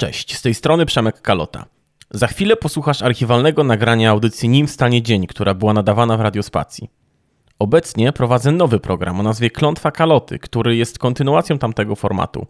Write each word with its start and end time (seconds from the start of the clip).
Cześć, 0.00 0.36
z 0.36 0.42
tej 0.42 0.54
strony 0.54 0.86
Przemek 0.86 1.20
Kalota. 1.20 1.64
Za 2.10 2.26
chwilę 2.26 2.56
posłuchasz 2.56 3.02
archiwalnego 3.02 3.64
nagrania 3.64 4.10
audycji 4.10 4.48
Nim 4.48 4.68
stanie 4.68 5.02
dzień, 5.02 5.26
która 5.26 5.54
była 5.54 5.72
nadawana 5.72 6.16
w 6.16 6.20
Radiospacji. 6.20 6.90
Obecnie 7.58 8.12
prowadzę 8.12 8.52
nowy 8.52 8.80
program 8.80 9.20
o 9.20 9.22
nazwie 9.22 9.50
Klątwa 9.50 9.90
Kaloty, 9.90 10.38
który 10.38 10.76
jest 10.76 10.98
kontynuacją 10.98 11.58
tamtego 11.58 11.96
formatu. 11.96 12.46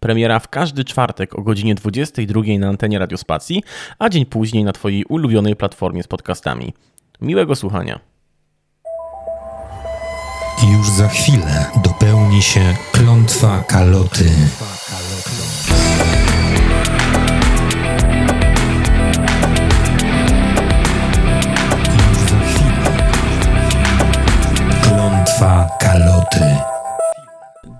Premiera 0.00 0.38
w 0.38 0.48
każdy 0.48 0.84
czwartek 0.84 1.38
o 1.38 1.42
godzinie 1.42 1.74
22 1.74 2.42
na 2.58 2.68
antenie 2.68 2.98
Radiospacji, 2.98 3.62
a 3.98 4.08
dzień 4.08 4.26
później 4.26 4.64
na 4.64 4.72
Twojej 4.72 5.04
ulubionej 5.04 5.56
platformie 5.56 6.02
z 6.02 6.06
podcastami. 6.06 6.74
Miłego 7.20 7.56
słuchania. 7.56 8.00
Już 10.72 10.90
za 10.90 11.08
chwilę 11.08 11.66
dopełni 11.84 12.42
się 12.42 12.76
klątwa 12.92 13.64
kaloty. 13.68 14.30
Kaloty. 25.98 26.56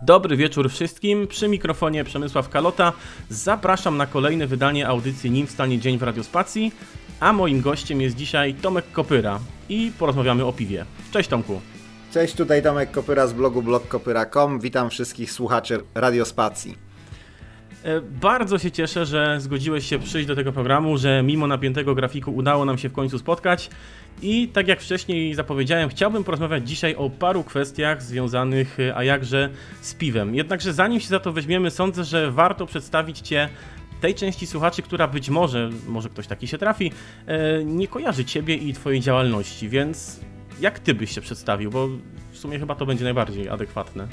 Dobry 0.02 0.36
wieczór 0.36 0.70
wszystkim. 0.70 1.26
Przy 1.26 1.48
mikrofonie 1.48 2.04
Przemysław 2.04 2.48
Kalota. 2.48 2.92
Zapraszam 3.30 3.96
na 3.96 4.06
kolejne 4.06 4.46
wydanie 4.46 4.88
audycji 4.88 5.30
Nim 5.30 5.46
stanie 5.46 5.78
dzień 5.78 5.98
w 5.98 6.02
Radiospacji. 6.02 6.72
A 7.20 7.32
moim 7.32 7.60
gościem 7.60 8.00
jest 8.00 8.16
dzisiaj 8.16 8.54
Tomek 8.54 8.92
Kopyra 8.92 9.38
i 9.68 9.92
porozmawiamy 9.98 10.44
o 10.44 10.52
piwie. 10.52 10.84
Cześć 11.12 11.28
Tomku. 11.28 11.60
Cześć, 12.12 12.34
tutaj 12.34 12.62
Tomek 12.62 12.90
Kopyra 12.90 13.26
z 13.26 13.32
blogu 13.32 13.62
blogkopyra.com. 13.62 14.60
Witam 14.60 14.90
wszystkich 14.90 15.32
słuchaczy 15.32 15.80
Radiospacji. 15.94 16.87
E, 17.84 18.00
Bardzo 18.00 18.58
się 18.58 18.70
cieszę, 18.70 19.06
że 19.06 19.40
zgodziłeś 19.40 19.86
się 19.86 19.98
przyjść 19.98 20.28
do 20.28 20.36
tego 20.36 20.52
programu, 20.52 20.98
że 20.98 21.22
mimo 21.22 21.46
napiętego 21.46 21.94
grafiku 21.94 22.34
udało 22.34 22.64
nam 22.64 22.78
się 22.78 22.88
w 22.88 22.92
końcu 22.92 23.18
spotkać. 23.18 23.70
I 24.22 24.48
tak 24.48 24.68
jak 24.68 24.80
wcześniej 24.80 25.34
zapowiedziałem, 25.34 25.88
chciałbym 25.88 26.24
porozmawiać 26.24 26.68
dzisiaj 26.68 26.94
o 26.94 27.10
paru 27.10 27.44
kwestiach 27.44 28.02
związanych, 28.02 28.80
e, 28.80 28.96
a 28.96 29.04
jakże 29.04 29.50
z 29.80 29.94
piwem. 29.94 30.34
Jednakże 30.34 30.72
zanim 30.72 31.00
się 31.00 31.08
za 31.08 31.20
to 31.20 31.32
weźmiemy, 31.32 31.70
sądzę, 31.70 32.04
że 32.04 32.30
warto 32.30 32.66
przedstawić 32.66 33.18
Cię 33.18 33.48
tej 34.00 34.14
części 34.14 34.46
słuchaczy, 34.46 34.82
która 34.82 35.08
być 35.08 35.30
może, 35.30 35.70
może 35.88 36.08
ktoś 36.08 36.26
taki 36.26 36.46
się 36.48 36.58
trafi, 36.58 36.92
e, 37.26 37.64
nie 37.64 37.88
kojarzy 37.88 38.24
Ciebie 38.24 38.54
i 38.54 38.72
Twojej 38.72 39.00
działalności, 39.00 39.68
więc 39.68 40.20
jak 40.60 40.78
Ty 40.78 40.94
byś 40.94 41.14
się 41.14 41.20
przedstawił, 41.20 41.70
bo 41.70 41.88
w 42.32 42.38
sumie 42.38 42.58
chyba 42.58 42.74
to 42.74 42.86
będzie 42.86 43.04
najbardziej 43.04 43.48
adekwatne. 43.48 44.08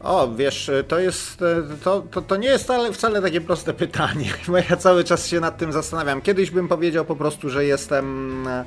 O, 0.00 0.28
wiesz, 0.36 0.70
to 0.88 0.98
jest, 0.98 1.38
to, 1.84 2.00
to, 2.00 2.22
to 2.22 2.36
nie 2.36 2.48
jest 2.48 2.64
wcale, 2.64 2.92
wcale 2.92 3.22
takie 3.22 3.40
proste 3.40 3.74
pytanie, 3.84 4.30
bo 4.48 4.56
ja 4.58 4.76
cały 4.76 5.04
czas 5.04 5.26
się 5.26 5.40
nad 5.40 5.58
tym 5.58 5.72
zastanawiam. 5.72 6.22
Kiedyś 6.22 6.50
bym 6.50 6.68
powiedział 6.68 7.04
po 7.04 7.16
prostu, 7.16 7.50
że 7.50 7.64
jestem 7.64 8.46
e, 8.48 8.64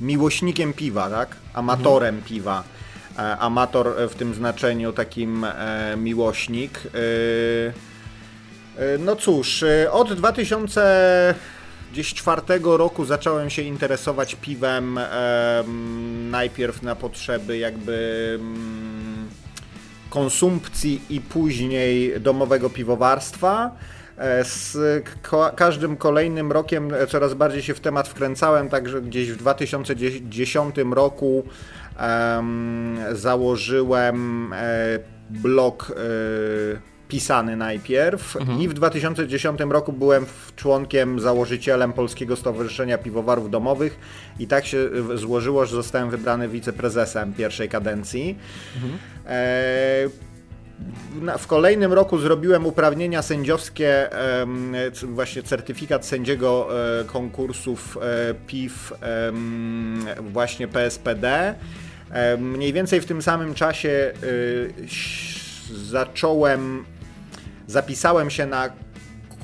miłośnikiem 0.00 0.72
piwa, 0.72 1.10
tak? 1.10 1.36
Amatorem 1.54 2.22
piwa. 2.22 2.62
E, 3.18 3.38
Amator 3.38 3.94
w 4.10 4.14
tym 4.14 4.34
znaczeniu 4.34 4.92
takim 4.92 5.44
e, 5.44 5.94
miłośnik. 5.96 6.78
E, 6.78 6.80
e, 8.82 8.98
No 8.98 9.16
cóż, 9.16 9.62
e, 9.62 9.92
od 9.92 10.12
2004 10.12 12.42
roku 12.62 13.04
zacząłem 13.04 13.50
się 13.50 13.62
interesować 13.62 14.34
piwem 14.34 14.98
em, 14.98 16.30
najpierw 16.30 16.82
na 16.82 16.96
potrzeby 16.96 17.58
jakby 17.58 18.38
mm, 18.40 19.21
konsumpcji 20.12 21.02
i 21.10 21.20
później 21.20 22.20
domowego 22.20 22.70
piwowarstwa. 22.70 23.76
E, 24.18 24.44
Z 24.44 24.78
każdym 25.56 25.96
kolejnym 25.96 26.52
rokiem 26.52 26.94
e, 26.94 27.06
coraz 27.06 27.34
bardziej 27.34 27.62
się 27.62 27.74
w 27.74 27.80
temat 27.80 28.08
wkręcałem, 28.08 28.68
także 28.68 29.02
gdzieś 29.02 29.32
w 29.32 29.36
2010 29.36 30.76
roku 30.90 31.44
em, 31.96 32.98
założyłem 33.12 34.52
e, 34.52 34.98
blog 35.30 35.92
pisany 37.16 37.56
najpierw 37.56 38.36
i 38.60 38.68
w 38.68 38.74
2010 38.74 39.60
roku 39.60 39.92
byłem 39.92 40.26
członkiem, 40.56 41.20
założycielem 41.20 41.92
Polskiego 41.92 42.36
Stowarzyszenia 42.36 42.98
Piwowarów 42.98 43.50
Domowych 43.50 43.98
i 44.38 44.46
tak 44.46 44.66
się 44.66 44.78
e, 45.14 45.16
złożyło, 45.18 45.66
że 45.66 45.76
zostałem 45.76 46.10
wybrany 46.10 46.48
wiceprezesem 46.48 47.32
pierwszej 47.32 47.68
kadencji. 47.68 48.38
E, 49.26 50.08
na- 51.20 51.38
w 51.38 51.46
kolejnym 51.46 51.92
roku 51.92 52.18
zrobiłem 52.18 52.66
uprawnienia 52.66 53.22
sędziowskie, 53.22 54.08
właśnie 55.02 55.42
certyfikat 55.42 56.06
sędziego 56.06 56.68
e, 57.00 57.04
konkursów 57.04 57.98
e, 58.02 58.34
PIW 58.46 58.92
właśnie 60.20 60.68
PSPD. 60.68 61.54
E, 62.10 62.36
Mniej 62.36 62.72
więcej 62.72 63.00
w 63.00 63.04
tym 63.06 63.22
samym 63.22 63.54
czasie 63.54 63.88
e, 63.88 64.12
zacząłem, 65.74 66.84
zapisałem 67.72 68.30
się 68.30 68.46
na 68.46 68.70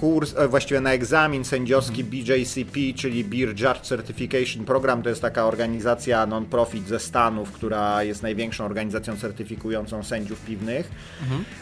kurs, 0.00 0.34
e, 0.36 0.48
właściwie 0.48 0.80
na 0.80 0.92
egzamin 0.92 1.44
sędziowski 1.44 2.04
BJCP, 2.04 2.80
czyli 2.96 3.24
Beer 3.24 3.48
Judge 3.48 3.80
Certification 3.82 4.64
Program. 4.64 5.02
To 5.02 5.08
jest 5.08 5.22
taka 5.22 5.46
organizacja 5.46 6.26
non-profit 6.26 6.88
ze 6.88 6.98
Stanów, 6.98 7.52
która 7.52 8.02
jest 8.02 8.22
największą 8.22 8.64
organizacją 8.64 9.16
certyfikującą 9.16 10.02
sędziów 10.02 10.40
piwnych. 10.40 10.90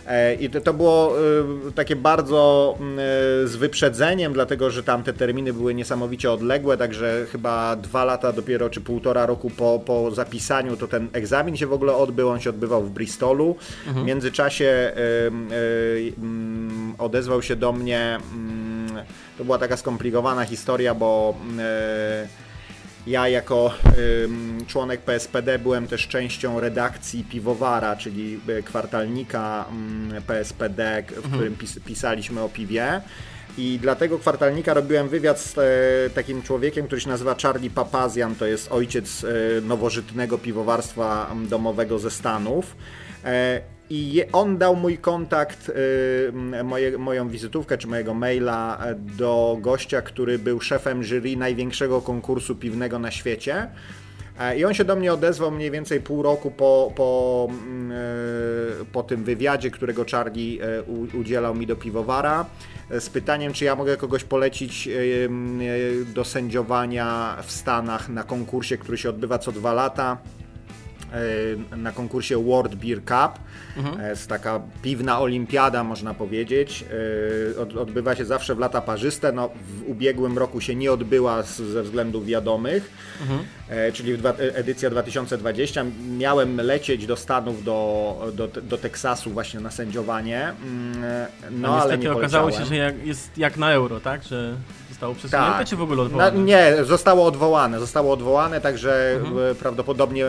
E, 0.06 0.34
I 0.34 0.50
to, 0.50 0.60
to 0.60 0.74
było 0.74 1.14
e, 1.68 1.72
takie 1.72 1.96
bardzo 1.96 2.78
z 3.44 3.56
wyprzedzeniem, 3.56 4.32
dlatego 4.32 4.70
że 4.70 4.82
tam 4.82 5.02
te 5.02 5.12
terminy 5.12 5.52
były 5.52 5.74
niesamowicie 5.74 6.32
odległe, 6.32 6.76
także 6.76 7.26
chyba 7.32 7.76
dwa 7.76 8.04
lata 8.04 8.32
dopiero, 8.32 8.70
czy 8.70 8.80
półtora 8.80 9.26
roku 9.26 9.50
po, 9.50 9.80
po 9.86 10.10
zapisaniu, 10.10 10.76
to 10.76 10.88
ten 10.88 11.08
egzamin 11.12 11.56
się 11.56 11.66
w 11.66 11.72
ogóle 11.72 11.94
odbył. 11.94 12.28
On 12.28 12.40
się 12.40 12.50
odbywał 12.50 12.82
w 12.82 12.90
Bristolu. 12.90 13.56
W 13.86 14.04
międzyczasie 14.04 14.92
odezwał 16.98 17.42
się 17.42 17.56
do 17.56 17.72
mnie. 17.72 18.18
Mm, 18.32 19.04
To 19.38 19.44
była 19.44 19.58
taka 19.58 19.76
skomplikowana 19.76 20.44
historia, 20.44 20.94
bo 20.94 21.34
e, 21.58 22.28
ja 23.06 23.28
jako 23.28 23.74
członek 24.66 25.00
PSPD 25.00 25.58
byłem 25.58 25.86
też 25.86 26.08
częścią 26.08 26.60
redakcji 26.60 27.24
Piwowara, 27.24 27.96
czyli 27.96 28.40
y, 28.48 28.62
kwartalnika 28.62 29.64
ym, 29.70 30.14
PSPD, 30.26 31.02
w 31.16 31.32
którym 31.32 31.56
pis 31.56 31.78
pisaliśmy 31.84 32.40
o 32.40 32.48
piwie. 32.48 33.00
I 33.58 33.78
dla 33.78 33.94
tego 33.94 34.18
kwartalnika 34.18 34.74
robiłem 34.74 35.08
wywiad 35.08 35.40
z 35.40 35.58
e, 35.58 35.62
takim 36.10 36.42
człowiekiem, 36.42 36.86
który 36.86 37.00
się 37.00 37.08
nazywa 37.08 37.34
Charlie 37.42 37.70
Papazian, 37.70 38.34
to 38.34 38.46
jest 38.46 38.72
ojciec 38.72 39.24
e, 39.24 39.60
nowożytnego 39.60 40.38
piwowarstwa 40.38 41.28
m, 41.32 41.48
domowego 41.48 41.98
ze 41.98 42.10
Stanów. 42.10 42.76
E, 43.24 43.60
I 43.90 44.22
on 44.32 44.58
dał 44.58 44.76
mój 44.76 44.98
kontakt, 44.98 45.68
y, 45.68 46.64
moje, 46.64 46.98
moją 46.98 47.28
wizytówkę 47.28 47.78
czy 47.78 47.86
mojego 47.86 48.14
maila 48.14 48.78
e, 48.86 48.94
do 48.94 49.58
gościa, 49.60 50.02
który 50.02 50.38
był 50.38 50.60
szefem 50.60 51.04
jury 51.04 51.36
największego 51.36 52.00
konkursu 52.00 52.56
piwnego 52.56 52.98
na 52.98 53.10
świecie. 53.10 53.68
E, 54.40 54.58
I 54.58 54.64
on 54.64 54.74
się 54.74 54.84
do 54.84 54.96
mnie 54.96 55.12
odezwał 55.12 55.50
mniej 55.50 55.70
więcej 55.70 56.00
pół 56.00 56.22
roku 56.22 56.50
po, 56.50 56.92
po, 56.96 57.48
mm, 57.50 57.92
e, 57.92 58.84
po 58.92 59.02
tym 59.02 59.24
wywiadzie, 59.24 59.70
którego 59.70 60.04
Charlie 60.10 60.58
udzielał 61.20 61.54
mi 61.54 61.66
do 61.66 61.76
piwowara, 61.76 62.46
z 63.00 63.08
pytaniem, 63.08 63.52
czy 63.52 63.64
ja 63.64 63.76
mogę 63.76 63.96
kogoś 63.96 64.24
polecić 64.24 64.88
do 66.14 66.24
sędziowania 66.24 67.36
w 67.46 67.52
Stanach 67.52 68.08
na 68.08 68.22
konkursie, 68.22 68.78
który 68.78 68.98
się 68.98 69.08
odbywa 69.08 69.38
co 69.38 69.52
dwa 69.52 69.72
lata 69.72 70.18
na 71.76 71.92
konkursie 71.92 72.44
World 72.44 72.74
Beer 72.74 72.98
Cup. 72.98 73.38
E, 74.00 74.08
Jest 74.10 74.28
taka 74.28 74.60
piwna 74.82 75.20
olimpiada, 75.20 75.84
można 75.84 76.14
powiedzieć. 76.14 76.84
E, 77.56 77.60
od- 77.60 77.76
Odbywa 77.76 78.14
się 78.14 78.24
zawsze 78.24 78.54
w 78.54 78.58
lata 78.58 78.80
parzyste. 78.80 79.32
No, 79.32 79.48
w 79.68 79.90
ubiegłym 79.90 80.38
roku 80.38 80.60
się 80.60 80.74
nie 80.74 80.92
odbyła 80.92 81.42
ze 81.42 81.82
względów 81.82 82.26
wiadomych, 82.26 82.90
e, 83.68 83.92
czyli 83.92 84.12
e, 84.12 84.56
edycja 84.56 84.90
2020. 84.90 85.84
Miałem 86.18 86.56
lecieć 86.56 87.06
do 87.06 87.16
Stanów, 87.16 87.64
do, 87.64 88.32
do, 88.34 88.48
do 88.48 88.78
Teksasu 88.78 89.30
właśnie 89.30 89.60
na 89.60 89.70
sędziowanie, 89.70 90.42
mm, 90.62 91.04
e, 91.04 91.26
no 91.50 91.68
No, 91.68 91.82
ale 91.82 91.98
nie 91.98 92.12
okazało 92.12 92.50
się, 92.52 92.64
że 92.64 92.76
jak, 92.76 93.06
jest 93.06 93.38
jak 93.38 93.56
na 93.56 93.70
euro, 93.72 94.00
tak? 94.00 94.22
Że 94.24 94.54
zostało 94.96 95.14
przesunięte, 95.14 95.58
Tak. 95.58 95.66
czy 95.66 95.76
w 95.76 95.82
ogóle 95.82 96.02
odwołane? 96.02 96.38
nie, 96.38 96.84
zostało 96.84 97.26
odwołane. 97.26 97.80
Zostało 97.80 98.12
odwołane, 98.12 98.60
także 98.60 99.12
Mhm. 99.20 99.50
e, 99.50 99.54
prawdopodobnie 99.54 100.24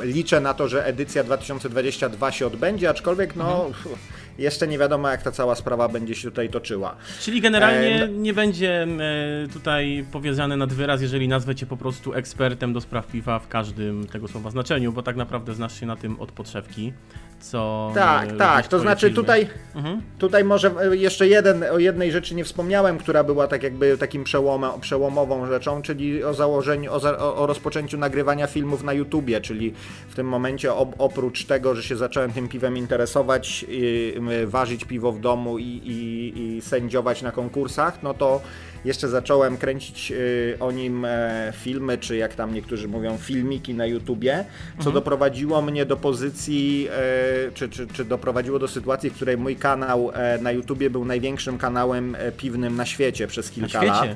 liczę 0.00 0.40
na 0.40 0.54
to, 0.54 0.68
że 0.68 0.86
edycja 0.86 1.24
2022 1.24 2.32
się 2.32 2.46
odbędzie, 2.46 2.90
aczkolwiek 2.90 3.36
no 3.36 3.66
Mhm. 3.66 3.96
jeszcze 4.38 4.68
nie 4.68 4.78
wiadomo 4.78 5.08
jak 5.08 5.22
ta 5.22 5.30
cała 5.32 5.54
sprawa 5.54 5.88
będzie 5.88 6.14
się 6.14 6.30
tutaj 6.30 6.48
toczyła. 6.48 6.96
Czyli 7.20 7.40
generalnie 7.40 8.04
E, 8.04 8.08
nie 8.08 8.34
będzie 8.34 8.82
e, 8.82 9.48
tutaj 9.52 10.04
powiedziane 10.12 10.56
nad 10.56 10.72
wyraz, 10.72 11.02
jeżeli 11.02 11.28
nazwę 11.28 11.54
cię 11.54 11.66
po 11.66 11.76
prostu 11.76 12.14
ekspertem 12.14 12.72
do 12.72 12.80
spraw 12.80 13.06
piwa 13.06 13.38
w 13.38 13.48
każdym 13.48 14.06
tego 14.06 14.28
słowa 14.28 14.50
znaczeniu, 14.50 14.92
bo 14.92 15.02
tak 15.02 15.16
naprawdę 15.16 15.54
znasz 15.54 15.80
się 15.80 15.86
na 15.86 15.96
tym 15.96 16.20
od 16.20 16.32
podszewki. 16.32 16.92
Co. 17.40 17.92
Tak, 17.94 18.36
tak. 18.36 18.68
To 18.68 18.78
znaczy 18.78 19.06
filmy. 19.06 19.16
tutaj, 19.16 19.48
Mhm. 19.74 20.02
tutaj 20.18 20.44
może 20.44 20.70
e, 20.80 20.96
jeszcze 20.96 21.28
jeden, 21.28 21.64
o 21.72 21.78
jednej 21.78 22.12
rzeczy 22.12 22.34
nie 22.34 22.44
wspomniałem, 22.44 22.98
która 22.98 23.24
była 23.24 23.48
tak 23.48 23.62
jakby 23.62 23.98
takim 23.98 24.24
przełomem, 24.24 24.70
przełomową 24.80 25.46
rzeczą, 25.46 25.82
czyli 25.82 26.24
o 26.24 26.34
założeniu, 26.34 26.92
o, 26.92 27.00
za, 27.00 27.18
o 27.18 27.46
rozpoczęciu 27.46 27.98
nagrywania 27.98 28.46
filmów 28.46 28.82
na 28.82 28.92
YouTubie, 28.92 29.40
czyli 29.40 29.74
w 30.08 30.14
tym 30.14 30.28
momencie 30.28 30.74
op, 30.74 30.94
oprócz 30.98 31.44
tego, 31.44 31.74
że 31.74 31.82
się 31.82 31.96
zacząłem 31.96 32.32
tym 32.32 32.48
piwem 32.48 32.76
interesować, 32.76 33.64
i, 33.68 34.14
y, 34.30 34.46
ważyć 34.46 34.84
piwo 34.84 35.12
w 35.12 35.20
domu 35.20 35.58
i, 35.58 35.64
i, 35.64 36.56
i 36.56 36.60
sędziować 36.60 37.22
na 37.22 37.32
konkursach, 37.32 38.02
no 38.02 38.14
to 38.14 38.40
jeszcze 38.84 39.08
zacząłem 39.08 39.56
kręcić 39.56 40.12
y, 40.12 40.56
o 40.60 40.72
nim 40.72 41.04
e, 41.04 41.52
filmy, 41.56 41.98
czy 41.98 42.16
jak 42.16 42.34
tam 42.34 42.54
niektórzy 42.54 42.88
mówią, 42.88 43.18
filmiki 43.18 43.74
na 43.74 43.86
YouTubie, 43.86 44.44
co 44.80 44.92
doprowadziło 44.92 45.62
mnie 45.62 45.86
do 45.86 45.96
pozycji, 45.96 46.88
e, 46.90 47.52
czy, 47.54 47.68
czy, 47.68 47.86
czy 47.86 48.04
doprowadziło 48.04 48.58
do 48.58 48.68
sytuacji, 48.68 49.10
w 49.10 49.14
której 49.14 49.36
mój 49.36 49.56
kanał 49.56 50.10
e, 50.14 50.38
na 50.38 50.52
YouTubie 50.52 50.90
był 50.90 51.04
największym 51.04 51.58
kanałem 51.58 52.16
piwnym 52.36 52.76
na 52.76 52.86
świecie 52.86 53.26
przez 53.26 53.50
kilka 53.50 53.82
lat. 53.82 54.08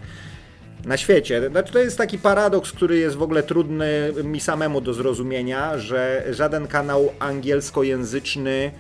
Na 0.85 0.97
świecie. 0.97 1.51
Znaczy, 1.51 1.73
to 1.73 1.79
jest 1.79 1.99
taki 1.99 2.19
paradoks, 2.19 2.73
który 2.73 2.99
jest 2.99 3.17
w 3.17 3.23
ogóle 3.23 3.43
trudny 3.43 4.13
mi 4.25 4.41
samemu 4.41 4.81
do 4.81 4.95
zrozumienia, 4.95 5.79
że 5.79 6.25
żaden 6.31 6.67
kanał 6.67 7.13
angielskojęzyczny, 7.19 8.71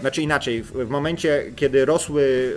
znaczy 0.00 0.22
inaczej, 0.22 0.62
w, 0.62 0.88
momencie, 0.88 1.44
kiedy 1.56 1.84
rosły 1.84 2.54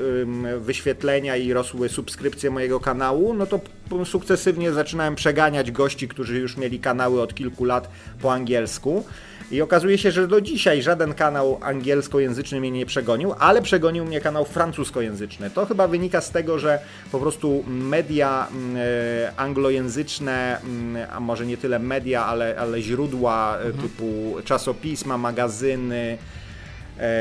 wyświetlenia 0.59 1.35
i 1.35 1.53
rosły 1.53 1.89
subskrypcje 1.89 2.49
mojego 2.49 2.79
kanału, 2.79 3.33
no 3.33 3.45
to 3.45 3.59
sukcesywnie 4.05 4.71
zaczynałem 4.71 5.15
przeganiać 5.15 5.71
gości, 5.71 6.07
którzy 6.07 6.39
już 6.39 6.57
mieli 6.57 6.79
kanały 6.79 7.21
od 7.21 7.35
kilku 7.35 7.65
lat 7.65 7.89
po 8.21 8.33
angielsku. 8.33 9.05
I 9.51 9.61
okazuje 9.61 9.97
się, 9.97 10.11
że 10.11 10.27
do 10.27 10.41
dzisiaj 10.41 10.81
żaden 10.81 11.13
kanał 11.13 11.59
angielskojęzyczny 11.61 12.59
mnie 12.59 12.71
nie 12.71 12.85
przegonił, 12.85 13.33
ale 13.39 13.61
przegonił 13.61 14.05
mnie 14.05 14.21
kanał 14.21 14.45
francuskojęzyczny. 14.45 15.49
To 15.49 15.65
chyba 15.65 15.87
wynika 15.87 16.21
z 16.21 16.31
tego, 16.31 16.59
że 16.59 16.79
po 17.11 17.19
prostu 17.19 17.63
media 17.67 18.47
mm, 18.51 18.77
e, 18.77 19.39
anglojęzyczne, 19.39 20.61
mm, 20.61 21.07
a 21.11 21.19
może 21.19 21.45
nie 21.45 21.57
tyle 21.57 21.79
media, 21.79 22.25
ale, 22.25 22.55
ale 22.59 22.81
źródła 22.81 23.57
e, 23.57 23.73
typu 23.73 24.35
czasopisma, 24.45 25.17
magazyny, 25.17 26.17
e, 26.23 26.46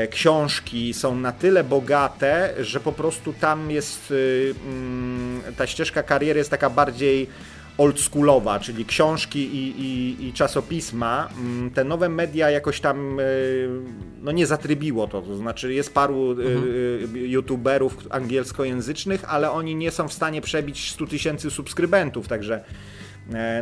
książki 0.09 0.93
są 0.93 1.15
na 1.15 1.31
tyle 1.31 1.63
bogate, 1.63 2.53
że 2.59 2.79
po 2.79 2.91
prostu 2.91 3.33
tam 3.33 3.71
jest 3.71 4.11
y, 4.11 4.55
mm, 4.67 5.41
ta 5.57 5.67
ścieżka 5.67 6.03
kariery 6.03 6.37
jest 6.37 6.49
taka 6.49 6.69
bardziej 6.69 7.29
oldschoolowa, 7.77 8.59
czyli 8.59 8.85
książki 8.85 9.39
i, 9.39 9.81
i, 9.81 10.27
i 10.27 10.33
czasopisma. 10.33 11.29
Mm, 11.37 11.71
Te 11.71 11.83
nowe 11.83 12.09
media 12.09 12.49
jakoś 12.49 12.79
tam 12.79 13.19
y, 13.19 13.69
no 14.21 14.31
nie 14.31 14.47
zatrybiło 14.47 15.07
to, 15.07 15.21
to 15.21 15.35
znaczy 15.35 15.73
jest 15.73 15.93
paru 15.93 16.31
y, 16.31 16.43
y, 17.15 17.27
youtuberów 17.27 17.97
angielskojęzycznych, 18.09 19.25
ale 19.27 19.51
oni 19.51 19.75
nie 19.75 19.91
są 19.91 20.07
w 20.07 20.13
stanie 20.13 20.41
przebić 20.41 20.91
100 20.91 21.07
tysięcy 21.07 21.51
subskrybentów, 21.51 22.27
także 22.27 22.63
E, 22.63 22.63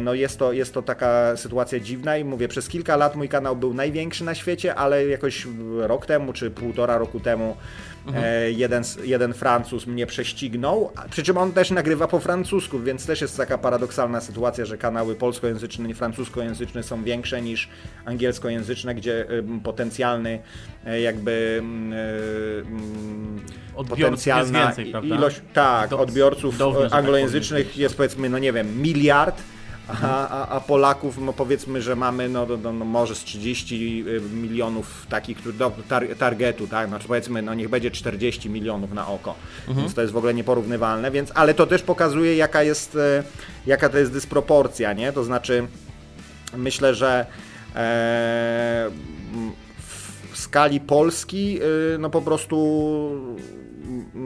No 0.02 0.14
jest 0.14 0.40
to, 0.40 0.54
jest 0.54 0.74
to 0.74 0.82
taka 0.82 1.38
sytuacja 1.38 1.80
dziwna 1.80 2.18
i 2.18 2.24
mówię, 2.24 2.48
przez 2.48 2.70
kilka 2.70 2.96
lat 2.96 3.16
mój 3.16 3.30
kanał 3.30 3.56
był 3.56 3.74
największy 3.74 4.24
na 4.24 4.36
świecie, 4.36 4.76
ale 4.76 5.06
jakoś 5.06 5.48
rok 5.78 6.06
temu 6.06 6.34
czy 6.34 6.52
półtora 6.52 6.98
roku 6.98 7.20
temu 7.20 7.58
e, 8.14 8.52
jeden, 8.52 8.84
jeden 9.04 9.34
Francuz 9.34 9.88
mnie 9.88 10.06
prześcignął, 10.06 10.92
przy 11.10 11.24
czym 11.24 11.38
on 11.38 11.52
też 11.52 11.72
nagrywa 11.72 12.08
po 12.08 12.20
francusku, 12.20 12.80
więc 12.80 13.06
też 13.06 13.22
jest 13.22 13.38
taka 13.38 13.58
paradoksalna 13.58 14.22
sytuacja, 14.22 14.66
że 14.66 14.78
kanały 14.78 15.16
polskojęzyczne 15.16 15.90
i 15.90 15.94
francuskojęzyczne 15.94 16.84
są 16.84 17.04
większe 17.04 17.42
niż 17.42 17.70
angielskojęzyczne, 18.06 18.96
gdzie 18.96 19.26
potencjalny 19.64 20.40
e, 20.86 21.02
jakby 21.02 21.56
em, 21.60 21.94
e, 21.94 21.98
em, 22.60 23.42
Odbiorców 23.76 24.00
jest 24.00 24.26
potencjalna 24.26 24.74
więcej, 24.74 24.94
ilość 25.08 25.42
tak, 25.54 25.90
Do- 25.90 26.00
odbiorców 26.00 26.62
e, 26.62 26.84
tak 26.84 26.94
anglojęzycznych 26.94 27.68
powiem. 27.68 27.82
jest 27.82 27.98
powiedzmy, 27.98 28.30
no 28.30 28.40
nie 28.40 28.54
wiem, 28.54 28.82
miliard, 28.82 29.42
a, 29.88 30.28
a, 30.28 30.48
a 30.48 30.62
Polaków, 30.62 31.18
no 31.18 31.34
powiedzmy, 31.34 31.82
że 31.82 31.96
mamy 31.96 32.30
no, 32.30 32.46
no, 32.64 32.74
no 32.74 32.86
może 32.86 33.16
z 33.16 33.24
30 33.24 34.06
milionów 34.34 35.06
takich, 35.10 35.38
którzy 35.38 35.58
do 35.58 35.72
tar 35.90 36.08
targetu, 36.20 36.68
tak, 36.68 36.88
znaczy 36.88 37.08
powiedzmy, 37.08 37.42
no 37.42 37.54
niech 37.54 37.70
będzie 37.70 37.92
40 37.92 38.50
milionów 38.50 38.94
na 38.94 39.08
oko, 39.08 39.36
więc 39.68 39.94
to 39.94 40.02
jest 40.02 40.14
w 40.14 40.18
ogóle 40.18 40.34
nieporównywalne, 40.34 41.12
więc, 41.12 41.32
ale 41.36 41.54
to 41.54 41.68
też 41.68 41.82
pokazuje 41.82 42.36
jaka 42.36 42.64
jest, 42.64 42.96
e, 42.96 43.24
jaka 43.66 43.90
to 43.90 43.98
jest 43.98 44.12
dysproporcja, 44.12 44.94
nie, 44.94 45.12
to 45.12 45.24
znaczy 45.24 45.68
myślę, 46.58 46.96
że 46.96 47.26
e, 47.76 48.90
w 50.36 50.38
skali 50.38 50.80
Polski, 50.80 51.60
y, 51.62 51.98
no 51.98 52.10
po 52.10 52.22
prostu 52.22 52.56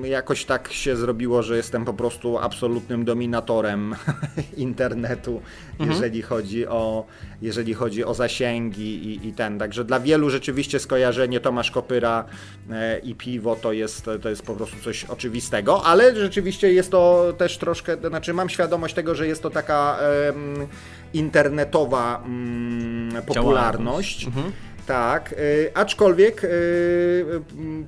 jakoś 0.04 0.46
tak 0.46 0.74
się 0.74 0.96
zrobiło, 0.96 1.44
że 1.44 1.58
jestem 1.58 1.86
po 1.86 1.94
prostu 1.94 2.38
absolutnym 2.38 3.06
dominatorem 3.06 3.96
internetu, 4.58 5.42
jeżeli 5.80 6.22
chodzi 6.22 6.68
o 6.68 7.06
jeżeli 7.42 7.74
chodzi 7.74 8.04
o 8.06 8.14
zasięgi 8.14 9.08
i, 9.08 9.28
i 9.28 9.34
ten. 9.34 9.60
Także 9.60 9.86
dla 9.86 10.00
wielu 10.00 10.30
rzeczywiście 10.30 10.80
skojarzenie 10.80 11.40
Tomasz 11.40 11.72
Kopyra 11.72 12.26
e, 12.72 13.00
i 13.00 13.16
piwo 13.16 13.56
to 13.56 13.74
jest, 13.74 14.10
to 14.22 14.30
jest 14.30 14.42
po 14.42 14.56
prostu 14.56 14.78
coś 14.84 15.06
oczywistego, 15.06 15.84
ale 15.86 16.16
rzeczywiście 16.16 16.74
jest 16.74 16.92
to 16.92 17.34
też 17.38 17.58
troszkę, 17.58 17.98
to 17.98 18.10
znaczy 18.10 18.34
mam 18.34 18.50
świadomość 18.50 18.96
tego, 18.96 19.16
że 19.16 19.28
jest 19.28 19.44
to 19.44 19.50
taka 19.50 19.98
em, 20.00 20.68
internetowa 21.14 22.24
mm, 22.26 23.24
popularność. 23.24 24.26
Mhm. 24.26 24.52
Tak, 24.90 25.34
y, 25.34 25.72
aczkolwiek 25.74 26.44
y, 26.44 26.48
y, 26.48 27.42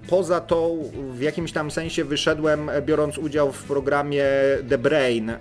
poza 0.09 0.41
to 0.41 0.71
w 1.13 1.21
jakimś 1.21 1.51
tam 1.51 1.71
sensie 1.71 2.03
wyszedłem 2.03 2.69
e, 2.69 2.81
biorąc 2.81 3.17
udział 3.17 3.51
w 3.51 3.63
programie 3.63 4.25
The 4.69 4.77
Brain 4.77 5.29
e, 5.29 5.35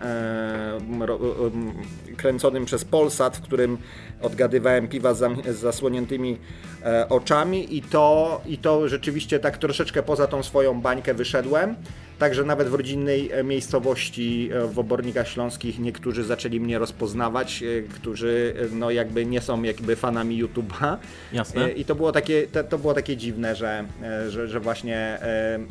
y, 2.08 2.12
y, 2.12 2.16
kręconym 2.16 2.64
przez 2.64 2.84
Polsat, 2.84 3.36
w 3.36 3.40
którym 3.40 3.78
odgadywałem 4.22 4.88
piwa 4.88 5.14
z, 5.14 5.46
zasłoniętymi 5.56 6.38
e, 6.84 7.08
oczami 7.08 7.76
i 7.76 7.82
to, 7.82 8.40
i 8.46 8.58
to 8.58 8.88
rzeczywiście 8.88 9.38
tak 9.38 9.58
troszeczkę 9.58 10.02
poza 10.02 10.26
tą 10.26 10.42
swoją 10.42 10.80
bańkę 10.80 11.14
wyszedłem. 11.14 11.76
Także 12.20 12.44
nawet 12.44 12.68
w 12.68 12.74
rodzinnej 12.74 13.32
e, 13.32 13.44
miejscowości 13.44 14.50
e, 14.52 14.66
w 14.66 14.78
Obornikach 14.78 15.28
Śląskich 15.28 15.78
niektórzy 15.78 16.24
zaczęli 16.24 16.60
mnie 16.60 16.78
rozpoznawać, 16.78 17.62
e, 17.62 17.82
którzy 17.82 18.54
no 18.72 18.90
jakby 18.90 19.26
nie 19.26 19.40
są 19.40 19.62
jakby 19.62 19.96
fanami 19.96 20.44
YouTube'a. 20.44 20.96
Jasne. 21.32 21.72
I 21.72 21.84
to 21.84 21.94
było 21.94 22.12
takie, 22.12 22.46
to, 22.68 22.78
było 22.78 22.94
takie 22.94 23.16
dziwne, 23.16 23.56
że, 23.56 23.84
że, 24.28 24.48
że 24.48 24.60
właśnie, 24.60 25.18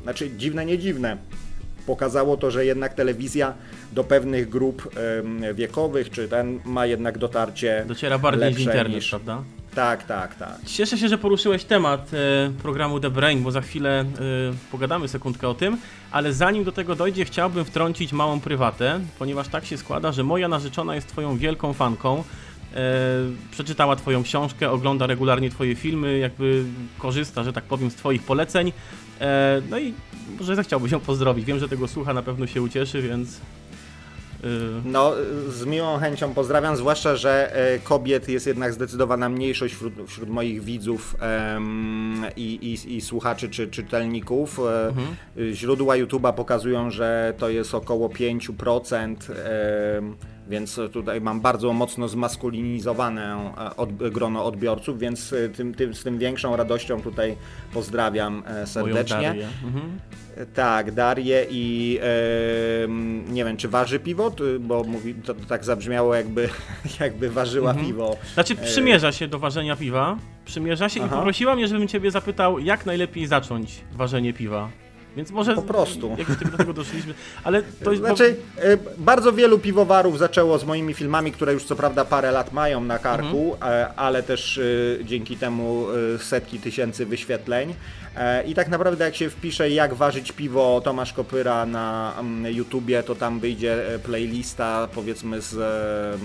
znaczy 0.03 0.29
dziwne, 0.37 0.65
nie 0.65 0.77
dziwne. 0.77 1.17
Pokazało 1.85 2.37
to, 2.37 2.51
że 2.51 2.65
jednak 2.65 2.93
telewizja 2.93 3.53
do 3.91 4.03
pewnych 4.03 4.49
grup 4.49 4.95
wiekowych, 5.53 6.09
czy 6.09 6.27
ten 6.27 6.59
ma 6.65 6.85
jednak 6.85 7.17
dotarcie 7.17 7.83
Dociera 7.87 8.19
bardziej 8.19 8.45
lepsze 8.49 8.63
internet, 8.63 8.93
niż- 8.93 9.09
prawda? 9.09 9.43
Tak, 9.75 10.03
tak, 10.03 10.35
tak. 10.35 10.57
Cieszę 10.65 10.97
się, 10.97 11.07
że 11.07 11.17
poruszyłeś 11.17 11.63
temat 11.63 12.11
e, 12.13 12.51
programu 12.61 12.99
The 12.99 13.09
Brain, 13.09 13.43
bo 13.43 13.51
za 13.51 13.61
chwilę 13.61 13.99
e, 14.01 14.05
pogadamy 14.71 15.07
sekundkę 15.07 15.47
o 15.47 15.53
tym, 15.53 15.77
ale 16.11 16.33
zanim 16.33 16.63
do 16.63 16.71
tego 16.71 16.95
dojdzie, 16.95 17.25
chciałbym 17.25 17.65
wtrącić 17.65 18.13
małą 18.13 18.39
prywatę, 18.39 18.99
ponieważ 19.19 19.47
tak 19.47 19.65
się 19.65 19.77
składa, 19.77 20.11
że 20.11 20.23
moja 20.23 20.47
narzeczona 20.47 20.95
jest 20.95 21.07
twoją 21.07 21.37
wielką 21.37 21.73
fanką. 21.73 22.23
E, 22.75 22.81
przeczytała 23.51 23.95
twoją 23.95 24.23
książkę, 24.23 24.71
ogląda 24.71 25.07
regularnie 25.07 25.49
twoje 25.49 25.75
filmy, 25.75 26.17
jakby 26.17 26.63
korzysta, 26.99 27.43
że 27.43 27.53
tak 27.53 27.63
powiem, 27.63 27.91
z 27.91 27.95
twoich 27.95 28.23
poleceń. 28.23 28.71
E, 29.21 29.61
no 29.69 29.79
i 29.79 29.93
może 30.39 30.55
zechciałbyś 30.55 30.91
ją 30.91 30.99
pozdrowić. 30.99 31.45
Wiem, 31.45 31.59
że 31.59 31.69
tego 31.69 31.87
słucha, 31.87 32.13
na 32.13 32.21
pewno 32.21 32.47
się 32.47 32.61
ucieszy, 32.61 33.01
więc... 33.01 33.41
e, 34.43 34.47
No, 34.85 35.13
z 35.49 35.65
miłą 35.65 35.97
chęcią 35.97 36.33
pozdrawiam, 36.33 36.75
zwłaszcza, 36.77 37.15
że 37.15 37.55
e, 37.55 37.79
kobiet 37.79 38.29
jest 38.29 38.47
jednak 38.47 38.73
zdecydowana 38.73 39.29
mniejszość 39.29 39.73
wśród, 39.75 39.93
wśród 40.07 40.29
moich 40.29 40.63
widzów 40.63 41.15
i, 42.35 42.77
i, 42.87 42.95
i 42.95 43.01
słuchaczy 43.01 43.49
czy 43.49 43.67
czytelników. 43.67 44.59
E, 44.59 45.53
Źródła 45.53 45.95
YouTube'a 45.95 46.33
pokazują, 46.33 46.91
że 46.91 47.33
to 47.37 47.49
jest 47.49 47.75
około 47.75 48.09
5%. 48.09 49.15
em, 49.97 50.15
więc 50.49 50.79
tutaj 50.93 51.21
mam 51.21 51.41
bardzo 51.41 51.73
mocno 51.73 52.07
zmaskulinizowane 52.07 53.51
e, 53.57 53.75
od, 53.75 53.93
grono 53.93 54.45
odbiorców, 54.45 54.99
więc 54.99 55.33
e, 55.33 55.49
tym, 55.49 55.73
tym, 55.73 55.95
z 55.95 56.03
tym 56.03 56.17
większą 56.17 56.55
radością 56.55 57.01
tutaj 57.01 57.35
pozdrawiam 57.73 58.43
e, 58.45 58.51
moją 58.51 58.65
serdecznie. 58.65 59.21
Darię. 59.21 59.47
Mhm. 59.63 59.99
Tak, 60.53 60.91
Darię 60.91 61.45
i 61.49 61.99
em, 62.83 63.33
nie 63.33 63.45
wiem, 63.45 63.57
czy 63.57 63.67
waży 63.67 63.99
piwo, 63.99 64.31
bo 64.59 64.83
mówi, 64.83 65.15
to, 65.15 65.33
to 65.33 65.45
tak 65.45 65.65
zabrzmiało 65.65 66.15
jakby, 66.15 66.49
jakby 66.99 67.29
ważyła 67.29 67.73
piwo. 67.73 68.17
Znaczy 68.33 68.55
przymierza 68.55 69.11
się 69.11 69.27
do 69.27 69.39
ważenia 69.39 69.75
piwa, 69.75 70.17
przymierza 70.45 70.89
się 70.89 71.01
Aha. 71.03 71.15
i 71.15 71.17
poprosiła 71.17 71.55
mnie, 71.55 71.67
żebym 71.67 71.87
ciebie 71.87 72.11
zapytał, 72.11 72.59
jak 72.59 72.85
najlepiej 72.85 73.27
zacząć 73.27 73.83
ważenie 73.91 74.33
piwa. 74.33 74.69
Więc 75.17 75.31
może 75.31 75.55
Po 75.55 75.61
prostu. 75.61 76.15
jakoś 76.19 76.37
tak 76.37 76.51
do 76.51 76.57
tego 76.57 76.73
doszliśmy, 76.73 77.13
ale 77.43 77.63
to 77.83 77.91
jest... 77.91 78.03
Znaczy, 78.03 78.35
e, 78.57 78.77
bardzo 78.97 79.33
wielu 79.33 79.59
piwowarów 79.59 80.19
zaczęło 80.19 80.57
z 80.57 80.65
moimi 80.65 80.93
filmami, 80.93 81.31
które 81.31 81.53
już 81.53 81.63
co 81.63 81.75
prawda 81.75 82.05
parę 82.05 82.31
lat 82.31 82.53
mają 82.53 82.81
na 82.81 82.99
karku, 82.99 83.57
e, 83.61 83.93
ale 83.95 84.23
też 84.23 84.57
e, 84.57 85.05
dzięki 85.05 85.37
temu 85.37 85.85
setki 86.19 86.59
tysięcy 86.59 87.05
wyświetleń. 87.05 87.73
I 88.45 88.55
tak 88.55 88.67
naprawdę 88.67 89.05
jak 89.05 89.15
się 89.15 89.29
wpisze 89.29 89.69
jak 89.69 89.93
ważyć 89.93 90.31
piwo 90.31 90.81
Tomasz 90.83 91.13
Kopyra 91.13 91.65
na 91.65 92.13
mm, 92.19 92.53
YouTubie, 92.53 93.03
to 93.03 93.15
tam 93.15 93.39
wyjdzie 93.39 93.77
playlista 94.03 94.87
powiedzmy 94.95 95.41
z, 95.41 95.55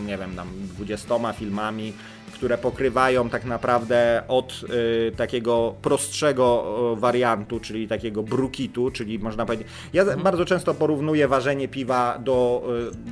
nie 0.07 0.19
wiem, 0.19 0.37
tam 0.37 0.49
20 0.76 1.33
filmami, 1.33 1.93
które 2.35 2.59
pokrywają 2.59 3.31
tak 3.31 3.45
naprawdę 3.45 4.23
od 4.29 4.61
y, 5.09 5.12
takiego 5.17 5.75
prostszego 5.83 6.64
y, 6.97 7.00
wariantu, 7.00 7.61
czyli 7.61 7.88
takiego 7.88 8.23
brukitu, 8.23 8.91
czyli 8.91 9.19
można 9.19 9.47
powiedzieć. 9.47 9.67
Ja 9.93 10.17
bardzo 10.17 10.45
często 10.45 10.75
porównuję 10.75 11.29
ważenie 11.29 11.69
piwa 11.69 12.19
do, 12.19 12.62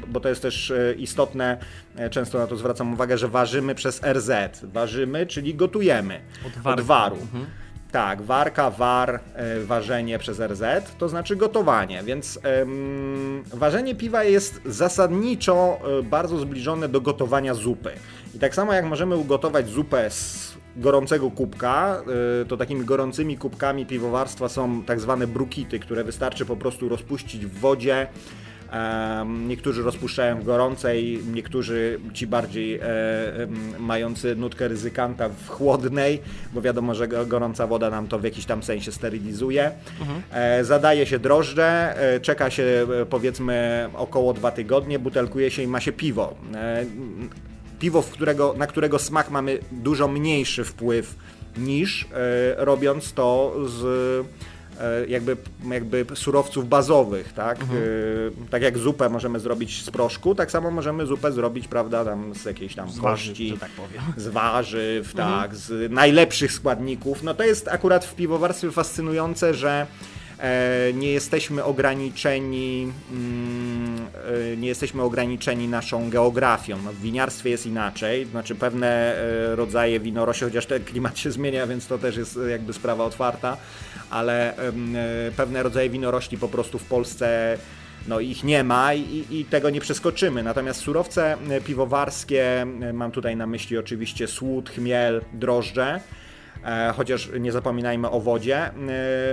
y, 0.05 0.07
bo 0.09 0.21
to 0.21 0.29
jest 0.29 0.43
też 0.43 0.71
y, 0.71 0.97
istotne, 0.99 1.59
y, 2.07 2.11
często 2.11 2.39
na 2.39 2.47
to 2.47 2.57
zwracam 2.57 2.93
uwagę, 2.93 3.19
że 3.19 3.29
ważymy 3.29 3.75
przez 3.75 4.01
RZ. 4.13 4.31
Ważymy, 4.63 5.27
czyli 5.27 5.55
gotujemy 5.55 6.21
Od 6.47 6.67
od, 6.67 6.81
waru. 6.81 7.17
Mhm. 7.17 7.47
Tak, 7.93 8.23
warka, 8.23 8.71
war, 8.71 9.21
y, 9.61 9.67
ważenie 9.67 10.19
przez 10.19 10.41
RZ, 10.41 10.63
to 10.99 11.09
znaczy 11.09 11.37
gotowanie, 11.37 12.03
więc 12.03 12.39
ym, 12.63 13.45
ważenie 13.53 13.95
piwa 13.95 14.25
jest 14.25 14.61
zasadniczo 14.65 15.79
y, 16.01 16.03
bardzo 16.03 16.39
zbliżone 16.39 16.89
do 16.89 17.01
gotowania 17.01 17.55
zupy. 17.55 17.91
I 18.35 18.39
tak 18.39 18.55
samo 18.55 18.73
jak 18.73 18.85
możemy 18.85 19.17
ugotować 19.17 19.69
zupę 19.69 20.11
z 20.11 20.53
gorącego 20.77 21.31
kubka, 21.31 22.03
y, 22.43 22.47
to 22.47 22.57
takimi 22.57 22.85
gorącymi 22.85 23.37
kubkami 23.39 23.87
piwowarstwa 23.87 24.49
są 24.49 24.83
tak 24.83 25.01
zwane 25.01 25.27
brukity, 25.27 25.79
które 25.79 26.05
wystarczy 26.05 26.47
po 26.47 26.57
prostu 26.57 26.89
rozpuścić 26.89 27.47
w 27.47 27.59
wodzie. 27.59 28.07
Niektórzy 29.49 29.83
rozpuszczają 29.83 30.41
w 30.41 30.45
gorącej, 30.45 31.21
niektórzy 31.33 32.01
ci 32.15 32.27
bardziej 32.27 32.75
e, 32.75 32.83
mający 33.79 34.37
nutkę 34.37 34.69
ryzykanta 34.69 35.29
w 35.29 35.49
chłodnej, 35.49 36.23
bo 36.53 36.61
wiadomo, 36.63 36.95
że 36.95 37.09
go- 37.09 37.27
gorąca 37.27 37.67
woda 37.67 37.91
nam 37.91 38.09
to 38.09 38.19
w 38.19 38.25
jakiś 38.25 38.45
tam 38.45 38.63
sensie 38.63 38.93
sterylizuje. 38.93 39.71
E, 40.33 40.65
zadaje 40.65 41.07
się 41.07 41.19
drożdże, 41.19 41.95
e, 42.15 42.21
czeka 42.21 42.51
się 42.51 42.87
powiedzmy 43.11 43.89
około 43.95 44.33
dwa 44.33 44.51
tygodnie, 44.51 44.99
butelkuje 44.99 45.51
się 45.51 45.63
i 45.63 45.67
ma 45.67 45.81
się 45.81 45.93
piwo. 45.93 46.35
Piwo, 47.83 48.03
w 48.03 48.11
którego, 48.11 48.55
na 48.59 48.67
którego 48.67 48.99
smak 48.99 49.31
mamy 49.31 49.59
dużo 49.73 50.09
mniejszy 50.09 50.65
wpływ 50.65 51.15
niż 51.57 52.05
e, 52.05 52.65
robiąc 52.65 53.13
to 53.13 53.55
z 53.67 53.85
e, 54.81 55.07
jakby, 55.07 55.37
jakby 55.71 56.07
surowców 56.15 56.69
bazowych, 56.69 57.33
tak? 57.33 57.61
E, 57.61 57.67
tak 58.51 58.63
jak 58.63 58.79
zupę 58.79 59.09
możemy 59.09 59.41
zrobić 59.41 59.83
z 59.83 59.91
proszku, 59.91 60.35
tak 60.35 60.51
samo 60.51 60.71
możemy 60.71 61.07
zupę 61.07 61.33
zrobić, 61.33 61.69
prawda, 61.69 62.05
tam 62.05 62.35
z 62.35 62.45
jakiejś 62.45 62.75
tam 62.75 62.87
warzyw, 62.87 63.03
kości, 63.03 63.49
że 63.49 63.59
tak 63.59 63.71
powiem. 63.71 64.03
z 64.17 64.29
warzyw, 64.29 65.15
tak, 65.15 65.57
z 65.57 65.93
najlepszych 65.93 66.53
składników. 66.53 67.23
No 67.23 67.35
to 67.35 67.45
jest 67.45 67.69
akurat 67.69 68.05
w 68.05 68.15
piwowarstwie 68.15 68.71
fascynujące, 68.71 69.55
że 69.55 69.87
nie 70.95 71.13
jesteśmy 71.13 71.65
ograniczeni 71.65 72.93
mm, 73.13 74.07
e, 74.53 74.57
nie 74.57 74.69
jesteśmy 74.69 75.03
ograniczeni 75.03 75.69
naszą 75.69 76.11
geografią. 76.11 76.79
No, 76.85 76.93
w 76.93 77.01
winiarstwie 77.01 77.51
jest 77.51 77.67
inaczej, 77.67 78.27
znaczy 78.27 78.55
pewne 78.55 79.17
e, 79.17 79.57
rodzaje 79.57 80.01
winorośli, 80.01 80.45
chociaż 80.45 80.67
ten 80.67 80.85
klimat 80.85 81.19
się 81.19 81.31
zmienia, 81.31 81.67
więc 81.67 81.87
to 81.87 81.99
też 81.99 82.17
jest 82.17 82.37
e, 82.37 82.51
jakby 82.51 82.73
sprawa 82.73 83.05
otwarta, 83.05 83.57
ale 84.11 84.57
e, 84.57 84.73
pewne 85.37 85.63
rodzaje 85.63 85.91
winorośli 85.91 86.39
po 86.39 86.49
prostu 86.49 86.79
w 86.79 86.85
Polsce 86.85 87.59
no 88.09 88.21
ich 88.21 88.45
nie 88.45 88.65
ma 88.65 88.95
i, 88.95 89.25
i 89.31 89.45
tego 89.45 89.71
nie 89.71 89.81
przeskoczymy. 89.81 90.43
Natomiast 90.43 90.81
surowce 90.81 91.37
e, 91.51 91.61
piwowarskie, 91.61 92.63
e, 92.63 92.93
mam 92.93 93.11
tutaj 93.11 93.37
na 93.37 93.47
myśli 93.47 93.79
oczywiście 93.79 94.27
słód, 94.27 94.71
chmiel, 94.71 95.25
drożdże, 95.33 95.87
e, 95.87 96.22
chociaż 96.97 97.31
nie 97.41 97.53
zapominajmy 97.53 98.11
o 98.11 98.21
wodzie, 98.21 98.59
e, 98.59 98.73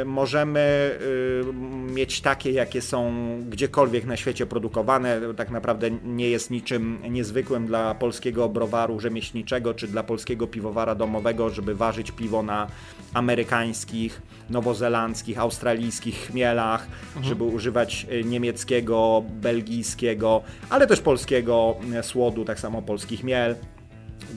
możemy 0.05 0.59
e, 0.59 1.53
mieć 1.93 2.21
takie, 2.21 2.51
jakie 2.51 2.81
są 2.81 3.13
gdziekolwiek 3.49 4.05
na 4.05 4.17
świecie 4.17 4.45
produkowane. 4.45 5.21
Tak 5.37 5.51
naprawdę 5.51 5.89
nie 6.03 6.29
jest 6.29 6.51
niczym 6.51 6.99
niezwykłym 7.09 7.67
dla 7.67 7.95
polskiego 7.95 8.49
browaru 8.49 8.99
rzemieślniczego 8.99 9.73
czy 9.73 9.87
dla 9.87 10.03
polskiego 10.03 10.47
piwowara 10.47 10.95
domowego, 10.95 11.49
żeby 11.49 11.75
ważyć 11.75 12.11
piwo 12.11 12.43
na 12.43 12.67
amerykańskich, 13.13 14.21
nowozelandzkich, 14.49 15.39
australijskich 15.39 16.15
chmielach, 16.15 16.87
żeby 17.21 17.43
używać 17.43 18.07
e, 18.09 18.23
niemieckiego, 18.23 19.23
belgijskiego, 19.29 20.41
ale 20.69 20.87
też 20.87 21.01
polskiego 21.01 21.75
e, 21.95 22.03
słodu, 22.03 22.45
tak 22.45 22.59
samo 22.59 22.81
polski 22.81 23.17
chmiel. 23.17 23.55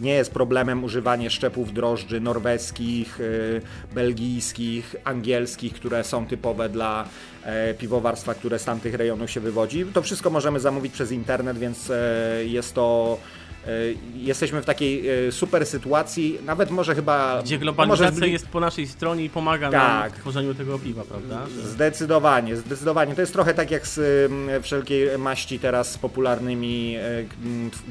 Nie 0.01 0.15
jest 0.15 0.31
problemem 0.33 0.85
używanie 0.85 1.31
szczepów 1.31 1.73
drożdży 1.73 2.21
norweskich, 2.21 3.21
y, 3.21 3.61
belgijskich, 3.95 4.97
angielskich, 5.05 5.75
które 5.75 6.05
są 6.05 6.27
typowe 6.27 6.69
dla 6.69 7.05
e, 7.45 7.75
piwowarstwa, 7.75 8.35
które 8.35 8.59
z 8.59 8.65
tamtych 8.65 8.95
rejonów 8.95 9.31
się 9.31 9.41
wywodzi. 9.41 9.85
To 9.95 10.03
wszystko 10.03 10.31
możemy 10.31 10.61
zamówić 10.61 10.93
przez 10.93 11.13
internet, 11.13 11.59
więc 11.59 11.91
e, 11.91 11.99
jest 12.45 12.75
to. 12.75 13.19
e, 13.67 13.71
Jesteśmy 14.17 14.63
w 14.63 14.65
takiej 14.65 15.05
super 15.31 15.67
sytuacji, 15.67 16.39
nawet 16.45 16.71
może 16.71 16.95
chyba. 16.95 17.43
Gdzie 17.43 17.55
może 17.55 17.65
globalizacja 17.65 18.11
zbli- 18.11 18.33
jest 18.33 18.49
po 18.49 18.61
naszej 18.61 18.87
stronie 18.87 19.25
i 19.25 19.31
pomaga 19.31 19.71
Tak. 19.71 20.11
nam 20.11 20.19
w 20.19 20.21
tworzeniu 20.21 20.55
tego 20.55 20.79
piwa, 20.79 21.03
prawda? 21.05 21.47
Zdecydowanie, 21.65 22.57
zdecydowanie. 22.57 23.15
To 23.15 23.21
jest 23.21 23.33
trochę 23.33 23.55
tak 23.55 23.71
jak 23.71 23.87
z 23.87 24.31
wszelkiej 24.63 25.19
maści 25.19 25.59
teraz 25.59 25.91
z 25.93 25.99
popularnymi 25.99 26.97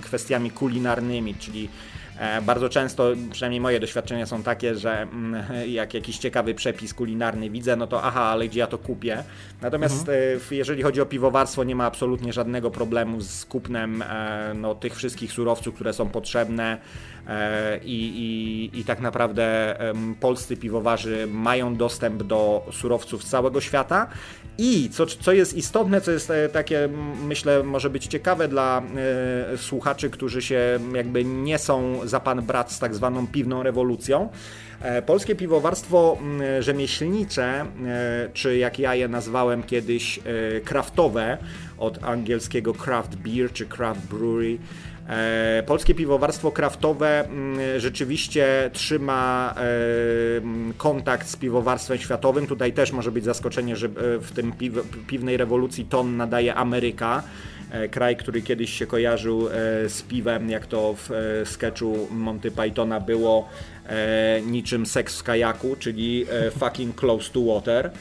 kwestiami 0.01 0.51
kulinarnymi, 0.51 1.35
czyli 1.35 1.69
bardzo 2.41 2.69
często, 2.69 3.11
przynajmniej 3.31 3.61
moje 3.61 3.79
doświadczenia 3.79 4.25
są 4.25 4.43
takie, 4.43 4.75
że 4.75 5.01
mm, 5.01 5.43
jak 5.67 5.93
jakiś 5.93 6.17
ciekawy 6.17 6.53
przepis 6.53 6.93
kulinarny 6.93 7.49
widzę, 7.49 7.75
no 7.75 7.87
to 7.87 8.03
aha, 8.03 8.21
ale 8.21 8.47
gdzie 8.47 8.59
ja 8.59 8.67
to 8.67 8.77
kupię? 8.77 9.23
Natomiast 9.61 10.09
e, 10.09 10.39
w- 10.39 10.51
jeżeli 10.51 10.83
chodzi 10.83 11.01
o 11.01 11.05
piwowarstwo, 11.05 11.63
nie 11.63 11.75
ma 11.75 11.85
absolutnie 11.85 12.33
żadnego 12.33 12.71
problemu 12.71 13.21
z 13.21 13.45
kupnem 13.45 14.01
e, 14.01 14.53
no, 14.55 14.75
tych 14.75 14.95
wszystkich 14.95 15.31
surowców, 15.31 15.75
które 15.75 15.93
są 15.93 16.09
potrzebne 16.09 16.77
e, 17.20 17.20
i, 17.83 18.69
i, 18.73 18.79
i 18.79 18.85
tak 18.85 18.99
naprawdę 18.99 19.75
polscy 20.19 20.57
piwowarzy 20.57 21.27
mają 21.27 21.75
dostęp 21.75 22.23
do 22.23 22.65
surowców 22.71 23.23
z 23.23 23.29
całego 23.29 23.61
świata. 23.61 24.07
I 24.57 24.89
co, 24.89 25.05
co 25.05 25.33
jest 25.33 25.53
istotne, 25.53 26.01
co 26.01 26.11
jest 26.11 26.31
e, 26.31 26.49
takie 26.49 26.89
myślę 27.23 27.63
może 27.63 27.89
być 27.89 28.07
ciekawe 28.07 28.47
dla 28.47 28.81
e, 29.53 29.57
słuchaczy, 29.57 30.09
którzy 30.09 30.41
się 30.41 30.79
jakby 30.95 31.25
nie 31.25 31.57
są 31.57 31.99
za 32.03 32.19
pan 32.19 32.41
brat 32.41 32.71
z 32.71 32.79
tak 32.79 32.95
zwaną 32.95 33.27
piwną 33.27 33.63
rewolucją, 33.63 34.29
E, 34.81 35.01
Polskie 35.01 35.35
piwowarstwo 35.35 36.17
rzemieślnicze, 36.59 37.43
e, 37.45 37.65
czy 38.33 38.57
jak 38.57 38.79
ja 38.79 38.95
je 38.95 39.07
nazwałem 39.07 39.63
kiedyś 39.63 40.19
e, 40.19 40.21
kraftowe, 40.61 41.37
od 41.77 42.03
angielskiego 42.03 42.73
craft 42.73 43.15
beer 43.15 43.51
czy 43.51 43.65
craft 43.65 44.01
brewery, 44.07 44.57
E, 44.57 44.90
Polskie 45.65 45.95
piwowarstwo 45.95 46.51
kraftowe 46.51 47.25
mm, 47.25 47.79
rzeczywiście 47.79 48.69
trzyma 48.73 49.53
e, 49.57 50.37
mm, 50.37 50.73
kontakt 50.77 51.27
z 51.27 51.35
piwowarstwem 51.35 51.97
światowym. 51.97 52.47
Tutaj 52.47 52.73
też 52.73 52.91
może 52.91 53.11
być 53.11 53.23
zaskoczenie, 53.23 53.75
że 53.75 53.87
e, 53.87 53.89
w 54.19 54.31
tym 54.31 54.51
piw, 54.51 54.73
piwnej 55.07 55.37
rewolucji 55.37 55.85
ton 55.85 56.17
nadaje 56.17 56.55
Ameryka. 56.55 57.23
E, 57.71 57.89
Kraj, 57.89 58.15
który 58.15 58.41
kiedyś 58.41 58.73
się 58.73 58.85
kojarzył 58.85 59.47
e, 59.47 59.51
z 59.89 60.01
piwem, 60.01 60.49
jak 60.49 60.67
to 60.67 60.93
w 60.93 61.11
e, 61.11 61.45
sketchu 61.45 62.07
Monty 62.11 62.51
Pythona 62.51 62.99
było, 62.99 63.49
e, 63.87 64.41
niczym 64.41 64.85
seks 64.85 65.19
w 65.19 65.23
kajaku, 65.23 65.75
czyli 65.79 66.25
e, 66.31 66.51
fucking 66.51 66.95
close 66.95 67.31
to 67.31 67.41
water. 67.41 67.91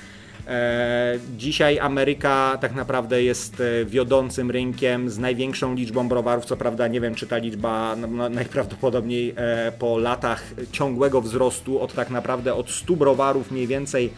E, 0.49 1.19
Dzisiaj 1.37 1.79
Ameryka 1.79 2.59
tak 2.61 2.75
naprawdę 2.75 3.23
jest 3.23 3.61
e, 3.61 3.85
wiodącym 3.85 4.51
rynkiem 4.51 5.11
z 5.11 5.19
największą 5.19 5.75
liczbą 5.75 6.09
browarów. 6.09 6.45
Co 6.45 6.57
prawda 6.57 6.89
nie 6.89 7.01
wiem, 7.01 7.15
czy 7.15 7.27
ta 7.27 7.37
liczba 7.37 7.97
najprawdopodobniej 8.31 9.35
e, 9.37 9.73
po 9.79 9.99
latach 9.99 10.45
ciągłego 10.73 11.21
wzrostu 11.21 11.81
od 11.81 11.95
tak 11.95 12.11
naprawdę 12.11 12.55
od 12.55 12.71
100 12.71 12.97
browarów 12.97 13.51
mniej 13.51 13.67
więcej 13.67 14.13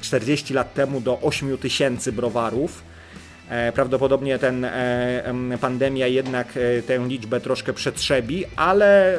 40 0.00 0.54
lat 0.54 0.74
temu 0.74 1.00
do 1.00 1.20
8 1.20 1.58
tysięcy 1.58 2.12
browarów. 2.12 2.82
Prawdopodobnie 3.74 4.38
ten 4.38 4.64
em, 4.64 5.52
pandemia 5.60 6.06
jednak 6.06 6.58
tę 6.86 6.98
liczbę 7.08 7.40
troszkę 7.40 7.72
przetrzebi, 7.72 8.44
ale 8.56 9.18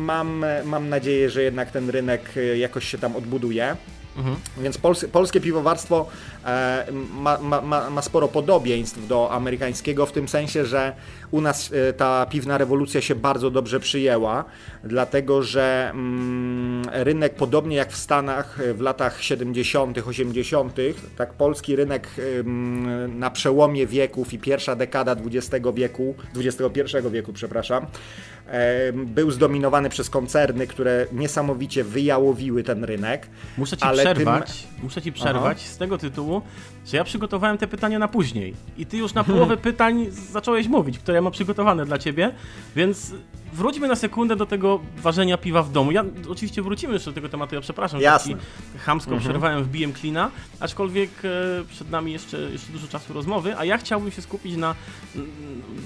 mam, 0.00 0.44
mam 0.64 0.88
nadzieję, 0.88 1.30
że 1.30 1.42
jednak 1.42 1.70
ten 1.70 1.90
rynek 1.90 2.34
jakoś 2.56 2.88
się 2.88 2.98
tam 2.98 3.16
odbuduje. 3.16 3.76
Mhm. 4.16 4.36
Więc 4.58 4.78
pols 4.78 5.04
polskie 5.12 5.40
piwowarstwo 5.40 6.06
e, 6.44 6.86
ma, 7.14 7.38
ma, 7.38 7.90
ma, 7.90 8.02
sporo 8.02 8.28
podobieństw 8.28 9.06
do 9.06 9.32
amerykańskiego 9.32 10.06
w 10.06 10.12
tym 10.12 10.28
sensie, 10.28 10.64
że 10.64 10.92
u 11.30 11.40
nas 11.40 11.72
e, 11.72 11.92
ta 11.92 12.26
piwna 12.26 12.58
rewolucja 12.58 13.00
się 13.00 13.14
bardzo 13.14 13.50
dobrze 13.50 13.80
przyjęła, 13.80 14.44
dlatego 14.84 15.42
że 15.42 15.90
mm, 15.90 16.84
rynek 16.92 17.34
podobnie 17.34 17.76
jak 17.76 17.92
w 17.92 17.96
Stanach 17.96 18.58
w 18.74 18.80
latach 18.80 19.22
70., 19.22 19.98
80., 19.98 20.76
tak 21.16 21.32
polski 21.32 21.76
rynek 21.76 22.08
mm, 22.18 23.18
na 23.18 23.30
przełomie 23.30 23.86
wieków 23.86 24.32
i 24.32 24.38
pierwsza 24.38 24.76
dekada 24.76 25.16
XX 25.26 25.66
wieku, 25.74 26.14
XXI 26.36 26.96
wieku, 27.10 27.32
przepraszam, 27.32 27.86
był 28.94 29.30
zdominowany 29.30 29.90
przez 29.90 30.10
koncerny, 30.10 30.66
które 30.66 31.06
niesamowicie 31.12 31.84
wyjałowiły 31.84 32.62
ten 32.62 32.84
rynek. 32.84 33.28
Muszę 33.58 33.76
ci 33.76 33.86
przerwać, 33.92 34.62
tym... 34.62 34.82
muszę 34.82 35.02
ci 35.02 35.12
przerwać 35.12 35.58
Aha. 35.60 35.72
z 35.72 35.78
tego 35.78 35.98
tytułu, 35.98 36.42
że 36.86 36.96
ja 36.96 37.04
przygotowałem 37.04 37.58
te 37.58 37.66
pytania 37.66 37.98
na 37.98 38.08
później 38.08 38.54
i 38.78 38.86
ty 38.86 38.96
już 38.96 39.14
na 39.14 39.24
połowę 39.24 39.56
pytań 39.56 40.06
zacząłeś 40.10 40.68
mówić, 40.68 40.98
które 40.98 41.14
ja 41.14 41.22
mam 41.22 41.32
przygotowane 41.32 41.86
dla 41.86 41.98
ciebie, 41.98 42.30
więc 42.76 43.12
wróćmy 43.54 43.88
na 43.88 43.96
sekundę 43.96 44.36
do 44.36 44.46
tego 44.46 44.80
ważenia 44.96 45.38
piwa 45.38 45.62
w 45.62 45.72
domu. 45.72 45.92
Ja 45.92 46.04
oczywiście 46.28 46.62
wrócimy 46.62 46.94
jeszcze 46.94 47.10
do 47.10 47.14
tego 47.14 47.28
tematu, 47.28 47.54
ja 47.54 47.60
przepraszam, 47.60 48.00
Jasne. 48.00 48.32
że 48.72 48.78
chamsko 48.78 49.10
mhm. 49.10 49.30
przerwałem, 49.30 49.64
wbijem 49.64 49.92
klina, 49.92 50.30
aczkolwiek 50.60 51.10
e, 51.24 51.64
przed 51.68 51.90
nami 51.90 52.12
jeszcze, 52.12 52.38
jeszcze 52.38 52.72
dużo 52.72 52.88
czasu 52.88 53.12
rozmowy, 53.12 53.56
a 53.58 53.64
ja 53.64 53.78
chciałbym 53.78 54.10
się 54.10 54.22
skupić 54.22 54.56
na, 54.56 54.74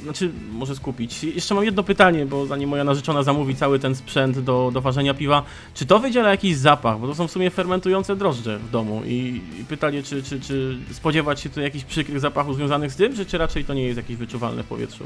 znaczy 0.03 0.31
może 0.53 0.77
skupić, 0.77 1.25
jeszcze 1.25 1.55
mam 1.55 1.65
jedno 1.65 1.83
pytanie, 1.83 2.27
bo 2.27 2.47
zanim 2.47 2.71
moja 2.71 2.85
narzeczona 2.85 3.23
zamówi 3.23 3.57
cały 3.57 3.79
ten 3.79 3.95
sprzęt 3.95 4.39
do, 4.39 4.71
do 4.75 4.81
ważenia 4.81 5.15
piwa, 5.15 5.43
czy 5.75 5.87
to 5.87 5.99
wydziela 5.99 6.31
jakiś 6.31 6.57
zapach, 6.57 6.99
bo 6.99 7.07
to 7.07 7.15
są 7.15 7.29
w 7.29 7.31
sumie 7.31 7.51
fermentujące 7.51 8.17
drożdże 8.17 8.59
w 8.59 8.71
domu 8.71 9.03
i, 9.07 9.41
i 9.61 9.65
pytanie, 9.65 10.03
czy, 10.03 10.23
czy, 10.23 10.41
czy 10.41 10.79
spodziewać 10.93 11.41
się 11.41 11.51
tu 11.51 11.61
jakichś 11.61 11.85
przykrych 11.85 12.21
zapachów 12.21 12.57
związanych 12.57 12.93
z 12.93 12.97
tym, 12.97 13.17
czy, 13.17 13.27
czy 13.27 13.39
raczej 13.39 13.65
to 13.65 13.75
nie 13.75 13.85
jest 13.85 13.97
jakieś 13.97 14.17
wyczuwalne 14.17 14.63
w 14.63 14.67
powietrzu? 14.67 15.05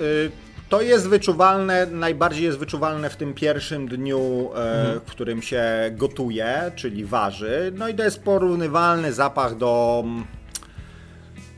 Y 0.00 0.53
to 0.74 0.82
jest 0.82 1.08
wyczuwalne, 1.08 1.86
najbardziej 1.86 2.44
jest 2.44 2.58
wyczuwalne 2.58 3.10
w 3.10 3.16
tym 3.16 3.34
pierwszym 3.34 3.88
dniu, 3.88 4.50
e, 4.54 4.80
mhm. 4.80 5.00
w 5.00 5.10
którym 5.10 5.42
się 5.42 5.64
gotuje, 5.92 6.72
czyli 6.76 7.04
waży. 7.04 7.72
No 7.74 7.88
i 7.88 7.94
to 7.94 8.02
jest 8.02 8.22
porównywalny 8.22 9.12
zapach 9.12 9.56
do 9.56 10.02
mm, 10.04 10.24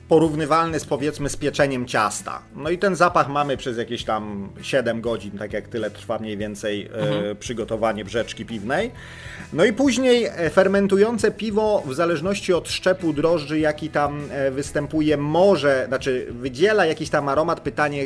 porównywalny 0.09 0.81
z 0.81 0.85
powiedzmy 0.85 1.29
z 1.29 1.37
pieczeniem 1.37 1.87
ciasta. 1.87 2.43
No 2.57 2.71
i 2.71 2.79
ten 2.79 2.97
zapach 2.97 3.29
mamy 3.29 3.57
przez 3.57 3.79
jakieś 3.79 4.05
tam 4.05 4.49
7 4.63 5.01
godzin, 5.01 5.39
tak 5.39 5.53
jak 5.53 5.69
tyle 5.69 5.91
trwa 5.91 6.19
mniej 6.19 6.37
więcej 6.37 6.87
e, 6.87 6.89
mhm. 6.89 7.37
przygotowanie 7.37 8.05
brzeczki 8.05 8.45
piwnej. 8.45 8.91
No 9.53 9.65
i 9.65 9.73
później 9.73 10.25
e, 10.25 10.51
fermentujące 10.51 11.31
piwo 11.31 11.83
w 11.87 11.95
zależności 11.95 12.53
od 12.53 12.69
szczepu 12.69 13.13
drożdży, 13.13 13.59
jaki 13.59 13.91
tam 13.91 14.21
e, 14.31 14.51
występuje, 14.51 15.17
może, 15.17 15.85
znaczy 15.89 16.27
wydziela 16.31 16.87
jakiś 16.87 17.11
tam 17.11 17.29
aromat. 17.29 17.61
Pytanie, 17.61 18.05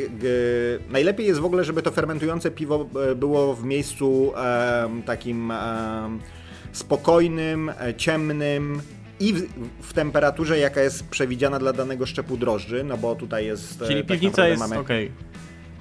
najlepiej 0.89 1.27
jest 1.27 1.39
w 1.39 1.45
ogóle, 1.45 1.63
żeby 1.63 1.81
to 1.81 1.91
fermentujące 1.91 2.51
piwo 2.51 2.85
było 3.15 3.55
w 3.55 3.63
miejscu 3.63 4.33
takim 5.05 5.53
spokojnym, 6.71 7.71
ciemnym, 7.97 8.81
i 9.21 9.33
w, 9.33 9.47
w, 9.81 9.93
temperaturze, 9.93 10.59
jaka 10.59 10.81
jest 10.81 11.07
przewidziana 11.07 11.59
dla 11.59 11.73
danego 11.73 12.05
szczepu 12.05 12.37
drożdży, 12.37 12.83
no 12.83 12.97
bo 12.97 13.15
tutaj 13.15 13.45
jest... 13.45 13.81
E, 13.81 13.87
Czyli 13.87 14.03
tak 14.03 14.07
piwnica 14.19 14.47
jest 14.47 14.59
mamy... 14.59 14.79
ok. 14.79 14.89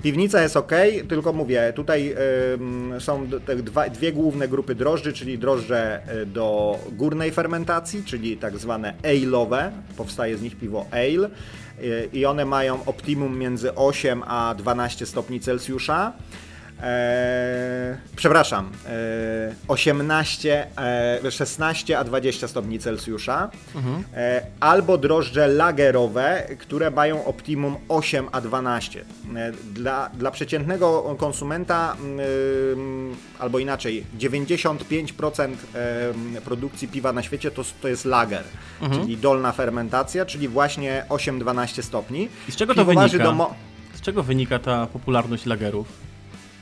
Piwnica 0.02 0.42
jest 0.42 0.56
ok, 0.56 0.72
tylko 1.08 1.32
mówię, 1.32 1.72
tutaj 1.76 2.14
y, 2.96 3.00
są 3.00 3.26
te 3.46 3.56
dwa, 3.56 3.88
dwie 3.88 4.12
główne 4.12 4.48
grupy 4.48 4.74
drożdży, 4.74 5.12
czyli 5.12 5.38
drożdże 5.38 6.00
e, 6.06 6.26
do 6.26 6.78
górnej 6.92 7.32
fermentacji, 7.32 8.04
czyli 8.04 8.36
tak 8.36 8.58
zwane 8.58 8.94
ale'owe, 9.02 9.70
powstaje 9.96 10.36
z 10.36 10.42
nich 10.42 10.56
piwo 10.56 10.86
ale 10.90 11.30
i 12.12 12.26
one 12.26 12.44
mają 12.44 12.84
optimum 12.84 13.38
między 13.38 13.74
8 13.74 14.22
a 14.26 14.54
12 14.58 15.06
stopni 15.06 15.40
Celsjusza. 15.40 16.12
E, 18.20 18.22
przepraszam, 18.22 18.70
e, 18.86 19.54
18, 19.68 20.66
e, 21.24 21.30
16 21.30 21.98
a 21.98 22.04
20 22.04 22.48
stopni 22.48 22.78
Celsjusza, 22.78 23.50
mhm. 23.74 24.04
e, 24.14 24.42
albo 24.60 24.98
drożdże 24.98 25.48
lagerowe, 25.48 26.46
które 26.58 26.90
mają 26.90 27.24
optimum 27.24 27.76
8 27.88 28.28
a 28.32 28.40
12. 28.40 29.00
E, 29.00 29.52
dla, 29.52 30.10
dla 30.14 30.30
przeciętnego 30.30 31.16
konsumenta, 31.18 31.96
albo 33.38 33.58
inaczej, 33.58 34.04
95% 34.18 35.48
e, 35.74 36.40
produkcji 36.40 36.88
piwa 36.88 37.12
na 37.12 37.22
świecie 37.22 37.50
to, 37.50 37.62
to 37.82 37.88
jest 37.88 38.04
lager, 38.04 38.44
mhm. 38.80 39.02
czyli 39.02 39.16
dolna 39.16 39.52
fermentacja, 39.52 40.26
czyli 40.26 40.48
właśnie 40.48 41.04
8-12 41.08 41.82
stopni. 41.82 42.28
I 42.48 42.52
z 42.52 42.56
czego 42.56 42.74
to 42.74 42.84
wynika? 42.84 43.36
Z 43.94 44.00
czego 44.00 44.22
wynika 44.22 44.58
ta 44.58 44.86
popularność 44.86 45.46
lagerów? 45.46 46.09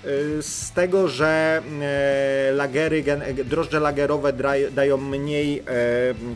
Y, 0.05 0.43
z 0.43 0.73
tego, 0.73 1.09
że 1.09 1.63
e, 1.83 2.53
lagery, 2.53 3.05
drożdże 3.45 3.81
lagerowe 3.81 4.33
dają 4.75 4.97
mniej 4.97 5.59
e, 5.59 5.65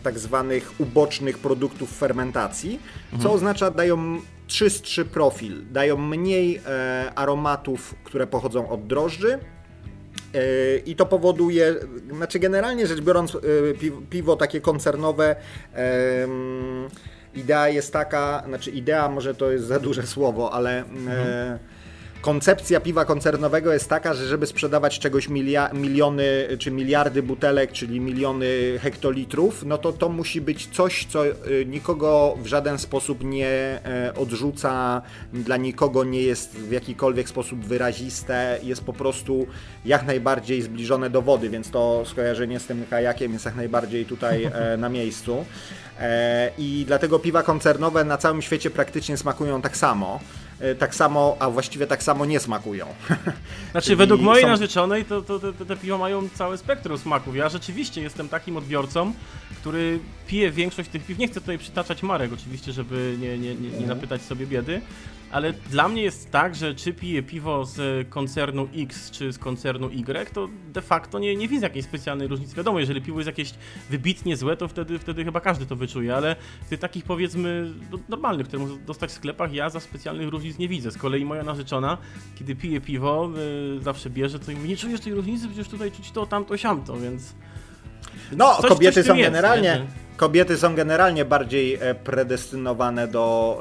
tak 0.02 0.18
zwanych 0.18 0.80
ubocznych 0.80 1.38
produktów 1.38 1.98
fermentacji, 1.98 2.80
mhm. 3.04 3.22
co 3.22 3.32
oznacza 3.32 3.70
dają 3.70 4.20
czystszy 4.46 5.04
profil, 5.04 5.62
dają 5.72 5.96
mniej 5.96 6.60
e, 6.66 7.12
aromatów, 7.14 7.94
które 8.04 8.26
pochodzą 8.26 8.68
od 8.68 8.86
drożdży. 8.86 9.38
I 10.86 10.96
to 10.96 11.06
powoduje, 11.06 11.74
znaczy 12.16 12.38
generalnie 12.38 12.86
rzecz 12.86 13.00
biorąc, 13.00 13.36
piwo 14.10 14.36
takie 14.36 14.60
koncernowe, 14.60 15.36
idea 17.34 17.68
jest 17.68 17.92
taka, 17.92 18.42
znaczy 18.46 18.70
idea 18.70 19.08
może 19.08 19.34
to 19.34 19.50
jest 19.50 19.64
za 19.64 19.80
duże 19.80 20.06
słowo, 20.06 20.52
ale 20.52 20.78
mhm 20.78 21.58
koncepcja 22.22 22.80
piwa 22.80 23.04
koncernowego 23.04 23.72
jest 23.72 23.88
taka, 23.88 24.14
że 24.14 24.26
żeby 24.26 24.46
sprzedawać 24.46 24.98
czegoś 24.98 25.28
milia, 25.28 25.70
miliony 25.72 26.24
czy 26.58 26.70
miliardy 26.70 27.22
butelek, 27.22 27.72
czyli 27.72 28.00
miliony 28.00 28.78
hektolitrów, 28.82 29.64
no 29.66 29.78
to 29.78 29.92
to 29.92 30.08
musi 30.08 30.40
być 30.40 30.66
coś, 30.66 31.06
co 31.06 31.26
y, 31.26 31.34
nikogo 31.66 32.38
w 32.42 32.46
żaden 32.46 32.78
sposób 32.78 33.24
nie 33.24 33.48
e, 33.48 34.12
odrzuca, 34.14 35.02
dla 35.32 35.56
nikogo 35.56 36.04
nie 36.04 36.22
jest 36.22 36.56
w 36.56 36.72
jakikolwiek 36.72 37.28
sposób 37.28 37.64
wyraziste, 37.64 38.58
jest 38.62 38.84
po 38.84 38.92
prostu 38.92 39.46
jak 39.84 40.06
najbardziej 40.06 40.62
zbliżone 40.62 41.10
do 41.10 41.22
wody, 41.22 41.50
więc 41.50 41.70
to 41.70 42.02
skojarzenie 42.06 42.60
z 42.60 42.66
tym 42.66 42.86
kajakiem 42.90 43.32
jest 43.32 43.44
jak 43.44 43.56
najbardziej 43.56 44.04
tutaj 44.04 44.44
e, 44.44 44.76
na 44.76 44.88
miejscu. 44.88 45.44
E, 46.00 46.50
I 46.58 46.84
dlatego 46.86 47.18
piwa 47.18 47.42
koncernowe 47.42 48.04
na 48.04 48.18
całym 48.18 48.42
świecie 48.42 48.70
praktycznie 48.70 49.16
smakują 49.16 49.62
tak 49.62 49.76
samo. 49.76 50.20
E, 50.62 50.74
tak 50.74 50.94
samo, 50.94 51.36
a 51.38 51.50
właściwie 51.50 51.86
tak 51.86 52.02
samo 52.02 52.24
nie 52.26 52.40
smakują. 52.40 52.86
Znaczy, 53.72 53.96
według 53.96 54.20
mojej 54.20 54.42
są... 54.42 54.48
narzeczonej 54.48 55.04
to, 55.04 55.22
to, 55.22 55.38
to, 55.38 55.64
te 55.64 55.76
piwa 55.76 55.98
mają 55.98 56.28
całe 56.34 56.58
spektrum 56.58 56.98
smaków. 56.98 57.36
Ja 57.36 57.48
rzeczywiście 57.48 58.00
jestem 58.00 58.28
takim 58.28 58.56
odbiorcą, 58.56 59.12
który 59.60 59.98
pije 60.26 60.50
większość 60.50 60.90
tych 60.90 61.06
piw. 61.06 61.18
Nie 61.18 61.28
chcę 61.28 61.40
tutaj 61.40 61.58
przytaczać 61.58 62.02
marek 62.02 62.32
oczywiście, 62.32 62.72
żeby 62.72 63.16
nie, 63.20 63.38
nie, 63.38 63.54
nie, 63.54 63.60
nie 63.60 63.68
mhm. 63.68 63.88
napytać 63.88 64.22
sobie 64.22 64.46
biedy, 64.46 64.80
ale 65.32 65.52
dla 65.52 65.88
mnie 65.88 66.02
jest 66.02 66.30
tak, 66.30 66.54
że 66.54 66.74
czy 66.74 66.92
piję 66.92 67.22
piwo 67.22 67.64
z 67.64 68.08
koncernu 68.08 68.68
X 68.76 69.10
czy 69.10 69.32
z 69.32 69.38
koncernu 69.38 69.90
Y, 69.90 70.32
to 70.32 70.48
de 70.72 70.82
facto 70.82 71.18
nie, 71.18 71.36
nie 71.36 71.48
widzę 71.48 71.66
jakiejś 71.66 71.84
specjalnej 71.84 72.28
różnicy. 72.28 72.56
Wiadomo, 72.56 72.80
jeżeli 72.80 73.02
piwo 73.02 73.18
jest 73.18 73.26
jakieś 73.26 73.54
wybitnie 73.90 74.36
złe, 74.36 74.56
to 74.56 74.68
wtedy, 74.68 74.98
wtedy 74.98 75.24
chyba 75.24 75.40
każdy 75.40 75.66
to 75.66 75.76
wyczuje, 75.76 76.16
ale 76.16 76.36
tych 76.70 76.80
takich 76.80 77.04
powiedzmy 77.04 77.70
no, 77.92 77.98
normalnych, 78.08 78.46
które 78.46 78.62
można 78.62 78.84
dostać 78.84 79.10
w 79.10 79.14
sklepach, 79.14 79.52
ja 79.52 79.70
za 79.70 79.80
specjalnych 79.80 80.28
różnic 80.28 80.58
nie 80.58 80.68
widzę. 80.68 80.90
Z 80.90 80.98
kolei 80.98 81.24
moja 81.24 81.42
narzeczona, 81.42 81.98
kiedy 82.34 82.56
pije 82.56 82.80
piwo, 82.80 83.30
yy, 83.74 83.80
zawsze 83.80 84.10
bierze 84.10 84.38
to 84.38 84.52
i 84.52 84.56
mówi, 84.56 84.68
nie 84.68 84.76
czujesz 84.76 85.00
tej 85.00 85.14
różnicy, 85.14 85.46
przecież 85.48 85.68
tutaj 85.68 85.92
czuć 85.92 86.10
to, 86.10 86.26
tamto, 86.26 86.56
siamto, 86.56 86.96
więc... 86.96 87.34
No, 88.32 88.56
coś, 88.60 88.68
kobiety 88.70 88.94
coś 88.94 89.06
są 89.06 89.14
jest, 89.14 89.30
generalnie... 89.30 89.68
Nie? 89.68 90.11
Kobiety 90.22 90.56
są 90.56 90.74
generalnie 90.74 91.24
bardziej 91.24 91.74
e, 91.74 91.94
predestynowane 91.94 93.08
do 93.08 93.58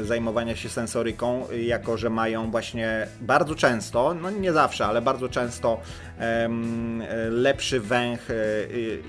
e, 0.00 0.04
zajmowania 0.04 0.56
się 0.56 0.68
sensoryką, 0.68 1.46
jako 1.62 1.96
że 1.96 2.10
mają 2.10 2.50
właśnie 2.50 3.06
bardzo 3.20 3.54
często, 3.54 4.14
no 4.14 4.30
nie 4.30 4.52
zawsze, 4.52 4.86
ale 4.86 5.02
bardzo 5.02 5.28
często 5.28 5.80
lepszy 7.30 7.80
węch 7.80 8.30
e, 8.30 8.34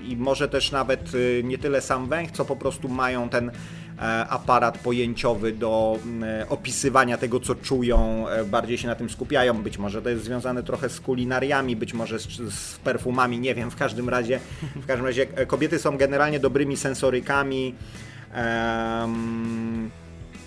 i 0.07 0.17
może 0.17 0.49
też 0.49 0.71
nawet 0.71 1.01
nie 1.43 1.57
tyle 1.57 1.81
sam 1.81 2.09
węch, 2.09 2.31
co 2.31 2.45
po 2.45 2.55
prostu 2.55 2.89
mają 2.89 3.29
ten 3.29 3.51
E, 3.90 3.90
aparat 4.29 4.77
pojęciowy 4.77 5.51
do 5.51 5.99
e, 6.23 6.49
opisywania 6.49 7.17
tego, 7.17 7.39
co 7.39 7.55
czują, 7.55 8.27
e, 8.29 8.45
bardziej 8.45 8.77
się 8.77 8.87
na 8.87 8.95
tym 8.95 9.09
skupiają. 9.09 9.63
Być 9.63 9.77
może 9.77 10.01
to 10.01 10.09
jest 10.09 10.23
związane 10.23 10.63
trochę 10.63 10.89
z 10.89 10.99
kulinariami, 10.99 11.75
być 11.75 11.93
może 11.93 12.19
z, 12.19 12.27
z 12.53 12.77
perfumami, 12.77 13.39
nie 13.39 13.55
wiem. 13.55 13.71
W 13.71 13.75
każdym 13.75 14.09
razie, 14.09 14.39
w 14.75 14.85
każdym 14.85 15.05
razie 15.05 15.25
kobiety 15.25 15.79
są 15.79 15.97
generalnie 15.97 16.39
dobrymi 16.39 16.77
sensorykami. 16.77 17.75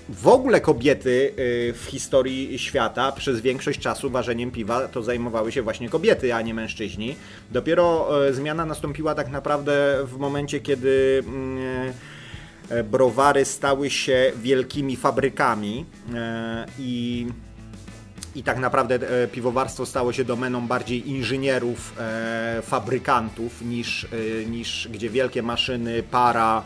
W 0.09 0.29
ogóle 0.29 0.61
kobiety 0.61 1.35
y, 1.38 1.73
w 1.73 1.85
historii 1.85 2.59
świata 2.59 3.12
przez 3.12 3.40
większość 3.40 3.81
czasu 3.81 4.11
warzeniem 4.11 4.51
piwa 4.51 4.88
to 4.88 5.03
zajmowały 5.03 5.53
się 5.53 5.62
właśnie 5.62 5.88
kobiety, 5.88 6.35
a 6.35 6.43
nie 6.43 6.55
mężczyźni. 6.55 7.17
Dopiero 7.51 8.11
zmiana 8.33 8.67
nastąpiła 8.67 9.14
tak 9.14 9.31
naprawdę 9.31 9.99
w 10.05 10.17
momencie, 10.19 10.61
kiedy 10.61 11.23
mm, 11.27 11.59
e, 11.59 12.13
browary 12.85 13.44
stały 13.44 13.90
się 13.90 14.33
wielkimi 14.42 14.96
fabrykami 14.96 15.87
e, 16.14 16.66
i 16.79 17.27
i 18.35 18.42
tak 18.42 18.59
naprawdę 18.59 18.94
e, 18.94 19.29
piwowarstwo 19.29 19.87
stało 19.87 20.12
się 20.12 20.24
domeną 20.24 20.66
bardziej 20.66 21.09
inżynierów, 21.09 21.94
e, 21.98 22.62
fabrykantów 22.62 23.62
niż, 23.62 24.05
e, 24.05 24.44
niż 24.44 24.88
gdzie 24.92 25.11
wielkie 25.11 25.42
maszyny, 25.42 26.03
para, 26.03 26.59
e, 26.59 26.62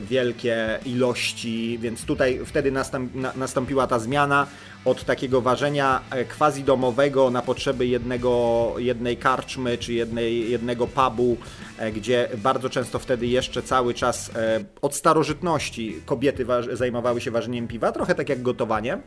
wielkie 0.00 0.78
ilości, 0.86 1.78
więc 1.78 2.04
tutaj 2.04 2.40
wtedy 2.44 2.72
nastąp, 2.72 3.14
na, 3.14 3.32
nastąpiła 3.36 3.86
ta 3.86 3.98
zmiana 3.98 4.46
od 4.84 5.04
takiego 5.04 5.40
ważenia 5.40 6.00
e, 6.10 6.24
quasi 6.24 6.64
domowego 6.64 7.30
na 7.30 7.42
potrzeby 7.42 7.86
jednego, 7.86 8.74
jednej 8.78 9.16
karczmy 9.16 9.78
czy 9.78 9.92
jednej, 9.92 10.50
jednego 10.50 10.86
pubu, 10.86 11.36
e, 11.78 11.92
gdzie 11.92 12.28
bardzo 12.36 12.70
często 12.70 12.98
wtedy 12.98 13.26
jeszcze 13.26 13.62
cały 13.62 13.94
czas 13.94 14.30
e, 14.36 14.64
od 14.82 14.94
starożytności 14.94 16.00
kobiety 16.06 16.46
zajmowały 16.72 17.20
się 17.20 17.30
ważeniem 17.30 17.68
piwa, 17.68 17.92
trochę 17.92 18.14
tak 18.14 18.28
jak 18.28 18.42
gotowanie. 18.42 18.98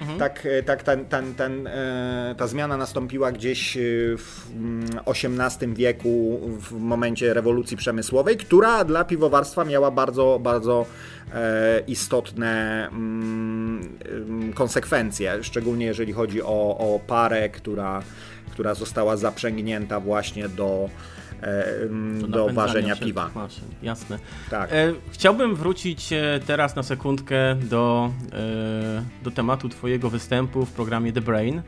Mhm. 0.00 0.18
Tak, 0.18 0.48
tak 0.66 0.82
ten, 0.82 1.04
ten, 1.04 1.34
ten, 1.34 1.68
ta 2.36 2.46
zmiana 2.46 2.76
nastąpiła 2.76 3.32
gdzieś 3.32 3.78
w 4.16 4.50
XVIII 5.06 5.64
mm, 5.64 5.74
wieku, 5.74 6.40
w 6.60 6.72
momencie 6.72 7.34
rewolucji 7.34 7.76
przemysłowej, 7.76 8.36
która 8.36 8.84
dla 8.84 9.04
piwowarstwa 9.04 9.59
miała 9.64 9.90
bardzo, 9.90 10.38
bardzo 10.42 10.86
E, 11.34 11.80
istotne 11.86 12.86
mm, 12.88 14.52
konsekwencje, 14.54 15.44
szczególnie 15.44 15.86
jeżeli 15.86 16.12
chodzi 16.12 16.42
o, 16.42 16.78
o 16.78 17.00
parę, 17.06 17.48
która, 17.48 18.02
która 18.50 18.74
została 18.74 19.16
zaprzęgnięta 19.16 20.00
właśnie 20.00 20.48
do, 20.48 20.88
e, 21.42 21.82
mm, 21.82 22.30
do 22.30 22.48
ważenia 22.48 22.96
piwa. 22.96 23.30
Maszyn. 23.34 23.64
Jasne. 23.82 24.18
Tak. 24.50 24.72
E, 24.72 24.92
chciałbym 25.10 25.54
wrócić 25.54 26.10
teraz 26.46 26.76
na 26.76 26.82
sekundkę 26.82 27.54
do, 27.54 28.10
do 29.22 29.30
tematu 29.30 29.68
Twojego 29.68 30.10
występu 30.10 30.66
w 30.66 30.72
programie 30.72 31.12
The 31.12 31.20
Brain. 31.20 31.62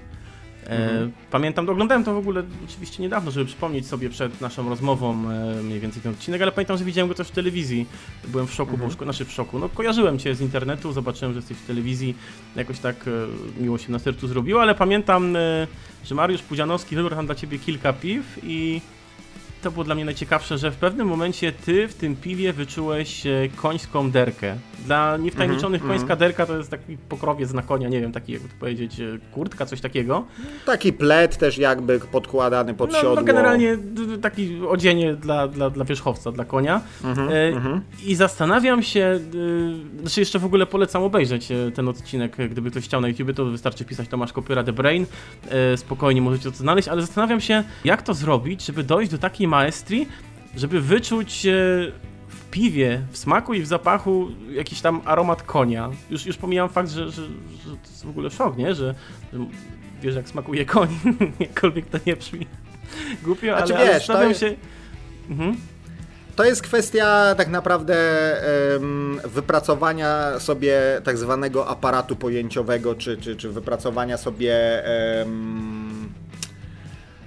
Mhm. 0.71 1.13
Pamiętam, 1.31 1.69
oglądałem 1.69 2.05
to 2.05 2.15
w 2.15 2.19
ogóle 2.19 2.43
oczywiście 2.69 3.03
niedawno, 3.03 3.31
żeby 3.31 3.47
przypomnieć 3.47 3.87
sobie 3.87 4.11
przed 4.11 4.41
naszą 4.41 4.69
rozmową 4.69 5.31
e, 5.31 5.63
mniej 5.63 5.81
więcej 5.81 6.03
ten 6.03 6.13
odcinek, 6.13 6.43
ale 6.43 6.53
pamiętam, 6.53 6.79
że 6.79 6.85
widziałem 6.85 7.09
go 7.09 7.15
też 7.15 7.29
w 7.29 7.31
telewizji. 7.31 7.87
Byłem 8.29 8.47
w 8.47 8.53
szoku, 8.53 8.73
mhm. 8.73 8.91
bo 8.91 9.05
znaczy 9.05 9.25
w 9.25 9.33
szoku. 9.33 9.59
No 9.59 9.69
kojarzyłem 9.69 10.19
cię 10.19 10.35
z 10.35 10.41
internetu, 10.41 10.93
zobaczyłem, 10.93 11.33
że 11.33 11.39
jesteś 11.39 11.57
w 11.57 11.67
telewizji, 11.67 12.15
jakoś 12.57 12.79
tak 12.79 12.97
e, 13.09 13.63
miło 13.63 13.79
się 13.79 13.93
na 13.93 13.99
sercu 13.99 14.29
zrobiło, 14.29 14.63
ale 14.63 14.75
pamiętam, 14.75 15.37
że 16.05 16.15
Mariusz 16.15 16.43
Pudzianowski 16.43 16.97
wybrał 16.97 17.17
tam 17.17 17.27
dla 17.27 17.35
ciebie 17.35 17.59
kilka 17.59 17.93
piw 17.93 18.39
i 18.43 18.81
to 19.63 19.71
było 19.71 19.85
dla 19.85 19.95
mnie 19.95 20.05
najciekawsze, 20.05 20.59
że 20.59 20.71
w 20.71 20.77
pewnym 20.77 21.09
momencie 21.09 21.53
ty 21.53 21.89
w 21.89 21.95
tym 21.95 22.17
piwie 22.17 22.53
wyczułeś 22.53 23.27
e, 23.27 23.49
końską 23.57 24.11
derkę. 24.11 24.57
Dla 24.87 25.17
niewtajemniczonych 25.17 25.83
mm 25.83 25.95
-hmm, 25.95 25.99
końska 25.99 26.17
derka 26.17 26.47
to 26.47 26.57
jest 26.57 26.71
taki 26.71 26.97
pokrowiec 27.09 27.53
na 27.53 27.63
konia, 27.63 27.89
nie 27.89 28.01
wiem, 28.01 28.13
taki 28.13 28.33
jakby 28.33 28.49
to 28.49 28.55
powiedzieć, 28.61 29.01
e, 29.01 29.19
kurtka, 29.33 29.67
coś 29.67 29.81
takiego. 29.81 30.25
Taki 30.67 30.93
pled 30.93 31.37
też 31.37 31.59
jakby 31.59 32.01
podkładany 32.01 32.75
pod 32.75 32.93
no, 32.93 32.99
siodło. 32.99 33.15
No 33.15 33.23
generalnie 33.23 33.79
taki 34.23 34.61
odzienie 34.69 35.15
dla, 35.15 35.49
dla, 35.49 35.71
dla 35.71 35.85
wierzchowca, 35.85 36.33
dla 36.33 36.45
konia. 36.45 36.81
Mm 37.05 37.17
-hmm, 37.17 37.33
e, 37.33 37.49
mm 37.49 37.63
-hmm. 37.63 37.81
I 38.07 38.15
zastanawiam 38.15 38.83
się, 38.83 39.21
e, 39.99 40.01
znaczy 40.01 40.21
jeszcze 40.21 40.39
w 40.39 40.45
ogóle 40.45 40.67
polecam 40.67 41.03
obejrzeć 41.03 41.51
e, 41.51 41.71
ten 41.75 41.89
odcinek, 41.89 42.37
gdyby 42.51 42.71
ktoś 42.71 42.85
chciał 42.85 43.01
na 43.01 43.09
YouTube, 43.09 43.33
to 43.37 43.45
wystarczy 43.45 43.85
pisać 43.85 44.09
Tomasz 44.09 44.33
Kopyra 44.33 44.65
The 44.65 44.73
Brain, 44.73 45.07
e, 45.51 45.77
spokojnie 45.77 46.23
możecie 46.23 46.51
to 46.51 46.57
znaleźć, 46.57 46.89
ale 46.89 47.01
zastanawiam 47.01 47.41
się, 47.41 47.65
jak 47.85 48.03
to 48.03 48.15
zrobić, 48.15 48.67
żeby 48.67 48.83
dojść 48.83 49.11
do 49.11 49.19
takiej 49.19 49.49
maestrii, 49.53 50.09
żeby 50.57 50.81
wyczuć 50.81 51.47
w 52.29 52.51
piwie, 52.51 53.03
w 53.11 53.19
smaku 53.19 53.55
i 53.55 53.63
w 53.63 53.67
zapachu 53.67 54.29
jakiś 54.51 54.81
tam 54.81 55.01
aromat 55.05 55.43
konia. 55.43 55.91
Już, 56.11 56.27
już 56.27 56.37
pomijam 56.37 56.69
fakt, 56.69 56.91
że, 56.91 57.11
że, 57.11 57.23
że 57.23 57.71
to 57.83 57.89
jest 57.91 58.05
w 58.05 58.09
ogóle 58.09 58.31
szok, 58.31 58.57
nie? 58.57 58.75
Że, 58.75 58.95
że 59.33 59.39
wiesz 60.03 60.15
jak 60.15 60.29
smakuje 60.29 60.65
koń, 60.65 60.89
jakkolwiek 61.41 61.87
to 61.87 61.99
nie 62.07 62.17
brzmi 62.17 62.47
głupio, 63.23 63.57
ale, 63.57 63.67
wiesz, 63.67 63.93
zastanawiam 63.93 64.35
się... 64.35 64.55
Mhm. 65.31 65.57
To 66.37 66.45
jest 66.45 66.63
kwestia 66.63 67.35
tak 67.35 67.49
naprawdę 67.49 67.97
wypracowania 69.25 70.41
sobie 70.41 70.81
tak 71.05 71.19
zwanego 71.19 71.69
aparatu 71.69 72.17
pojęciowego, 72.17 72.95
czy, 72.95 73.17
czy, 73.17 73.37
czy 73.37 73.51
wypracowania 73.51 74.17
sobie 74.17 74.83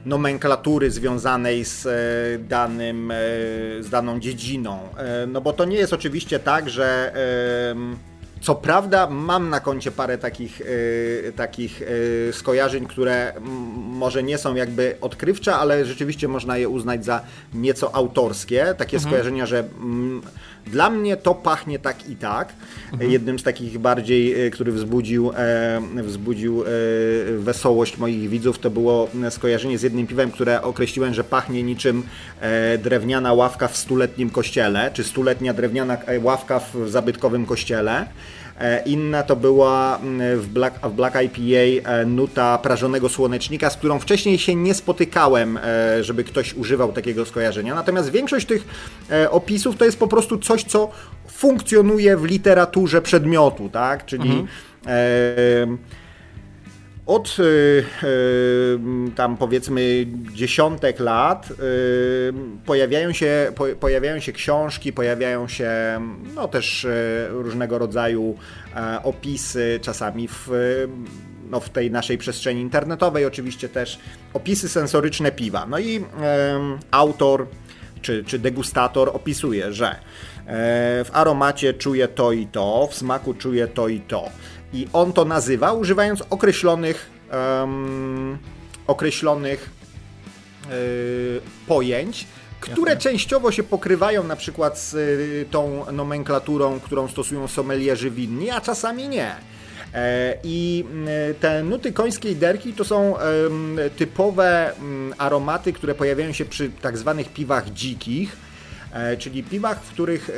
nomenklatury 0.06 0.92
związanej 0.92 1.66
z 1.66 1.86
e, 1.86 2.48
danym, 2.48 3.12
e, 3.12 3.16
z 3.80 3.90
daną 3.90 4.20
dziedziną. 4.20 4.80
E, 4.98 5.28
no 5.28 5.42
bo 5.42 5.54
to 5.54 5.66
nie 5.66 5.78
jest 5.78 5.94
oczywiście 5.94 6.40
tak, 6.40 6.70
że 6.70 7.14
co 8.46 8.56
prawda 8.56 9.10
mam 9.10 9.50
na 9.50 9.60
koncie 9.60 9.92
parę 9.92 10.18
takich, 10.18 10.60
yy, 10.60 11.34
takich 11.36 11.80
yy, 11.80 12.34
skojarzeń, 12.34 12.86
które 12.86 13.34
może 13.76 14.24
nie 14.24 14.38
są 14.38 14.56
jakby 14.56 14.98
odkrywcze, 15.02 15.56
ale 15.56 15.86
rzeczywiście 15.86 16.28
można 16.28 16.58
je 16.58 16.70
uznać 16.70 17.06
za 17.06 17.22
nieco 17.54 17.96
autorskie. 17.96 18.76
Takie 18.78 18.98
mhm. 18.98 19.12
skojarzenia, 19.12 19.46
że 19.46 19.60
mm, 19.60 20.22
dla 20.66 20.90
mnie 20.90 21.18
to 21.18 21.36
pachnie 21.36 21.80
tak 21.80 22.10
i 22.10 22.16
tak. 22.16 22.54
Mhm. 22.94 23.12
Jednym 23.12 23.40
z 23.40 23.44
takich 23.44 23.80
bardziej, 23.80 24.46
y, 24.46 24.52
który 24.52 24.72
wzbudził, 24.72 25.32
e, 25.36 25.82
wzbudził 26.04 26.64
e, 26.64 26.66
wesołość 27.38 27.98
moich 27.98 28.30
widzów, 28.30 28.60
to 28.60 28.70
było 28.70 29.10
skojarzenie 29.30 29.78
z 29.78 29.82
jednym 29.82 30.08
piwem, 30.08 30.32
które 30.32 30.62
określiłem, 30.62 31.14
że 31.14 31.24
pachnie 31.24 31.64
niczym 31.64 32.04
e, 32.40 32.78
drewniana 32.78 33.34
ławka 33.34 33.68
w 33.68 33.78
stuletnim 33.78 34.30
kościele, 34.30 34.92
czy 34.94 35.04
stuletnia 35.04 35.54
drewniana 35.54 35.98
ławka 36.22 36.60
w 36.60 36.90
zabytkowym 36.90 37.46
kościele. 37.46 38.08
Inna 38.86 39.24
to 39.24 39.36
była 39.36 40.00
w 40.36 40.48
Black, 40.48 40.88
w 40.88 40.92
Black 40.92 41.16
IPA 41.16 41.92
nuta 42.06 42.58
prażonego 42.58 43.10
słonecznika, 43.10 43.70
z 43.70 43.78
którą 43.78 44.00
wcześniej 44.00 44.38
się 44.38 44.56
nie 44.56 44.74
spotykałem, 44.74 45.60
żeby 46.02 46.24
ktoś 46.24 46.54
używał 46.54 46.94
takiego 46.94 47.26
skojarzenia. 47.26 47.76
Natomiast 47.76 48.12
większość 48.12 48.46
tych 48.46 48.66
opisów 49.30 49.78
to 49.78 49.86
jest 49.86 50.00
po 50.00 50.08
prostu 50.08 50.38
coś, 50.38 50.64
co 50.64 50.90
funkcjonuje 51.28 52.18
w 52.18 52.26
literaturze 52.26 53.02
przedmiotu, 53.02 53.70
tak? 53.70 54.06
Czyli 54.06 54.30
mhm. 54.30 54.48
e, 54.88 55.96
od 57.06 57.38
e, 57.40 58.06
tam 59.16 59.38
powiedzmy 59.38 60.06
dziesiątek 60.34 61.00
lat 61.00 61.50
e, 61.52 61.56
pojawiają, 62.66 63.14
się, 63.14 63.52
po, 63.56 63.66
pojawiają 63.80 64.20
się 64.20 64.32
książki, 64.32 64.94
pojawiają 64.94 65.48
się 65.48 65.72
no, 66.36 66.48
też 66.48 66.88
różnego 67.30 67.78
rodzaju 67.78 68.38
e, 68.76 69.04
opisy, 69.04 69.80
czasami 69.82 70.28
w 70.28 70.50
no, 71.50 71.60
w 71.60 71.70
tej 71.70 71.92
naszej 71.92 72.18
przestrzeni 72.18 72.62
internetowej 72.62 73.26
oczywiście 73.26 73.70
też 73.70 74.00
opisy 74.34 74.70
sensoryczne 74.70 75.32
piwa. 75.32 75.66
No 75.66 75.80
i 75.80 76.06
autor 76.92 77.48
czy, 78.02 78.24
czy 78.24 78.40
degustator 78.40 79.10
opisuje, 79.14 79.74
że 79.74 79.96
E, 80.48 81.04
w 81.04 81.10
aromacie 81.14 81.74
czuje 81.74 82.08
to 82.08 82.32
i 82.32 82.48
to, 82.48 82.88
w 82.92 82.96
smaku 82.96 83.34
czuje 83.34 83.68
to 83.68 83.88
i 83.88 84.00
to. 84.00 84.30
I 84.76 84.88
on 84.94 85.14
to 85.14 85.26
nazywa 85.26 85.74
używając 85.74 86.24
określonych, 86.30 87.10
um, 87.60 88.38
określonych 88.88 89.70
yy, 90.70 91.42
pojęć, 91.68 92.28
które 92.60 92.92
Jasne. 92.92 93.12
częściowo 93.12 93.52
się 93.52 93.64
pokrywają 93.64 94.24
na 94.24 94.36
przykład 94.36 94.80
z 94.80 94.94
y, 94.94 95.46
tą 95.52 95.92
nomenklaturą, 95.92 96.80
którą 96.80 97.08
stosują 97.08 97.48
sommelierzy 97.48 98.12
winni, 98.12 98.52
a 98.52 98.62
czasami 98.62 99.10
nie. 99.10 99.36
E, 99.94 100.38
I 100.44 100.86
te 101.40 101.64
nuty 101.64 101.94
końskiej 101.94 102.36
derki 102.36 102.74
to 102.74 102.84
są 102.84 103.16
typowe 103.98 104.72
aromaty, 105.18 105.74
które 105.74 105.96
pojawiają 105.96 106.34
się 106.34 106.46
przy 106.46 106.70
tak 106.70 106.98
zwanych 106.98 107.34
piwach 107.34 107.70
dzikich 107.70 108.38
czyli 109.20 109.44
piwach, 109.44 109.84
w 109.84 109.94
których 109.94 110.30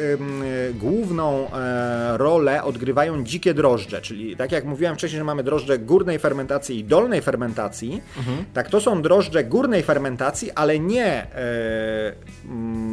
główną 0.73 1.51
e, 1.51 2.17
rolę 2.17 2.63
odgrywają 2.63 3.23
dzikie 3.23 3.53
drożdże, 3.53 4.01
czyli 4.01 4.37
tak 4.37 4.51
jak 4.51 4.65
mówiłem 4.65 4.95
wcześniej, 4.95 5.17
że 5.17 5.23
mamy 5.23 5.43
drożdże 5.43 5.79
górnej 5.79 6.19
fermentacji 6.19 6.79
i 6.79 6.83
dolnej 6.83 7.21
fermentacji, 7.21 8.01
mhm. 8.17 8.45
tak 8.53 8.69
to 8.69 8.81
są 8.81 9.01
drożdże 9.01 9.43
górnej 9.43 9.83
fermentacji, 9.83 10.51
ale 10.51 10.79
nie 10.79 11.05
e, 11.05 11.27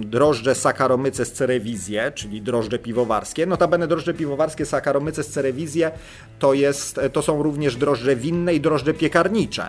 drożdże 0.00 0.54
Saccharomyces 0.54 1.32
cerevisiae, 1.32 2.12
czyli 2.12 2.42
drożdże 2.42 2.78
piwowarskie. 2.78 3.46
Notabene 3.46 3.86
drożdże 3.86 4.14
piwowarskie 4.14 4.66
Saccharomyces 4.66 5.28
cerevisiae 5.28 5.90
to, 6.38 6.54
jest, 6.54 7.00
to 7.12 7.22
są 7.22 7.42
również 7.42 7.76
drożdże 7.76 8.16
winne 8.16 8.54
i 8.54 8.60
drożdże 8.60 8.94
piekarnicze. 8.94 9.68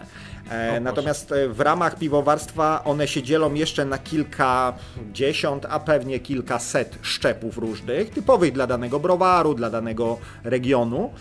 E, 0.49 0.79
natomiast 0.79 1.31
e, 1.31 1.49
w 1.49 1.59
ramach 1.59 1.97
piwowarstwa 1.97 2.83
one 2.83 3.07
się 3.07 3.23
dzielą 3.23 3.53
jeszcze 3.53 3.85
na 3.85 3.97
kilkadziesiąt, 3.97 5.65
a 5.69 5.79
pewnie 5.79 6.19
kilkaset 6.19 6.97
szczepów 7.01 7.57
różnych, 7.57 8.09
typowych 8.09 8.51
dla 8.51 8.67
danego 8.67 8.99
browaru, 8.99 9.53
dla 9.53 9.69
danego 9.69 10.17
regionu. 10.43 11.13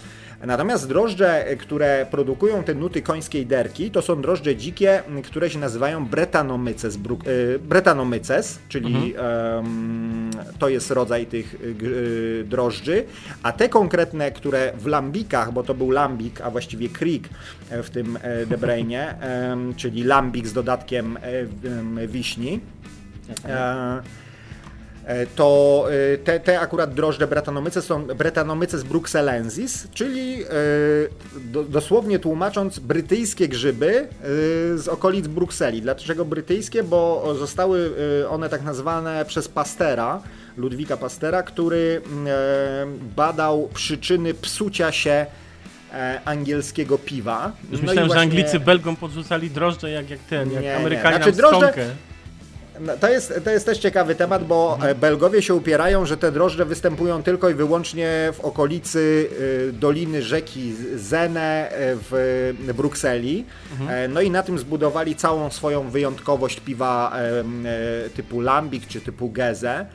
Natomiast 0.46 0.88
drożdże, 0.88 1.44
które 1.59 2.07
produkują 2.11 2.64
te 2.64 2.74
nuty 2.74 3.02
końskiej 3.02 3.46
derki, 3.46 3.90
to 3.90 4.02
są 4.02 4.22
drożdże 4.22 4.57
dzikie, 4.57 5.02
które 5.24 5.50
się 5.50 5.59
nazywają 5.59 6.07
Bretanomyces, 6.07 6.96
e, 6.96 7.59
Bretanomyces 7.59 8.59
czyli 8.68 9.14
mhm. 9.14 10.30
to 10.59 10.68
jest 10.68 10.90
rodzaj 10.90 11.26
tych 11.26 11.54
e, 11.54 12.44
drożdży, 12.44 13.04
a 13.42 13.52
te 13.52 13.68
konkretne, 13.68 14.30
które 14.30 14.72
w 14.78 14.87
lambikach, 14.87 15.52
bo 15.52 15.62
to 15.62 15.74
był 15.74 15.90
lambik, 15.90 16.40
a 16.40 16.50
właściwie 16.50 16.88
krik 16.88 17.28
w 17.70 17.90
tym 17.90 18.18
e, 18.22 18.46
Debrainie, 18.46 19.14
czyli 19.76 20.04
lambik 20.04 20.46
z 20.46 20.52
dodatkiem 20.52 21.18
wiśni. 22.09 22.61
E, 23.44 24.23
to 25.37 25.87
e, 26.14 26.19
te, 26.19 26.40
te 26.40 26.61
akurat 26.61 26.95
drożdże 26.95 27.27
Bretanomyces 27.27 27.85
są 27.85 28.07
Bretanomyces 28.07 28.83
bruxellensis, 28.83 29.88
czyli 29.95 30.43
e, 30.43 30.47
do, 31.40 31.62
dosłownie 31.62 32.19
tłumacząc 32.19 32.79
brytyjskie 32.79 33.49
grzyby 33.49 34.09
z 34.75 34.88
okolic 34.88 35.27
Brukseli. 35.27 35.83
Dlaczego 35.83 36.25
brytyjskie? 36.25 36.83
Bo 36.83 37.35
zostały 37.38 37.95
one 38.31 38.49
tak 38.49 38.62
nazwane 38.62 39.25
przez 39.25 39.49
Pastera, 39.49 40.23
Ludwika 40.57 40.97
Pastera, 40.97 41.43
który 41.43 42.03
badał 43.17 43.69
przyczyny 43.75 44.35
psucia 44.35 44.93
się 44.93 45.27
angielskiego 46.25 46.99
piwa. 46.99 47.53
Już 47.71 47.81
no 47.81 47.87
myślałem, 47.87 48.07
właśnie... 48.07 48.14
że 48.14 48.21
Anglicy 48.21 48.61
Belgom 48.61 48.97
podrzucali 48.97 49.51
drożdże 49.51 49.90
jak, 49.90 50.11
jak 50.11 50.21
ten, 50.21 50.53
jak 50.53 50.62
nie, 50.62 50.77
Amerykanie 50.77 51.19
nie. 51.19 51.23
Znaczy, 51.23 51.37
drożdże, 51.37 51.73
no, 52.80 52.96
to 52.96 53.08
jest, 53.08 53.40
to 53.44 53.50
jest 53.50 53.66
też 53.66 53.78
ciekawy 53.78 54.14
temat, 54.14 54.46
bo 54.46 54.74
mhm. 54.74 54.98
Belgowie 54.98 55.42
się 55.42 55.54
upierają, 55.54 56.06
że 56.06 56.16
te 56.16 56.32
drożdże 56.32 56.64
występują 56.64 57.22
tylko 57.22 57.48
i 57.50 57.54
wyłącznie 57.54 58.32
w 58.32 58.40
okolicy 58.40 59.28
y, 59.68 59.72
doliny 59.72 60.22
rzeki 60.22 60.74
Zene 60.94 61.68
y, 61.68 61.72
w 62.10 62.72
Brukseli. 62.76 63.44
Mhm. 63.72 63.90
E, 63.90 64.08
no 64.08 64.20
i 64.20 64.30
na 64.30 64.42
tym 64.42 64.58
zbudowali 64.58 65.16
całą 65.16 65.50
swoją 65.50 65.90
wyjątkowość 65.90 66.60
piwa 66.60 67.12
e, 67.14 68.10
typu 68.10 68.40
Lambic 68.40 68.87
czy 68.87 69.00
typu 69.00 69.30
Geze. 69.30 69.87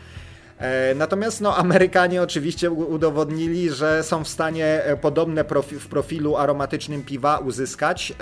E, 0.60 0.96
natomiast 0.96 1.42
no, 1.42 1.56
Amerykanie 1.58 2.22
oczywiście 2.22 2.72
udowodnili, 2.72 3.70
że 3.70 4.04
są 4.04 4.24
w 4.24 4.28
stanie 4.28 4.84
e, 4.84 4.98
podobne 4.98 5.44
profi 5.44 5.76
w 5.76 5.88
profilu 5.88 6.36
aromatycznym 6.36 7.04
piwa 7.04 7.38
uzyskać 7.38 8.12
e, 8.12 8.16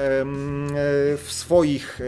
w 1.17 1.25
swoich 1.27 1.99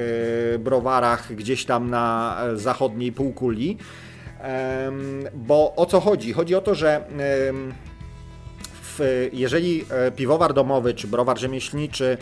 browarach 0.60 1.36
gdzieś 1.36 1.66
tam 1.66 1.90
na 1.90 2.38
zachodniej 2.56 3.12
półkuli. 3.12 3.78
Bo 5.34 5.74
o 5.76 5.86
co 5.86 6.00
chodzi? 6.00 6.34
Chodzi 6.34 6.56
o 6.56 6.62
to, 6.62 6.76
że 6.76 7.04
jeżeli 9.34 9.86
piwowar 10.16 10.54
domowy 10.54 10.94
czy 10.94 11.08
browar 11.08 11.40
rzemieślniczy 11.40 12.18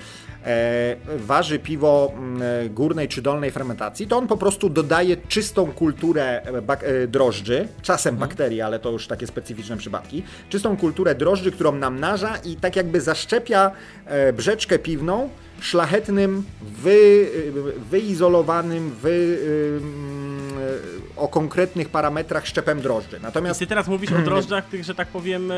waży 1.17 1.59
piwo 1.59 2.13
mm, 2.17 2.41
e, 2.41 2.69
górnej 2.69 3.07
czy 3.07 3.21
dolnej 3.21 3.51
fermentacji, 3.51 4.07
to 4.07 4.17
on 4.17 4.27
po 4.27 4.37
prostu 4.37 4.69
dodaje 4.69 5.17
czystą 5.17 5.71
kulturę 5.71 6.41
e, 6.43 7.07
drożdży, 7.07 7.67
czasem 7.81 8.13
mhm. 8.13 8.29
bakterii, 8.29 8.61
ale 8.61 8.79
to 8.79 8.91
już 8.91 9.07
takie 9.07 9.27
specyficzne 9.27 9.77
przypadki, 9.77 10.23
czystą 10.49 10.77
kulturę 10.77 11.15
drożdży, 11.15 11.51
którą 11.51 11.71
namnaża 11.71 12.37
i 12.37 12.55
tak 12.55 12.75
jakby 12.75 13.01
zaszczepia 13.01 13.71
brzeczkę 14.33 14.79
piwną 14.79 15.29
szlachetnym, 15.59 16.43
wy, 16.61 17.29
wyizolowanym, 17.89 18.91
wy, 19.01 19.39
o 21.15 21.27
konkretnych 21.27 21.89
parametrach 21.89 22.47
szczepem 22.47 22.81
drożdży. 22.81 23.19
Natomiast... 23.19 23.61
I 23.61 23.65
ty 23.65 23.69
teraz 23.69 23.87
mówisz 23.87 24.11
o 24.11 24.21
drożdżach 24.29 24.65
tych, 24.65 24.83
że 24.83 24.95
tak 24.95 25.07
powiem, 25.07 25.51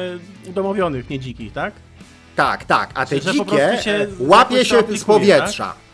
udomowionych, 0.48 1.10
nie 1.10 1.20
dzikich, 1.20 1.54
tak? 1.54 1.74
Tak, 2.40 2.66
tak, 2.66 2.92
a 2.94 3.06
te 3.06 3.22
że 3.22 3.32
dzikie 3.32 3.78
się 3.84 4.08
łapie 4.20 4.66
się 4.66 4.84
z 4.96 5.04
powietrza. 5.04 5.66
Tak? 5.66 5.90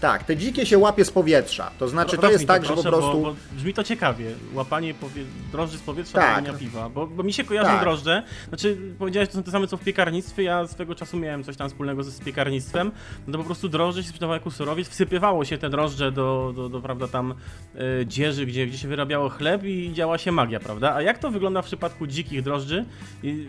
Tak, 0.00 0.24
te 0.24 0.36
dzikie 0.36 0.66
się 0.66 0.78
łapie 0.78 1.04
z 1.04 1.10
powietrza. 1.10 1.70
To 1.78 1.88
znaczy, 1.88 2.18
to 2.18 2.30
jest 2.30 2.46
tak, 2.46 2.62
proszę, 2.62 2.82
że 2.82 2.90
po 2.90 2.96
prostu. 2.96 3.20
Bo, 3.20 3.30
bo 3.30 3.36
brzmi 3.52 3.74
to 3.74 3.84
ciekawie. 3.84 4.30
Łapanie 4.54 4.94
powie... 4.94 5.24
drożdży 5.52 5.78
z 5.78 5.80
powietrza 5.80 6.18
tak. 6.18 6.44
do 6.44 6.52
piwa. 6.52 6.88
Bo, 6.88 7.06
bo, 7.06 7.22
mi 7.22 7.32
się 7.32 7.44
kojarzą 7.44 7.68
tak. 7.70 7.80
drożdże. 7.80 8.22
Znaczy, 8.48 8.76
powiedziałeś, 8.98 9.28
to 9.28 9.34
są 9.34 9.42
te 9.42 9.50
same 9.50 9.66
co 9.66 9.76
w 9.76 9.80
piekarnictwie. 9.80 10.42
Ja 10.42 10.66
swego 10.66 10.94
czasu 10.94 11.16
miałem 11.16 11.44
coś 11.44 11.56
tam 11.56 11.68
wspólnego 11.68 12.02
z 12.02 12.20
piekarnictwem. 12.20 12.90
No 13.26 13.32
to 13.32 13.38
po 13.38 13.44
prostu 13.44 13.68
drożdże 13.68 14.02
się 14.02 14.08
sprzedawało 14.08 14.34
jako 14.34 14.50
surowiec. 14.50 14.88
Wsypywało 14.88 15.44
się 15.44 15.58
te 15.58 15.70
drożdże 15.70 16.12
do, 16.12 16.52
do, 16.56 16.68
do 16.68 16.80
prawda, 16.80 17.08
tam 17.08 17.34
e, 17.74 18.06
dzieży, 18.06 18.46
gdzie, 18.46 18.66
gdzie 18.66 18.78
się 18.78 18.88
wyrabiało 18.88 19.28
chleb 19.28 19.64
i 19.64 19.90
działa 19.92 20.18
się 20.18 20.32
magia, 20.32 20.60
prawda? 20.60 20.94
A 20.94 21.02
jak 21.02 21.18
to 21.18 21.30
wygląda 21.30 21.62
w 21.62 21.66
przypadku 21.66 22.06
dzikich 22.06 22.42
drożdży? 22.42 22.84
I 23.22 23.48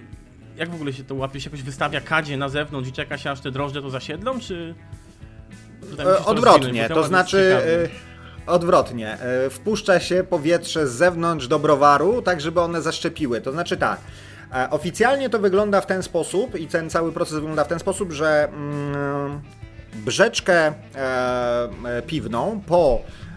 jak 0.58 0.70
w 0.70 0.76
ogóle 0.76 0.94
się 0.94 1.04
to 1.04 1.16
łapie? 1.16 1.42
Się 1.42 1.50
jakoś 1.50 1.64
wystawia 1.64 2.02
kadzie 2.02 2.38
na 2.38 2.50
zewnątrz 2.50 2.90
i 2.90 2.94
czeka 2.94 3.18
się 3.18 3.32
aż 3.32 3.42
te 3.42 3.52
drożdże 3.52 3.82
to 3.82 3.90
zasiedlą, 3.90 4.40
czy... 4.40 4.76
E, 6.00 6.26
odwrotnie, 6.26 6.90
to 6.90 7.04
znaczy... 7.04 7.58
E, 8.48 8.52
odwrotnie. 8.52 9.14
E, 9.14 9.50
wpuszcza 9.50 10.00
się 10.00 10.24
powietrze 10.24 10.88
z 10.88 10.92
zewnątrz 10.92 11.48
do 11.48 11.60
browaru, 11.60 12.22
tak 12.22 12.42
żeby 12.42 12.62
one 12.62 12.82
zaszczepiły. 12.82 13.42
To 13.42 13.52
znaczy 13.52 13.78
tak. 13.78 14.00
Oficjalnie 14.70 15.30
to 15.30 15.40
wygląda 15.40 15.82
w 15.82 15.86
ten 15.86 16.04
sposób 16.04 16.60
i 16.60 16.68
ten 16.68 16.90
cały 16.90 17.12
proces 17.12 17.34
wygląda 17.34 17.64
w 17.64 17.68
ten 17.68 17.80
sposób, 17.80 18.12
że 18.12 18.50
mm, 18.50 19.42
brzeczkę 19.96 20.74
e, 20.96 22.02
piwną 22.08 22.62
po 22.68 23.02
e, 23.02 23.31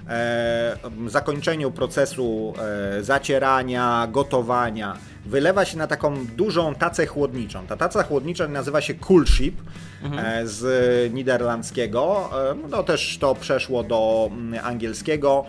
zakończeniu 1.06 1.70
procesu 1.70 2.54
e, 2.98 3.02
zacierania, 3.02 4.08
gotowania 4.12 4.96
wylewa 5.26 5.64
się 5.64 5.78
na 5.78 5.86
taką 5.86 6.26
dużą 6.26 6.74
tacę 6.74 7.06
chłodniczą. 7.06 7.66
Ta 7.66 7.76
taca 7.76 8.02
chłodnicza 8.02 8.48
nazywa 8.48 8.80
się 8.80 8.94
Coolship 8.94 9.60
mhm. 10.02 10.26
E, 10.26 10.46
z 10.46 11.14
niderlandzkiego. 11.14 12.30
E, 12.50 12.54
no 12.68 12.82
też 12.82 13.18
to 13.18 13.34
przeszło 13.34 13.82
do 13.82 14.30
mm, 14.32 14.64
angielskiego. 14.64 15.44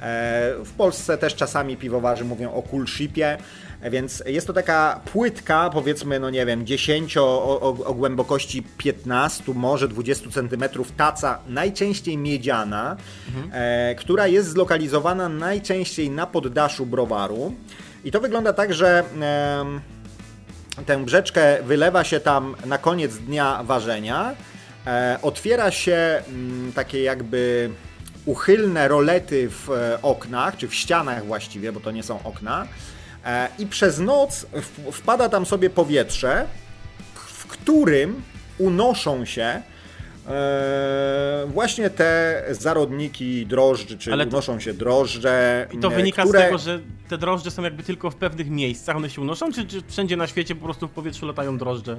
E, 0.00 0.52
w 0.64 0.72
Polsce 0.72 1.18
też 1.18 1.34
czasami 1.34 1.76
piwowarzy 1.76 2.24
mówią 2.24 2.52
o 2.52 2.62
Coolshipie. 2.62 3.38
Więc 3.82 4.22
jest 4.26 4.46
to 4.46 4.52
taka 4.52 5.00
płytka, 5.12 5.70
powiedzmy, 5.70 6.20
no 6.20 6.30
nie 6.30 6.46
wiem, 6.46 6.66
10 6.66 7.16
o, 7.16 7.22
o, 7.22 7.84
o 7.84 7.94
głębokości 7.94 8.62
15, 8.78 9.44
może 9.54 9.88
20 9.88 10.30
cm 10.30 10.64
taca, 10.96 11.38
najczęściej 11.48 12.16
miedziana, 12.16 12.96
mhm. 13.28 13.50
e, 13.52 13.94
która 13.94 14.26
jest 14.26 14.48
zlokalizowana 14.48 15.28
najczęściej 15.28 16.10
na 16.10 16.26
poddaszu 16.26 16.86
browaru. 16.86 17.54
I 18.04 18.10
to 18.10 18.20
wygląda 18.20 18.52
tak, 18.52 18.74
że 18.74 19.04
e, 19.20 19.64
tę 20.86 21.04
brzeczkę 21.04 21.62
wylewa 21.62 22.04
się 22.04 22.20
tam 22.20 22.56
na 22.66 22.78
koniec 22.78 23.16
dnia 23.16 23.62
ważenia, 23.64 24.34
e, 24.86 25.18
otwiera 25.22 25.70
się 25.70 26.22
m, 26.28 26.34
mm, 26.34 26.72
takie 26.72 27.02
jakby 27.02 27.70
uchylne 28.26 28.88
rolety 28.88 29.48
w 29.50 29.70
e, 29.70 30.02
oknach, 30.02 30.56
czy 30.56 30.68
w 30.68 30.74
ścianach 30.74 31.26
właściwie, 31.26 31.72
bo 31.72 31.80
to 31.80 31.90
nie 31.90 32.02
są 32.02 32.22
okna, 32.22 32.66
i 33.58 33.66
przez 33.66 33.98
noc 33.98 34.46
wpada 34.92 35.28
tam 35.28 35.46
sobie 35.46 35.70
powietrze, 35.70 36.46
w 37.14 37.46
którym 37.46 38.22
unoszą 38.58 39.24
się 39.24 39.62
E, 40.28 41.46
właśnie 41.46 41.90
te 41.90 42.42
zarodniki 42.50 43.46
drożdży, 43.46 43.98
czy 43.98 44.12
Ale 44.12 44.26
to, 44.26 44.30
unoszą 44.30 44.60
się 44.60 44.74
drożdże. 44.74 45.66
I 45.72 45.78
to 45.78 45.90
wynika 45.90 46.22
które... 46.22 46.38
z 46.38 46.42
tego, 46.42 46.58
że 46.58 46.80
te 47.08 47.18
drożdże 47.18 47.50
są 47.50 47.62
jakby 47.62 47.82
tylko 47.82 48.10
w 48.10 48.16
pewnych 48.16 48.50
miejscach, 48.50 48.96
one 48.96 49.10
się 49.10 49.20
unoszą, 49.20 49.52
czy, 49.52 49.66
czy 49.66 49.82
wszędzie 49.88 50.16
na 50.16 50.26
świecie 50.26 50.54
po 50.54 50.64
prostu 50.64 50.88
w 50.88 50.90
powietrzu 50.90 51.26
latają 51.26 51.58
drożdże? 51.58 51.96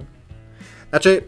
Znaczy, 0.90 1.22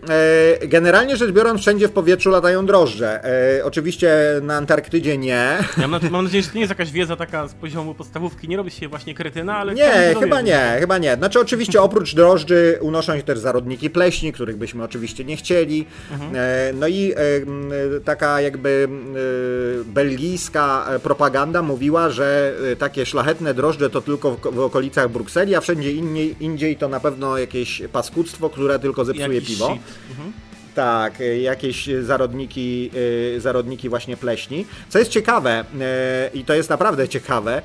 e, 0.61 0.67
generalnie 0.67 1.17
rzecz 1.17 1.31
biorąc, 1.31 1.61
wszędzie 1.61 1.87
w 1.87 1.91
powietrzu 1.91 2.29
latają 2.29 2.65
drożdże. 2.65 3.25
E, 3.59 3.65
oczywiście 3.65 4.11
na 4.41 4.55
Antarktydzie 4.55 5.17
nie. 5.17 5.57
Ja 5.77 5.87
mam, 5.87 6.01
mam, 6.11 6.23
nadzieję, 6.23 6.43
że 6.43 6.49
to 6.49 6.55
nie 6.55 6.61
jest 6.61 6.69
jakaś 6.69 6.91
wiedza 6.91 7.15
taka 7.15 7.47
z 7.47 7.53
poziomu 7.53 7.93
podstawówki, 7.93 8.47
nie 8.47 8.57
robi 8.57 8.71
się 8.71 8.87
właśnie 8.87 9.15
kretyna, 9.15 9.57
ale... 9.57 9.73
Nie, 9.73 10.15
chyba 10.19 10.41
nie, 10.41 10.77
chyba 10.79 10.97
nie. 10.97 11.15
Znaczy, 11.15 11.39
oczywiście 11.39 11.81
oprócz 11.91 12.15
drożdży 12.15 12.77
unoszą 12.81 13.17
się 13.17 13.23
też 13.23 13.39
zarodniki 13.39 13.89
pleśni, 13.89 14.33
których 14.33 14.57
byśmy 14.57 14.83
oczywiście 14.83 15.25
nie 15.25 15.37
chcieli. 15.37 15.85
Mhm. 16.11 16.31
E, 16.35 16.73
no 16.73 16.87
i 16.87 17.13
taka 18.05 18.41
jakby 18.41 18.87
belgijska 19.85 20.87
propaganda 21.03 21.61
mówiła, 21.61 22.09
że 22.09 22.53
takie 22.79 23.05
szlachetne 23.05 23.53
drożdże 23.53 23.89
to 23.89 24.01
tylko 24.01 24.31
w, 24.31 24.41
w 24.41 24.59
okolicach 24.59 25.09
Brukseli, 25.09 25.55
a 25.55 25.61
wszędzie 25.61 25.91
indziej, 25.91 26.35
indziej 26.39 26.77
to 26.77 26.87
na 26.87 26.99
pewno 26.99 27.37
jakieś 27.37 27.81
paskudztwo, 27.91 28.49
które 28.49 28.79
tylko 28.79 29.05
zepsuje 29.05 29.41
piwo. 29.51 29.77
Mhm. 30.11 30.33
Tak, 30.75 31.21
y, 31.21 31.39
jakieś 31.39 31.89
zarodniki, 32.01 32.91
y, 33.35 33.41
zarodniki 33.41 33.89
właśnie 33.89 34.17
pleśni. 34.17 34.65
Co 34.89 34.99
jest 34.99 35.11
ciekawe, 35.11 35.65
i 36.33 36.45
to 36.45 36.53
jest 36.53 36.69
naprawdę 36.69 37.09
ciekawe, 37.09 37.61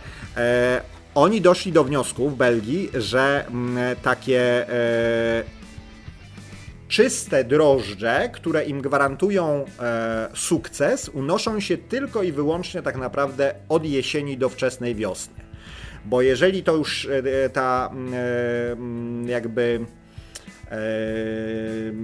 oni 1.14 1.40
doszli 1.40 1.72
do 1.72 1.84
wniosku 1.84 2.30
w 2.30 2.36
Belgii, 2.36 2.90
że 2.94 3.44
mm, 3.48 3.96
takie 4.02 4.66
czyste 6.88 7.44
drożdże, 7.44 8.28
które 8.32 8.64
im 8.64 8.82
gwarantują 8.82 9.64
e, 9.80 10.28
sukces, 10.34 11.08
unoszą 11.08 11.60
się 11.60 11.78
tylko 11.78 12.22
i 12.22 12.32
wyłącznie 12.32 12.82
tak 12.82 12.96
naprawdę 12.96 13.54
od 13.68 13.84
jesieni 13.84 14.38
do 14.38 14.48
wczesnej 14.48 14.94
wiosny. 14.94 15.34
Bo 16.04 16.22
jeżeli 16.22 16.62
to 16.62 16.76
już 16.76 17.08
e, 17.08 17.50
ta 17.50 17.90
e, 18.12 19.30
jakby 19.30 19.80
e, 19.80 20.05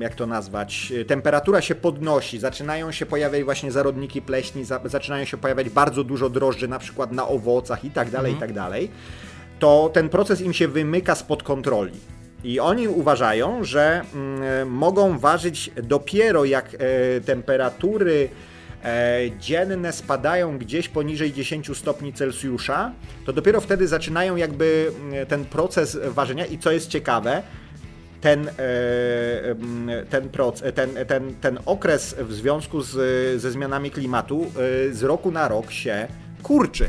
jak 0.01 0.15
to 0.15 0.27
nazwać, 0.27 0.93
temperatura 1.07 1.61
się 1.61 1.75
podnosi, 1.75 2.39
zaczynają 2.39 2.93
się 2.93 3.07
pojawiać 3.07 3.45
właśnie 3.45 3.73
zarodniki 3.73 4.23
pleśni, 4.23 4.65
za, 4.65 4.81
zaczynają 4.85 5.25
się 5.25 5.37
pojawiać 5.37 5.71
bardzo 5.71 6.05
dużo 6.05 6.31
drożdży, 6.31 6.69
na 6.69 6.79
przykład 6.79 7.13
na 7.13 7.29
owocach 7.29 7.85
i 7.85 7.91
tak 7.91 8.11
dalej, 8.11 8.33
mhm. 8.33 8.39
i 8.39 8.49
tak 8.49 8.57
dalej, 8.57 8.91
to 9.59 9.91
ten 9.93 10.09
proces 10.09 10.41
im 10.41 10.53
się 10.53 10.69
wymyka 10.69 11.15
spod 11.15 11.43
kontroli. 11.43 11.93
I 12.45 12.61
oni 12.61 12.89
uważają, 12.89 13.65
że 13.65 14.03
mm, 14.15 14.71
mogą 14.71 15.19
ważyć 15.19 15.71
dopiero 15.83 16.45
jak 16.45 16.75
e, 16.75 16.79
temperatury 17.21 18.29
e, 18.85 19.21
dzienne 19.39 19.93
spadają 19.93 20.59
gdzieś 20.59 20.89
poniżej 20.89 21.33
10 21.33 21.77
stopni 21.79 22.13
Celsjusza, 22.13 22.93
to 23.27 23.33
dopiero 23.33 23.61
wtedy 23.61 23.89
zaczynają 23.89 24.37
jakby 24.37 24.93
mm, 25.01 25.27
ten 25.27 25.45
proces 25.45 25.99
ważenia 26.05 26.47
i 26.47 26.59
co 26.59 26.73
jest 26.73 26.89
ciekawe, 26.89 27.43
ten, 28.23 28.49
e, 28.49 28.53
mm, 29.51 30.07
ten, 30.11 30.29
proces, 30.29 30.75
ten, 30.75 30.91
ten, 31.07 31.35
ten 31.35 31.59
okres 31.67 32.17
w 32.19 32.33
związku 32.33 32.83
z, 32.83 32.91
ze 33.41 33.51
zmianami 33.51 33.91
klimatu 33.91 34.47
e, 34.91 34.93
z 34.95 35.03
roku 35.03 35.31
na 35.31 35.49
rok 35.49 35.71
się 35.71 36.09
kurczy. 36.43 36.89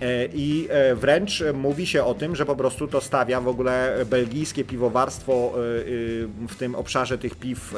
E, 0.00 0.26
I 0.34 0.68
e, 0.70 0.94
wręcz 0.94 1.42
mówi 1.54 1.86
się 1.86 2.04
o 2.04 2.14
tym, 2.14 2.36
że 2.36 2.46
po 2.46 2.56
prostu 2.56 2.88
to 2.88 3.00
stawia 3.00 3.40
w 3.40 3.48
ogóle 3.48 3.96
belgijskie 4.06 4.64
piwowarstwo 4.64 5.32
e, 5.32 5.58
w 6.48 6.56
tym 6.58 6.74
obszarze 6.74 7.18
tych 7.18 7.34
piw 7.34 7.74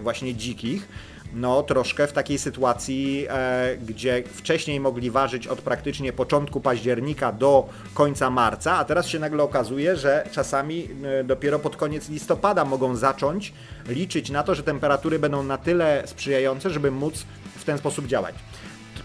właśnie 0.00 0.34
dzikich 0.34 0.88
no 1.34 1.62
troszkę 1.62 2.06
w 2.06 2.12
takiej 2.12 2.38
sytuacji, 2.38 3.26
e, 3.30 3.76
gdzie 3.76 4.22
wcześniej 4.34 4.80
mogli 4.80 5.10
ważyć 5.10 5.46
od 5.46 5.60
praktycznie 5.60 6.12
początku 6.12 6.60
października 6.60 7.32
do 7.32 7.68
końca 7.94 8.30
marca, 8.30 8.72
a 8.72 8.84
teraz 8.84 9.06
się 9.06 9.18
nagle 9.18 9.42
okazuje, 9.42 9.96
że 9.96 10.28
czasami 10.32 10.88
e, 11.20 11.24
dopiero 11.24 11.58
pod 11.58 11.76
koniec 11.76 12.08
listopada 12.08 12.64
mogą 12.64 12.96
zacząć 12.96 13.52
liczyć 13.88 14.30
na 14.30 14.42
to, 14.42 14.54
że 14.54 14.62
temperatury 14.62 15.18
będą 15.18 15.42
na 15.42 15.58
tyle 15.58 16.02
sprzyjające, 16.06 16.70
żeby 16.70 16.90
móc 16.90 17.26
w 17.56 17.64
ten 17.64 17.78
sposób 17.78 18.06
działać. 18.06 18.34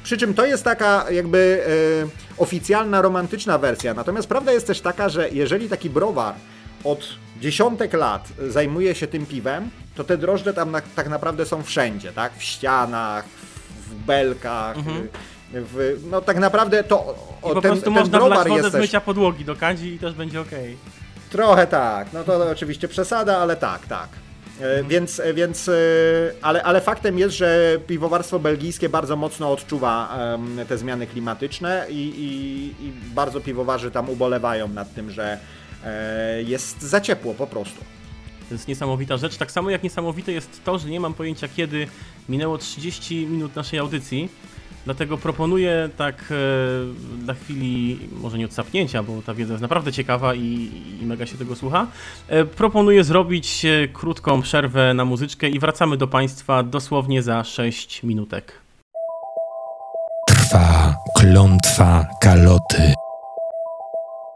Przy 0.04 0.18
czym 0.18 0.34
to 0.34 0.46
jest 0.46 0.64
taka 0.64 1.12
jakby 1.12 1.64
e, 2.38 2.42
oficjalna, 2.42 3.02
romantyczna 3.02 3.58
wersja. 3.58 3.94
Natomiast 3.94 4.28
prawda 4.28 4.52
jest 4.52 4.68
też 4.68 4.82
taka, 4.82 5.10
że 5.10 5.30
jeżeli 5.30 5.70
taki 5.70 5.90
browar 5.90 6.36
od 6.84 7.16
dziesiątek 7.42 7.94
lat 7.94 8.28
zajmuje 8.48 8.96
się 8.96 9.08
tym 9.08 9.26
piwem, 9.26 9.70
to 9.96 10.04
te 10.04 10.18
drożdże 10.18 10.54
tam 10.54 10.72
na, 10.72 10.82
tak 10.82 11.10
naprawdę 11.10 11.46
są 11.46 11.64
wszędzie, 11.64 12.12
tak? 12.12 12.34
W 12.38 12.44
ścianach, 12.44 13.26
w 13.90 13.96
belkach, 14.06 14.78
mhm. 14.78 15.08
w, 15.54 16.04
no 16.12 16.22
tak 16.22 16.38
naprawdę 16.38 16.84
to 16.84 16.98
o, 17.42 17.52
I 17.52 17.54
po 17.54 17.62
ten, 17.62 17.72
prostu 17.72 17.86
ten 17.86 17.94
można 17.94 18.18
browar 18.18 18.48
wlać 18.48 18.62
wodę 18.62 18.78
z 18.78 18.82
mycia 18.82 19.02
podłogi 19.02 19.46
do 19.46 19.56
kadzi 19.56 19.94
i 19.94 20.00
też 20.00 20.14
będzie 20.14 20.42
ok. 20.42 20.52
Trochę 21.30 21.68
tak, 21.68 22.14
no 22.14 22.24
to 22.24 22.50
oczywiście 22.52 22.88
przesada, 22.88 23.38
ale 23.38 23.56
tak, 23.56 23.88
tak. 23.88 24.10
Mhm. 24.60 24.88
Więc, 24.88 25.20
e, 25.20 25.34
więc 25.34 25.68
e, 25.68 25.74
ale, 26.42 26.64
ale 26.64 26.82
faktem 26.82 27.20
jest, 27.20 27.36
że 27.36 27.78
piwowarstwo 27.88 28.40
belgijskie 28.40 28.90
bardzo 28.90 29.16
mocno 29.16 29.52
odczuwa 29.52 30.18
te 30.68 30.78
zmiany 30.78 31.08
klimatyczne 31.08 31.86
i, 31.90 31.94
i, 31.94 32.86
i, 32.86 32.92
bardzo 32.92 33.42
piwowarzy 33.42 33.92
tam 33.92 34.10
ubolewają 34.10 34.68
nad 34.68 34.94
tym, 34.94 35.12
że 35.12 35.24
e, 35.24 35.59
jest 36.46 36.82
za 36.82 37.02
ciepło 37.02 37.34
po 37.34 37.48
prostu. 37.48 37.84
To 38.50 38.56
jest 38.56 38.68
niesamowita 38.68 39.18
rzecz. 39.18 39.38
Tak 39.38 39.52
samo 39.52 39.70
jak 39.70 39.84
niesamowite 39.84 40.32
jest 40.32 40.64
to, 40.64 40.80
że 40.80 40.90
nie 40.90 41.00
mam 41.00 41.14
pojęcia 41.14 41.48
kiedy 41.48 41.88
minęło 42.30 42.58
30 42.58 43.26
minut 43.26 43.56
naszej 43.56 43.80
audycji. 43.80 44.30
Dlatego 44.86 45.18
proponuję 45.18 45.90
tak 45.98 46.16
e, 46.16 46.36
dla 47.24 47.34
chwili, 47.34 48.00
może 48.12 48.38
nie 48.38 48.46
odsapnięcia, 48.46 49.04
bo 49.04 49.22
ta 49.22 49.34
wiedza 49.34 49.54
jest 49.54 49.62
naprawdę 49.62 49.92
ciekawa 49.92 50.36
i, 50.36 50.72
i 51.02 51.06
mega 51.06 51.26
się 51.26 51.38
tego 51.38 51.56
słucha. 51.56 51.88
E, 52.28 52.46
proponuję 52.46 53.04
zrobić 53.04 53.66
e, 53.66 53.88
krótką 53.88 54.42
przerwę 54.42 54.94
na 54.94 55.06
muzyczkę 55.06 55.50
i 55.50 55.60
wracamy 55.60 55.98
do 55.98 56.08
Państwa 56.08 56.64
dosłownie 56.64 57.24
za 57.24 57.44
6 57.44 58.04
minutek. 58.04 58.54
Trwa 60.28 60.96
klątwa 61.16 62.08
kaloty. 62.22 62.94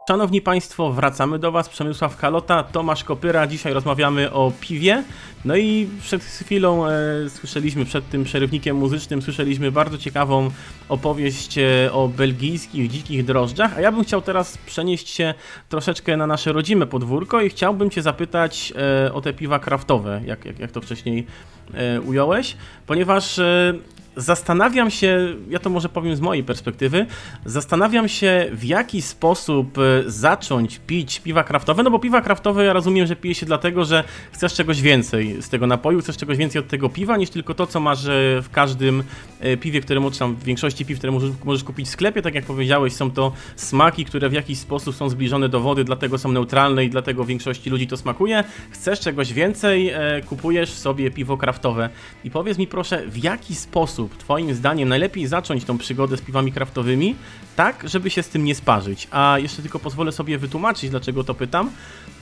Szanowni 0.07 0.41
Państwo, 0.41 0.91
wracamy 0.91 1.39
do 1.39 1.51
Was. 1.51 1.69
Przemysław 1.69 2.17
Kalota, 2.17 2.63
Tomasz 2.63 3.03
Kopyra. 3.03 3.47
Dzisiaj 3.47 3.73
rozmawiamy 3.73 4.31
o 4.31 4.51
piwie. 4.61 5.03
No 5.45 5.55
i 5.55 5.87
przed 6.01 6.23
chwilą 6.23 6.87
e, 6.87 6.91
słyszeliśmy, 7.29 7.85
przed 7.85 8.09
tym 8.09 8.23
przerywnikiem 8.23 8.77
muzycznym, 8.77 9.21
słyszeliśmy 9.21 9.71
bardzo 9.71 9.97
ciekawą 9.97 10.51
opowieść 10.89 11.57
e, 11.57 11.91
o 11.91 12.07
belgijskich 12.07 12.89
dzikich 12.89 13.25
drożdżach. 13.25 13.77
A 13.77 13.81
ja 13.81 13.91
bym 13.91 14.03
chciał 14.03 14.21
teraz 14.21 14.57
przenieść 14.57 15.09
się 15.09 15.33
troszeczkę 15.69 16.17
na 16.17 16.27
nasze 16.27 16.51
rodzime 16.51 16.85
podwórko 16.87 17.41
i 17.41 17.49
chciałbym 17.49 17.89
Cię 17.89 18.01
zapytać 18.01 18.73
e, 19.05 19.13
o 19.13 19.21
te 19.21 19.33
piwa 19.33 19.59
kraftowe, 19.59 20.21
jak, 20.25 20.45
jak, 20.45 20.59
jak 20.59 20.71
to 20.71 20.81
wcześniej 20.81 21.27
e, 21.73 22.01
ująłeś, 22.01 22.57
ponieważ 22.87 23.39
e, 23.39 23.73
zastanawiam 24.15 24.91
się, 24.91 25.35
ja 25.49 25.59
to 25.59 25.69
może 25.69 25.89
powiem 25.89 26.15
z 26.15 26.21
mojej 26.21 26.43
perspektywy, 26.43 27.05
zastanawiam 27.45 28.09
się 28.09 28.49
w 28.51 28.63
jaki 28.63 29.01
sposób 29.01 29.77
e, 29.77 30.03
zacząć 30.05 30.79
pić 30.87 31.19
piwa 31.19 31.43
kraftowe, 31.43 31.83
no 31.83 31.91
bo 31.91 31.99
piwa 31.99 32.21
kraftowe 32.21 32.63
ja 32.63 32.73
rozumiem, 32.73 33.07
że 33.07 33.15
pije 33.15 33.35
się 33.35 33.45
dlatego, 33.45 33.85
że 33.85 34.03
chcesz 34.31 34.53
czegoś 34.53 34.81
więcej 34.81 35.41
z 35.41 35.49
tego 35.49 35.67
napoju, 35.67 35.99
chcesz 35.99 36.17
czegoś 36.17 36.37
więcej 36.37 36.59
od 36.59 36.67
tego 36.67 36.89
piwa 36.89 37.17
niż 37.17 37.29
tylko 37.29 37.53
to, 37.53 37.67
co 37.67 37.79
masz 37.79 38.05
e, 38.05 38.41
w 38.41 38.49
każdym 38.51 39.03
e, 39.39 39.57
piwie, 39.57 39.81
które 39.81 39.99
możesz 39.99 40.19
tam, 40.19 40.35
w 40.35 40.43
większości 40.43 40.85
piw, 40.85 40.97
które 40.97 41.11
możesz, 41.11 41.31
możesz 41.43 41.63
kupić 41.63 41.87
w 41.87 41.89
sklepie, 41.89 42.21
tak 42.21 42.35
jak 42.35 42.45
powiedziałeś, 42.45 42.93
są 42.93 43.11
to 43.11 43.31
smaki, 43.55 44.05
które 44.05 44.29
w 44.29 44.33
jakiś 44.33 44.59
sposób 44.59 44.95
są 44.95 45.09
zbliżone 45.09 45.49
do 45.49 45.59
wody, 45.59 45.83
dlatego 45.83 46.17
są 46.17 46.31
neutralne 46.31 46.85
i 46.85 46.89
dlatego 46.89 47.25
większości 47.25 47.69
ludzi 47.69 47.87
to 47.87 47.97
smakuje. 47.97 48.43
Chcesz 48.71 48.99
czegoś 48.99 49.33
więcej, 49.33 49.93
kupujesz 50.29 50.69
sobie 50.69 51.11
piwo 51.11 51.37
kraftowe. 51.37 51.89
I 52.23 52.31
powiedz 52.31 52.57
mi 52.57 52.67
proszę, 52.67 53.03
w 53.07 53.23
jaki 53.23 53.55
sposób 53.55 54.02
sposób, 54.07 54.23
Twoim 54.23 54.53
zdaniem, 54.53 54.89
najlepiej 54.89 55.27
zacząć 55.27 55.65
tą 55.65 55.77
przygodę 55.77 56.17
z 56.17 56.21
piwami 56.21 56.51
kraftowymi, 56.51 57.15
tak, 57.55 57.83
żeby 57.89 58.09
się 58.09 58.23
z 58.23 58.29
tym 58.29 58.45
nie 58.45 58.55
sparzyć? 58.55 59.07
A 59.11 59.39
jeszcze 59.39 59.61
tylko 59.61 59.79
pozwolę 59.79 60.11
sobie 60.11 60.37
wytłumaczyć, 60.37 60.89
dlaczego 60.89 61.23
to 61.23 61.33
pytam. 61.33 61.69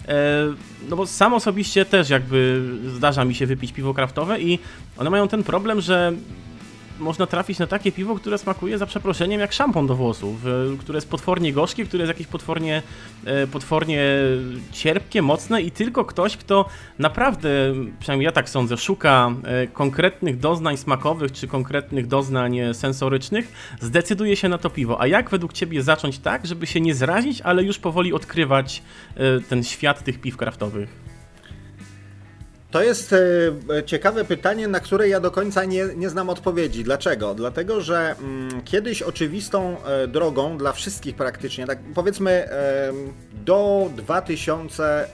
E, 0.08 0.54
no 0.90 0.96
bo 0.96 1.08
sam 1.08 1.34
osobiście 1.34 1.86
też 1.86 2.10
jakby 2.10 2.70
zdarza 2.96 3.26
mi 3.26 3.36
się 3.36 3.46
wypić 3.46 3.72
piwo 3.72 3.94
kraftowe 3.94 4.42
i 4.42 4.60
one 4.98 5.10
mają 5.10 5.28
ten 5.28 5.44
problem, 5.44 5.82
że 5.82 6.14
można 7.02 7.28
trafić 7.28 7.60
na 7.60 7.68
takie 7.68 7.92
piwo, 7.92 8.16
które 8.16 8.38
smakuje 8.38 8.78
za 8.78 8.86
przeproszeniem 8.86 9.42
jak 9.42 9.54
szampon 9.54 9.88
do 9.88 9.96
włosów, 9.96 10.36
które 10.80 10.98
jest 10.98 11.10
potwornie 11.10 11.54
gorzkie, 11.54 11.86
które 11.86 12.02
jest 12.04 12.10
jakieś 12.10 12.28
potwornie, 12.28 12.82
e, 13.26 13.48
potwornie 13.48 14.02
cierpkie, 14.72 15.22
mocne 15.22 15.62
i 15.62 15.72
tylko 15.72 16.06
ktoś, 16.06 16.38
kto 16.38 16.66
naprawdę, 17.00 17.50
przynajmniej 18.00 18.26
ja 18.26 18.32
tak 18.32 18.50
sądzę, 18.50 18.78
szuka 18.78 19.32
e, 19.44 19.68
konkretnych 19.68 20.40
doznań 20.40 20.78
smakowych 20.78 21.32
czy 21.32 21.48
konkretnych 21.48 22.08
doznań 22.08 22.60
sensorycznych, 22.74 23.54
zdecyduje 23.82 24.36
się 24.36 24.50
na 24.50 24.58
to 24.58 24.70
piwo. 24.70 25.02
A 25.02 25.08
jak 25.08 25.30
według 25.30 25.54
Ciebie 25.54 25.84
zacząć 25.84 26.20
tak, 26.20 26.48
żeby 26.48 26.68
się 26.68 26.82
nie 26.82 26.96
zrazić, 26.96 27.42
ale 27.42 27.64
już 27.64 27.80
powoli 27.80 28.14
odkrywać 28.14 28.84
e, 29.16 29.40
ten 29.40 29.64
świat 29.64 30.04
tych 30.04 30.22
piw 30.22 30.38
kraftowych? 30.38 31.11
To 32.72 32.84
jest 32.84 33.14
e, 33.14 33.84
ciekawe 33.84 34.26
pytanie, 34.26 34.68
na 34.68 34.80
które 34.80 35.10
ja 35.10 35.20
do 35.20 35.32
końca 35.32 35.66
nie, 35.66 35.86
nie 35.96 36.10
znam 36.10 36.30
odpowiedzi. 36.30 36.84
Dlaczego? 36.84 37.34
Dlatego, 37.36 37.82
że 37.82 38.16
mm, 38.20 38.62
kiedyś 38.62 39.02
oczywistą 39.02 39.84
e, 39.84 40.08
drogą 40.08 40.58
dla 40.58 40.72
wszystkich 40.72 41.16
praktycznie, 41.16 41.68
tak 41.68 41.80
powiedzmy 41.96 42.32
e, 42.32 42.94
do 43.34 43.90
2000 43.98 45.08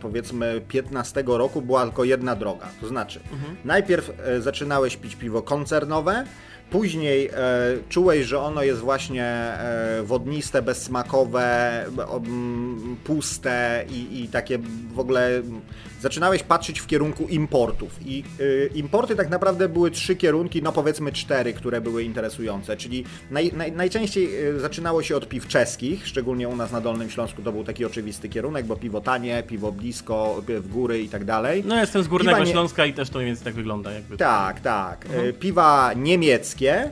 powiedzmy 0.00 0.60
15 0.68 1.24
roku 1.26 1.62
była 1.62 1.82
tylko 1.82 2.04
jedna 2.04 2.36
droga. 2.36 2.68
To 2.80 2.86
znaczy, 2.88 3.20
mhm. 3.32 3.56
najpierw 3.64 4.12
zaczynałeś 4.40 4.96
pić 4.96 5.16
piwo 5.16 5.42
koncernowe, 5.42 6.24
Później 6.70 7.26
e, 7.26 7.32
czułeś, 7.88 8.26
że 8.26 8.40
ono 8.40 8.62
jest 8.62 8.80
właśnie 8.80 9.24
e, 9.24 10.02
wodniste, 10.02 10.62
bezsmakowe, 10.62 11.84
puste 13.04 13.84
i, 13.90 14.22
i, 14.22 14.28
takie 14.28 14.58
w 14.94 14.98
ogóle. 14.98 15.42
Zaczynałeś 16.00 16.42
patrzeć 16.42 16.80
w 16.80 16.86
kierunku 16.86 17.26
importów. 17.28 17.98
I 18.06 18.24
y, 18.40 18.70
importy 18.74 19.16
tak 19.16 19.30
naprawdę 19.30 19.68
były 19.68 19.90
trzy 19.90 20.16
kierunki, 20.16 20.62
no 20.62 20.72
powiedzmy 20.72 21.12
cztery, 21.12 21.52
które 21.52 21.80
były 21.80 22.02
interesujące. 22.02 22.76
Czyli 22.76 23.04
naj, 23.30 23.52
naj, 23.52 23.72
najczęściej 23.72 24.46
y, 24.48 24.60
zaczynało 24.60 25.02
się 25.02 25.16
od 25.16 25.28
piw 25.28 25.48
czeskich, 25.48 26.06
szczególnie 26.06 26.48
u 26.48 26.56
nas 26.56 26.72
na 26.72 26.80
Dolnym 26.80 27.10
Śląsku 27.10 27.42
to 27.42 27.52
był 27.52 27.64
taki 27.64 27.84
oczywisty 27.84 28.28
kierunek, 28.28 28.66
bo 28.66 28.76
piwo 28.76 29.00
tanie, 29.00 29.42
piwo 29.46 29.72
blisko, 29.72 30.42
w 30.48 30.68
góry 30.68 31.02
i 31.02 31.08
tak 31.08 31.24
dalej. 31.24 31.64
No 31.66 31.80
jestem 31.80 32.02
z 32.02 32.08
Górnego 32.08 32.44
nie... 32.44 32.52
Śląska 32.52 32.86
i 32.86 32.92
też 32.92 33.10
to 33.10 33.18
więc 33.18 33.42
tak 33.42 33.54
wygląda. 33.54 33.92
Jakby 33.92 34.16
tak, 34.16 34.60
tak. 34.60 35.06
Mhm. 35.06 35.32
Piwa 35.32 35.92
niemieckie 35.96 36.55
niemieckie. 36.60 36.90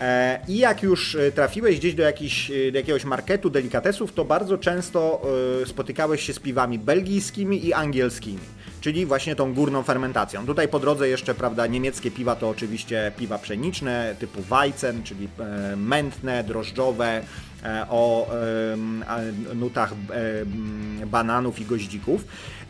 E, 0.00 0.40
I 0.48 0.58
jak 0.58 0.82
już 0.82 1.14
e, 1.14 1.32
trafiłeś 1.32 1.78
gdzieś 1.78 1.94
do, 1.94 2.02
jakiś, 2.02 2.50
e, 2.50 2.72
do 2.72 2.78
jakiegoś 2.78 3.04
marketu 3.04 3.50
delikatesów, 3.50 4.12
to 4.12 4.24
bardzo 4.24 4.58
często 4.58 5.22
spotykałeś 5.66 6.22
się 6.22 6.32
z 6.32 6.38
piwami 6.38 6.78
belgijskimi 6.78 7.66
i 7.66 7.72
angielskimi. 7.72 8.38
czyli 8.80 9.06
właśnie 9.06 9.36
tą 9.36 9.54
górną 9.54 9.82
fermentacją. 9.82 10.46
Tutaj 10.46 10.68
po 10.68 10.80
drodze 10.80 11.08
jeszcze, 11.08 11.34
prawda, 11.34 11.66
niemieckie 11.66 12.10
piwa 12.10 12.36
to 12.36 12.48
oczywiście 12.48 13.12
piwa 13.16 13.38
pszeniczne 13.38 14.14
typu 14.18 14.42
Weizen, 14.42 15.02
czyli 15.02 15.28
mętne, 15.76 16.44
drożdżowe, 16.44 17.22
o 17.90 18.30
nutach 19.54 19.94
bananów 21.06 21.60
i 21.60 21.64
goździków. 21.64 22.24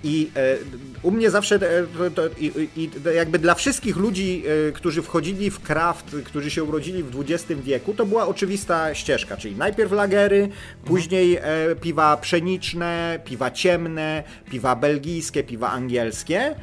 I 0.04 0.30
e, 0.36 0.56
u 1.02 1.10
mnie 1.10 1.30
zawsze, 1.30 1.54
e, 2.06 2.10
to, 2.10 2.22
i, 2.38 2.68
i, 2.76 2.90
jakby 3.14 3.38
dla 3.38 3.54
wszystkich 3.54 3.96
ludzi, 3.96 4.42
e, 4.68 4.72
którzy 4.72 5.02
wchodzili 5.02 5.50
w 5.50 5.60
kraft, 5.60 6.16
którzy 6.24 6.50
się 6.50 6.64
urodzili 6.64 7.02
w 7.02 7.20
XX 7.20 7.60
wieku, 7.62 7.94
to 7.94 8.06
była 8.06 8.26
oczywista 8.26 8.94
ścieżka, 8.94 9.36
czyli 9.36 9.56
najpierw 9.56 9.92
lagery, 9.92 10.48
później 10.84 11.38
piwa 11.80 12.16
pszeniczne, 12.16 13.20
piwa 13.24 13.50
ciemne, 13.50 14.22
piwa 14.50 14.76
belgijskie, 14.76 15.44
piwa 15.44 15.70
angielskie, 15.70 16.54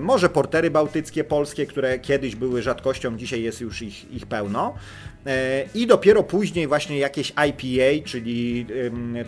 może 0.00 0.28
portery 0.28 0.70
bałtyckie, 0.70 1.24
polskie, 1.24 1.66
które 1.66 1.98
kiedyś 1.98 2.36
były 2.36 2.62
rzadkością, 2.62 3.16
dzisiaj 3.16 3.42
jest 3.42 3.60
już 3.60 3.82
ich, 3.82 4.12
ich 4.12 4.26
pełno. 4.26 4.74
I 5.74 5.86
dopiero 5.86 6.22
później 6.22 6.66
właśnie 6.66 6.98
jakieś 6.98 7.32
IPA, 7.48 8.08
czyli 8.08 8.66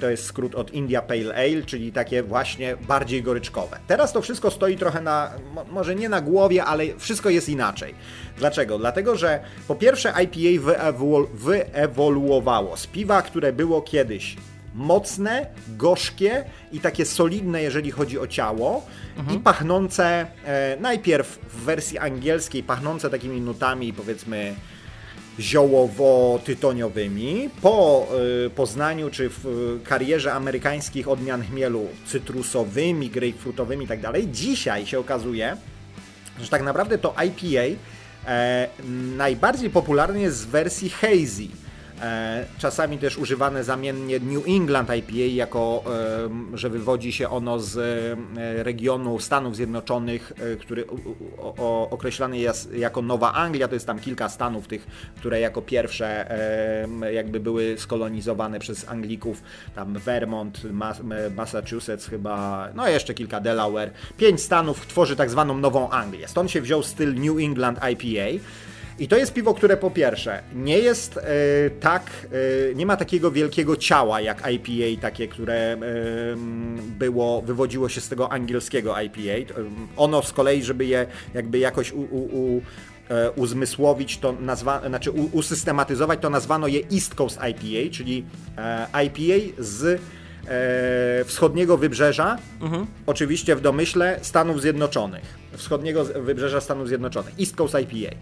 to 0.01 0.11
jest 0.11 0.25
skrót 0.25 0.55
od 0.55 0.73
India 0.73 1.03
Pale 1.03 1.35
Ale, 1.35 1.63
czyli 1.67 1.93
takie 1.93 2.23
właśnie 2.23 2.77
bardziej 2.77 3.23
goryczkowe. 3.23 3.79
Teraz 3.87 4.13
to 4.13 4.23
wszystko 4.23 4.51
stoi 4.51 4.77
trochę 4.77 5.01
na, 5.01 5.33
może 5.71 5.95
nie 5.95 6.09
na 6.09 6.21
głowie, 6.21 6.65
ale 6.65 6.85
wszystko 6.99 7.31
jest 7.31 7.49
inaczej. 7.49 7.95
Dlaczego? 8.39 8.79
Dlatego, 8.79 9.17
że 9.17 9.41
po 9.69 9.75
pierwsze 9.75 10.13
IPA 10.23 10.63
wyewolu 10.65 11.29
wyewoluowało 11.35 12.77
z 12.77 12.87
piwa, 12.87 13.23
które 13.23 13.53
było 13.53 13.83
kiedyś 13.83 14.37
mocne, 14.75 15.47
gorzkie 15.69 16.45
i 16.73 16.81
takie 16.81 17.05
solidne, 17.07 17.63
jeżeli 17.63 17.91
chodzi 17.91 18.19
o 18.19 18.27
ciało 18.27 18.87
mhm. 19.17 19.39
i 19.39 19.43
pachnące 19.43 20.27
e, 20.45 20.77
najpierw 20.81 21.39
w 21.49 21.65
wersji 21.65 21.99
angielskiej, 21.99 22.63
pachnące 22.63 23.11
takimi 23.11 23.41
nutami 23.41 23.93
powiedzmy 23.93 24.55
ziołowo-tytoniowymi. 25.41 27.51
Po 27.63 28.07
y, 28.47 28.51
poznaniu 28.51 29.11
czy 29.11 29.31
w 29.31 29.45
karierze 29.85 30.33
amerykańskich 30.33 31.09
odmian 31.09 31.43
chmielu 31.43 31.87
cytrusowymi, 32.07 33.11
grapefruitowymi 33.11 33.85
i 33.85 33.89
tak 33.89 34.01
dzisiaj 34.27 34.87
się 34.87 34.99
okazuje, 34.99 35.57
że 36.41 36.49
tak 36.49 36.63
naprawdę 36.63 36.99
to 36.99 37.15
IPA 37.27 37.81
e, 38.27 38.69
najbardziej 39.17 39.71
popularny 39.71 40.21
jest 40.21 40.39
z 40.39 40.45
wersji 40.45 40.91
hazy 40.91 41.49
czasami 42.59 42.99
też 42.99 43.19
używane 43.19 43.65
zamiennie 43.65 44.21
New 44.21 44.45
England 44.49 44.89
IPA, 44.91 45.35
jako 45.35 45.85
że 46.55 46.71
wywodzi 46.71 47.13
się 47.13 47.29
ono 47.29 47.59
z 47.61 47.77
e, 47.79 48.63
regionu 48.63 49.19
Stanów 49.19 49.57
Zjednoczonych, 49.57 50.33
e, 50.53 50.57
który 50.57 50.85
określany 51.91 52.39
jest 52.39 52.75
jako 52.75 53.03
Nowa 53.03 53.33
Anglia. 53.33 53.69
To 53.69 53.75
jest 53.75 53.87
tam 53.87 53.99
kilka 53.99 54.29
stanów 54.29 54.69
tych, 54.69 54.87
które 55.17 55.41
jako 55.41 55.63
pierwsze 55.63 56.09
jakby 57.13 57.41
były 57.41 57.75
skolonizowane 57.79 58.59
przez 58.59 58.89
Anglików. 58.89 59.43
Tam 59.75 59.93
Vermont, 59.95 60.61
Massachusetts 61.37 62.07
chyba, 62.07 62.69
no 62.75 62.89
jeszcze 62.89 63.15
kilka 63.15 63.41
Delaware. 63.41 63.91
Pięć 64.17 64.41
stanów 64.41 64.87
tworzy 64.87 65.17
tak 65.17 65.31
zwaną 65.31 65.59
Nową 65.59 65.91
Anglię. 65.91 66.29
Stąd 66.29 66.51
się 66.51 66.61
wziął 66.61 66.83
styl 66.83 67.15
New 67.15 67.39
England 67.39 67.79
IPA. 67.93 68.45
I 68.99 69.09
to 69.09 69.17
jest 69.17 69.33
piwo, 69.33 69.55
które 69.55 69.77
po 69.77 69.91
pierwsze 69.91 70.43
nie 70.55 70.79
jest 70.79 71.17
e, 71.17 71.21
tak, 71.81 72.11
e, 72.71 72.75
nie 72.75 72.87
ma 72.87 72.97
takiego 72.97 73.31
wielkiego 73.31 73.77
ciała 73.77 74.21
jak 74.21 74.43
IPA, 74.53 75.01
takie, 75.03 75.29
które 75.29 75.55
e, 75.55 75.79
było, 76.99 77.43
wywodziło 77.43 77.89
się 77.89 78.01
z 78.01 78.09
tego 78.09 78.33
angielskiego 78.33 79.01
IPA. 79.01 79.55
Ono 79.97 80.23
z 80.23 80.33
kolei, 80.33 80.63
żeby 80.63 80.85
je 80.87 81.07
jakby 81.35 81.59
jakoś 81.59 81.93
u, 81.93 82.01
u, 82.01 82.39
u 82.39 82.63
uzmysłowić, 83.37 84.19
to 84.19 84.33
nazwa, 84.33 84.89
znaczy 84.89 85.11
usystematyzować, 85.11 86.21
to 86.21 86.31
nazwano 86.31 86.67
je 86.67 86.81
East 86.93 87.15
Coast 87.15 87.39
IPA, 87.51 87.93
czyli 87.93 88.25
IPA 89.05 89.55
z 89.59 90.01
wschodniego 91.25 91.77
wybrzeża, 91.77 92.39
mhm. 92.61 92.87
oczywiście 93.07 93.57
w 93.57 93.61
domyśle 93.61 94.19
Stanów 94.23 94.61
Zjednoczonych. 94.61 95.39
Wschodniego 95.57 96.05
wybrzeża 96.05 96.61
Stanów 96.61 96.89
Zjednoczonych. 96.89 97.35
East 97.41 97.57
Coast 97.57 97.75
IPA. 97.75 98.17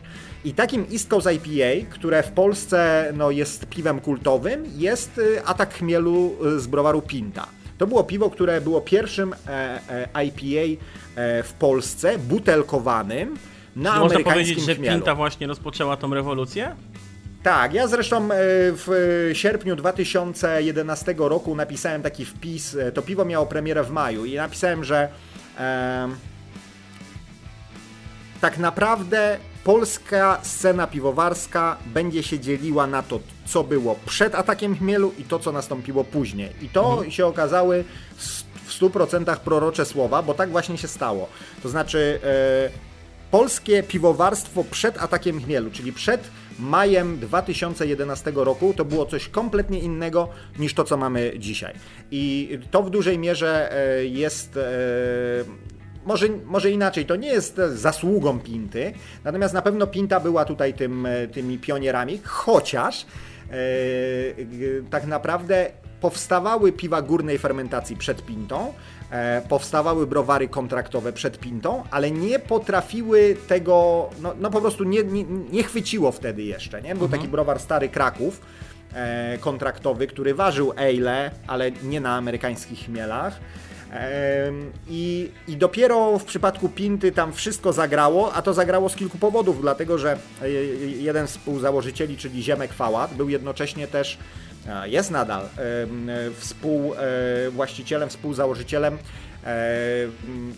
I 0.45 0.55
takim 0.55 0.87
East 0.93 1.09
Coast 1.09 1.29
IPA, 1.33 1.91
które 1.91 2.23
w 2.23 2.31
Polsce 2.31 3.13
no, 3.17 3.31
jest 3.31 3.67
piwem 3.67 4.01
kultowym, 4.01 4.65
jest 4.77 5.19
y, 5.19 5.45
atak 5.45 5.75
chmielu 5.75 6.37
y, 6.57 6.61
z 6.61 6.67
browaru 6.67 7.03
Pinta. 7.03 7.47
To 7.79 7.87
było 7.87 8.05
piwo, 8.05 8.31
które 8.31 8.61
było 8.61 8.81
pierwszym 8.81 9.33
e, 9.33 9.81
e, 10.15 10.25
IPA 10.25 10.83
e, 11.17 11.43
w 11.43 11.53
Polsce, 11.53 12.19
butelkowanym 12.19 13.37
na 13.77 13.95
Czy 13.95 14.01
Można 14.01 14.21
powiedzieć, 14.21 14.61
że 14.61 14.75
chmielu. 14.75 14.97
Pinta 14.97 15.15
właśnie 15.15 15.47
rozpoczęła 15.47 15.97
tą 15.97 16.15
rewolucję? 16.15 16.77
Tak, 17.47 17.75
ja 17.75 17.89
zresztą 17.89 18.25
e, 18.25 18.29
w 18.73 18.89
sierpniu 19.33 19.77
2011 19.77 21.15
roku 21.19 21.55
napisałem 21.55 22.03
taki 22.03 22.25
wpis. 22.25 22.75
E, 22.75 22.93
to 22.93 23.03
piwo 23.03 23.25
miało 23.25 23.47
premierę 23.47 23.85
w 23.85 23.91
maju 23.91 24.25
i 24.25 24.35
napisałem, 24.35 24.85
że 24.85 25.09
e, 25.59 26.09
tak 28.41 28.59
naprawdę 28.59 29.39
polska 29.65 30.41
scena 30.43 30.87
piwowarska 30.87 31.77
będzie 31.87 32.23
się 32.23 32.41
dzieliła 32.41 32.87
na 32.87 33.03
to, 33.03 33.21
co 33.45 33.65
było 33.65 33.99
przed 34.07 34.35
atakiem 34.35 34.77
chmielu 34.77 35.13
i 35.19 35.25
to, 35.25 35.39
co 35.39 35.53
nastąpiło 35.53 36.05
później. 36.05 36.51
I 36.63 36.69
to 36.69 36.91
mhm. 36.91 37.11
się 37.11 37.27
okazały 37.27 37.85
w 38.67 38.81
100% 38.81 39.37
prorocze 39.37 39.85
słowa, 39.85 40.23
bo 40.23 40.35
tak 40.35 40.51
właśnie 40.51 40.79
się 40.79 40.89
stało. 40.89 41.29
To 41.63 41.69
znaczy, 41.69 42.21
e, 42.25 42.71
polskie 43.31 43.83
piwowarstwo 43.83 44.65
przed 44.65 45.03
atakiem 45.03 45.43
chmielu, 45.43 45.71
czyli 45.71 45.93
przed 45.93 46.21
majem 46.59 47.19
2011 47.19 48.33
roku 48.35 48.75
to 48.77 48.85
było 48.85 49.07
coś 49.07 49.29
kompletnie 49.29 49.79
innego 49.79 50.29
niż 50.59 50.75
to, 50.75 50.85
co 50.85 50.97
mamy 50.97 51.33
dzisiaj. 51.39 51.75
I 52.11 52.59
to 52.71 52.83
w 52.83 52.91
dużej 52.91 53.19
mierze 53.19 53.73
e, 53.73 54.05
jest 54.07 54.57
e, 54.57 54.61
może, 56.07 56.27
może 56.45 56.71
inaczej, 56.71 57.07
to 57.07 57.17
nie 57.17 57.29
jest 57.29 57.61
zasługą 57.69 58.41
Pinty, 58.41 58.93
natomiast 59.25 59.55
na 59.55 59.63
pewno 59.63 59.87
Pinta 59.87 60.21
była 60.21 60.45
tutaj 60.45 60.75
tym, 60.75 61.07
e, 61.07 61.29
tymi 61.29 61.59
pionierami, 61.59 62.21
chociaż 62.25 63.07
tak 64.91 65.07
naprawdę 65.07 65.71
powstawały 66.01 66.73
piwa 66.73 67.03
górnej 67.03 67.39
fermentacji 67.39 67.97
przed 67.97 68.27
Pintą, 68.27 68.73
powstawały 69.49 70.07
browary 70.07 70.49
kontraktowe 70.49 71.13
przed 71.13 71.39
Pintą, 71.39 71.83
ale 71.91 72.11
nie 72.11 72.39
potrafiły 72.39 73.37
tego, 73.49 74.09
no, 74.23 74.35
no 74.41 74.51
po 74.51 74.61
prostu 74.61 74.85
nie, 74.85 75.05
nie, 75.05 75.25
nie, 75.25 75.63
chwyciło 75.63 76.13
wtedy 76.13 76.43
jeszcze, 76.43 76.83
nie? 76.83 76.95
Był 76.95 77.05
mhm. 77.05 77.21
taki 77.21 77.29
browar 77.33 77.61
Stary 77.61 77.89
Kraków, 77.89 78.41
e, 78.95 79.39
kontraktowy, 79.39 80.07
który 80.07 80.35
ważył 80.35 80.73
ale, 80.77 81.31
ale 81.47 81.71
nie 81.71 82.01
na 82.01 82.17
amerykańskich 82.17 82.79
chmielach. 82.79 83.41
I, 84.89 85.31
I 85.49 85.57
dopiero 85.57 86.19
w 86.19 86.25
przypadku 86.25 86.69
Pinty 86.69 87.13
tam 87.13 87.33
wszystko 87.33 87.73
zagrało, 87.73 88.33
a 88.33 88.43
to 88.43 88.55
zagrało 88.55 88.89
z 88.89 88.97
kilku 88.97 89.19
powodów, 89.19 89.61
dlatego 89.61 89.99
że 89.99 90.19
e, 90.43 90.51
jeden 90.89 91.29
z 91.29 91.31
współzałożycieli, 91.31 92.17
czyli 92.17 92.43
Ziemek 92.43 92.73
Fałat, 92.73 93.15
był 93.15 93.29
jednocześnie 93.29 93.89
też, 93.89 94.19
jest 94.85 95.11
nadal 95.11 95.49
współwłaścicielem, 96.39 98.09
współzałożycielem 98.09 98.99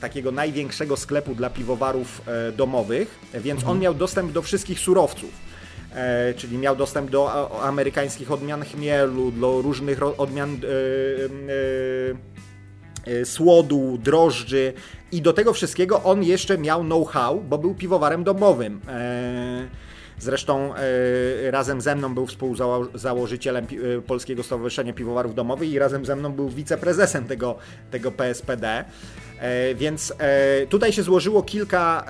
takiego 0.00 0.32
największego 0.32 0.96
sklepu 0.96 1.34
dla 1.34 1.50
piwowarów 1.50 2.22
e, 2.26 2.52
domowych, 2.52 3.18
więc 3.34 3.60
on 3.60 3.64
mhm. 3.64 3.80
miał 3.80 3.94
dostęp 3.94 4.32
do 4.32 4.42
wszystkich 4.42 4.80
surowców. 4.80 5.30
E, 5.94 6.34
czyli 6.34 6.58
miał 6.58 6.76
dostęp 6.76 7.10
do 7.10 7.50
amerykańskich 7.62 8.32
odmian 8.32 8.64
chmielu, 8.64 9.30
do 9.30 9.62
różnych 9.62 10.02
odmian 10.02 10.50
E, 10.54 12.37
słodu, 13.24 13.98
drożdży 14.02 14.72
i 15.12 15.22
do 15.22 15.32
tego 15.32 15.52
wszystkiego 15.52 16.02
on 16.02 16.24
jeszcze 16.24 16.58
miał 16.58 16.84
know-how, 16.84 17.40
bo 17.40 17.58
był 17.58 17.74
piwowarem 17.74 18.24
domowym. 18.24 18.80
E, 18.88 19.68
zresztą 20.18 20.74
e, 20.74 21.50
razem 21.50 21.80
ze 21.80 21.96
mną 21.96 22.14
był 22.14 22.26
współzałożycielem 22.26 23.66
Polskiego 24.06 24.42
Stowarzyszenia 24.42 24.92
Piwowarów 24.92 25.34
Domowych 25.34 25.70
i 25.70 25.78
razem 25.78 26.06
ze 26.06 26.16
mną 26.16 26.32
był 26.32 26.48
wiceprezesem 26.48 27.24
tego, 27.24 27.58
tego 27.90 28.12
PSPD. 28.12 28.84
Więc 29.74 30.12
tutaj 30.68 30.92
się 30.92 31.02
złożyło 31.02 31.42
kilka, 31.42 32.06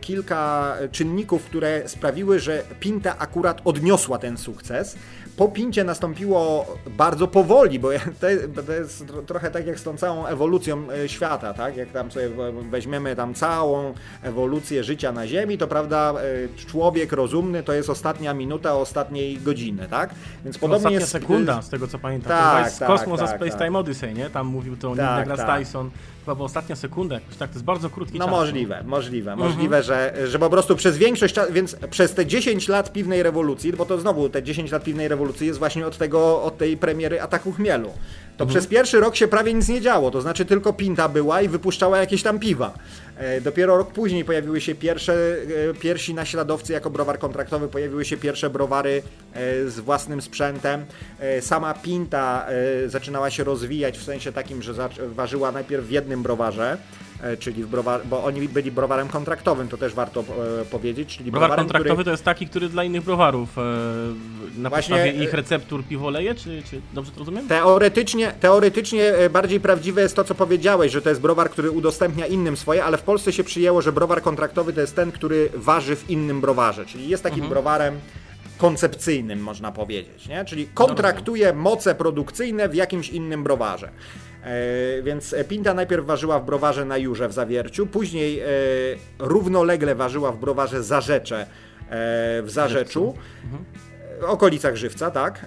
kilka 0.00 0.74
czynników, 0.92 1.44
które 1.44 1.88
sprawiły, 1.88 2.40
że 2.40 2.62
Pinta 2.80 3.18
akurat 3.18 3.60
odniosła 3.64 4.18
ten 4.18 4.36
sukces 4.36 4.96
po 5.36 5.48
Pincie 5.48 5.84
nastąpiło 5.84 6.66
bardzo 6.86 7.28
powoli, 7.28 7.78
bo 7.78 7.88
to 8.66 8.72
jest 8.72 9.04
trochę 9.26 9.50
tak 9.50 9.66
jak 9.66 9.80
z 9.80 9.82
tą 9.82 9.96
całą 9.96 10.26
ewolucją 10.26 10.90
e, 10.90 11.08
świata, 11.08 11.54
tak? 11.54 11.76
Jak 11.76 11.90
tam 11.90 12.10
sobie 12.10 12.28
weźmiemy 12.70 13.16
tam 13.16 13.34
całą 13.34 13.94
ewolucję 14.22 14.84
życia 14.84 15.12
na 15.12 15.26
Ziemi, 15.26 15.58
to 15.58 15.66
prawda, 15.68 16.14
e, 16.54 16.66
człowiek 16.66 17.12
rozumny 17.12 17.62
to 17.62 17.72
jest 17.72 17.90
ostatnia 17.90 18.34
minuta 18.34 18.74
ostatniej 18.74 19.38
godziny, 19.38 19.88
tak? 19.90 20.10
Więc 20.44 20.58
podobnie 20.58 20.76
Ostatnia 20.76 20.98
jest... 20.98 21.12
sekunda, 21.12 21.62
z 21.62 21.68
tego 21.68 21.88
co 21.88 21.98
pamiętam. 21.98 22.28
Tak, 22.28 22.64
jest 22.64 22.78
tak, 22.78 22.88
Kosmos 22.88 23.20
tak, 23.20 23.28
Space 23.28 23.50
tak. 23.50 23.66
Time 23.66 23.78
Odyssey, 23.78 24.14
nie? 24.14 24.30
Tam 24.30 24.46
mówił 24.46 24.76
to 24.76 24.96
tak, 24.96 24.98
Neil 24.98 25.16
deGrasse 25.18 25.46
tak. 25.46 25.58
Tyson 25.58 25.90
chyba 26.26 26.34
była 26.34 26.46
ostatnia 26.46 26.76
sekunda, 26.76 27.14
jakoś 27.14 27.36
tak, 27.36 27.50
to 27.50 27.54
jest 27.54 27.64
bardzo 27.64 27.90
krótki 27.90 28.18
No 28.18 28.24
czas. 28.24 28.34
możliwe, 28.34 28.82
możliwe, 28.86 29.36
możliwe, 29.36 29.82
że, 29.82 30.14
że 30.26 30.38
po 30.38 30.50
prostu 30.50 30.76
przez 30.76 30.98
większość 30.98 31.34
czasu, 31.34 31.52
więc 31.52 31.76
przez 31.90 32.14
te 32.14 32.26
10 32.26 32.68
lat 32.68 32.92
piwnej 32.92 33.22
rewolucji, 33.22 33.72
bo 33.72 33.86
to 33.86 33.98
znowu 33.98 34.28
te 34.28 34.42
10 34.42 34.72
lat 34.72 34.84
piwnej 34.84 35.08
rewolucji 35.08 35.46
jest 35.46 35.58
właśnie 35.58 35.86
od 35.86 35.98
tego, 35.98 36.42
od 36.42 36.58
tej 36.58 36.76
premiery 36.76 37.22
Ataku 37.22 37.52
Chmielu. 37.52 37.90
To 38.36 38.46
przez 38.46 38.66
pierwszy 38.66 39.00
rok 39.00 39.16
się 39.16 39.28
prawie 39.28 39.54
nic 39.54 39.68
nie 39.68 39.80
działo, 39.80 40.10
to 40.10 40.20
znaczy 40.20 40.44
tylko 40.44 40.72
Pinta 40.72 41.08
była 41.08 41.42
i 41.42 41.48
wypuszczała 41.48 41.98
jakieś 41.98 42.22
tam 42.22 42.38
piwa. 42.38 42.74
E, 43.16 43.40
Dopiero 43.40 43.76
rok 43.76 43.92
później 43.92 44.24
pojawiły 44.24 44.60
się 44.60 44.74
pierwsze, 44.74 45.36
e, 45.70 45.74
pierwsi 45.74 46.14
naśladowcy 46.14 46.72
jako 46.72 46.90
browar 46.90 47.18
kontraktowy, 47.18 47.68
pojawiły 47.68 48.04
się 48.04 48.16
pierwsze 48.16 48.50
browary 48.50 49.02
e, 49.32 49.68
z 49.68 49.80
własnym 49.80 50.22
sprzętem. 50.22 50.84
Sama 51.40 51.74
Pinta 51.74 52.46
zaczynała 52.86 53.30
się 53.30 53.44
rozwijać 53.44 53.98
w 53.98 54.04
sensie 54.04 54.32
takim, 54.32 54.62
że 54.62 54.72
ważyła 55.06 55.52
najpierw 55.52 55.84
w 55.84 55.90
jednym 55.90 56.22
browarze, 56.22 56.78
czyli 57.38 57.64
w 57.64 57.68
browar, 57.68 58.06
bo 58.06 58.24
oni 58.24 58.48
byli 58.48 58.70
browarem 58.70 59.08
kontraktowym, 59.08 59.68
to 59.68 59.76
też 59.76 59.94
warto 59.94 60.20
e, 60.60 60.64
powiedzieć, 60.64 61.16
czyli 61.16 61.30
Browar 61.30 61.48
browarem, 61.48 61.64
kontraktowy 61.64 61.94
który... 61.94 62.04
to 62.04 62.10
jest 62.10 62.24
taki, 62.24 62.46
który 62.46 62.68
dla 62.68 62.84
innych 62.84 63.04
browarów 63.04 63.58
e, 63.58 63.62
na 64.58 64.68
Właśnie, 64.68 64.96
podstawie 64.96 65.20
e, 65.20 65.24
ich 65.24 65.32
receptur 65.34 65.84
piwo 65.84 66.10
leje, 66.10 66.34
czy, 66.34 66.62
czy 66.70 66.80
dobrze 66.92 67.12
to 67.12 67.18
rozumiem? 67.18 67.48
Teoretycznie, 67.48 68.32
teoretycznie 68.40 69.14
e, 69.14 69.30
bardziej 69.30 69.60
prawdziwe 69.60 70.02
jest 70.02 70.16
to, 70.16 70.24
co 70.24 70.34
powiedziałeś, 70.34 70.92
że 70.92 71.02
to 71.02 71.08
jest 71.08 71.20
browar, 71.20 71.50
który 71.50 71.70
udostępnia 71.70 72.26
innym 72.26 72.56
swoje, 72.56 72.84
ale 72.84 72.98
w 72.98 73.02
Polsce 73.02 73.32
się 73.32 73.44
przyjęło, 73.44 73.82
że 73.82 73.92
browar 73.92 74.22
kontraktowy 74.22 74.72
to 74.72 74.80
jest 74.80 74.96
ten, 74.96 75.12
który 75.12 75.48
waży 75.54 75.96
w 75.96 76.10
innym 76.10 76.40
browarze, 76.40 76.86
czyli 76.86 77.08
jest 77.08 77.22
takim 77.22 77.48
browarem 77.48 77.98
koncepcyjnym, 78.58 79.40
można 79.40 79.72
powiedzieć, 79.72 80.28
nie? 80.28 80.44
czyli 80.44 80.68
kontraktuje 80.74 81.52
moce 81.52 81.94
produkcyjne 81.94 82.68
w 82.68 82.74
jakimś 82.74 83.08
innym 83.08 83.44
browarze. 83.44 83.90
E, 84.46 85.02
więc 85.02 85.34
Pinta 85.48 85.74
najpierw 85.74 86.06
ważyła 86.06 86.38
w 86.40 86.44
browarze 86.44 86.84
na 86.84 86.98
Jurze 86.98 87.28
w 87.28 87.32
Zawierciu, 87.32 87.86
później 87.86 88.40
e, 88.40 88.44
równolegle 89.18 89.94
ważyła 89.94 90.32
w 90.32 90.38
browarze 90.38 90.82
Zarzecze 90.82 91.40
e, 91.40 91.46
w 92.42 92.46
Zarzeczu 92.46 93.14
okolicach 94.26 94.76
Żywca, 94.76 95.10
tak. 95.10 95.46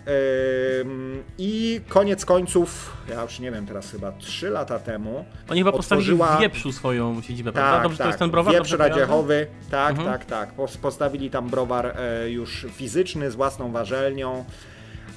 I 1.37 1.81
koniec 1.87 2.25
końców, 2.25 2.97
ja 3.09 3.21
już 3.23 3.39
nie 3.39 3.51
wiem, 3.51 3.65
teraz 3.65 3.91
chyba 3.91 4.11
3 4.11 4.49
lata 4.49 4.79
temu. 4.79 5.25
Oni 5.49 5.59
chyba 5.59 5.71
postawili 5.71 6.11
otworzyła- 6.11 6.37
w 6.37 6.41
Wieprzu 6.41 6.71
swoją 6.71 7.21
siedzibę, 7.21 7.51
prawda? 7.51 7.71
Tak, 7.73 7.83
Dobrze, 7.83 7.97
tak. 7.97 8.05
to 8.05 8.09
jest 8.09 8.19
ten 8.19 8.31
browar? 8.31 8.53
Wieprz? 8.53 8.71
Radziechowy, 8.71 9.47
tak, 9.71 9.89
Mhm. 9.91 10.07
tak, 10.09 10.25
tak. 10.25 10.53
Pos- 10.55 10.77
Postawili 10.77 11.29
tam 11.29 11.49
browar 11.49 11.85
e, 11.97 12.29
już 12.29 12.65
fizyczny 12.71 13.31
z 13.31 13.35
własną 13.35 13.71
warzelnią. 13.71 14.45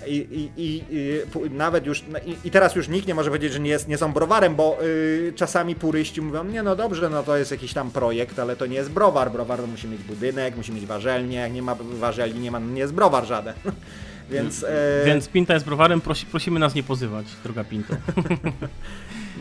I, 0.07 0.17
i, 0.17 0.51
i, 0.59 0.83
nawet 1.51 1.87
już, 1.87 2.05
no 2.09 2.19
i, 2.45 2.51
teraz 2.51 2.75
już 2.75 2.89
nikt 2.89 3.07
nie 3.07 3.15
może 3.15 3.31
powiedzieć, 3.31 3.53
że 3.53 3.61
nie, 3.61 3.71
jest, 3.71 3.89
nie 3.89 3.99
są 3.99 4.13
browarem, 4.13 4.55
bo 4.55 4.79
y, 4.83 5.33
czasami 5.37 5.75
puryści 5.75 6.23
mówią, 6.23 6.45
nie 6.45 6.63
no 6.63 6.77
dobrze, 6.77 7.11
no 7.11 7.23
to 7.23 7.37
jest 7.37 7.51
jakiś 7.51 7.73
tam 7.73 7.91
projekt, 7.91 8.39
ale 8.39 8.57
to 8.57 8.67
nie 8.67 8.77
jest 8.77 8.91
browar. 8.91 9.33
Browar 9.33 9.69
musi 9.69 9.89
mieć 9.89 10.03
budynek, 10.03 10.57
musi 10.57 10.73
mieć 10.73 10.87
warzelnię, 10.87 11.39
jak 11.39 11.53
nie 11.53 11.63
ma 11.63 11.75
warzelni, 11.75 12.41
nie 12.41 12.51
ma, 12.51 12.61
no 12.61 12.71
nie 12.71 12.81
jest 12.81 12.93
browar 12.93 13.27
żaden. 13.27 13.55
Więc, 14.31 14.65
e, 14.65 15.03
Więc 15.07 15.29
Pinta 15.29 15.55
jest 15.55 15.67
browarem, 15.67 16.01
prosi, 16.01 16.27
prosimy 16.27 16.61
nas 16.61 16.75
nie 16.75 16.83
pozywać, 16.83 17.27
droga 17.45 17.65
Pinto. 17.65 17.95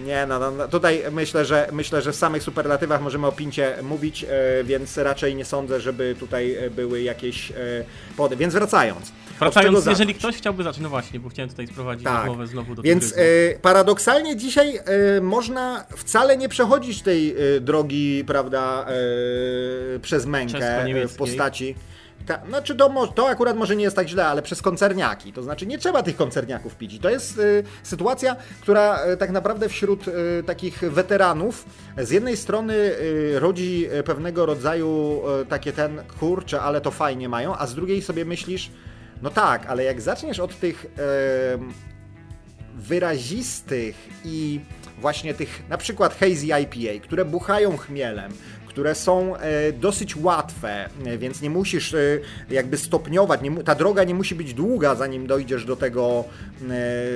Nie, 0.06 0.26
no, 0.26 0.40
no, 0.40 0.52
no 0.52 0.68
tutaj 0.68 1.04
myślę, 1.12 1.46
że 1.46 1.68
myślę, 1.72 2.02
że 2.02 2.12
w 2.12 2.16
samych 2.16 2.44
superlatywach 2.44 3.02
możemy 3.02 3.28
o 3.28 3.32
Pincie 3.32 3.76
mówić, 3.84 4.24
e, 4.24 4.64
więc 4.64 4.98
raczej 4.98 5.36
nie 5.36 5.46
sądzę, 5.46 5.82
żeby 5.82 6.16
tutaj 6.20 6.56
e, 6.56 6.70
były 6.70 7.02
jakieś 7.02 7.52
e, 7.52 7.56
pody. 8.18 8.36
Więc 8.36 8.54
wracając. 8.54 9.12
Wracając, 9.40 9.86
jeżeli 9.86 10.14
ktoś 10.14 10.36
chciałby 10.36 10.64
zacząć, 10.64 10.84
no 10.84 10.90
właśnie, 10.90 11.20
bo 11.20 11.30
chciałem 11.30 11.50
tutaj 11.50 11.68
sprowadzić 11.68 12.04
Tak. 12.04 12.26
rozmowę 12.26 12.48
znowu 12.48 12.76
do 12.76 12.82
Więc 12.82 13.14
e, 13.18 13.22
paradoksalnie 13.62 14.36
dzisiaj 14.36 14.76
e, 15.18 15.22
można 15.22 15.86
wcale 15.98 16.38
nie 16.38 16.50
przechodzić 16.50 17.02
tej 17.02 17.30
e, 17.30 17.60
drogi, 17.60 18.24
prawda, 18.28 18.86
przez 20.02 20.26
mękę 20.26 20.86
w 21.08 21.16
postaci. 21.16 21.76
Ta, 22.26 22.42
znaczy 22.48 22.76
to, 22.76 23.08
to 23.16 23.30
akurat 23.30 23.58
może 23.58 23.76
nie 23.76 23.84
jest 23.84 23.96
tak 23.96 24.08
źle, 24.08 24.28
ale 24.28 24.42
przez 24.42 24.62
koncerniaki. 24.62 25.34
To 25.34 25.44
znaczy 25.44 25.68
nie 25.68 25.78
trzeba 25.78 26.04
tych 26.04 26.16
koncerniaków 26.16 26.76
pić. 26.76 26.94
I 26.94 27.00
to 27.00 27.10
jest 27.10 27.40
e, 27.40 27.42
sytuacja, 27.84 28.36
która 28.62 28.98
e, 28.98 29.18
tak 29.18 29.32
naprawdę 29.32 29.70
wśród 29.70 30.08
e, 30.08 30.44
takich 30.44 30.80
weteranów 30.80 31.66
z 31.98 32.10
jednej 32.10 32.38
strony 32.38 32.74
e, 33.36 33.40
rodzi 33.40 33.88
e, 33.92 34.04
pewnego 34.04 34.46
rodzaju 34.46 35.22
e, 35.42 35.46
takie 35.46 35.74
ten 35.74 36.02
kurcze, 36.20 36.62
ale 36.62 36.82
to 36.82 36.92
fajnie 36.92 37.30
mają, 37.30 37.58
a 37.58 37.68
z 37.68 37.76
drugiej 37.76 38.02
sobie 38.02 38.26
myślisz, 38.26 38.72
no 39.22 39.30
tak, 39.30 39.66
ale 39.66 39.84
jak 39.84 40.02
zaczniesz 40.02 40.40
od 40.40 40.60
tych 40.60 40.86
wyrazistych 42.76 43.96
i 44.26 44.60
właśnie 45.02 45.34
tych 45.34 45.70
na 45.70 45.78
przykład 45.78 46.20
hazy 46.20 46.46
IPA, 46.46 47.04
które 47.04 47.26
buchają 47.26 47.78
chmielem, 47.78 48.32
które 48.72 48.96
są 48.96 49.36
e, 49.38 49.72
dosyć 49.72 50.16
łatwe, 50.16 50.90
e, 51.06 51.18
więc 51.18 51.42
nie 51.42 51.50
musisz 51.50 51.94
e, 51.94 52.20
jakby 52.50 52.78
stopniować, 52.78 53.42
nie, 53.42 53.64
ta 53.64 53.76
droga 53.76 54.04
nie 54.04 54.16
musi 54.16 54.36
być 54.36 54.54
długa, 54.54 54.96
zanim 54.96 55.28
dojdziesz 55.28 55.66
do 55.66 55.76
tego 55.76 56.24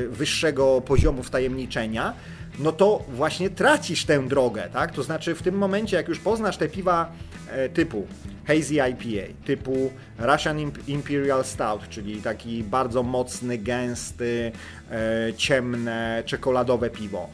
wyższego 0.09 0.81
poziomu 0.81 1.23
wtajemniczenia, 1.23 2.13
no 2.59 2.71
to 2.71 3.03
właśnie 3.09 3.49
tracisz 3.49 4.05
tę 4.05 4.27
drogę, 4.27 4.69
tak? 4.73 4.91
To 4.91 5.03
znaczy 5.03 5.35
w 5.35 5.41
tym 5.41 5.57
momencie, 5.57 5.97
jak 5.97 6.07
już 6.07 6.19
poznasz 6.19 6.57
te 6.57 6.69
piwa 6.69 7.11
typu 7.73 8.07
Hazy 8.47 8.73
IPA, 8.73 9.33
typu 9.45 9.91
Russian 10.19 10.57
Imp- 10.57 10.79
Imperial 10.87 11.45
Stout, 11.45 11.89
czyli 11.89 12.21
taki 12.21 12.63
bardzo 12.63 13.03
mocny, 13.03 13.57
gęsty, 13.57 14.51
ciemne, 15.37 16.23
czekoladowe 16.25 16.89
piwo, 16.89 17.29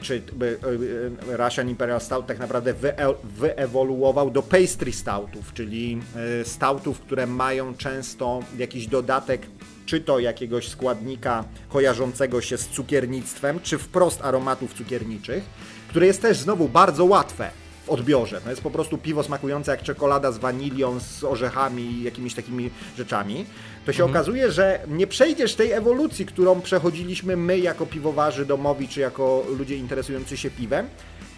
czy 0.00 0.22
e, 0.42 1.32
e, 1.32 1.36
Russian 1.36 1.68
Imperial 1.68 2.00
Stout 2.00 2.26
tak 2.26 2.38
naprawdę 2.38 2.74
wye- 2.74 3.14
wyewoluował 3.24 4.30
do 4.30 4.42
pastry 4.42 4.92
stoutów, 4.92 5.52
czyli 5.54 6.00
e, 6.40 6.44
stoutów, 6.44 7.00
które 7.00 7.26
mają 7.26 7.74
często 7.74 8.40
jakiś 8.58 8.86
dodatek 8.86 9.42
czy 9.86 10.00
to 10.00 10.18
jakiegoś 10.18 10.68
składnika 10.68 11.44
kojarzącego 11.68 12.40
się 12.40 12.58
z 12.58 12.68
cukiernictwem, 12.68 13.60
czy 13.60 13.78
wprost 13.78 14.22
aromatów 14.24 14.74
cukierniczych, 14.74 15.44
które 15.88 16.06
jest 16.06 16.22
też 16.22 16.38
znowu 16.38 16.68
bardzo 16.68 17.04
łatwe 17.04 17.50
w 17.84 17.90
odbiorze. 17.90 18.40
To 18.40 18.50
jest 18.50 18.62
po 18.62 18.70
prostu 18.70 18.98
piwo 18.98 19.22
smakujące 19.22 19.70
jak 19.70 19.82
czekolada 19.82 20.32
z 20.32 20.38
wanilią, 20.38 21.00
z 21.00 21.24
orzechami 21.24 21.82
i 21.82 22.02
jakimiś 22.02 22.34
takimi 22.34 22.70
rzeczami. 22.96 23.46
To 23.86 23.92
się 23.92 24.04
okazuje, 24.04 24.52
że 24.52 24.80
nie 24.88 25.06
przejdziesz 25.06 25.54
tej 25.54 25.72
ewolucji, 25.72 26.26
którą 26.26 26.60
przechodziliśmy 26.60 27.36
my 27.36 27.58
jako 27.58 27.86
piwowarzy 27.86 28.46
domowi, 28.46 28.88
czy 28.88 29.00
jako 29.00 29.44
ludzie 29.58 29.76
interesujący 29.76 30.36
się 30.36 30.50
piwem 30.50 30.88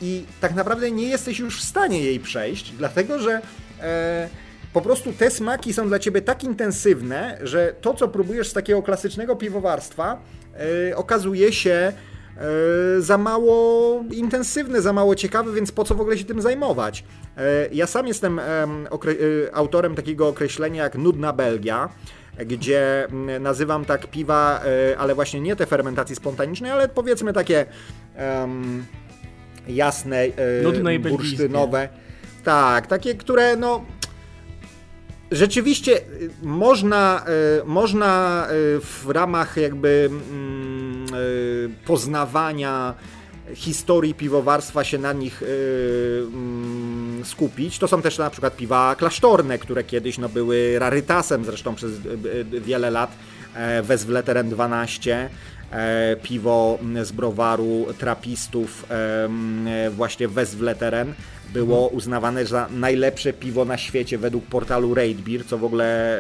i 0.02 0.24
tak 0.40 0.54
naprawdę 0.54 0.90
nie 0.90 1.08
jesteś 1.08 1.38
już 1.38 1.60
w 1.60 1.64
stanie 1.64 2.00
jej 2.00 2.20
przejść, 2.20 2.70
dlatego 2.70 3.18
że 3.18 3.42
e, 3.80 4.28
po 4.72 4.80
prostu 4.80 5.12
te 5.12 5.30
smaki 5.30 5.72
są 5.72 5.88
dla 5.88 5.98
ciebie 5.98 6.22
tak 6.22 6.44
intensywne, 6.44 7.38
że 7.42 7.74
to, 7.80 7.94
co 7.94 8.08
próbujesz 8.08 8.48
z 8.48 8.52
takiego 8.52 8.82
klasycznego 8.82 9.36
piwowarstwa, 9.36 10.22
e, 10.90 10.96
okazuje 10.96 11.52
się 11.52 11.92
za 12.98 13.18
mało 13.18 14.04
intensywne, 14.12 14.82
za 14.82 14.92
mało 14.92 15.14
ciekawe, 15.14 15.52
więc 15.52 15.72
po 15.72 15.84
co 15.84 15.94
w 15.94 16.00
ogóle 16.00 16.18
się 16.18 16.24
tym 16.24 16.42
zajmować? 16.42 17.04
E, 17.36 17.68
ja 17.72 17.86
sam 17.86 18.06
jestem 18.06 18.38
e, 18.38 18.66
autorem 19.52 19.94
takiego 19.94 20.28
określenia 20.28 20.82
jak 20.82 20.98
nudna 20.98 21.32
Belgia, 21.32 21.88
gdzie 22.46 23.04
mm, 23.04 23.42
nazywam 23.42 23.84
tak 23.84 24.06
piwa, 24.06 24.60
e, 24.92 24.98
ale 24.98 25.14
właśnie 25.14 25.40
nie 25.40 25.56
te 25.56 25.66
fermentacji 25.66 26.16
spontanicznej, 26.16 26.70
ale 26.70 26.88
powiedzmy 26.88 27.32
takie 27.32 27.66
em, 28.14 28.84
jasne, 29.68 30.16
e, 30.16 30.62
Nudne 30.62 30.98
bursztynowe. 30.98 31.88
Tak, 32.44 32.86
takie, 32.86 33.14
które 33.14 33.56
no 33.56 33.84
rzeczywiście 35.30 35.96
y, 35.96 36.30
można, 36.42 37.24
y, 37.60 37.64
można 37.64 38.46
y, 38.50 38.80
w 38.80 39.06
ramach 39.08 39.56
jakby 39.56 40.10
mm, 40.10 40.83
poznawania 41.86 42.94
historii 43.54 44.14
piwowarstwa 44.14 44.84
się 44.84 44.98
na 44.98 45.12
nich 45.12 45.42
y, 45.42 45.46
mm, 46.26 47.24
skupić. 47.24 47.78
To 47.78 47.88
są 47.88 48.02
też 48.02 48.18
na 48.18 48.30
przykład 48.30 48.56
piwa 48.56 48.94
klasztorne, 48.94 49.58
które 49.58 49.84
kiedyś 49.84 50.18
no, 50.18 50.28
były 50.28 50.78
rarytasem 50.78 51.44
zresztą 51.44 51.74
przez 51.74 51.90
y, 51.92 52.08
y, 52.54 52.60
wiele 52.60 52.90
lat. 52.90 53.16
E, 53.54 53.82
Wezwleteren 53.82 54.50
12, 54.50 55.30
e, 55.70 56.16
piwo 56.22 56.78
z 57.02 57.12
browaru 57.12 57.86
trapistów 57.98 58.86
e, 58.90 59.24
m, 59.24 59.68
e, 59.68 59.90
właśnie 59.90 60.28
Wezwleteren 60.28 61.14
było 61.52 61.88
uznawane 61.88 62.46
za 62.46 62.68
najlepsze 62.70 63.32
piwo 63.32 63.64
na 63.64 63.76
świecie 63.76 64.18
według 64.18 64.44
portalu 64.44 64.94
Raid 64.94 65.20
Beer, 65.20 65.46
co 65.46 65.58
w 65.58 65.64
ogóle 65.64 66.18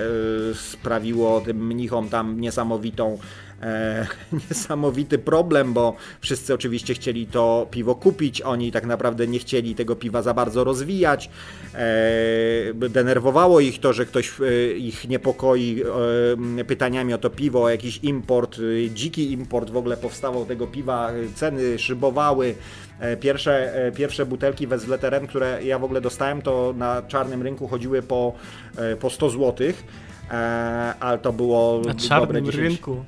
sprawiło 0.54 1.40
tym 1.40 1.66
mnichom 1.66 2.08
tam 2.08 2.40
niesamowitą 2.40 3.18
e, 3.62 4.06
niesamowity 4.50 5.18
problem, 5.18 5.72
bo 5.72 5.96
wszyscy 6.20 6.54
oczywiście 6.54 6.94
chcieli 6.94 7.26
to 7.26 7.66
piwo 7.70 7.94
kupić, 7.94 8.42
oni 8.42 8.72
tak 8.72 8.86
naprawdę 8.86 9.26
nie 9.26 9.38
chcieli 9.38 9.74
tego 9.74 9.96
piwa 9.96 10.22
za 10.22 10.34
bardzo 10.34 10.64
rozwijać. 10.64 11.30
E, 11.74 12.74
denerwowało 12.74 13.60
ich 13.60 13.80
to, 13.80 13.92
że 13.92 14.06
ktoś 14.06 14.32
e, 14.40 14.72
ich 14.72 15.08
niepokoi 15.08 15.82
e, 16.58 16.64
pytaniami 16.64 17.14
o 17.14 17.18
to 17.18 17.30
piwo, 17.30 17.62
o 17.62 17.68
jakiś 17.68 18.00
import, 18.02 18.58
e, 18.58 18.90
dziki 18.90 19.32
import 19.32 19.70
w 19.70 19.76
ogóle 19.76 19.96
powstawał 19.96 20.46
tego 20.46 20.66
piwa, 20.66 21.10
ceny 21.34 21.78
szybowały. 21.78 22.54
Pierwsze, 23.20 23.72
pierwsze 23.96 24.26
butelki 24.26 24.66
Wezleteren, 24.66 25.26
które 25.26 25.64
ja 25.64 25.78
w 25.78 25.84
ogóle 25.84 26.00
dostałem, 26.00 26.42
to 26.42 26.74
na 26.76 27.02
czarnym 27.02 27.42
rynku 27.42 27.68
chodziły 27.68 28.02
po, 28.02 28.32
po 29.00 29.10
100 29.10 29.30
zł, 29.30 29.72
ale 31.00 31.18
to 31.18 31.32
było 31.32 31.82
Na 31.86 31.94
czarnym 31.94 32.44
10, 32.44 32.56
rynku. 32.56 33.04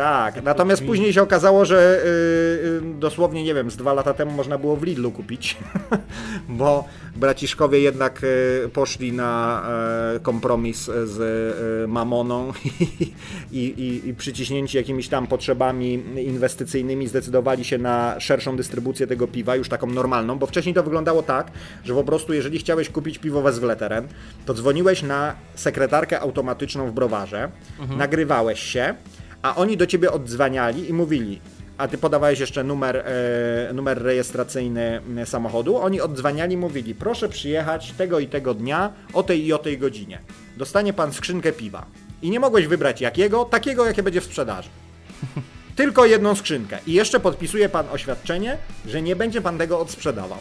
Tak, 0.00 0.42
natomiast 0.42 0.84
później 0.84 1.12
się 1.12 1.22
okazało, 1.22 1.64
że 1.64 2.02
y, 2.04 2.86
y, 2.88 2.98
dosłownie, 2.98 3.44
nie 3.44 3.54
wiem, 3.54 3.70
z 3.70 3.76
dwa 3.76 3.92
lata 3.92 4.14
temu 4.14 4.30
można 4.30 4.58
było 4.58 4.76
w 4.76 4.82
Lidlu 4.82 5.10
kupić, 5.10 5.56
bo 6.48 6.84
braciszkowie 7.16 7.80
jednak 7.80 8.24
y, 8.24 8.68
poszli 8.72 9.12
na 9.12 9.62
y, 10.16 10.20
kompromis 10.20 10.90
z 11.04 11.18
y, 11.84 11.88
Mamoną 11.88 12.52
i, 13.52 13.58
i, 13.58 14.08
i 14.08 14.14
przyciśnięci 14.14 14.76
jakimiś 14.76 15.08
tam 15.08 15.26
potrzebami 15.26 15.92
inwestycyjnymi 16.16 17.08
zdecydowali 17.08 17.64
się 17.64 17.78
na 17.78 18.20
szerszą 18.20 18.56
dystrybucję 18.56 19.06
tego 19.06 19.28
piwa, 19.28 19.56
już 19.56 19.68
taką 19.68 19.86
normalną, 19.86 20.38
bo 20.38 20.46
wcześniej 20.46 20.74
to 20.74 20.82
wyglądało 20.82 21.22
tak, 21.22 21.50
że 21.84 21.94
po 21.94 22.04
prostu 22.04 22.32
jeżeli 22.32 22.58
chciałeś 22.58 22.90
kupić 22.90 23.18
piwo 23.18 23.42
Wezwleteren, 23.42 24.08
to 24.46 24.54
dzwoniłeś 24.54 25.02
na 25.02 25.34
sekretarkę 25.54 26.20
automatyczną 26.20 26.90
w 26.90 26.92
browarze, 26.92 27.50
nagrywałeś 27.96 28.60
się, 28.60 28.94
a 29.42 29.56
oni 29.56 29.76
do 29.76 29.86
ciebie 29.86 30.12
oddzwaniali 30.12 30.88
i 30.88 30.92
mówili, 30.92 31.40
a 31.78 31.88
ty 31.88 31.98
podawałeś 31.98 32.40
jeszcze 32.40 32.64
numer, 32.64 32.96
e, 32.96 33.72
numer 33.72 34.02
rejestracyjny 34.02 35.00
e, 35.18 35.26
samochodu, 35.26 35.76
oni 35.76 36.00
oddzwaniali 36.00 36.54
i 36.54 36.56
mówili, 36.56 36.94
proszę 36.94 37.28
przyjechać 37.28 37.92
tego 37.92 38.18
i 38.18 38.26
tego 38.26 38.54
dnia 38.54 38.92
o 39.12 39.22
tej 39.22 39.46
i 39.46 39.52
o 39.52 39.58
tej 39.58 39.78
godzinie. 39.78 40.18
Dostanie 40.56 40.92
pan 40.92 41.12
skrzynkę 41.12 41.52
piwa. 41.52 41.86
I 42.22 42.30
nie 42.30 42.40
mogłeś 42.40 42.66
wybrać 42.66 43.00
jakiego, 43.00 43.44
takiego 43.44 43.86
jakie 43.86 44.02
będzie 44.02 44.20
w 44.20 44.24
sprzedaży. 44.24 44.68
Tylko 45.76 46.06
jedną 46.06 46.34
skrzynkę. 46.34 46.78
I 46.86 46.92
jeszcze 46.92 47.20
podpisuje 47.20 47.68
pan 47.68 47.86
oświadczenie, 47.92 48.58
że 48.86 49.02
nie 49.02 49.16
będzie 49.16 49.40
pan 49.40 49.58
tego 49.58 49.80
odsprzedawał. 49.80 50.38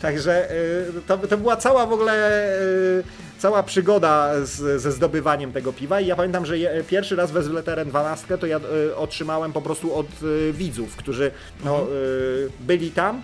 Także 0.00 0.52
y, 0.52 1.02
to, 1.06 1.18
to 1.18 1.38
była 1.38 1.56
cała 1.56 1.86
w 1.86 1.92
ogóle 1.92 2.42
y, 2.62 3.02
cała 3.38 3.62
przygoda 3.62 4.44
z, 4.44 4.82
ze 4.82 4.92
zdobywaniem 4.92 5.52
tego 5.52 5.72
piwa. 5.72 6.00
I 6.00 6.06
ja 6.06 6.16
pamiętam, 6.16 6.46
że 6.46 6.58
je, 6.58 6.84
pierwszy 6.88 7.16
raz 7.16 7.30
Wezleteren 7.30 7.88
12 7.88 8.38
to 8.38 8.46
ja 8.46 8.60
y, 8.88 8.96
otrzymałem 8.96 9.52
po 9.52 9.62
prostu 9.62 9.94
od 9.94 10.06
widzów, 10.52 10.96
którzy 10.96 11.30
no, 11.64 11.82
y, 11.82 12.50
byli 12.60 12.90
tam, 12.90 13.22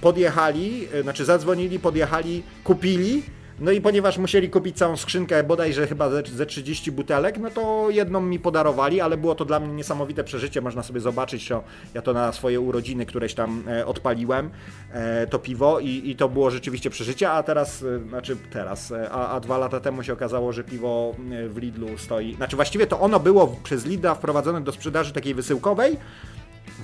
podjechali, 0.00 0.88
znaczy 1.02 1.24
zadzwonili, 1.24 1.78
podjechali, 1.78 2.42
kupili 2.64 3.22
no 3.60 3.70
i 3.70 3.80
ponieważ 3.80 4.18
musieli 4.18 4.50
kupić 4.50 4.76
całą 4.76 4.96
skrzynkę, 4.96 5.44
bodajże 5.44 5.86
chyba 5.86 6.10
ze, 6.10 6.22
ze 6.22 6.46
30 6.46 6.92
butelek, 6.92 7.38
no 7.38 7.50
to 7.50 7.90
jedną 7.90 8.20
mi 8.20 8.38
podarowali, 8.38 9.00
ale 9.00 9.16
było 9.16 9.34
to 9.34 9.44
dla 9.44 9.60
mnie 9.60 9.74
niesamowite 9.74 10.24
przeżycie. 10.24 10.60
Można 10.60 10.82
sobie 10.82 11.00
zobaczyć, 11.00 11.48
to 11.48 11.64
ja 11.94 12.02
to 12.02 12.12
na 12.12 12.32
swoje 12.32 12.60
urodziny 12.60 13.06
któreś 13.06 13.34
tam 13.34 13.64
e, 13.68 13.86
odpaliłem, 13.86 14.50
e, 14.92 15.26
to 15.26 15.38
piwo 15.38 15.80
i, 15.80 16.10
i 16.10 16.16
to 16.16 16.28
było 16.28 16.50
rzeczywiście 16.50 16.90
przeżycie, 16.90 17.30
a 17.30 17.42
teraz, 17.42 17.82
e, 17.82 18.08
znaczy 18.08 18.36
teraz, 18.50 18.92
a, 19.10 19.28
a 19.28 19.40
dwa 19.40 19.58
lata 19.58 19.80
temu 19.80 20.02
się 20.02 20.12
okazało, 20.12 20.52
że 20.52 20.64
piwo 20.64 21.14
w 21.48 21.56
Lidlu 21.56 21.98
stoi. 21.98 22.34
Znaczy 22.34 22.56
właściwie 22.56 22.86
to 22.86 23.00
ono 23.00 23.20
było 23.20 23.56
przez 23.62 23.86
Lidla 23.86 24.14
wprowadzone 24.14 24.60
do 24.60 24.72
sprzedaży 24.72 25.12
takiej 25.12 25.34
wysyłkowej, 25.34 25.96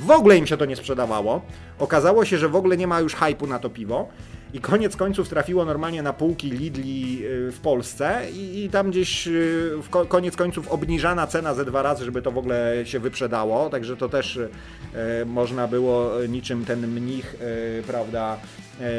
w 0.00 0.10
ogóle 0.10 0.36
im 0.36 0.46
się 0.46 0.56
to 0.56 0.64
nie 0.64 0.76
sprzedawało. 0.76 1.42
Okazało 1.78 2.24
się, 2.24 2.38
że 2.38 2.48
w 2.48 2.56
ogóle 2.56 2.76
nie 2.76 2.86
ma 2.86 3.00
już 3.00 3.14
hypu 3.14 3.46
na 3.46 3.58
to 3.58 3.70
piwo. 3.70 4.08
I 4.54 4.60
koniec 4.60 4.96
końców 4.96 5.28
trafiło 5.28 5.64
normalnie 5.64 6.02
na 6.02 6.12
półki 6.12 6.50
Lidli 6.50 7.26
y, 7.26 7.52
w 7.52 7.60
Polsce 7.60 8.22
i, 8.32 8.64
i 8.64 8.70
tam 8.70 8.90
gdzieś 8.90 9.26
y, 9.26 9.70
w 9.82 9.88
ko 9.90 10.06
koniec 10.06 10.36
końców 10.36 10.68
obniżana 10.68 11.26
cena 11.26 11.54
ze 11.54 11.64
dwa 11.64 11.82
razy, 11.82 12.04
żeby 12.04 12.22
to 12.22 12.30
w 12.30 12.38
ogóle 12.38 12.74
się 12.84 13.00
wyprzedało. 13.00 13.70
Także 13.70 13.96
to 13.96 14.08
też 14.08 14.36
y, 14.36 14.48
można 15.26 15.68
było 15.68 16.10
niczym 16.28 16.64
ten 16.64 16.86
mnich, 16.86 17.34
y, 17.34 17.82
prawda, 17.86 18.36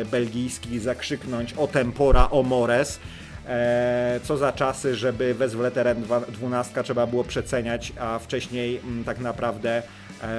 y, 0.02 0.06
belgijski 0.06 0.80
zakrzyknąć 0.80 1.54
o 1.54 1.68
tempora, 1.68 2.30
o 2.30 2.44
mores. 2.44 3.00
E, 3.48 4.20
co 4.24 4.38
za 4.38 4.52
czasy, 4.52 4.96
żeby 4.96 5.34
Wezwleteren 5.34 6.04
12 6.30 6.84
trzeba 6.84 7.08
było 7.08 7.24
przeceniać, 7.24 7.94
a 8.00 8.20
wcześniej 8.20 8.82
m, 8.84 9.04
tak 9.06 9.20
naprawdę 9.20 9.78
e, 9.78 9.84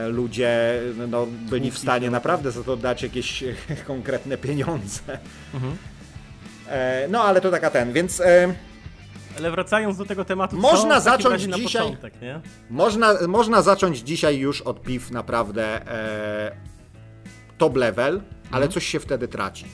ludzie 0.09 0.81
no, 1.09 1.27
byli 1.27 1.71
w 1.71 1.79
stanie 1.79 2.11
naprawdę 2.11 2.51
za 2.51 2.63
to 2.65 2.77
dać 2.77 3.03
jakieś 3.03 3.45
konkretne 3.87 4.37
pieniądze. 4.39 5.19
E, 6.69 7.07
no 7.09 7.23
ale 7.23 7.41
to 7.41 7.51
taka 7.51 7.71
ten, 7.71 7.93
więc 7.93 8.21
e, 8.21 8.55
Ale 9.39 9.51
wracając 9.51 9.97
do 9.97 10.05
tego 10.07 10.25
tematu, 10.25 10.57
Można 10.57 11.01
zacząć 11.01 11.43
dzisiaj- 11.43 11.83
początek, 11.83 12.21
nie? 12.23 12.41
można, 12.71 13.15
można 13.29 13.63
zacząć 13.63 13.99
dzisiaj 13.99 14.39
już 14.39 14.63
od 14.63 14.83
piw 14.83 15.11
naprawdę 15.11 15.93
e, 15.93 16.57
top 17.59 17.77
level, 17.77 18.21
ale 18.51 18.69
coś 18.69 18.87
się 18.87 19.01
wtedy 19.01 19.29
traci. 19.29 19.65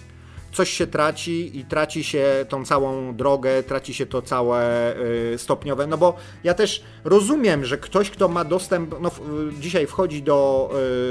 Coś 0.53 0.71
się 0.71 0.87
traci 0.87 1.59
i 1.59 1.65
traci 1.65 2.05
się 2.05 2.47
tą 2.49 2.65
całą 2.65 3.17
drogę, 3.17 3.63
traci 3.63 3.95
się 3.95 4.07
to 4.07 4.23
całe 4.23 4.95
y, 5.35 5.39
stopniowe, 5.39 5.87
no 5.87 5.99
bo 5.99 6.17
ja 6.45 6.55
też 6.55 6.83
rozumiem, 7.05 7.65
że 7.65 7.79
ktoś, 7.79 8.11
kto 8.11 8.29
ma 8.29 8.45
dostęp, 8.45 8.95
no 9.01 9.09
y, 9.09 9.61
dzisiaj 9.61 9.87
wchodzi 9.87 10.23
do, 10.23 10.71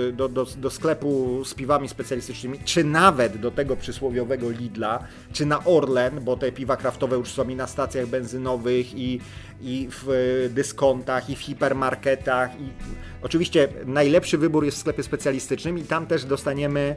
y, 0.10 0.14
do, 0.14 0.30
do, 0.30 0.46
do 0.46 0.70
sklepu 0.70 1.42
z 1.46 1.54
piwami 1.54 1.90
specjalistycznymi, 1.90 2.60
czy 2.66 2.84
nawet 2.84 3.38
do 3.38 3.52
tego 3.52 3.76
przysłowiowego 3.76 4.50
Lidla, 4.50 5.04
czy 5.34 5.46
na 5.46 5.66
Orlen, 5.66 6.20
bo 6.24 6.38
te 6.38 6.52
piwa 6.52 6.78
kraftowe 6.78 7.18
już 7.18 7.30
są 7.30 7.50
i 7.50 7.56
na 7.56 7.68
stacjach 7.68 8.08
benzynowych, 8.08 8.94
i, 8.96 9.20
i 9.62 9.88
w 9.92 10.50
dyskontach, 10.54 11.30
i 11.30 11.36
w 11.36 11.40
hipermarketach, 11.40 12.52
i 12.62 12.70
oczywiście 13.22 13.68
najlepszy 13.86 14.38
wybór 14.38 14.66
jest 14.66 14.78
w 14.78 14.80
sklepie 14.80 15.04
specjalistycznym 15.04 15.78
i 15.78 15.84
tam 15.84 16.08
też 16.08 16.26
dostaniemy 16.26 16.96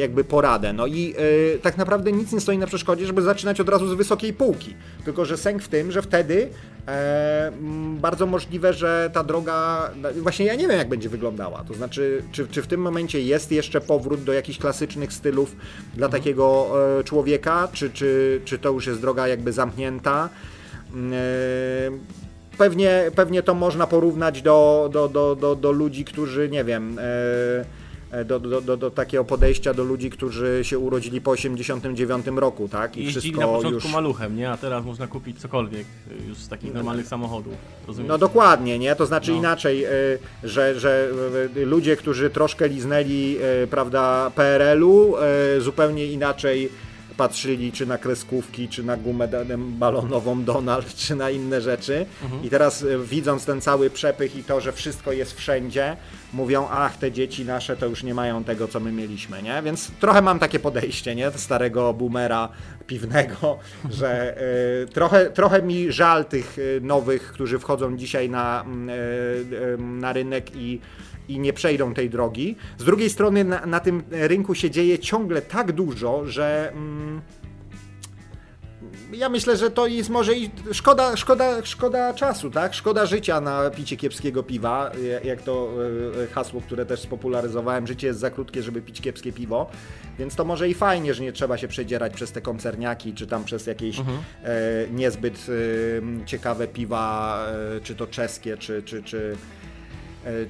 jakby 0.00 0.24
poradę. 0.24 0.72
No 0.72 0.86
i 0.86 1.14
e, 1.54 1.58
tak 1.58 1.76
naprawdę 1.76 2.12
nic 2.12 2.32
nie 2.32 2.40
stoi 2.40 2.58
na 2.58 2.66
przeszkodzie, 2.66 3.06
żeby 3.06 3.22
zaczynać 3.22 3.60
od 3.60 3.68
razu 3.68 3.88
z 3.88 3.94
wysokiej 3.94 4.32
półki. 4.32 4.74
Tylko, 5.04 5.24
że 5.24 5.36
sęk 5.36 5.62
w 5.62 5.68
tym, 5.68 5.92
że 5.92 6.02
wtedy 6.02 6.48
e, 6.88 7.52
bardzo 8.00 8.26
możliwe, 8.26 8.72
że 8.72 9.10
ta 9.12 9.24
droga, 9.24 9.90
no, 9.96 10.08
właśnie 10.16 10.46
ja 10.46 10.54
nie 10.54 10.68
wiem 10.68 10.78
jak 10.78 10.88
będzie 10.88 11.08
wyglądała. 11.08 11.64
To 11.68 11.74
znaczy, 11.74 12.22
czy, 12.32 12.46
czy 12.48 12.62
w 12.62 12.66
tym 12.66 12.80
momencie 12.80 13.20
jest 13.20 13.52
jeszcze 13.52 13.80
powrót 13.80 14.24
do 14.24 14.32
jakichś 14.32 14.58
klasycznych 14.58 15.12
stylów 15.12 15.56
dla 15.94 16.08
takiego 16.08 16.66
e, 17.00 17.04
człowieka, 17.04 17.68
czy, 17.72 17.90
czy, 17.90 18.40
czy 18.44 18.58
to 18.58 18.70
już 18.70 18.86
jest 18.86 19.00
droga 19.00 19.28
jakby 19.28 19.52
zamknięta. 19.52 20.28
E, 21.12 22.24
Pewnie, 22.58 23.10
pewnie 23.14 23.42
to 23.42 23.54
można 23.54 23.86
porównać 23.86 24.42
do, 24.42 24.90
do, 24.92 25.08
do, 25.08 25.36
do, 25.36 25.56
do 25.56 25.72
ludzi, 25.72 26.04
którzy, 26.04 26.48
nie 26.48 26.64
wiem, 26.64 26.98
e, 26.98 27.02
e, 27.02 27.64
do, 28.24 28.40
do, 28.40 28.60
do, 28.60 28.76
do 28.76 28.90
takiego 28.90 29.24
podejścia 29.24 29.74
do 29.74 29.84
ludzi, 29.84 30.10
którzy 30.10 30.60
się 30.62 30.78
urodzili 30.78 31.20
po 31.20 31.30
89 31.30 32.26
roku, 32.36 32.68
tak? 32.68 32.96
I 32.96 33.04
Jeździli 33.04 33.20
wszystko 33.20 33.40
na 33.40 33.46
początku 33.46 33.86
już... 33.86 33.92
maluchem, 33.92 34.36
nie? 34.36 34.50
A 34.50 34.56
teraz 34.56 34.84
można 34.84 35.06
kupić 35.06 35.40
cokolwiek 35.40 35.86
y, 36.20 36.28
już 36.28 36.38
z 36.38 36.48
takich 36.48 36.74
normalnych 36.74 37.06
samochodów. 37.06 37.52
Rozumiesz? 37.86 38.08
No 38.08 38.18
dokładnie, 38.18 38.78
nie? 38.78 38.96
To 38.96 39.06
znaczy 39.06 39.30
No. 39.30 39.36
inaczej, 39.38 39.86
y, 39.86 40.18
że, 40.44 40.80
że 40.80 41.08
ludzie, 41.54 41.96
którzy 41.96 42.30
troszkę 42.30 42.68
liznęli, 42.68 43.36
prawda, 43.70 44.30
PRL-u, 44.34 45.14
zupełnie 45.58 46.06
inaczej 46.06 46.68
patrzyli 47.16 47.72
czy 47.72 47.86
na 47.86 47.98
kreskówki, 47.98 48.68
czy 48.68 48.82
na 48.82 48.96
gumę 48.96 49.28
balonową 49.58 50.44
Donald, 50.44 50.94
czy 50.94 51.14
na 51.16 51.30
inne 51.30 51.60
rzeczy. 51.60 52.06
I 52.42 52.50
teraz 52.50 52.82
y, 52.82 52.98
widząc 52.98 53.44
ten 53.44 53.60
cały 53.60 53.90
przepych 53.90 54.36
i 54.36 54.44
to, 54.44 54.60
że 54.60 54.72
wszystko 54.72 55.12
jest 55.12 55.32
wszędzie, 55.32 55.96
mówią, 56.32 56.68
ach, 56.70 56.96
te 56.96 57.12
dzieci 57.12 57.44
nasze 57.44 57.76
to 57.76 57.86
już 57.86 58.02
nie 58.02 58.14
mają 58.14 58.44
tego, 58.44 58.68
co 58.68 58.80
my 58.80 58.92
mieliśmy, 58.92 59.42
nie? 59.42 59.62
Więc 59.62 59.90
trochę 60.00 60.22
mam 60.22 60.38
takie 60.38 60.58
podejście, 60.58 61.14
nie? 61.14 61.30
Starego 61.30 61.94
boomera 61.94 62.48
piwnego, 62.86 63.58
że 63.90 64.42
y, 64.82 64.86
trochę, 64.86 65.30
trochę 65.30 65.62
mi 65.62 65.92
żal 65.92 66.24
tych 66.24 66.58
y, 66.58 66.80
nowych, 66.82 67.32
którzy 67.32 67.58
wchodzą 67.58 67.96
dzisiaj 67.96 68.30
na, 68.30 68.64
y, 68.64 69.54
y, 69.54 69.78
na 69.78 70.12
rynek 70.12 70.56
i 70.56 70.80
i 71.28 71.38
nie 71.38 71.52
przejdą 71.52 71.94
tej 71.94 72.10
drogi. 72.10 72.56
Z 72.78 72.84
drugiej 72.84 73.10
strony 73.10 73.44
na, 73.44 73.66
na 73.66 73.80
tym 73.80 74.02
rynku 74.10 74.54
się 74.54 74.70
dzieje 74.70 74.98
ciągle 74.98 75.42
tak 75.42 75.72
dużo, 75.72 76.26
że 76.26 76.72
mm, 76.72 77.20
ja 79.12 79.28
myślę, 79.28 79.56
że 79.56 79.70
to 79.70 79.86
jest 79.86 80.10
może 80.10 80.34
i 80.34 80.50
szkoda, 80.72 81.16
szkoda, 81.16 81.64
szkoda 81.64 82.14
czasu, 82.14 82.50
tak? 82.50 82.74
Szkoda 82.74 83.06
życia 83.06 83.40
na 83.40 83.70
picie 83.70 83.96
kiepskiego 83.96 84.42
piwa, 84.42 84.92
jak 85.24 85.42
to 85.42 85.68
e, 86.22 86.26
hasło, 86.26 86.60
które 86.60 86.86
też 86.86 87.00
spopularyzowałem, 87.00 87.86
życie 87.86 88.06
jest 88.06 88.20
za 88.20 88.30
krótkie, 88.30 88.62
żeby 88.62 88.82
pić 88.82 89.00
kiepskie 89.00 89.32
piwo, 89.32 89.70
więc 90.18 90.36
to 90.36 90.44
może 90.44 90.68
i 90.68 90.74
fajnie, 90.74 91.14
że 91.14 91.22
nie 91.22 91.32
trzeba 91.32 91.58
się 91.58 91.68
przedzierać 91.68 92.12
przez 92.12 92.32
te 92.32 92.40
koncerniaki, 92.40 93.14
czy 93.14 93.26
tam 93.26 93.44
przez 93.44 93.66
jakieś 93.66 93.98
mhm. 93.98 94.18
e, 94.44 94.52
niezbyt 94.90 95.46
e, 96.22 96.26
ciekawe 96.26 96.68
piwa, 96.68 97.38
e, 97.76 97.80
czy 97.80 97.94
to 97.94 98.06
czeskie, 98.06 98.56
czy, 98.56 98.82
czy, 98.82 99.02
czy 99.02 99.36
E, 99.36 99.63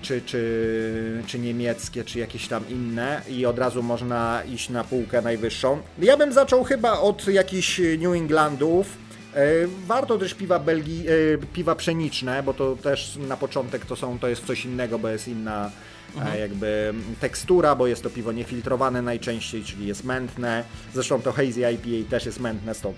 czy, 0.03 0.23
czy, 0.23 1.23
czy 1.27 1.39
niemieckie, 1.39 2.05
czy 2.05 2.19
jakieś 2.19 2.49
tam 2.49 2.69
inne 2.69 3.23
i 3.29 3.47
od 3.47 3.59
razu 3.59 3.83
można 3.83 4.43
iść 4.55 4.71
na 4.71 4.85
półkę 4.85 5.23
najwyższą. 5.23 5.79
Ja 5.99 6.17
bym 6.17 6.33
zaczął 6.33 6.65
chyba 6.65 7.01
od 7.01 7.29
jakichś 7.29 7.81
New 7.99 8.15
Englandów. 8.15 8.87
E, 9.35 9.47
warto 9.87 10.19
też 10.19 10.35
piwa 10.35 10.59
Belgii, 10.59 11.07
e, 11.09 11.13
piwa 11.53 11.75
pszeniczne, 11.75 12.43
bo 12.43 12.55
to 12.55 12.77
też 12.77 13.17
na 13.17 13.37
początek 13.37 13.87
to 13.87 13.97
są, 13.97 14.19
to 14.19 14.29
jest 14.29 14.47
coś 14.47 14.65
innego, 14.65 14.99
bo 14.99 15.09
jest 15.09 15.29
inna 15.29 15.71
mhm. 16.17 16.41
jakby 16.41 16.95
tekstura, 17.21 17.75
bo 17.75 17.87
jest 17.87 18.03
to 18.03 18.11
piwo 18.11 18.33
niefiltrowane 18.33 19.03
najczęściej, 19.03 19.65
czyli 19.65 19.87
jest 19.87 20.05
mętne. 20.05 20.65
Zresztą 20.95 21.23
to 21.23 21.33
hazy 21.33 21.61
IPA 21.61 22.11
też 22.11 22.27
jest 22.27 22.41
mętne, 22.41 22.75
stąd, 22.75 22.97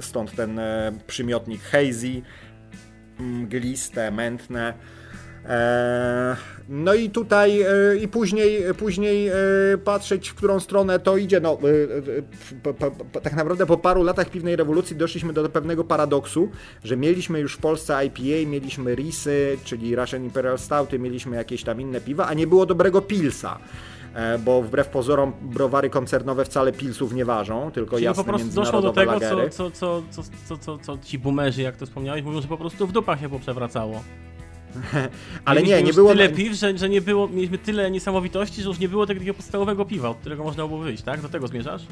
stąd 0.00 0.36
ten 0.36 0.60
przymiotnik 1.06 1.62
hazy, 1.62 2.22
mgliste, 3.18 4.10
mętne. 4.10 4.74
E, 5.48 6.36
no 6.68 6.94
i 6.94 7.10
tutaj 7.10 7.62
e, 7.62 7.96
i 7.96 8.08
później, 8.08 8.62
później 8.78 9.28
e, 9.28 9.32
patrzeć, 9.84 10.28
w 10.28 10.34
którą 10.34 10.60
stronę 10.60 10.98
to 10.98 11.16
idzie. 11.16 11.40
No, 11.40 11.58
tak 13.22 13.36
naprawdę 13.36 13.66
po 13.66 13.76
paru 13.76 14.02
latach 14.02 14.30
piwnej 14.30 14.56
rewolucji 14.56 14.96
doszliśmy 14.96 15.32
do 15.32 15.48
pewnego 15.48 15.84
paradoksu, 15.84 16.50
że 16.84 16.96
mieliśmy 16.96 17.40
już 17.40 17.54
w 17.54 17.58
Polsce 17.58 18.06
IPA, 18.06 18.50
mieliśmy 18.50 18.94
Risy, 18.94 19.58
czyli 19.64 19.96
Russian 19.96 20.24
Imperial 20.24 20.58
Stouty, 20.58 20.98
mieliśmy 20.98 21.36
jakieś 21.36 21.62
tam 21.62 21.80
inne 21.80 22.00
piwa, 22.00 22.26
a 22.26 22.34
nie 22.34 22.46
było 22.46 22.66
dobrego 22.66 23.02
pilsa 23.02 23.58
bo 24.44 24.62
wbrew 24.62 24.88
pozorom 24.88 25.32
browary 25.42 25.90
koncernowe 25.90 26.44
wcale 26.44 26.72
pilsów 26.72 27.12
nie 27.12 27.24
ważą, 27.24 27.70
tylko 27.70 27.96
Czyli 27.96 28.04
jasne 28.04 28.24
po 28.24 28.28
prostu 28.28 28.48
doszło 28.48 28.82
do 28.82 28.92
tego, 28.92 29.20
co, 29.20 29.50
co, 29.50 29.70
co, 29.70 30.02
co, 30.10 30.22
co, 30.48 30.58
co, 30.58 30.78
co 30.78 30.98
ci 30.98 31.18
boomerzy, 31.18 31.62
jak 31.62 31.76
to 31.76 31.86
wspomniałeś, 31.86 32.22
mówią, 32.22 32.40
że 32.40 32.48
po 32.48 32.56
prostu 32.56 32.86
w 32.86 32.92
dupach 32.92 33.20
się 33.20 33.28
poprzewracało. 33.28 34.02
Ale 35.44 35.62
nie, 35.62 35.82
nie 35.82 35.92
było... 35.92 36.10
tyle 36.10 36.28
piw, 36.28 36.54
że, 36.54 36.78
że 36.78 36.88
nie 36.88 37.00
było, 37.00 37.28
mieliśmy 37.28 37.58
tyle 37.58 37.90
niesamowitości, 37.90 38.62
że 38.62 38.68
już 38.68 38.78
nie 38.78 38.88
było 38.88 39.06
takiego 39.06 39.34
podstawowego 39.34 39.84
piwa, 39.84 40.08
od 40.08 40.16
którego 40.16 40.44
można 40.44 40.66
było 40.66 40.78
wyjść, 40.80 41.02
tak? 41.02 41.20
Do 41.20 41.28
tego 41.28 41.46
zmierzasz? 41.46 41.82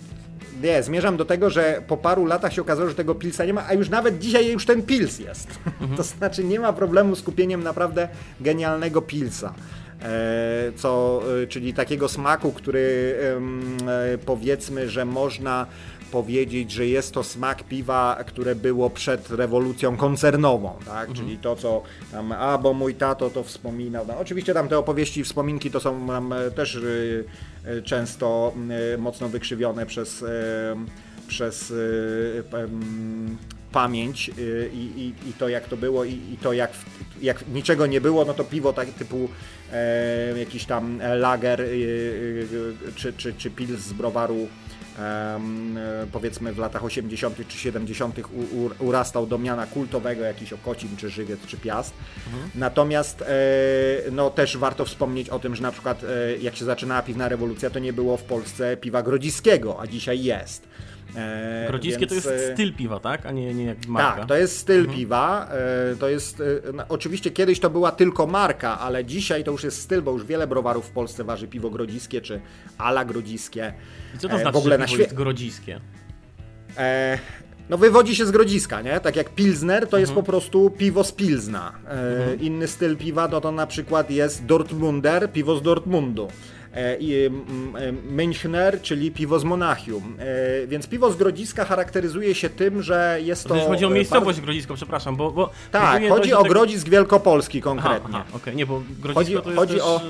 Nie, 0.63 0.83
zmierzam 0.83 1.17
do 1.17 1.25
tego, 1.25 1.51
że 1.51 1.83
po 1.89 1.97
paru 1.97 2.27
latach 2.27 2.53
się 2.53 2.63
okazało, 2.63 2.89
że 2.89 2.95
tego 2.95 3.15
pilsa 3.15 3.45
nie 3.45 3.55
ma, 3.55 3.67
a 3.67 3.75
już 3.75 3.89
nawet 3.89 4.19
dzisiaj 4.19 4.53
już 4.53 4.67
ten 4.67 4.83
pils 4.83 5.19
jest. 5.19 5.49
Mhm. 5.81 5.97
To 5.97 6.03
znaczy 6.03 6.45
nie 6.45 6.61
ma 6.61 6.73
problemu 6.73 7.17
z 7.17 7.23
kupieniem 7.23 7.63
naprawdę 7.63 8.09
genialnego 8.41 9.03
pilsa. 9.03 9.55
E, 10.03 10.73
co, 10.77 11.23
e, 11.43 11.47
czyli 11.47 11.75
takiego 11.75 12.09
smaku, 12.09 12.53
który 12.53 13.17
e, 13.87 14.19
powiedzmy, 14.19 14.89
że 14.89 15.05
można 15.05 15.67
powiedzieć, 16.13 16.71
że 16.71 16.87
jest 16.87 17.13
to 17.15 17.23
smak 17.23 17.63
piwa, 17.65 18.25
które 18.27 18.55
było 18.55 18.91
przed 18.91 19.31
rewolucją 19.31 19.97
koncernową, 19.97 20.73
tak? 20.87 21.09
Mhm. 21.09 21.15
Czyli 21.15 21.39
to, 21.39 21.57
co 21.57 21.83
tam, 22.13 22.33
a 22.33 22.59
bo 22.59 22.73
mój 22.75 22.95
tato 22.95 23.31
to 23.31 23.43
wspominał. 23.43 24.07
No, 24.09 24.19
oczywiście 24.19 24.55
tam 24.55 24.69
te 24.69 24.79
opowieści 24.79 25.21
i 25.21 25.25
wspominki 25.25 25.71
to 25.71 25.81
są 25.81 26.07
nam 26.07 26.33
e, 26.33 26.51
też 26.51 26.75
y, 26.75 27.25
y, 27.67 27.83
często 27.83 28.53
y, 28.95 28.99
mocno 28.99 29.29
wykrzywione 29.29 29.87
przez, 29.87 30.25
przez 31.29 31.73
pamięć 33.73 34.31
i, 34.73 34.77
i, 34.77 35.29
i, 35.29 35.33
to 35.33 35.49
jak 35.49 35.69
to 35.69 35.77
było 35.77 36.05
i, 36.05 36.13
i 36.13 36.37
to 36.43 36.53
jak, 36.53 36.71
jak 37.23 37.49
niczego 37.49 37.87
nie 37.87 38.01
było, 38.01 38.25
no 38.25 38.35
to 38.35 38.45
piwo 38.45 38.73
tak 38.73 38.89
typu 38.89 39.29
e, 39.73 40.39
jakiś 40.39 40.65
tam 40.65 41.01
lager 41.17 41.61
e, 41.61 41.67
czy, 42.97 43.13
czy, 43.13 43.33
czy 43.33 43.51
pils 43.51 43.81
z 43.81 43.93
browaru 43.93 44.49
powiedzmy 46.13 46.53
w 46.53 46.59
latach 46.59 46.85
80. 46.85 47.49
czy 47.49 47.59
70. 47.59 48.21
urastał 48.79 49.27
do 49.27 49.39
miana 49.39 49.67
kultowego 49.67 50.25
jakiś 50.25 50.53
Okocin, 50.53 50.97
czy 50.97 51.11
Żywiec, 51.11 51.41
czy 51.47 51.57
Piast. 51.57 51.95
Mhm. 52.27 52.51
Natomiast 52.55 53.23
e, 53.23 53.27
no, 54.13 54.31
też 54.31 54.57
warto 54.57 54.85
wspomnieć 54.85 55.29
o 55.29 55.39
tym, 55.39 55.57
że 55.57 55.63
na 55.63 55.73
przykład 55.73 56.05
e, 56.05 56.37
jak 56.37 56.57
się 56.57 56.65
zaczynała 56.65 57.03
piwna 57.03 57.29
rewolucja, 57.29 57.71
to 57.71 57.79
nie 57.79 57.93
było 57.93 58.17
w 58.17 58.23
Polsce 58.23 58.77
piwa 58.77 59.03
grodziskiego, 59.03 59.81
a 59.81 59.87
dzisiaj 59.87 60.23
jest. 60.23 60.69
E, 61.17 61.67
Grodziskie 61.69 62.07
więc... 62.07 62.25
to 62.25 62.31
jest 62.31 62.51
e, 62.51 62.55
styl 62.55 62.75
piwa, 62.75 63.01
tak? 63.01 63.27
A 63.27 63.31
nie, 63.31 63.55
nie 63.55 63.65
jak 63.65 63.87
marka. 63.87 64.17
Tak, 64.19 64.29
to 64.29 64.37
jest 64.37 64.59
styl 64.59 64.81
mhm. 64.81 64.99
piwa. 64.99 65.49
E, 65.93 65.97
to 65.97 66.09
jest, 66.09 66.43
no, 66.75 66.85
oczywiście 66.89 67.31
kiedyś 67.31 67.61
to 67.61 67.71
była 67.71 67.93
tylko 67.93 68.27
marka, 68.27 68.79
ale 68.79 69.05
dzisiaj 69.05 69.45
to 69.45 69.51
już 69.51 69.65
jest 69.65 69.81
styl, 69.81 70.03
bo 70.03 70.13
już 70.13 70.25
wiele 70.25 70.47
browarów 70.47 70.87
w 70.87 70.91
Polsce 70.91 71.25
waży 71.25 71.49
piwo 71.49 71.71
grodziskie 71.71 72.21
czy 72.21 72.41
ala 72.79 73.05
grodziskie. 73.05 73.73
I 74.15 74.19
co 74.19 74.29
to 74.29 74.39
znaczy, 74.39 74.53
w 74.53 74.57
ogóle 74.57 74.79
na 74.79 74.87
jest 74.87 75.15
grodziskie? 75.15 75.81
No 77.69 77.79
wywodzi 77.79 78.17
się 78.17 78.27
z 78.27 78.31
grodziska, 78.31 78.83
nie? 78.83 79.01
Tak 79.01 79.17
jak 79.17 79.31
Pilsner 79.35 79.81
to 79.81 79.87
mhm. 79.87 80.01
jest 80.01 80.13
po 80.13 80.23
prostu 80.23 80.71
piwo 80.71 81.05
z 81.05 81.13
Pilzna. 81.13 81.73
Mhm. 81.89 82.41
Inny 82.41 82.69
styl 82.69 82.97
piwa 82.97 83.29
to, 83.29 83.41
to 83.41 83.53
na 83.53 83.67
przykład 83.67 84.11
jest 84.11 84.45
Dortmunder, 84.47 85.33
piwo 85.33 85.57
z 85.57 85.63
Dortmundu. 85.63 86.29
E, 86.75 86.97
i 87.01 87.31
Münchner, 88.11 88.81
czyli 88.83 89.11
piwo 89.11 89.39
z 89.39 89.45
Monachium. 89.45 90.17
E, 90.19 90.67
więc 90.67 90.87
piwo 90.87 91.11
z 91.11 91.17
Grodziska 91.17 91.65
charakteryzuje 91.65 92.35
się 92.35 92.51
tym, 92.51 92.83
że 92.83 93.19
jest 93.23 93.49
to... 93.49 93.55
chodzi 93.55 93.85
o 93.85 93.89
e, 93.89 93.95
miejscowość 93.95 94.27
bardzo... 94.27 94.43
Grodzisko, 94.43 94.75
przepraszam, 94.75 95.17
bo... 95.17 95.31
bo 95.31 95.51
tak, 95.71 96.09
chodzi 96.09 96.33
o. 96.35 96.43
Grodzisk 96.43 96.89
Wielkopolski 96.89 97.61
konkretnie. 97.61 98.15
Aha, 98.15 98.25
aha 98.29 98.37
okay. 98.37 98.55
nie, 98.55 98.67
bo 98.67 98.83
Grodzisko 99.01 99.15
chodzi, 99.15 99.33
to 99.33 99.51
jest 99.51 99.59
chodzi 99.59 99.75
też... 99.75 99.83
o 99.83 100.01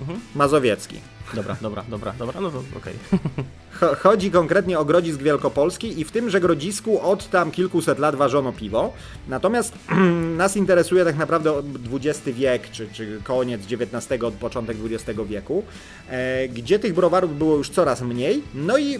mhm. 0.00 0.20
Mazowiecki. 0.34 1.00
Dobra, 1.34 1.56
dobra, 1.60 1.84
dobra, 1.88 2.14
dobra, 2.18 2.40
no 2.40 2.50
to 2.50 2.58
okej. 2.76 2.94
Okay. 3.12 3.94
Chodzi 3.96 4.30
konkretnie 4.30 4.78
o 4.78 4.84
Grodzisk 4.84 5.22
Wielkopolski 5.22 6.00
i 6.00 6.04
w 6.04 6.10
tymże 6.10 6.40
Grodzisku 6.40 7.00
od 7.00 7.30
tam 7.30 7.50
kilkuset 7.50 7.98
lat 7.98 8.16
ważono 8.16 8.52
piwo. 8.52 8.92
Natomiast 9.28 9.74
nas 10.36 10.56
interesuje 10.56 11.04
tak 11.04 11.16
naprawdę 11.16 11.62
XX 11.92 12.36
wiek, 12.36 12.70
czy, 12.70 12.88
czy 12.92 13.20
koniec 13.24 13.60
XIX, 13.72 14.24
początek 14.40 14.76
XX 14.84 15.20
wieku, 15.28 15.62
e, 16.08 16.48
gdzie 16.48 16.78
tych 16.78 16.94
browarów 16.94 17.38
było 17.38 17.56
już 17.56 17.70
coraz 17.70 18.02
mniej. 18.02 18.42
No 18.54 18.78
i 18.78 18.98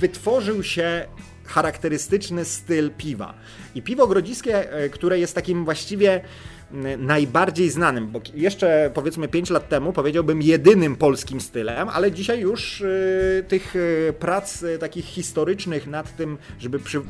wytworzył 0.00 0.62
się 0.62 1.06
charakterystyczny 1.44 2.44
styl 2.44 2.90
piwa. 2.98 3.34
I 3.74 3.82
piwo 3.82 4.06
grodziskie, 4.06 4.72
e, 4.72 4.88
które 4.88 5.18
jest 5.18 5.34
takim 5.34 5.64
właściwie 5.64 6.20
najbardziej 6.98 7.70
znanym, 7.70 8.08
bo 8.08 8.20
jeszcze 8.34 8.90
powiedzmy 8.94 9.28
5 9.28 9.50
lat 9.50 9.68
temu 9.68 9.92
powiedziałbym 9.92 10.42
jedynym 10.42 10.96
polskim 10.96 11.40
stylem, 11.40 11.88
ale 11.88 12.12
dzisiaj 12.12 12.40
już 12.40 12.80
y, 12.80 13.44
tych 13.48 13.76
y, 13.76 14.14
prac 14.18 14.62
y, 14.62 14.78
takich 14.78 15.04
historycznych 15.04 15.86
nad 15.86 16.16
tym, 16.16 16.38
żeby 16.58 16.78
przy, 16.78 17.00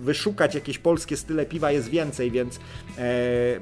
wyszukać 0.00 0.54
jakieś 0.54 0.78
polskie 0.78 1.16
style 1.16 1.46
piwa 1.46 1.70
jest 1.70 1.88
więcej, 1.88 2.30
więc 2.30 2.56
e, 2.56 2.60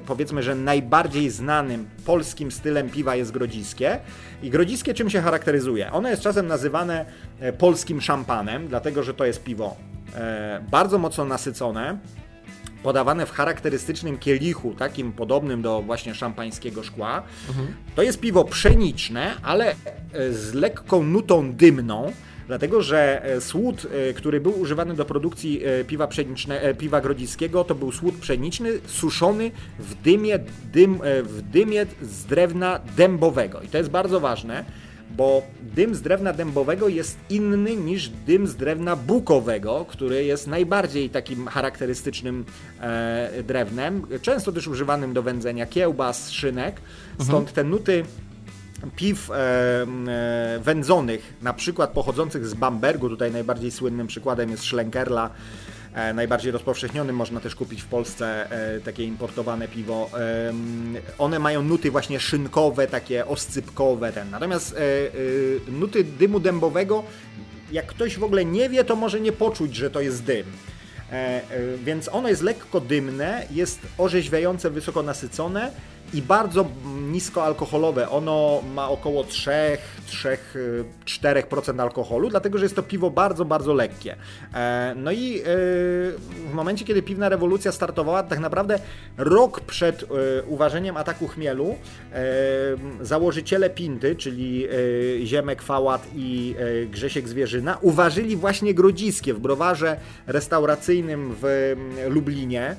powiedzmy, 0.05 0.43
że 0.43 0.55
najbardziej 0.55 1.29
znanym 1.29 1.85
polskim 2.05 2.51
stylem 2.51 2.89
piwa 2.89 3.15
jest 3.15 3.31
grodziskie. 3.31 3.99
I 4.43 4.49
grodziskie 4.49 4.93
czym 4.93 5.09
się 5.09 5.21
charakteryzuje? 5.21 5.91
Ono 5.91 6.09
jest 6.09 6.21
czasem 6.21 6.47
nazywane 6.47 7.05
e, 7.39 7.53
polskim 7.53 8.01
szampanem, 8.01 8.67
dlatego 8.67 9.03
że 9.03 9.13
to 9.13 9.25
jest 9.25 9.43
piwo 9.43 9.75
e, 10.15 10.63
bardzo 10.71 10.97
mocno 10.97 11.25
nasycone, 11.25 11.97
podawane 12.83 13.25
w 13.25 13.31
charakterystycznym 13.31 14.17
kielichu, 14.17 14.75
takim 14.77 15.11
podobnym 15.11 15.61
do 15.61 15.81
właśnie 15.81 16.15
szampańskiego 16.15 16.83
szkła. 16.83 17.23
Mhm. 17.49 17.67
To 17.95 18.01
jest 18.01 18.19
piwo 18.19 18.43
pszeniczne, 18.43 19.33
ale 19.43 19.71
e, 20.13 20.33
z 20.33 20.53
lekką 20.53 21.03
nutą 21.03 21.53
dymną, 21.53 22.11
dlatego 22.47 22.81
że 22.81 23.25
e, 23.25 23.41
słód, 23.41 23.87
e, 24.09 24.13
który 24.13 24.39
był 24.39 24.59
używany 24.59 24.93
do 24.93 25.05
produkcji 25.05 25.61
piwa, 25.87 26.07
pszeniczne, 26.07 26.73
piwa 26.73 27.01
grodziskiego, 27.01 27.63
to 27.63 27.75
był 27.75 27.91
słód 27.91 28.15
pszeniczny 28.15 28.69
suszony 28.85 29.51
w 29.79 29.95
dymie, 29.95 30.39
dym, 30.73 30.99
w 31.23 31.41
dymie 31.41 31.85
z 32.01 32.25
drewna 32.25 32.79
dębowego. 32.97 33.61
I 33.61 33.67
to 33.67 33.77
jest 33.77 33.89
bardzo 33.89 34.19
ważne, 34.19 34.65
bo 35.17 35.41
dym 35.61 35.95
z 35.95 36.01
drewna 36.01 36.33
dębowego 36.33 36.87
jest 36.87 37.17
inny 37.29 37.75
niż 37.75 38.09
dym 38.09 38.47
z 38.47 38.55
drewna 38.55 38.95
bukowego, 38.95 39.85
który 39.89 40.25
jest 40.25 40.47
najbardziej 40.47 41.09
takim 41.09 41.47
charakterystycznym 41.47 42.45
e, 42.81 43.43
drewnem, 43.43 44.07
często 44.21 44.51
też 44.51 44.67
używanym 44.67 45.13
do 45.13 45.23
wędzenia 45.23 45.65
kiełbas, 45.65 46.31
szynek, 46.31 46.81
stąd 47.13 47.49
mhm. 47.49 47.55
te 47.55 47.63
nuty 47.63 48.03
piw 48.95 49.31
e, 49.31 49.35
e, 49.35 50.59
wędzonych, 50.59 51.33
na 51.41 51.53
przykład 51.53 51.89
pochodzących 51.89 52.47
z 52.47 52.53
Bambergu, 52.53 53.09
tutaj 53.09 53.31
najbardziej 53.31 53.71
słynnym 53.71 54.07
przykładem 54.07 54.49
jest 54.49 54.63
Schlenkerla, 54.63 55.29
najbardziej 56.13 56.51
rozpowszechnionym. 56.51 57.15
Można 57.15 57.39
też 57.39 57.55
kupić 57.55 57.81
w 57.81 57.85
Polsce 57.85 58.51
e, 58.51 58.79
takie 58.79 59.03
importowane 59.03 59.67
piwo. 59.67 60.09
One 61.17 61.39
mają 61.39 61.61
nuty 61.61 61.91
właśnie 61.91 62.19
szynkowe, 62.19 62.87
takie 62.87 63.25
oscypkowe. 63.25 64.11
Ten. 64.11 64.29
Natomiast 64.29 64.75
e, 65.67 65.71
nuty 65.71 66.03
dymu 66.03 66.39
dębowego 66.39 67.03
jak 67.71 67.85
ktoś 67.85 68.17
w 68.17 68.23
ogóle 68.23 68.45
nie 68.45 68.69
wie, 68.69 68.83
to 68.83 68.95
może 68.95 69.19
nie 69.19 69.31
poczuć, 69.31 69.75
że 69.75 69.89
to 69.89 70.01
jest 70.01 70.23
dym. 70.23 70.45
Więc 71.83 72.09
ono 72.09 72.29
jest 72.29 72.41
lekko 72.41 72.79
dymne, 72.79 73.47
jest 73.51 73.79
orzeźwiające, 73.97 74.69
wysoko 74.69 75.03
nasycone 75.03 75.71
i 76.13 76.21
bardzo 76.21 76.65
niskoalkoholowe. 77.11 78.09
Ono 78.09 78.61
ma 78.73 78.89
około 78.89 79.23
3-4% 79.23 81.81
alkoholu, 81.81 82.29
dlatego 82.29 82.57
że 82.57 82.65
jest 82.65 82.75
to 82.75 82.83
piwo 82.83 83.09
bardzo, 83.09 83.45
bardzo 83.45 83.73
lekkie. 83.73 84.15
E, 84.53 84.93
no 84.97 85.11
i 85.11 85.39
e, 85.39 85.43
w 85.45 86.49
momencie, 86.53 86.85
kiedy 86.85 87.01
piwna 87.01 87.29
rewolucja 87.29 87.71
startowała, 87.71 88.23
tak 88.23 88.39
naprawdę 88.39 88.79
rok 89.17 89.61
przed 89.61 90.03
e, 90.03 90.05
uważeniem 90.43 90.97
ataku 90.97 91.27
chmielu, 91.27 91.75
założyciele 93.01 93.69
Pinty, 93.69 94.15
czyli 94.15 94.67
Ziemek 95.23 95.61
Fałat 95.61 96.07
i 96.15 96.55
Grzesiek 96.89 97.27
Zwierzyna, 97.27 97.77
uważyli 97.81 98.37
właśnie 98.37 98.73
grodziskie 98.73 99.33
w 99.33 99.39
browarze 99.39 99.97
restauracyjnym 100.27 101.35
w 101.41 101.75
Lublinie. 102.09 102.75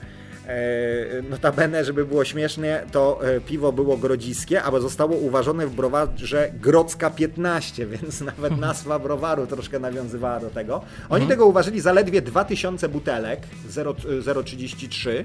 E, 0.53 1.23
notabene, 1.23 1.85
żeby 1.85 2.05
było 2.05 2.25
śmiesznie, 2.25 2.83
to 2.93 3.21
e, 3.25 3.41
piwo 3.41 3.73
było 3.73 3.97
grodziskie, 3.97 4.63
albo 4.63 4.81
zostało 4.81 5.17
uważone 5.17 5.67
w 5.67 5.75
browarze 5.75 6.53
Grodzka 6.61 7.11
15, 7.11 7.87
więc 7.93 8.21
nawet 8.21 8.59
nazwa 8.59 8.99
browaru 8.99 9.47
troszkę 9.47 9.79
nawiązywała 9.79 10.41
do 10.41 10.51
tego. 10.51 10.75
Oni 11.09 11.23
mhm. 11.23 11.29
tego 11.29 11.47
uważyli 11.47 11.81
zaledwie 11.81 12.23
2000 12.23 12.89
butelek, 12.89 13.41
0,33 13.71 15.25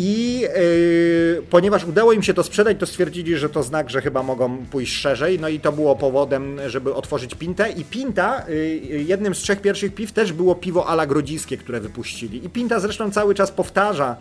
i 0.00 0.40
yy, 0.40 1.42
ponieważ 1.50 1.84
udało 1.84 2.12
im 2.12 2.22
się 2.22 2.34
to 2.34 2.42
sprzedać, 2.42 2.76
to 2.80 2.86
stwierdzili, 2.86 3.36
że 3.36 3.48
to 3.48 3.62
znak, 3.62 3.90
że 3.90 4.00
chyba 4.00 4.22
mogą 4.22 4.58
pójść 4.70 4.92
szerzej. 4.96 5.38
No 5.40 5.48
i 5.48 5.60
to 5.60 5.72
było 5.72 5.96
powodem, 5.96 6.60
żeby 6.66 6.94
otworzyć 6.94 7.34
Pintę. 7.34 7.70
I 7.70 7.84
Pinta, 7.84 8.44
yy, 8.48 9.02
jednym 9.02 9.34
z 9.34 9.38
trzech 9.38 9.60
pierwszych 9.60 9.94
piw 9.94 10.12
też 10.12 10.32
było 10.32 10.54
piwo 10.54 10.86
ala 10.86 11.06
grodziskie, 11.06 11.56
które 11.56 11.80
wypuścili. 11.80 12.44
I 12.46 12.48
Pinta 12.48 12.80
zresztą 12.80 13.10
cały 13.10 13.34
czas 13.34 13.50
powtarza 13.50 14.16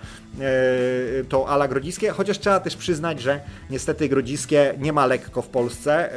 to 1.30 1.50
ala 1.50 1.68
grodziskie, 1.68 2.10
chociaż 2.10 2.40
trzeba 2.40 2.60
też 2.60 2.76
przyznać, 2.76 3.22
że 3.22 3.40
niestety 3.70 4.10
grodziskie 4.10 4.74
nie 4.78 4.94
ma 4.94 5.06
lekko 5.06 5.42
w 5.42 5.48
Polsce. 5.48 6.10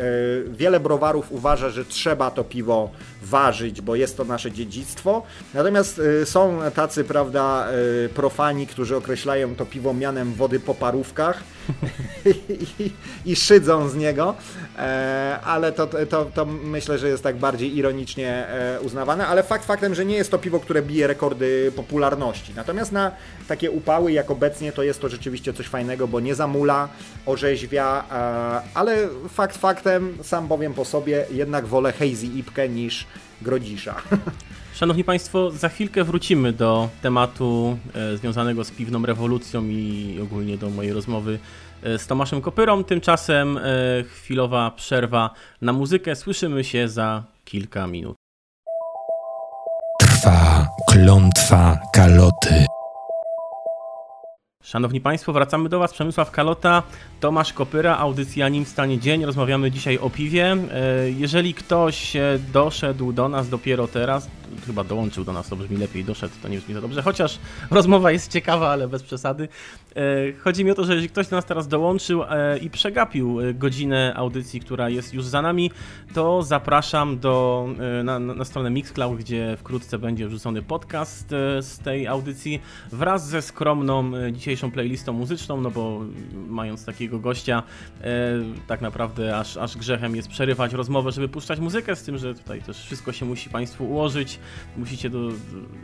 Yy, 0.47 0.55
wiele 0.55 0.81
browarów 0.81 1.33
uważa, 1.33 1.71
że 1.71 1.85
trzeba 1.85 2.31
to 2.31 2.45
piwo 2.45 2.91
ważyć, 3.23 3.81
bo 3.81 3.95
jest 3.95 4.17
to 4.17 4.25
nasze 4.25 4.53
dziedzictwo. 4.53 5.23
Natomiast 5.55 5.99
yy, 5.99 6.27
są 6.27 6.59
tacy, 6.75 7.05
prawda, 7.05 7.69
profani, 8.15 8.67
którzy 8.67 8.97
określają 8.97 9.55
to 9.55 9.67
piwo 9.67 9.95
mianem 9.95 10.35
wody 10.35 10.61
po 10.61 10.75
parówkach 10.75 11.43
i, 12.79 12.91
i, 13.27 13.37
szydzą 13.37 13.89
z 13.89 13.97
niego, 13.97 14.35
e, 14.79 15.39
ale 15.45 15.73
to, 15.73 15.87
to, 15.87 16.25
to 16.25 16.47
myślę, 16.47 16.99
że 16.99 17.09
jest 17.09 17.23
tak 17.23 17.37
bardziej 17.37 17.77
ironicznie 17.77 18.47
e, 18.47 18.81
uznawane, 18.81 19.27
ale 19.27 19.43
fakt 19.43 19.65
faktem, 19.65 19.95
że 19.95 20.05
nie 20.05 20.17
jest 20.17 20.31
to 20.31 20.39
piwo, 20.39 20.61
które 20.61 20.83
bije 20.83 21.07
rekordy 21.07 21.73
popularności. 21.77 22.53
Natomiast 22.57 22.93
na 22.93 23.13
takie 23.49 23.71
upały 23.71 24.10
jak 24.13 24.31
obecnie 24.31 24.73
to 24.73 24.83
jest 24.83 25.01
to 25.01 25.09
rzeczywiście 25.09 25.53
coś 25.53 25.67
fajnego, 25.67 26.09
bo 26.09 26.21
nie 26.21 26.35
zamula, 26.35 26.89
orzeźwia, 27.27 28.05
e, 28.11 28.77
ale 28.77 29.09
fakt 29.29 29.57
faktem, 29.57 30.19
sam 30.23 30.49
powiem 30.49 30.75
po 30.75 30.85
sobie, 30.85 31.27
jednak 31.31 31.67
wolę 31.67 31.93
Hazy 31.93 32.27
Ipkę 32.27 32.69
niż 32.69 33.07
Grodzisza. 33.43 33.95
Szanowni 34.75 35.05
Państwo, 35.05 35.51
za 35.51 35.69
chwilkę 35.69 36.05
wrócimy 36.05 36.53
do 36.53 36.89
tematu 37.03 37.79
e, 37.95 38.17
związanego 38.17 38.65
z 38.65 38.71
piwną 38.71 39.07
rewolucją 39.07 39.65
i 39.65 40.19
ogólnie 40.23 40.59
do 40.59 40.71
mojej 40.71 40.93
rozmowy 40.93 41.39
e, 41.83 41.99
z 41.99 42.07
Tomaszem 42.07 42.41
Kopyrą. 42.41 42.85
Tymczasem 42.85 43.59
chwilowa 44.15 44.71
przerwa 44.71 45.31
na 45.61 45.73
muzykę. 45.73 46.17
Słyszymy 46.17 46.65
się 46.65 46.89
za 46.89 47.23
kilka 47.45 47.87
minut. 47.87 48.17
Trwa 50.01 50.69
klątwa 50.87 51.79
kaloty. 51.93 52.80
Szanowni 54.71 55.01
Państwo, 55.01 55.33
wracamy 55.33 55.69
do 55.69 55.79
Was. 55.79 55.93
Przemysław 55.93 56.31
Kalota, 56.31 56.83
Tomasz 57.21 57.53
Kopyra, 57.53 57.99
audycja 57.99 58.49
Nim 58.49 58.65
Stanie 58.65 58.99
Dzień. 58.99 59.25
Rozmawiamy 59.25 59.71
dzisiaj 59.71 59.99
o 59.99 60.11
piwie. 60.11 60.57
Jeżeli 61.19 61.55
ktoś 61.55 62.13
doszedł 62.53 63.13
do 63.13 63.29
nas 63.29 63.49
dopiero 63.49 63.89
teraz, 63.89 64.29
chyba 64.67 64.85
dołączył 64.85 65.25
do 65.25 65.33
nas, 65.33 65.49
to 65.49 65.57
brzmi 65.57 65.77
lepiej, 65.77 66.05
doszedł, 66.05 66.35
to 66.43 66.49
nie 66.49 66.59
brzmi 66.59 66.75
za 66.75 66.81
dobrze, 66.81 67.03
chociaż 67.03 67.39
rozmowa 67.71 68.13
jest 68.13 68.33
ciekawa, 68.33 68.69
ale 68.69 68.89
bez 68.89 69.03
przesady. 69.03 69.49
E, 69.97 70.33
chodzi 70.33 70.65
mi 70.65 70.71
o 70.71 70.75
to, 70.75 70.85
że 70.85 70.93
jeżeli 70.93 71.09
ktoś 71.09 71.29
do 71.29 71.37
nas 71.37 71.45
teraz 71.45 71.69
dołączył 71.69 72.23
e, 72.23 72.59
i 72.59 72.71
przegapił 72.71 73.41
e, 73.41 73.55
godzinę 73.55 74.13
audycji, 74.17 74.61
która 74.61 74.89
jest 74.89 75.15
już 75.15 75.25
za 75.25 75.43
nami, 75.43 75.71
to 76.15 76.43
zapraszam 76.43 77.19
do, 77.19 77.69
na, 78.05 78.19
na 78.19 78.45
stronę 78.45 78.71
Mixcloud, 78.71 79.19
gdzie 79.19 79.57
wkrótce 79.57 79.99
będzie 79.99 80.29
wrzucony 80.29 80.63
podcast 80.63 81.29
z 81.61 81.79
tej 81.79 82.07
audycji 82.07 82.61
wraz 82.93 83.29
ze 83.29 83.43
skromną 83.43 84.13
dzisiejszą 84.33 84.71
playlistą 84.71 85.13
muzyczną, 85.13 85.61
no 85.61 85.71
bo 85.71 86.01
mając 86.49 86.85
takiego 86.85 87.19
gościa, 87.19 87.63
tak 88.67 88.81
naprawdę 88.81 89.39
aż, 89.39 89.57
aż 89.57 89.77
grzechem 89.77 90.17
jest 90.17 90.29
przerywać 90.29 90.73
rozmowę, 90.73 91.13
żeby 91.13 91.29
puszczać 91.29 91.61
muzykę, 91.61 91.97
z 91.97 92.03
tym, 92.03 92.19
że 92.19 92.35
tutaj 92.35 92.63
też 92.63 92.85
wszystko 92.85 93.13
się 93.13 93.27
musi 93.27 93.51
Państwu 93.51 93.85
ułożyć 93.85 94.39
musicie 94.77 95.11
do, 95.11 95.19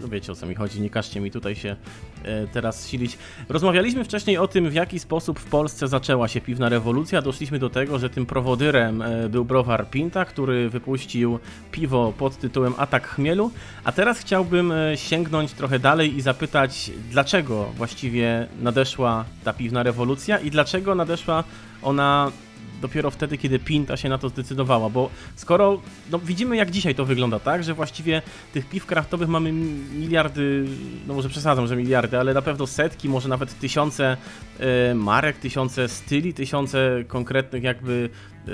no 0.01 0.09
wiecie 0.09 0.33
o 0.33 0.35
co 0.35 0.47
mi 0.47 0.55
chodzi, 0.55 0.81
nie 0.81 0.91
każcie 0.91 1.21
mi 1.21 1.31
tutaj 1.31 1.57
się 1.57 1.77
e, 2.25 2.47
teraz 2.47 2.89
silić. 2.89 3.19
Rozmawialiśmy 3.49 4.05
wcześniej 4.05 4.39
o 4.39 4.49
tym, 4.49 4.71
w 4.71 4.75
jaki 4.75 4.99
sposób 4.99 5.41
w 5.41 5.45
Polsce 5.45 5.89
zaczęła 5.89 6.29
się 6.29 6.41
piwna 6.41 6.69
rewolucja. 6.69 7.23
Doszliśmy 7.23 7.59
do 7.59 7.71
tego, 7.71 7.99
że 7.99 8.11
tym 8.11 8.27
prowodyrem 8.27 9.03
e, 9.03 9.29
był 9.29 9.45
browar 9.45 9.91
Pinta, 9.91 10.25
który 10.25 10.71
wypuścił 10.71 11.39
piwo 11.73 12.13
pod 12.19 12.37
tytułem 12.37 12.75
Atak 12.77 13.09
Chmielu. 13.09 13.51
A 13.85 13.93
teraz 13.93 14.19
chciałbym 14.19 14.73
e, 14.73 14.97
sięgnąć 14.97 15.53
trochę 15.53 15.79
dalej 15.79 16.17
i 16.17 16.21
zapytać, 16.21 16.91
dlaczego 17.11 17.65
właściwie 17.77 18.47
nadeszła 18.61 19.25
ta 19.45 19.53
piwna 19.53 19.83
rewolucja 19.83 20.39
i 20.39 20.51
dlaczego 20.51 20.95
nadeszła 20.95 21.45
ona 21.83 22.33
dopiero 22.81 23.11
wtedy, 23.11 23.39
kiedy 23.39 23.59
Pinta 23.59 23.97
się 23.97 24.09
na 24.09 24.19
to 24.19 24.29
zdecydowała, 24.29 24.91
bo 24.91 25.11
skoro 25.37 25.81
no, 26.11 26.19
widzimy 26.19 26.57
jak 26.57 26.71
dzisiaj 26.71 26.95
to 26.95 27.05
wygląda, 27.05 27.39
tak, 27.39 27.65
że 27.65 27.75
właściwie 27.75 28.23
tych 28.53 28.69
piw 28.69 28.87
kraftowych 28.87 29.29
mamy 29.29 29.53
miliardy, 29.53 30.65
no 31.07 31.15
może 31.15 31.29
przesadzam, 31.29 31.67
że 31.67 31.77
miliardy, 31.77 32.19
ale 32.19 32.35
na 32.35 32.43
pewno 32.43 32.67
setki, 32.67 33.09
może 33.09 33.29
nawet 33.29 33.59
tysiące 33.59 34.17
e, 34.61 34.95
marek, 34.95 35.39
tysiące 35.39 35.89
styli, 35.89 36.35
tysiące 36.35 37.05
konkretnych 37.09 37.63
jakby 37.63 38.11
e, 38.49 38.51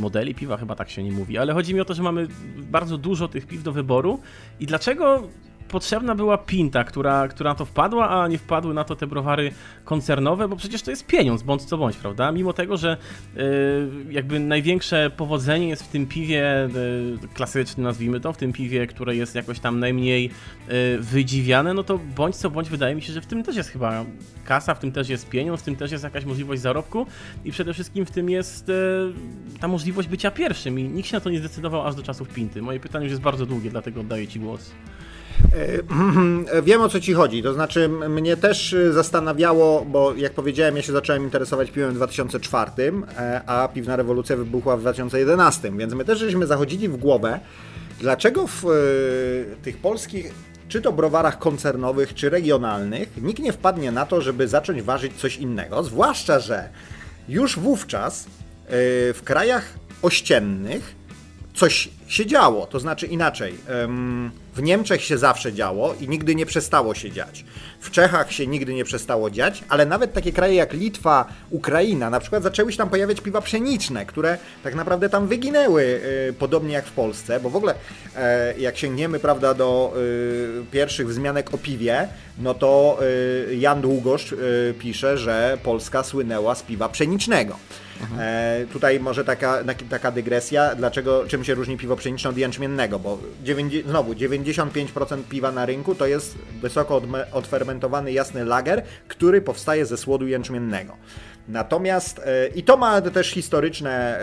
modeli 0.00 0.34
piwa, 0.34 0.56
chyba 0.56 0.74
tak 0.76 0.90
się 0.90 1.02
nie 1.02 1.12
mówi, 1.12 1.38
ale 1.38 1.52
chodzi 1.52 1.74
mi 1.74 1.80
o 1.80 1.84
to, 1.84 1.94
że 1.94 2.02
mamy 2.02 2.28
bardzo 2.56 2.98
dużo 2.98 3.28
tych 3.28 3.46
piw 3.46 3.62
do 3.62 3.72
wyboru 3.72 4.20
i 4.60 4.66
dlaczego 4.66 5.28
potrzebna 5.70 6.14
była 6.14 6.38
pinta, 6.38 6.84
która, 6.84 7.28
która 7.28 7.50
na 7.50 7.54
to 7.54 7.64
wpadła, 7.64 8.08
a 8.08 8.28
nie 8.28 8.38
wpadły 8.38 8.74
na 8.74 8.84
to 8.84 8.96
te 8.96 9.06
browary 9.06 9.52
koncernowe, 9.84 10.48
bo 10.48 10.56
przecież 10.56 10.82
to 10.82 10.90
jest 10.90 11.06
pieniądz, 11.06 11.42
bądź 11.42 11.62
co 11.62 11.78
bądź, 11.78 11.96
prawda? 11.96 12.32
Mimo 12.32 12.52
tego, 12.52 12.76
że 12.76 12.96
yy, 13.36 13.42
jakby 14.10 14.40
największe 14.40 15.10
powodzenie 15.16 15.68
jest 15.68 15.82
w 15.82 15.88
tym 15.88 16.06
piwie 16.06 16.68
yy, 17.22 17.28
klasycznym, 17.34 17.84
nazwijmy 17.84 18.20
to, 18.20 18.32
w 18.32 18.36
tym 18.36 18.52
piwie, 18.52 18.86
które 18.86 19.16
jest 19.16 19.34
jakoś 19.34 19.60
tam 19.60 19.80
najmniej 19.80 20.24
yy, 20.24 20.98
wydziwiane, 20.98 21.74
no 21.74 21.82
to 21.82 21.98
bądź 22.16 22.36
co 22.36 22.50
bądź 22.50 22.68
wydaje 22.68 22.94
mi 22.94 23.02
się, 23.02 23.12
że 23.12 23.20
w 23.20 23.26
tym 23.26 23.42
też 23.42 23.56
jest 23.56 23.68
chyba 23.68 24.04
kasa, 24.44 24.74
w 24.74 24.78
tym 24.78 24.92
też 24.92 25.08
jest 25.08 25.28
pieniądz, 25.28 25.60
w 25.60 25.64
tym 25.64 25.76
też 25.76 25.92
jest 25.92 26.04
jakaś 26.04 26.24
możliwość 26.24 26.62
zarobku 26.62 27.06
i 27.44 27.52
przede 27.52 27.74
wszystkim 27.74 28.06
w 28.06 28.10
tym 28.10 28.30
jest 28.30 28.70
ta 29.60 29.68
możliwość 29.68 30.08
bycia 30.08 30.30
pierwszym 30.30 30.78
i 30.78 30.82
nikt 30.82 31.08
się 31.08 31.16
na 31.16 31.20
to 31.20 31.30
nie 31.30 31.38
zdecydował 31.38 31.86
aż 31.86 31.94
do 31.94 32.02
czasów 32.02 32.28
Pinty. 32.28 32.62
Moje 32.62 32.80
pytanie 32.80 33.04
już 33.04 33.10
jest 33.10 33.22
bardzo 33.22 33.46
długie, 33.46 33.70
dlatego 33.70 34.00
oddaję 34.00 34.28
Ci 34.28 34.40
głos. 34.40 34.70
E, 36.52 36.62
wiem 36.62 36.80
o 36.80 36.88
co 36.88 37.00
ci 37.00 37.12
chodzi. 37.12 37.42
To 37.42 37.54
znaczy, 37.54 37.88
mnie 37.88 38.36
też 38.36 38.76
zastanawiało, 38.90 39.84
bo 39.84 40.14
jak 40.14 40.32
powiedziałem, 40.32 40.76
ja 40.76 40.82
się 40.82 40.92
zacząłem 40.92 41.24
interesować 41.24 41.70
piwem 41.70 41.90
w 41.90 41.94
2004, 41.94 42.70
e, 43.18 43.40
a 43.46 43.68
piwna 43.68 43.96
rewolucja 43.96 44.36
wybuchła 44.36 44.76
w 44.76 44.80
2011, 44.80 45.72
więc 45.76 45.94
my 45.94 46.04
też 46.04 46.18
żeśmy 46.18 46.46
zachodzili 46.46 46.88
w 46.88 46.96
głowę, 46.96 47.40
dlaczego 48.00 48.46
w 48.46 48.64
e, 48.64 48.68
tych 49.62 49.78
polskich 49.78 50.34
czy 50.68 50.82
to 50.82 50.92
browarach 50.92 51.38
koncernowych, 51.38 52.14
czy 52.14 52.30
regionalnych, 52.30 53.22
nikt 53.22 53.42
nie 53.42 53.52
wpadnie 53.52 53.92
na 53.92 54.06
to, 54.06 54.20
żeby 54.20 54.48
zacząć 54.48 54.82
ważyć 54.82 55.12
coś 55.16 55.36
innego, 55.36 55.82
zwłaszcza, 55.82 56.40
że 56.40 56.68
już 57.28 57.58
wówczas 57.58 58.26
w 59.14 59.20
krajach 59.24 59.74
ościennych 60.02 60.94
coś 61.54 61.88
się 62.10 62.26
działo, 62.26 62.66
to 62.66 62.80
znaczy 62.80 63.06
inaczej. 63.06 63.54
W 64.54 64.62
Niemczech 64.62 65.04
się 65.04 65.18
zawsze 65.18 65.52
działo 65.52 65.94
i 66.00 66.08
nigdy 66.08 66.34
nie 66.34 66.46
przestało 66.46 66.94
się 66.94 67.10
dziać. 67.10 67.44
W 67.80 67.90
Czechach 67.90 68.32
się 68.32 68.46
nigdy 68.46 68.74
nie 68.74 68.84
przestało 68.84 69.30
dziać, 69.30 69.64
ale 69.68 69.86
nawet 69.86 70.12
takie 70.12 70.32
kraje 70.32 70.54
jak 70.54 70.72
Litwa, 70.72 71.26
Ukraina, 71.50 72.10
na 72.10 72.20
przykład 72.20 72.42
zaczęły 72.42 72.72
się 72.72 72.78
tam 72.78 72.88
pojawiać 72.88 73.20
piwa 73.20 73.40
pszeniczne, 73.40 74.06
które 74.06 74.38
tak 74.62 74.74
naprawdę 74.74 75.08
tam 75.08 75.26
wyginęły, 75.26 75.82
y, 76.28 76.34
podobnie 76.38 76.74
jak 76.74 76.86
w 76.86 76.92
Polsce, 76.92 77.40
bo 77.40 77.50
w 77.50 77.56
ogóle 77.56 77.74
e, 78.16 78.54
jak 78.58 78.78
sięgniemy, 78.78 79.18
prawda, 79.18 79.54
do 79.54 79.92
y, 79.96 80.64
pierwszych 80.70 81.08
wzmianek 81.08 81.54
o 81.54 81.58
piwie, 81.58 82.08
no 82.38 82.54
to 82.54 82.98
y, 83.50 83.56
Jan 83.56 83.80
Długosz 83.80 84.34
pisze, 84.78 85.18
że 85.18 85.58
Polska 85.62 86.02
słynęła 86.02 86.54
z 86.54 86.62
piwa 86.62 86.88
pszenicznego. 86.88 87.56
E, 88.18 88.66
tutaj 88.72 89.00
może 89.00 89.24
taka, 89.24 89.64
taka 89.90 90.10
dygresja, 90.10 90.74
dlaczego, 90.74 91.24
czym 91.28 91.44
się 91.44 91.54
różni 91.54 91.76
piwo 91.76 91.96
pszeniczne 91.96 92.30
od 92.30 92.36
jęczmiennego, 92.36 92.98
bo 92.98 93.18
90, 93.44 93.86
znowu 93.86 94.12
95% 94.12 95.22
piwa 95.28 95.52
na 95.52 95.66
rynku 95.66 95.94
to 95.94 96.06
jest 96.06 96.38
wysoko 96.60 97.02
odfermentowany 97.32 98.12
jasny 98.12 98.44
lager, 98.44 98.82
który 99.08 99.40
powstaje 99.40 99.86
ze 99.86 99.96
słodu 99.96 100.26
jęczmiennego. 100.26 100.96
Natomiast 101.50 102.18
e, 102.18 102.48
i 102.48 102.62
to 102.62 102.76
ma 102.76 103.00
też 103.00 103.30
historyczne 103.30 104.20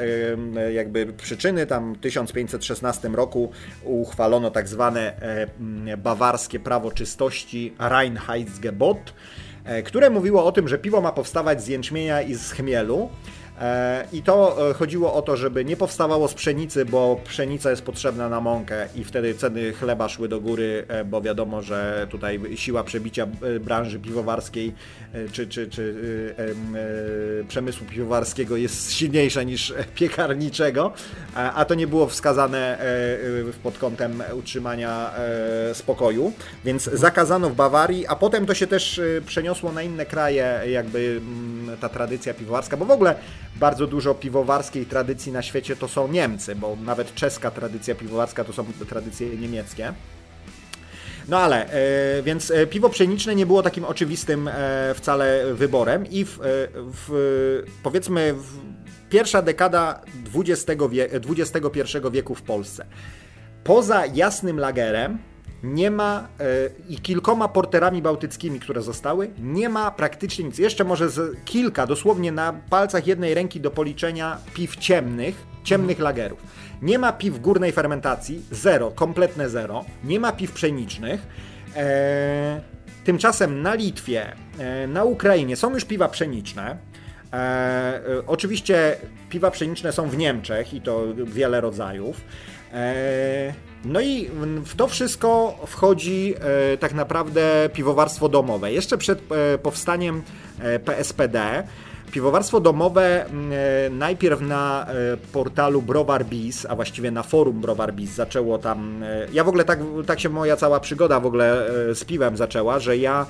e, 0.57 0.73
jakby 0.73 1.05
przyczyny. 1.05 1.65
Tam 1.65 1.93
w 1.95 1.99
1516 1.99 3.07
roku 3.07 3.51
uchwalono 3.83 4.51
tak 4.51 4.67
zwane 4.67 5.21
e, 5.87 5.97
bawarskie 5.97 6.59
prawo 6.59 6.91
czystości 6.91 7.75
Reinheitsgebot, 7.79 9.13
które 9.85 10.09
mówiło 10.09 10.45
o 10.45 10.51
tym, 10.51 10.67
że 10.67 10.77
piwo 10.77 11.01
ma 11.01 11.11
powstawać 11.11 11.63
z 11.63 11.67
jęczmienia 11.67 12.21
i 12.21 12.35
z 12.35 12.51
chmielu. 12.51 13.09
E, 13.61 14.07
I 14.13 14.21
to 14.21 14.69
e, 14.69 14.73
chodziło 14.73 15.13
o 15.13 15.21
to, 15.21 15.37
żeby 15.37 15.65
nie 15.65 15.77
powstawało 15.77 16.27
z 16.27 16.33
pszenicy, 16.33 16.85
bo 16.85 17.19
pszenica 17.23 17.69
jest 17.69 17.81
potrzebna 17.81 18.29
na 18.29 18.41
mąkę 18.41 18.87
i 18.95 19.03
wtedy 19.03 19.35
ceny 19.35 19.73
chleba 19.73 20.09
szły 20.09 20.27
do 20.27 20.41
góry, 20.41 20.85
e, 20.87 21.05
bo 21.05 21.21
wiadomo, 21.21 21.61
że 21.61 22.07
tutaj 22.09 22.39
siła 22.55 22.83
przebicia 22.83 23.27
branży 23.59 23.99
piwowarskiej 23.99 24.73
czy, 25.31 25.47
czy, 25.47 25.67
czy 25.67 25.95
przemysłu 27.47 27.87
piwowarskiego 27.87 28.57
jest 28.57 28.93
silniejsza 28.93 29.43
niż 29.43 29.73
piekarniczego, 29.95 30.93
a 31.35 31.65
to 31.65 31.75
nie 31.75 31.87
było 31.87 32.07
wskazane 32.07 32.77
pod 33.63 33.77
kątem 33.77 34.23
utrzymania 34.33 35.11
spokoju, 35.73 36.33
więc 36.65 36.83
zakazano 36.83 37.49
w 37.49 37.55
Bawarii, 37.55 38.07
a 38.07 38.15
potem 38.15 38.45
to 38.45 38.53
się 38.53 38.67
też 38.67 39.01
przeniosło 39.25 39.71
na 39.71 39.83
inne 39.83 40.05
kraje, 40.05 40.61
jakby 40.69 41.21
mm, 41.21 41.77
ta 41.77 41.89
tradycja 41.89 42.33
piwowarska, 42.33 42.77
bo 42.77 42.85
w 42.85 42.91
ogóle 42.91 43.15
bardzo 43.55 43.87
dużo 43.87 44.15
piwowarskiej 44.15 44.85
tradycji 44.85 45.31
na 45.31 45.41
świecie 45.41 45.75
to 45.75 45.87
są 45.87 46.07
Niemcy, 46.07 46.55
bo 46.55 46.77
nawet 46.85 47.15
czeska 47.15 47.51
tradycja 47.51 47.95
piwowarska 47.95 48.43
to 48.43 48.53
są 48.53 48.65
tradycje 48.89 49.29
niemieckie. 49.37 49.93
No 51.27 51.39
ale, 51.39 51.69
e, 51.69 52.23
więc 52.23 52.51
e, 52.51 52.67
piwo 52.67 52.89
pszeniczne 52.89 53.35
nie 53.35 53.45
było 53.45 53.63
takim 53.63 53.85
oczywistym 53.85 54.47
e, 54.47 54.93
wcale 54.95 55.53
wyborem 55.53 56.05
i 56.05 56.25
w, 56.25 56.39
w 56.73 57.63
powiedzmy 57.83 58.33
w 58.33 58.59
pierwsza 59.09 59.41
dekada 59.41 60.01
XX 60.35 60.83
wie, 60.89 61.09
XXI 61.11 61.97
wieku 62.11 62.35
w 62.35 62.41
Polsce. 62.41 62.85
Poza 63.63 64.05
jasnym 64.05 64.59
lagerem, 64.59 65.17
nie 65.63 65.91
ma 65.91 66.27
e, 66.39 66.45
i 66.89 66.97
kilkoma 66.97 67.47
porterami 67.47 68.01
bałtyckimi, 68.01 68.59
które 68.59 68.81
zostały, 68.81 69.29
nie 69.39 69.69
ma 69.69 69.91
praktycznie 69.91 70.45
nic. 70.45 70.57
Jeszcze 70.57 70.83
może 70.83 71.09
z 71.09 71.37
kilka, 71.45 71.87
dosłownie 71.87 72.31
na 72.31 72.53
palcach 72.69 73.07
jednej 73.07 73.33
ręki 73.33 73.59
do 73.59 73.71
policzenia 73.71 74.37
piw 74.53 74.75
ciemnych, 74.75 75.45
ciemnych 75.63 75.99
lagerów. 75.99 76.39
Nie 76.81 76.99
ma 76.99 77.13
piw 77.13 77.41
górnej 77.41 77.71
fermentacji, 77.71 78.41
zero, 78.51 78.91
kompletne 78.91 79.49
zero. 79.49 79.85
Nie 80.03 80.19
ma 80.19 80.31
piw 80.31 80.51
pszenicznych. 80.51 81.27
E, 81.75 82.61
tymczasem 83.03 83.61
na 83.61 83.73
Litwie, 83.73 84.33
e, 84.59 84.87
na 84.87 85.03
Ukrainie 85.03 85.55
są 85.55 85.73
już 85.73 85.85
piwa 85.85 86.09
pszeniczne. 86.09 86.77
E, 87.33 88.01
oczywiście 88.27 88.95
piwa 89.29 89.51
pszeniczne 89.51 89.91
są 89.91 90.09
w 90.09 90.17
Niemczech 90.17 90.73
i 90.73 90.81
to 90.81 91.03
wiele 91.25 91.61
rodzajów. 91.61 92.21
E, 92.73 93.53
no 93.87 94.01
i 94.01 94.29
w 94.65 94.75
to 94.75 94.87
wszystko 94.87 95.59
wchodzi 95.67 96.33
e, 96.73 96.77
tak 96.77 96.93
naprawdę 96.93 97.69
piwowarstwo 97.73 98.29
domowe. 98.29 98.71
Jeszcze 98.71 98.97
przed 98.97 99.19
e, 99.31 99.57
powstaniem 99.57 100.21
e, 100.59 100.79
PSPD 100.79 101.63
piwowarstwo 102.11 102.59
domowe 102.59 103.25
najpierw 103.91 104.41
na 104.41 104.87
portalu 105.33 105.81
Browar 105.81 106.25
Biz, 106.25 106.65
a 106.69 106.75
właściwie 106.75 107.11
na 107.11 107.23
forum 107.23 107.61
Browar 107.61 107.93
Biz 107.93 108.09
zaczęło 108.09 108.57
tam... 108.57 109.03
Ja 109.33 109.43
w 109.43 109.47
ogóle 109.47 109.63
tak, 109.63 109.79
tak 110.05 110.19
się 110.19 110.29
moja 110.29 110.55
cała 110.55 110.79
przygoda 110.79 111.19
w 111.19 111.25
ogóle 111.25 111.69
z 111.93 112.03
piwem 112.03 112.37
zaczęła, 112.37 112.79
że 112.79 112.97
ja 112.97 113.25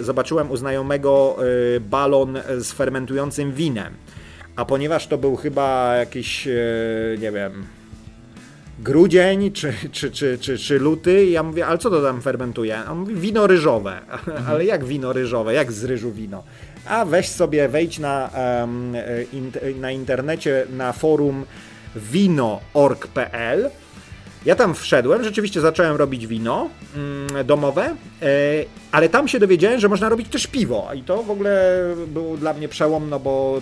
zobaczyłem 0.00 0.50
u 0.50 0.56
znajomego 0.56 1.36
balon 1.80 2.38
z 2.58 2.72
fermentującym 2.72 3.52
winem. 3.52 3.94
A 4.56 4.64
ponieważ 4.64 5.06
to 5.06 5.18
był 5.18 5.36
chyba 5.36 5.94
jakiś, 5.96 6.48
nie 7.18 7.32
wiem, 7.32 7.66
grudzień 8.78 9.52
czy, 9.52 9.74
czy, 9.92 10.10
czy, 10.10 10.38
czy, 10.38 10.58
czy 10.58 10.78
luty 10.78 11.24
i 11.24 11.32
ja 11.32 11.42
mówię, 11.42 11.66
ale 11.66 11.78
co 11.78 11.90
to 11.90 12.02
tam 12.02 12.22
fermentuje? 12.22 12.82
On 12.90 12.98
mówi, 12.98 13.14
wino 13.14 13.46
ryżowe. 13.46 14.00
Ale 14.48 14.64
jak 14.64 14.84
wino 14.84 15.12
ryżowe? 15.12 15.54
Jak 15.54 15.72
z 15.72 15.84
ryżu 15.84 16.12
wino? 16.12 16.42
A 16.86 17.04
weź 17.04 17.28
sobie, 17.28 17.68
wejdź 17.68 17.98
na, 17.98 18.30
um, 18.60 18.96
na 19.80 19.90
internecie 19.90 20.66
na 20.70 20.92
forum 20.92 21.44
wino.org.pl 21.96 23.70
ja 24.46 24.54
tam 24.54 24.74
wszedłem, 24.74 25.24
rzeczywiście 25.24 25.60
zacząłem 25.60 25.96
robić 25.96 26.26
wino 26.26 26.68
mm, 26.96 27.46
domowe, 27.46 27.84
e, 28.22 28.26
ale 28.92 29.08
tam 29.08 29.28
się 29.28 29.38
dowiedziałem, 29.38 29.80
że 29.80 29.88
można 29.88 30.08
robić 30.08 30.28
też 30.28 30.46
piwo. 30.46 30.88
I 30.94 31.02
to 31.02 31.22
w 31.22 31.30
ogóle 31.30 31.82
był 32.06 32.36
dla 32.36 32.52
mnie 32.52 32.68
przełom, 32.68 33.10
no 33.10 33.20
bo 33.20 33.60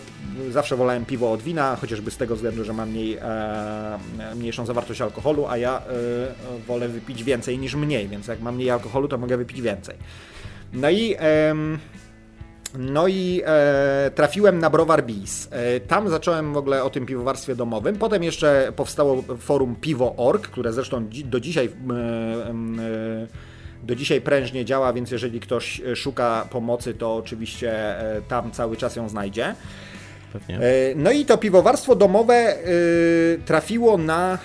zawsze 0.50 0.76
wolałem 0.76 1.04
piwo 1.04 1.32
od 1.32 1.42
wina, 1.42 1.76
chociażby 1.76 2.10
z 2.10 2.16
tego 2.16 2.34
względu, 2.36 2.64
że 2.64 2.72
ma 2.72 2.86
mniej, 2.86 3.16
e, 3.16 3.98
mniejszą 4.36 4.66
zawartość 4.66 5.00
alkoholu, 5.00 5.46
a 5.46 5.56
ja 5.56 5.78
e, 5.78 5.82
wolę 6.66 6.88
wypić 6.88 7.24
więcej 7.24 7.58
niż 7.58 7.74
mniej, 7.74 8.08
więc 8.08 8.26
jak 8.26 8.40
mam 8.40 8.54
mniej 8.54 8.70
alkoholu, 8.70 9.08
to 9.08 9.18
mogę 9.18 9.36
wypić 9.36 9.60
więcej. 9.60 9.96
No 10.72 10.90
i 10.90 11.16
no 12.78 13.08
i 13.08 13.42
e, 13.46 14.10
trafiłem 14.14 14.58
na 14.58 14.70
Browar 14.70 15.04
Bees. 15.04 15.48
E, 15.50 15.80
tam 15.80 16.08
zacząłem 16.08 16.52
w 16.52 16.56
ogóle 16.56 16.84
o 16.84 16.90
tym 16.90 17.06
piwowarstwie 17.06 17.56
domowym. 17.56 17.96
Potem 17.96 18.22
jeszcze 18.22 18.72
powstało 18.76 19.22
forum 19.38 19.76
Piwo.org, 19.80 20.48
które 20.48 20.72
zresztą 20.72 21.08
do 21.24 21.40
dzisiaj 21.40 21.66
e, 21.66 23.54
do 23.82 23.94
dzisiaj 23.94 24.20
prężnie 24.20 24.64
działa, 24.64 24.92
więc 24.92 25.10
jeżeli 25.10 25.40
ktoś 25.40 25.82
szuka 25.94 26.48
pomocy, 26.50 26.94
to 26.94 27.16
oczywiście 27.16 27.98
e, 28.00 28.22
tam 28.22 28.50
cały 28.50 28.76
czas 28.76 28.96
ją 28.96 29.08
znajdzie. 29.08 29.54
Pewnie. 30.34 30.58
E, 30.58 30.94
no 30.96 31.12
i 31.12 31.24
to 31.24 31.38
piwowarstwo 31.38 31.94
domowe 31.94 32.34
e, 32.34 32.58
trafiło 33.46 33.98
na, 33.98 34.34
e, 34.34 34.38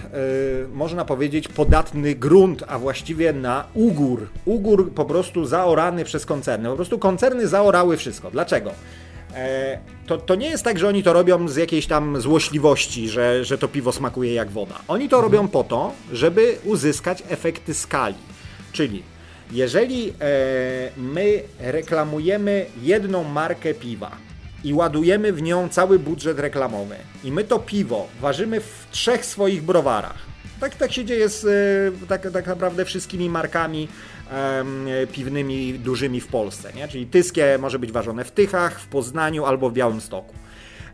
można 0.74 1.06
powiedzieć, 1.06 1.48
podatny 1.48 2.16
grunt, 2.16 2.64
a 2.68 2.80
właściwie 2.80 3.34
na 3.34 3.66
ugór. 3.74 4.28
Ugór 4.46 4.94
po 4.94 5.06
prostu 5.06 5.46
zaorany 5.46 6.04
przez 6.04 6.26
koncerny. 6.26 6.70
Po 6.70 6.76
prostu 6.76 7.00
koncerny 7.00 7.48
zaorały 7.48 7.98
wszystko. 7.98 8.32
Dlaczego? 8.32 8.72
To, 10.08 10.18
to 10.18 10.36
nie 10.36 10.50
jest 10.50 10.64
tak, 10.64 10.80
że 10.80 10.88
oni 10.88 11.04
to 11.04 11.14
robią 11.14 11.48
z 11.48 11.56
jakiejś 11.56 11.88
tam 11.88 12.22
złośliwości, 12.22 13.10
że, 13.10 13.46
że 13.46 13.58
to 13.58 13.68
piwo 13.68 13.92
smakuje 13.92 14.34
jak 14.34 14.50
woda. 14.50 14.76
Oni 14.88 15.10
to 15.10 15.22
robią 15.22 15.48
po 15.48 15.64
to, 15.64 15.92
żeby 16.14 16.58
uzyskać 16.64 17.24
efekty 17.30 17.74
skali. 17.74 18.16
Czyli 18.72 19.04
jeżeli 19.52 20.14
my 20.98 21.44
reklamujemy 21.60 22.66
jedną 22.82 23.24
markę 23.24 23.74
piwa, 23.74 24.12
i 24.64 24.74
ładujemy 24.74 25.34
w 25.34 25.42
nią 25.42 25.70
cały 25.70 26.00
budżet 26.00 26.40
reklamowy. 26.40 26.96
I 27.24 27.32
my 27.32 27.44
to 27.44 27.60
piwo 27.60 28.08
ważymy 28.22 28.60
w 28.60 28.88
trzech 28.92 29.26
swoich 29.26 29.64
browarach. 29.64 30.30
Tak, 30.60 30.76
tak 30.76 30.92
się 30.92 31.06
dzieje 31.06 31.30
z 31.30 31.46
e, 32.04 32.08
tak, 32.08 32.32
tak 32.32 32.48
naprawdę 32.48 32.86
wszystkimi 32.86 33.30
markami 33.30 33.88
piwnymi 35.12 35.80
dużymi 35.80 36.22
w 36.22 36.28
Polsce. 36.28 36.74
Nie? 36.74 36.88
Czyli 36.88 37.06
Tyskie 37.06 37.58
może 37.62 37.80
być 37.80 37.92
ważone 37.92 38.24
w 38.24 38.32
Tychach, 38.32 38.80
w 38.80 38.88
Poznaniu 38.88 39.46
albo 39.46 39.70
w 39.70 39.74
Białymstoku. 39.74 40.34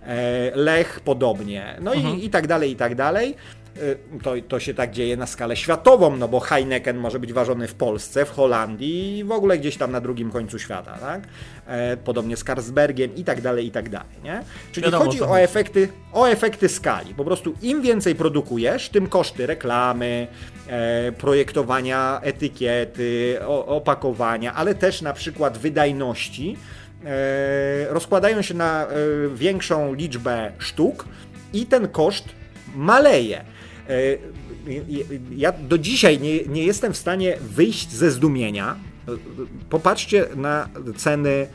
E, 0.04 0.52
Lech 0.56 1.00
podobnie. 1.00 1.78
No 1.82 1.94
mhm. 1.94 2.16
i, 2.16 2.26
i 2.26 2.30
tak 2.30 2.48
dalej, 2.48 2.72
i 2.72 2.76
tak 2.76 2.96
dalej. 2.96 3.36
Y, 3.78 3.98
to, 4.24 4.34
to 4.48 4.60
się 4.60 4.74
tak 4.74 4.92
dzieje 4.92 5.18
na 5.18 5.28
skalę 5.28 5.56
światową, 5.56 6.18
no 6.18 6.28
bo 6.28 6.40
Heineken 6.40 6.98
może 6.98 7.20
być 7.20 7.34
ważony 7.34 7.68
w 7.68 7.76
Polsce, 7.76 8.26
w 8.26 8.32
Holandii 8.32 9.18
i 9.18 9.24
w 9.24 9.32
ogóle 9.32 9.58
gdzieś 9.58 9.78
tam 9.78 9.92
na 9.92 10.02
drugim 10.02 10.32
końcu 10.32 10.60
świata, 10.60 10.98
tak? 10.98 11.22
E, 11.68 11.98
podobnie 11.98 12.38
z 12.38 12.44
Carlsbergiem 12.44 13.16
i 13.16 13.24
tak 13.24 13.42
dalej, 13.42 13.66
i 13.66 13.72
tak 13.72 13.90
dalej, 13.90 14.16
nie? 14.24 14.44
Czyli 14.72 14.86
Wiadomo, 14.86 15.06
chodzi 15.06 15.22
o 15.22 15.40
efekty, 15.40 15.90
o 16.14 16.26
efekty 16.26 16.70
skali. 16.70 17.14
Po 17.14 17.26
prostu 17.26 17.54
im 17.62 17.82
więcej 17.82 18.16
produkujesz, 18.16 18.90
tym 18.90 19.08
koszty 19.08 19.46
reklamy, 19.48 20.28
e, 20.68 21.12
projektowania 21.12 22.20
etykiety, 22.24 23.40
opakowania, 23.48 24.54
ale 24.54 24.76
też 24.76 25.02
na 25.02 25.14
przykład 25.14 25.58
wydajności 25.58 26.58
e, 27.06 27.94
rozkładają 27.94 28.42
się 28.42 28.54
na 28.54 28.88
większą 29.36 29.94
liczbę 29.94 30.52
sztuk 30.58 31.06
i 31.54 31.66
ten 31.66 31.88
koszt 31.88 32.26
maleje. 32.76 33.55
E, 33.90 34.18
ja 35.36 35.52
do 35.52 35.78
dzisiaj 35.78 36.20
nie, 36.20 36.44
nie 36.44 36.64
jestem 36.64 36.94
w 36.94 36.98
stanie 36.98 37.38
wyjść 37.42 37.92
ze 37.92 38.12
zdumienia. 38.12 38.76
Popatrzcie 39.70 40.26
na 40.36 40.70
ceny 40.98 41.30
e, 41.30 41.48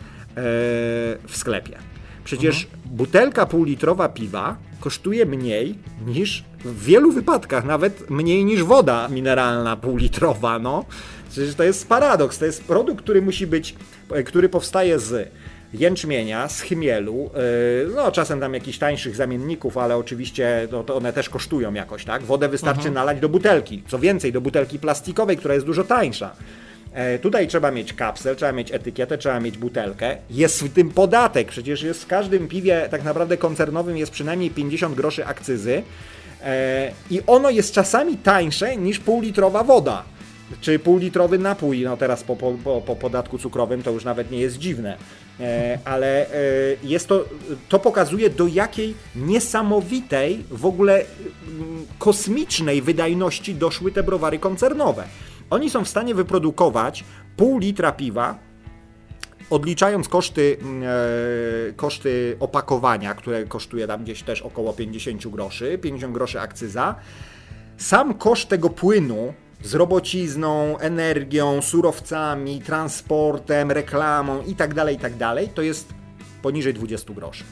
w 1.27 1.33
sklepie. 1.33 1.79
Przecież 2.25 2.65
mhm. 2.65 2.97
butelka 2.97 3.47
półlitrowa 3.47 4.09
piwa 4.09 4.57
kosztuje 4.81 5.27
mniej 5.27 5.79
niż 6.07 6.45
w 6.65 6.85
wielu 6.85 7.13
wypadkach, 7.13 7.65
nawet 7.65 8.11
mniej 8.11 8.45
niż 8.45 8.63
woda 8.63 9.09
mineralna 9.09 9.77
półlitrowa. 9.77 10.59
No. 10.59 10.85
Przecież 11.31 11.55
to 11.55 11.65
jest 11.65 11.89
paradoks. 11.89 12.39
To 12.39 12.45
jest 12.45 12.65
produkt, 12.65 13.03
który 13.03 13.23
musi 13.23 13.47
być, 13.47 13.75
który 14.27 14.49
powstaje 14.49 14.99
z 14.99 15.33
jęczmienia, 15.75 16.49
z 16.49 16.61
chmielu, 16.61 17.31
yy, 17.87 17.95
no 17.95 18.13
czasem 18.13 18.41
tam 18.41 18.55
jakichś 18.55 18.79
tańszych 18.79 19.17
zamienników, 19.17 19.79
ale 19.79 19.97
oczywiście 19.97 20.69
no, 20.73 20.85
to 20.85 20.97
one 20.97 21.13
też 21.13 21.29
kosztują 21.29 21.75
jakoś, 21.75 22.05
tak? 22.05 22.23
Wodę 22.23 22.49
wystarczy 22.49 22.79
Mhm. 22.89 22.95
nalać 22.95 23.21
do 23.21 23.29
butelki, 23.29 23.83
co 23.89 23.99
więcej, 23.99 24.33
do 24.33 24.41
butelki 24.41 24.79
plastikowej, 24.79 25.37
która 25.37 25.55
jest 25.55 25.67
dużo 25.67 25.85
tańsza. 25.85 26.33
E, 26.93 27.19
Tutaj 27.19 27.49
trzeba 27.49 27.71
mieć 27.71 27.93
kapsel, 27.93 28.37
trzeba 28.37 28.53
mieć 28.53 28.73
etykietę, 28.73 29.19
trzeba 29.19 29.41
mieć 29.41 29.59
butelkę. 29.59 30.17
Jest 30.31 30.63
w 30.63 30.73
tym 30.73 30.91
podatek, 30.91 31.49
przecież 31.49 31.83
jest 31.83 32.03
w 32.05 32.07
każdym 32.07 32.49
piwie 32.49 32.89
tak 32.91 33.05
naprawdę 33.05 33.37
koncernowym 33.37 33.97
jest 33.97 34.13
przynajmniej 34.13 34.51
50 34.51 34.95
groszy 34.95 35.27
akcyzy 35.27 35.83
e, 36.45 36.93
i 37.11 37.21
ono 37.27 37.51
jest 37.51 37.75
czasami 37.75 38.17
tańsze 38.17 38.77
niż 38.77 38.99
półlitrowa 38.99 39.65
woda. 39.65 40.03
Czy 40.61 40.79
półlitrowy 40.79 41.39
napój, 41.39 41.81
no 41.85 41.97
teraz 41.97 42.23
po, 42.23 42.37
po, 42.37 42.53
po, 42.65 42.81
po 42.81 42.97
podatku 42.97 43.39
cukrowym 43.39 43.83
to 43.83 43.91
już 43.91 44.05
nawet 44.05 44.31
nie 44.31 44.39
jest 44.41 44.59
dziwne, 44.59 44.97
ale 45.85 46.27
e, 46.27 46.31
jest 46.83 47.09
to, 47.09 47.25
to 47.69 47.79
pokazuje 47.79 48.31
do 48.31 48.47
jakiej 48.47 48.95
niesamowitej, 49.17 50.45
w 50.51 50.67
ogóle 50.67 51.05
kosmicznej 51.99 52.83
wydajności 52.83 53.55
doszły 53.55 53.93
te 53.93 54.03
browary 54.03 54.39
koncernowe. 54.39 55.05
Oni 55.51 55.71
są 55.71 55.85
w 55.85 55.89
stanie 55.89 56.15
wyprodukować 56.15 57.05
pół 57.37 57.59
litra 57.59 57.93
piwa, 57.93 58.39
odliczając 59.51 60.09
koszty, 60.09 60.57
e, 61.69 61.73
koszty 61.73 62.37
opakowania, 62.41 63.15
które 63.15 63.45
kosztuje 63.45 63.87
tam 63.87 64.05
gdzieś 64.05 64.23
też 64.23 64.43
około 64.43 64.73
50 64.73 65.29
groszy, 65.29 65.79
50 65.79 66.15
groszy 66.15 66.41
akcyza, 66.41 66.95
sam 67.77 68.15
koszt 68.15 68.49
tego 68.49 68.71
płynu 68.71 69.35
z 69.63 69.75
robocizną, 69.75 70.79
energią, 70.79 71.63
surowcami, 71.63 72.61
transportem, 72.61 73.71
reklamą 73.71 74.43
i 74.43 74.55
tak 74.55 74.75
dalej, 74.75 74.97
i 74.97 74.99
tak 74.99 75.17
to 75.55 75.63
jest 75.63 75.95
poniżej 76.43 76.75
20 76.75 77.15
groszy. 77.15 77.45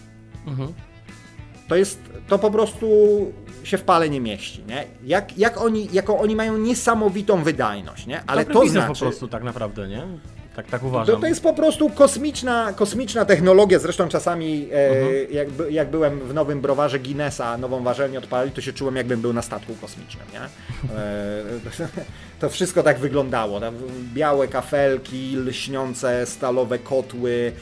To 1.69 1.77
jest, 1.77 2.01
to 2.29 2.39
po 2.39 2.51
prostu 2.51 2.87
się 3.65 3.79
w 3.79 3.83
pale 3.83 4.11
nie 4.11 4.21
mieści, 4.21 4.65
nie? 4.69 4.87
Jak, 5.05 5.39
jak 5.39 5.61
oni, 5.61 5.89
jaką 5.93 6.19
oni 6.19 6.37
mają 6.37 6.59
niesamowitą 6.59 7.43
wydajność, 7.43 8.07
nie? 8.07 8.23
Ale 8.27 8.45
Dobry 8.45 8.55
to 8.55 8.69
znaczy... 8.69 8.89
po 8.89 8.99
prostu 8.99 9.29
tak 9.29 9.43
naprawdę, 9.43 9.89
nie? 9.89 10.03
Tak, 10.59 10.67
tak 10.67 10.81
To, 10.81 10.87
uważam. 10.87 11.21
to 11.21 11.27
jest 11.27 11.43
po 11.43 11.53
prostu 11.55 11.91
kosmiczna, 11.91 12.73
kosmiczna 12.73 13.25
technologia. 13.25 13.79
Zresztą 13.79 14.09
czasami, 14.09 14.69
e, 14.73 14.89
Mhm. 14.89 15.33
jak, 15.33 15.49
jak 15.71 15.91
byłem 15.91 16.21
w 16.21 16.35
nowym 16.35 16.61
browarze 16.61 16.99
Guinnessa, 16.99 17.59
nową 17.59 17.83
warzelnię 17.83 18.19
odpalili, 18.19 18.55
to 18.55 18.61
się 18.61 18.73
czułem, 18.73 18.97
jakbym 18.97 19.21
był 19.21 19.33
na 19.33 19.43
statku 19.43 19.75
kosmicznym. 19.81 20.27
Nie? 20.33 20.41
E, 20.41 20.49
to 22.41 22.49
wszystko 22.49 22.83
tak 22.83 22.99
wyglądało. 22.99 23.61
Białe 24.15 24.49
kafelki, 24.49 25.37
lśniące 25.37 26.27
stalowe 26.27 26.79
kotły, 26.79 27.53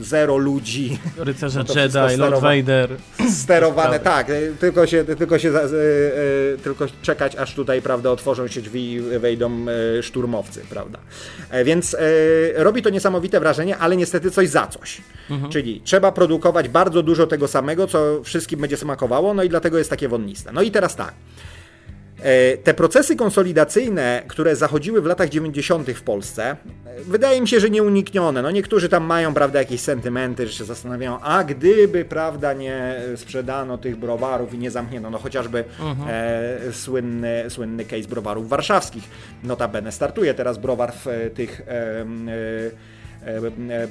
zero 0.00 0.36
ludzi. 0.36 0.98
Rycerze 1.16 1.64
No 1.68 1.80
Jedi, 1.80 2.16
Lord 2.16 2.40
Vader. 2.40 2.96
Sterowane, 3.30 4.00
tak, 4.00 4.30
e, 4.30 4.34
tylko 4.60 4.86
się, 4.86 5.04
tylko 5.04 5.38
się 5.38 5.48
e, 5.50 5.62
e, 5.64 5.68
tylko 6.62 6.86
czekać, 7.02 7.36
aż 7.36 7.54
tutaj, 7.54 7.82
prawda, 7.82 8.10
otworzą 8.10 8.48
się 8.48 8.60
drzwi 8.60 8.92
i 8.92 9.00
wejdą 9.00 9.50
e, 9.98 10.02
szturmowcy, 10.02 10.62
prawda. 10.70 10.98
E, 11.50 11.64
Więc 11.64 11.94
e, 11.94 11.98
robi 12.64 12.82
to 12.82 12.90
niesamowite 12.90 13.40
wrażenie, 13.40 13.76
ale 13.78 13.96
niestety 13.96 14.30
coś 14.30 14.48
za 14.48 14.66
coś. 14.66 15.00
Czyli 15.50 15.80
trzeba 15.84 16.12
produkować 16.12 16.68
bardzo 16.68 17.02
dużo 17.02 17.26
tego 17.26 17.48
samego, 17.48 17.86
co 17.86 18.22
wszystkim 18.24 18.60
będzie 18.60 18.76
smakowało, 18.76 19.34
no 19.34 19.42
i 19.42 19.48
dlatego 19.48 19.78
jest 19.78 19.90
takie 19.90 20.08
wonniste. 20.08 20.52
No 20.52 20.62
i 20.62 20.70
teraz 20.70 20.96
tak. 20.96 21.14
E, 22.22 22.56
Te 22.56 22.74
procesy 22.74 23.16
konsolidacyjne, 23.16 24.22
które 24.28 24.56
zachodziły 24.56 25.02
w 25.02 25.06
latach 25.06 25.28
90. 25.28 25.90
w 25.94 26.02
Polsce, 26.02 26.50
e, 26.50 26.56
wydaje 27.04 27.40
mi 27.40 27.48
się, 27.48 27.60
że 27.60 27.70
nieuniknione. 27.70 28.42
No 28.42 28.50
niektórzy 28.50 28.88
tam 28.88 29.04
mają, 29.04 29.34
prawda, 29.34 29.58
jakieś 29.58 29.80
sentymenty, 29.80 30.46
że 30.46 30.52
się 30.52 30.64
zastanawiają, 30.64 31.20
a 31.20 31.44
gdyby, 31.44 32.04
prawda, 32.04 32.52
nie 32.52 32.94
sprzedano 33.16 33.78
tych 33.78 33.96
browarów 33.96 34.54
i 34.54 34.58
nie 34.58 34.70
zamknięto, 34.70 35.10
no 35.10 35.18
chociażby 35.18 35.64
e, 36.08 36.58
słynny, 36.72 37.44
słynny 37.48 37.84
case 37.84 38.08
browarów 38.08 38.48
warszawskich. 38.48 39.04
Notabene 39.44 39.92
startuje 39.92 40.34
teraz 40.34 40.58
browar 40.58 40.92
w 40.92 41.06
e, 41.06 41.30
tych 41.30 41.60
e, 41.60 42.00
e, 42.00 42.97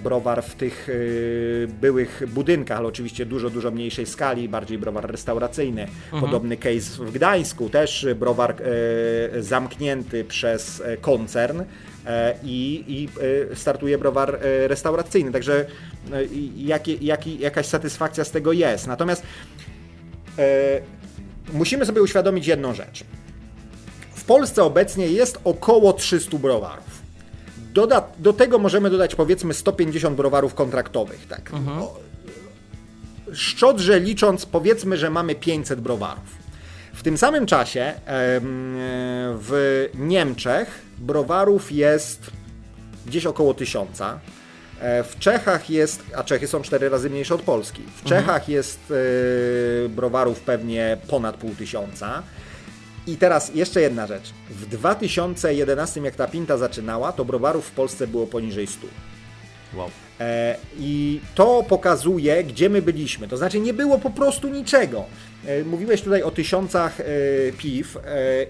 browar 0.03 0.43
w 0.43 0.55
tych 0.55 0.89
e, 0.89 1.67
byłych 1.67 2.23
budynkach, 2.27 2.77
ale 2.77 2.87
oczywiście 2.87 3.25
dużo, 3.25 3.49
dużo 3.49 3.71
mniejszej 3.71 4.05
skali, 4.05 4.49
bardziej 4.49 4.77
browar 4.77 5.11
restauracyjny. 5.11 5.87
Podobny 6.21 6.57
case 6.57 7.05
w 7.05 7.11
Gdańsku, 7.11 7.69
też 7.69 8.07
browar 8.15 8.55
e, 8.61 9.43
zamknięty 9.43 10.23
przez 10.23 10.81
e, 10.81 10.97
koncern 10.97 11.61
e, 12.05 12.35
i, 12.43 12.83
i 12.87 13.09
e, 13.51 13.55
startuje 13.55 13.97
browar 13.97 14.35
e, 14.35 14.67
restauracyjny, 14.67 15.31
także 15.31 15.65
e, 16.13 16.23
jakie, 16.57 16.93
jaki, 16.93 17.39
jakaś 17.39 17.65
satysfakcja 17.65 18.23
z 18.23 18.31
tego 18.31 18.53
jest. 18.53 18.87
Natomiast 18.87 19.23
e, 20.39 20.81
musimy 21.53 21.85
sobie 21.85 22.01
uświadomić 22.01 22.47
jedną 22.47 22.73
rzecz. 22.73 23.03
W 24.15 24.23
Polsce 24.23 24.63
obecnie 24.63 25.07
jest 25.07 25.39
około 25.43 25.93
300 25.93 26.37
browarów. 26.37 26.96
Doda, 27.77 28.03
do 28.19 28.33
tego 28.33 28.59
możemy 28.59 28.89
dodać 28.89 29.15
powiedzmy 29.15 29.53
150 29.53 30.17
browarów 30.17 30.53
kontraktowych. 30.53 31.27
Tak. 31.27 31.51
O, 31.79 31.99
szczodrze 33.33 33.99
licząc, 33.99 34.45
powiedzmy, 34.45 34.97
że 34.97 35.09
mamy 35.09 35.35
500 35.35 35.81
browarów. 35.81 36.23
W 36.93 37.03
tym 37.03 37.17
samym 37.17 37.45
czasie 37.45 37.93
w 39.39 39.85
Niemczech 39.93 40.81
browarów 40.97 41.71
jest 41.71 42.31
gdzieś 43.05 43.25
około 43.25 43.53
1000. 43.53 44.01
E, 44.01 45.03
W 45.03 45.19
Czechach 45.19 45.69
jest, 45.69 46.03
a 46.15 46.23
Czechy 46.23 46.47
są 46.47 46.61
cztery 46.61 46.89
razy 46.89 47.09
mniejsze 47.09 47.35
od 47.35 47.41
Polski. 47.41 47.83
W 47.95 48.03
Czechach 48.03 48.49
jest 48.49 48.79
e, 49.85 49.89
browarów 49.89 50.39
pewnie 50.39 50.97
ponad 51.07 51.37
pół 51.37 51.55
tysiąca. 51.55 52.23
I 53.07 53.17
teraz 53.17 53.55
jeszcze 53.55 53.81
jedna 53.81 54.07
rzecz. 54.07 54.33
W 54.49 54.65
2011, 54.65 56.01
jak 56.01 56.15
ta 56.15 56.27
pinta 56.27 56.57
zaczynała, 56.57 57.11
to 57.11 57.25
browarów 57.25 57.65
w 57.65 57.71
Polsce 57.71 58.07
było 58.07 58.27
poniżej 58.27 58.67
100. 58.67 58.87
Wow. 59.73 59.89
E, 60.19 60.57
I 60.79 61.21
to 61.35 61.63
pokazuje, 61.69 62.43
gdzie 62.43 62.69
my 62.69 62.81
byliśmy. 62.81 63.27
To 63.27 63.37
znaczy, 63.37 63.59
nie 63.59 63.73
było 63.73 63.99
po 63.99 64.09
prostu 64.09 64.47
niczego. 64.47 65.05
E, 65.45 65.63
Mówiłeś 65.63 66.01
tutaj 66.01 66.23
o 66.23 66.31
tysiącach 66.31 66.99
e, 66.99 67.03
piw, 67.57 67.97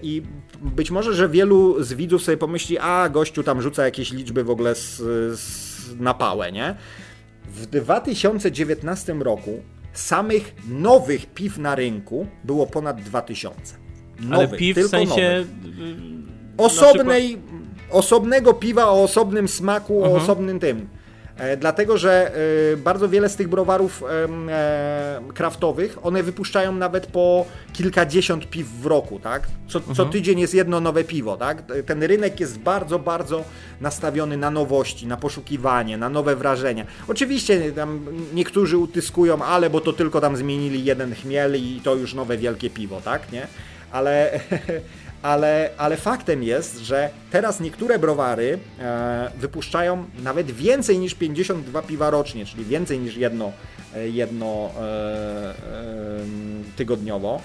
i 0.02 0.22
być 0.60 0.90
może, 0.90 1.14
że 1.14 1.28
wielu 1.28 1.82
z 1.84 1.92
widzów 1.92 2.22
sobie 2.22 2.36
pomyśli, 2.36 2.78
a 2.78 3.08
gościu 3.08 3.42
tam 3.42 3.62
rzuca 3.62 3.84
jakieś 3.84 4.12
liczby 4.12 4.44
w 4.44 4.50
ogóle 4.50 4.74
z, 4.74 4.96
z, 5.38 6.00
na 6.00 6.14
pałę, 6.14 6.52
nie? 6.52 6.74
W 7.48 7.66
2019 7.66 9.12
roku 9.12 9.62
samych 9.92 10.54
nowych 10.68 11.26
piw 11.26 11.58
na 11.58 11.74
rynku 11.74 12.26
było 12.44 12.66
ponad 12.66 13.00
2000. 13.00 13.87
Nowych, 14.20 14.48
Ale 14.48 14.58
piw 14.58 14.78
w 14.78 14.88
sensie... 14.88 15.06
nowych 15.08 15.46
y, 16.58 16.62
osobnej, 16.62 17.38
osobnego 17.90 18.54
piwa 18.54 18.86
o 18.88 19.02
osobnym 19.02 19.48
smaku, 19.48 19.96
Mhm. 19.96 20.12
o 20.14 20.16
osobnym 20.16 20.60
tym. 20.60 20.88
E, 21.36 21.56
dlatego, 21.56 21.98
że 21.98 22.32
e, 22.72 22.76
bardzo 22.76 23.08
wiele 23.08 23.28
z 23.28 23.36
tych 23.36 23.48
browarów 23.48 24.02
e, 24.48 25.32
kraftowych, 25.34 25.98
one 26.06 26.22
wypuszczają 26.22 26.72
nawet 26.72 27.06
po 27.06 27.46
kilkadziesiąt 27.72 28.50
piw 28.50 28.68
w 28.68 28.86
roku, 28.86 29.18
tak? 29.18 29.46
Co, 29.68 29.80
co 29.80 29.88
Mhm. 29.90 30.08
tydzień 30.10 30.40
jest 30.40 30.54
jedno 30.54 30.80
nowe 30.80 31.04
piwo, 31.04 31.36
tak? 31.36 31.62
Ten 31.86 32.02
rynek 32.02 32.40
jest 32.40 32.58
bardzo, 32.58 32.98
bardzo 32.98 33.44
nastawiony 33.80 34.36
na 34.36 34.50
nowości, 34.50 35.06
na 35.06 35.16
poszukiwanie, 35.16 35.98
na 35.98 36.08
nowe 36.08 36.36
wrażenia. 36.36 36.84
Oczywiście 37.08 37.72
tam 37.72 38.00
niektórzy 38.34 38.78
utyskują, 38.78 39.42
ale 39.44 39.70
bo 39.70 39.80
to 39.80 39.92
tylko 39.92 40.20
tam 40.20 40.36
zmienili 40.36 40.84
jeden 40.84 41.14
chmiel 41.14 41.56
i 41.56 41.80
to 41.84 41.94
już 41.94 42.14
nowe 42.14 42.36
wielkie 42.36 42.70
piwo, 42.70 43.00
tak? 43.04 43.32
Nie? 43.32 43.46
Ale 43.92 44.40
ale, 45.22 45.70
ale 45.76 45.96
faktem 45.96 46.42
jest, 46.42 46.78
że 46.78 47.10
teraz 47.30 47.60
niektóre 47.60 47.98
browary 47.98 48.58
e, 48.78 49.30
wypuszczają 49.38 50.04
nawet 50.22 50.50
więcej 50.50 50.98
niż 50.98 51.14
52 51.14 51.82
piwa 51.82 52.10
rocznie, 52.10 52.46
czyli 52.46 52.64
więcej 52.64 52.98
niż 52.98 53.16
jedno, 53.16 53.52
e, 53.94 54.08
jedno 54.08 54.70
e, 54.80 55.54
tygodniowo. 56.76 57.40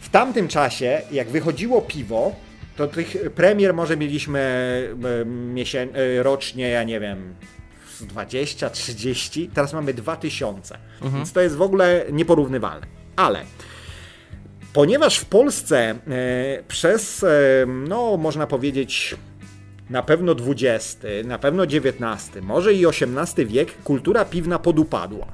W 0.00 0.08
tamtym 0.08 0.48
czasie, 0.48 1.02
jak 1.10 1.30
wychodziło 1.30 1.82
piwo, 1.82 2.34
to 2.76 2.86
tych 2.86 3.16
premier 3.34 3.74
może 3.74 3.96
mieliśmy 3.96 4.42
rocznie, 6.22 6.68
ja 6.68 6.82
nie 6.82 7.00
wiem, 7.00 7.34
z 7.98 8.06
20, 8.06 8.70
30, 8.70 9.50
teraz 9.54 9.72
mamy 9.72 9.94
2000. 9.94 10.78
Więc 11.02 11.32
to 11.32 11.40
jest 11.40 11.56
w 11.56 11.62
ogóle 11.62 12.04
nieporównywalne. 12.12 12.86
Ale 13.16 13.44
Ponieważ 14.72 15.18
w 15.18 15.24
Polsce 15.24 15.78
e, 15.78 15.94
przez, 16.68 17.24
e, 17.24 17.28
no 17.66 18.16
można 18.16 18.46
powiedzieć, 18.46 19.16
na 19.90 20.02
pewno 20.02 20.32
XX, 20.32 20.98
na 21.24 21.38
pewno 21.38 21.62
XIX, 21.62 22.30
może 22.42 22.74
i 22.74 22.86
XVIII 22.86 23.46
wiek 23.46 23.82
kultura 23.84 24.24
piwna 24.24 24.58
podupadła 24.58 25.26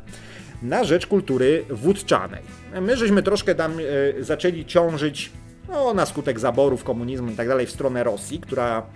na 0.62 0.84
rzecz 0.84 1.06
kultury 1.06 1.64
wódczanej. 1.70 2.42
My 2.80 2.96
żeśmy 2.96 3.22
troszkę 3.22 3.54
tam 3.54 3.72
e, 3.78 4.24
zaczęli 4.24 4.64
ciążyć 4.64 5.32
no, 5.68 5.94
na 5.94 6.06
skutek 6.06 6.38
zaborów, 6.38 6.84
komunizmu 6.84 7.30
i 7.30 7.34
tak 7.34 7.48
dalej 7.48 7.66
w 7.66 7.70
stronę 7.70 8.04
Rosji, 8.04 8.40
która 8.40 8.86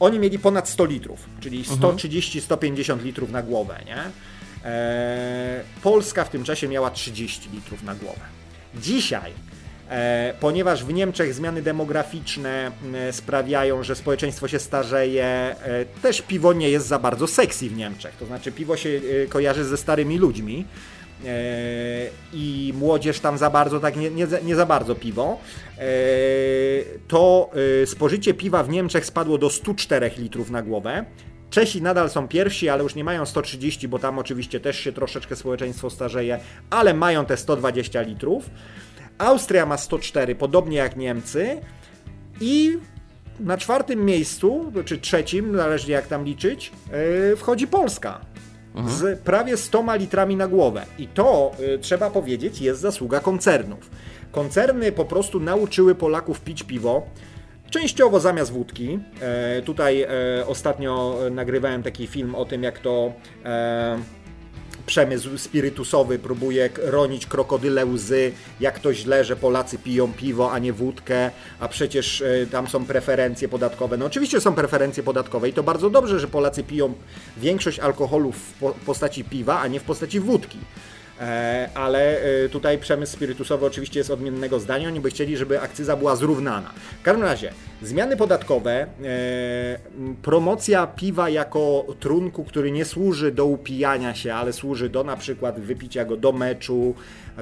oni 0.00 0.18
mieli 0.18 0.38
ponad 0.38 0.68
100 0.68 0.84
litrów, 0.84 1.20
czyli 1.40 1.64
130-150 1.64 3.02
litrów 3.02 3.30
na 3.30 3.42
głowę, 3.42 3.80
nie? 3.86 3.96
Polska 5.82 6.24
w 6.24 6.30
tym 6.30 6.44
czasie 6.44 6.68
miała 6.68 6.90
30 6.90 7.50
litrów 7.50 7.82
na 7.82 7.94
głowę. 7.94 8.20
Dzisiaj 8.74 9.32
ponieważ 10.40 10.84
w 10.84 10.92
Niemczech 10.92 11.34
zmiany 11.34 11.62
demograficzne 11.62 12.70
e, 12.94 13.12
sprawiają, 13.12 13.82
że 13.82 13.94
społeczeństwo 13.96 14.48
się 14.48 14.58
starzeje, 14.58 15.24
e, 15.24 15.84
też 16.02 16.22
piwo 16.22 16.52
nie 16.52 16.70
jest 16.70 16.86
za 16.86 16.98
bardzo 16.98 17.26
sexy 17.26 17.68
w 17.68 17.76
Niemczech. 17.76 18.16
To 18.16 18.26
znaczy 18.26 18.52
piwo 18.52 18.76
się 18.76 19.00
kojarzy 19.28 19.64
ze 19.64 19.76
starymi 19.76 20.18
ludźmi 20.18 20.64
i 22.32 22.74
młodzież 22.78 23.20
tam 23.20 23.38
za 23.38 23.50
bardzo, 23.50 23.80
tak 23.80 23.96
nie, 23.96 24.10
nie, 24.10 24.26
nie 24.44 24.56
za 24.56 24.66
bardzo 24.66 24.94
piwo, 24.94 25.40
to 27.08 27.50
spożycie 27.86 28.34
piwa 28.34 28.62
w 28.62 28.68
Niemczech 28.68 29.06
spadło 29.06 29.38
do 29.38 29.50
104 29.50 30.10
litrów 30.18 30.50
na 30.50 30.62
głowę. 30.62 31.04
Czesi 31.50 31.82
nadal 31.82 32.10
są 32.10 32.28
pierwsi, 32.28 32.68
ale 32.68 32.82
już 32.82 32.94
nie 32.94 33.04
mają 33.04 33.26
130, 33.26 33.88
bo 33.88 33.98
tam 33.98 34.18
oczywiście 34.18 34.60
też 34.60 34.80
się 34.80 34.92
troszeczkę 34.92 35.36
społeczeństwo 35.36 35.90
starzeje, 35.90 36.38
ale 36.70 36.94
mają 36.94 37.26
te 37.26 37.36
120 37.36 38.00
litrów. 38.00 38.50
Austria 39.18 39.66
ma 39.66 39.76
104, 39.76 40.34
podobnie 40.34 40.76
jak 40.76 40.96
Niemcy. 40.96 41.60
I 42.40 42.78
na 43.40 43.58
czwartym 43.58 44.04
miejscu, 44.04 44.72
czy 44.84 44.98
trzecim, 44.98 45.56
zależnie 45.56 45.94
jak 45.94 46.06
tam 46.06 46.24
liczyć, 46.24 46.72
yy, 47.30 47.36
wchodzi 47.36 47.66
Polska. 47.66 48.20
Mhm. 48.74 48.96
Z 48.96 49.20
prawie 49.20 49.56
100 49.56 49.96
litrami 49.96 50.36
na 50.36 50.48
głowę. 50.48 50.86
I 50.98 51.08
to, 51.08 51.52
yy, 51.58 51.78
trzeba 51.78 52.10
powiedzieć, 52.10 52.60
jest 52.60 52.80
zasługa 52.80 53.20
koncernów. 53.20 53.90
Koncerny 54.32 54.92
po 54.92 55.04
prostu 55.04 55.40
nauczyły 55.40 55.94
Polaków 55.94 56.40
pić 56.40 56.62
piwo. 56.62 57.06
Częściowo 57.70 58.20
zamiast 58.20 58.52
wódki. 58.52 58.98
E, 59.20 59.62
tutaj 59.62 60.02
e, 60.02 60.08
ostatnio 60.46 61.18
nagrywałem 61.30 61.82
taki 61.82 62.06
film 62.06 62.34
o 62.34 62.44
tym, 62.44 62.62
jak 62.62 62.78
to 62.78 63.12
e, 63.44 63.98
przemysł 64.86 65.38
spirytusowy 65.38 66.18
próbuje 66.18 66.70
ronić 66.82 67.26
krokodyle 67.26 67.86
łzy, 67.86 68.32
jak 68.60 68.78
to 68.78 68.94
źle, 68.94 69.24
że 69.24 69.36
Polacy 69.36 69.78
piją 69.78 70.12
piwo, 70.12 70.52
a 70.52 70.58
nie 70.58 70.72
wódkę, 70.72 71.30
a 71.60 71.68
przecież 71.68 72.22
e, 72.22 72.46
tam 72.50 72.68
są 72.68 72.84
preferencje 72.84 73.48
podatkowe. 73.48 73.96
No 73.96 74.06
oczywiście 74.06 74.40
są 74.40 74.54
preferencje 74.54 75.02
podatkowe 75.02 75.48
i 75.48 75.52
to 75.52 75.62
bardzo 75.62 75.90
dobrze, 75.90 76.20
że 76.20 76.28
Polacy 76.28 76.62
piją 76.62 76.94
większość 77.36 77.78
alkoholu 77.78 78.32
w 78.32 78.52
postaci 78.86 79.24
piwa, 79.24 79.60
a 79.60 79.68
nie 79.68 79.80
w 79.80 79.84
postaci 79.84 80.20
wódki. 80.20 80.58
E, 81.20 81.68
ale 81.74 82.20
e, 82.20 82.48
tutaj 82.48 82.78
przemysł 82.78 83.12
spirytusowy 83.12 83.66
oczywiście 83.66 84.00
jest 84.00 84.10
odmiennego 84.10 84.60
zdania. 84.60 84.88
Oni 84.88 85.00
by 85.00 85.10
chcieli, 85.10 85.36
żeby 85.36 85.60
akcyza 85.60 85.96
była 85.96 86.16
zrównana. 86.16 86.72
W 87.00 87.02
każdym 87.02 87.24
razie, 87.24 87.52
zmiany 87.82 88.16
podatkowe, 88.16 88.72
e, 88.72 88.86
promocja 90.22 90.86
piwa 90.86 91.28
jako 91.30 91.84
trunku, 92.00 92.44
który 92.44 92.70
nie 92.70 92.84
służy 92.84 93.32
do 93.32 93.46
upijania 93.46 94.14
się, 94.14 94.34
ale 94.34 94.52
służy 94.52 94.88
do 94.88 95.04
na 95.04 95.16
przykład 95.16 95.60
wypicia 95.60 96.04
go 96.04 96.16
do 96.16 96.32
meczu, 96.32 96.94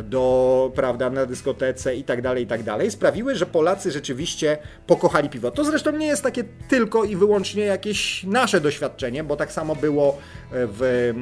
do, 0.03 0.73
prawda, 0.75 1.11
na 1.11 1.27
dyskotece 1.27 1.97
i 1.97 2.05
tak 2.05 2.23
dalej, 2.23 2.45
i 2.45 2.47
tak 2.47 2.63
dalej, 2.63 2.91
sprawiły, 2.91 3.35
że 3.35 3.47
Polacy 3.47 3.91
rzeczywiście 3.91 4.59
pokochali 4.87 5.29
piwo. 5.29 5.51
To 5.51 5.65
zresztą 5.65 5.93
nie 5.97 6.07
jest 6.07 6.23
takie 6.23 6.45
tylko 6.69 7.05
i 7.05 7.17
wyłącznie 7.17 7.65
jakieś 7.65 8.25
nasze 8.25 8.61
doświadczenie, 8.61 9.25
bo 9.25 9.37
tak 9.37 9.53
samo 9.53 9.77
było 9.77 10.19
w, 10.51 11.13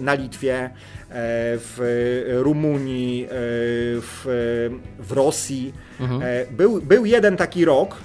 na 0.00 0.14
Litwie, 0.14 0.70
w 1.56 2.30
Rumunii, 2.42 3.26
w, 3.30 4.22
w 4.98 5.12
Rosji. 5.12 5.72
Mhm. 6.00 6.22
Był, 6.50 6.82
był 6.82 7.06
jeden 7.06 7.36
taki 7.36 7.64
rok, 7.64 7.96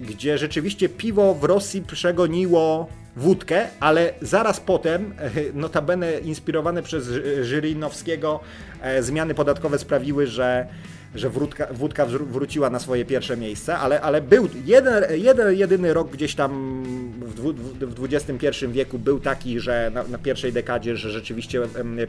gdzie 0.00 0.38
rzeczywiście 0.38 0.88
piwo 0.88 1.34
w 1.34 1.44
Rosji 1.44 1.82
przegoniło 1.82 2.88
wódkę, 3.16 3.66
ale 3.80 4.12
zaraz 4.22 4.60
potem, 4.60 5.14
notabene 5.54 6.18
inspirowane 6.18 6.82
przez 6.82 7.08
Żyrinowskiego, 7.42 8.40
e, 8.40 8.73
zmiany 9.00 9.34
podatkowe 9.34 9.78
sprawiły, 9.78 10.26
że 10.26 10.66
że 11.14 11.30
wódka, 11.30 11.66
wódka 11.72 12.06
wróciła 12.06 12.70
na 12.70 12.78
swoje 12.78 13.04
pierwsze 13.04 13.36
miejsce, 13.36 13.78
ale, 13.78 14.00
ale 14.00 14.20
był 14.20 14.48
jeden, 14.64 15.04
jeden 15.20 15.54
jedyny 15.54 15.94
rok 15.94 16.10
gdzieś 16.10 16.34
tam 16.34 16.82
w, 17.20 18.04
XXI 18.04 18.66
wieku 18.68 18.98
był 18.98 19.20
taki, 19.20 19.60
że 19.60 19.90
na, 19.94 20.02
na 20.02 20.18
pierwszej 20.18 20.52
dekadzie, 20.52 20.96
że 20.96 21.10
rzeczywiście 21.10 21.60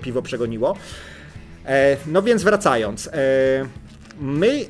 piwo 0.01 0.21
przegoniło. 0.21 0.77
E, 1.65 1.97
no 2.07 2.21
więc 2.21 2.43
wracając. 2.43 3.07
E, 3.07 3.11
my 4.19 4.65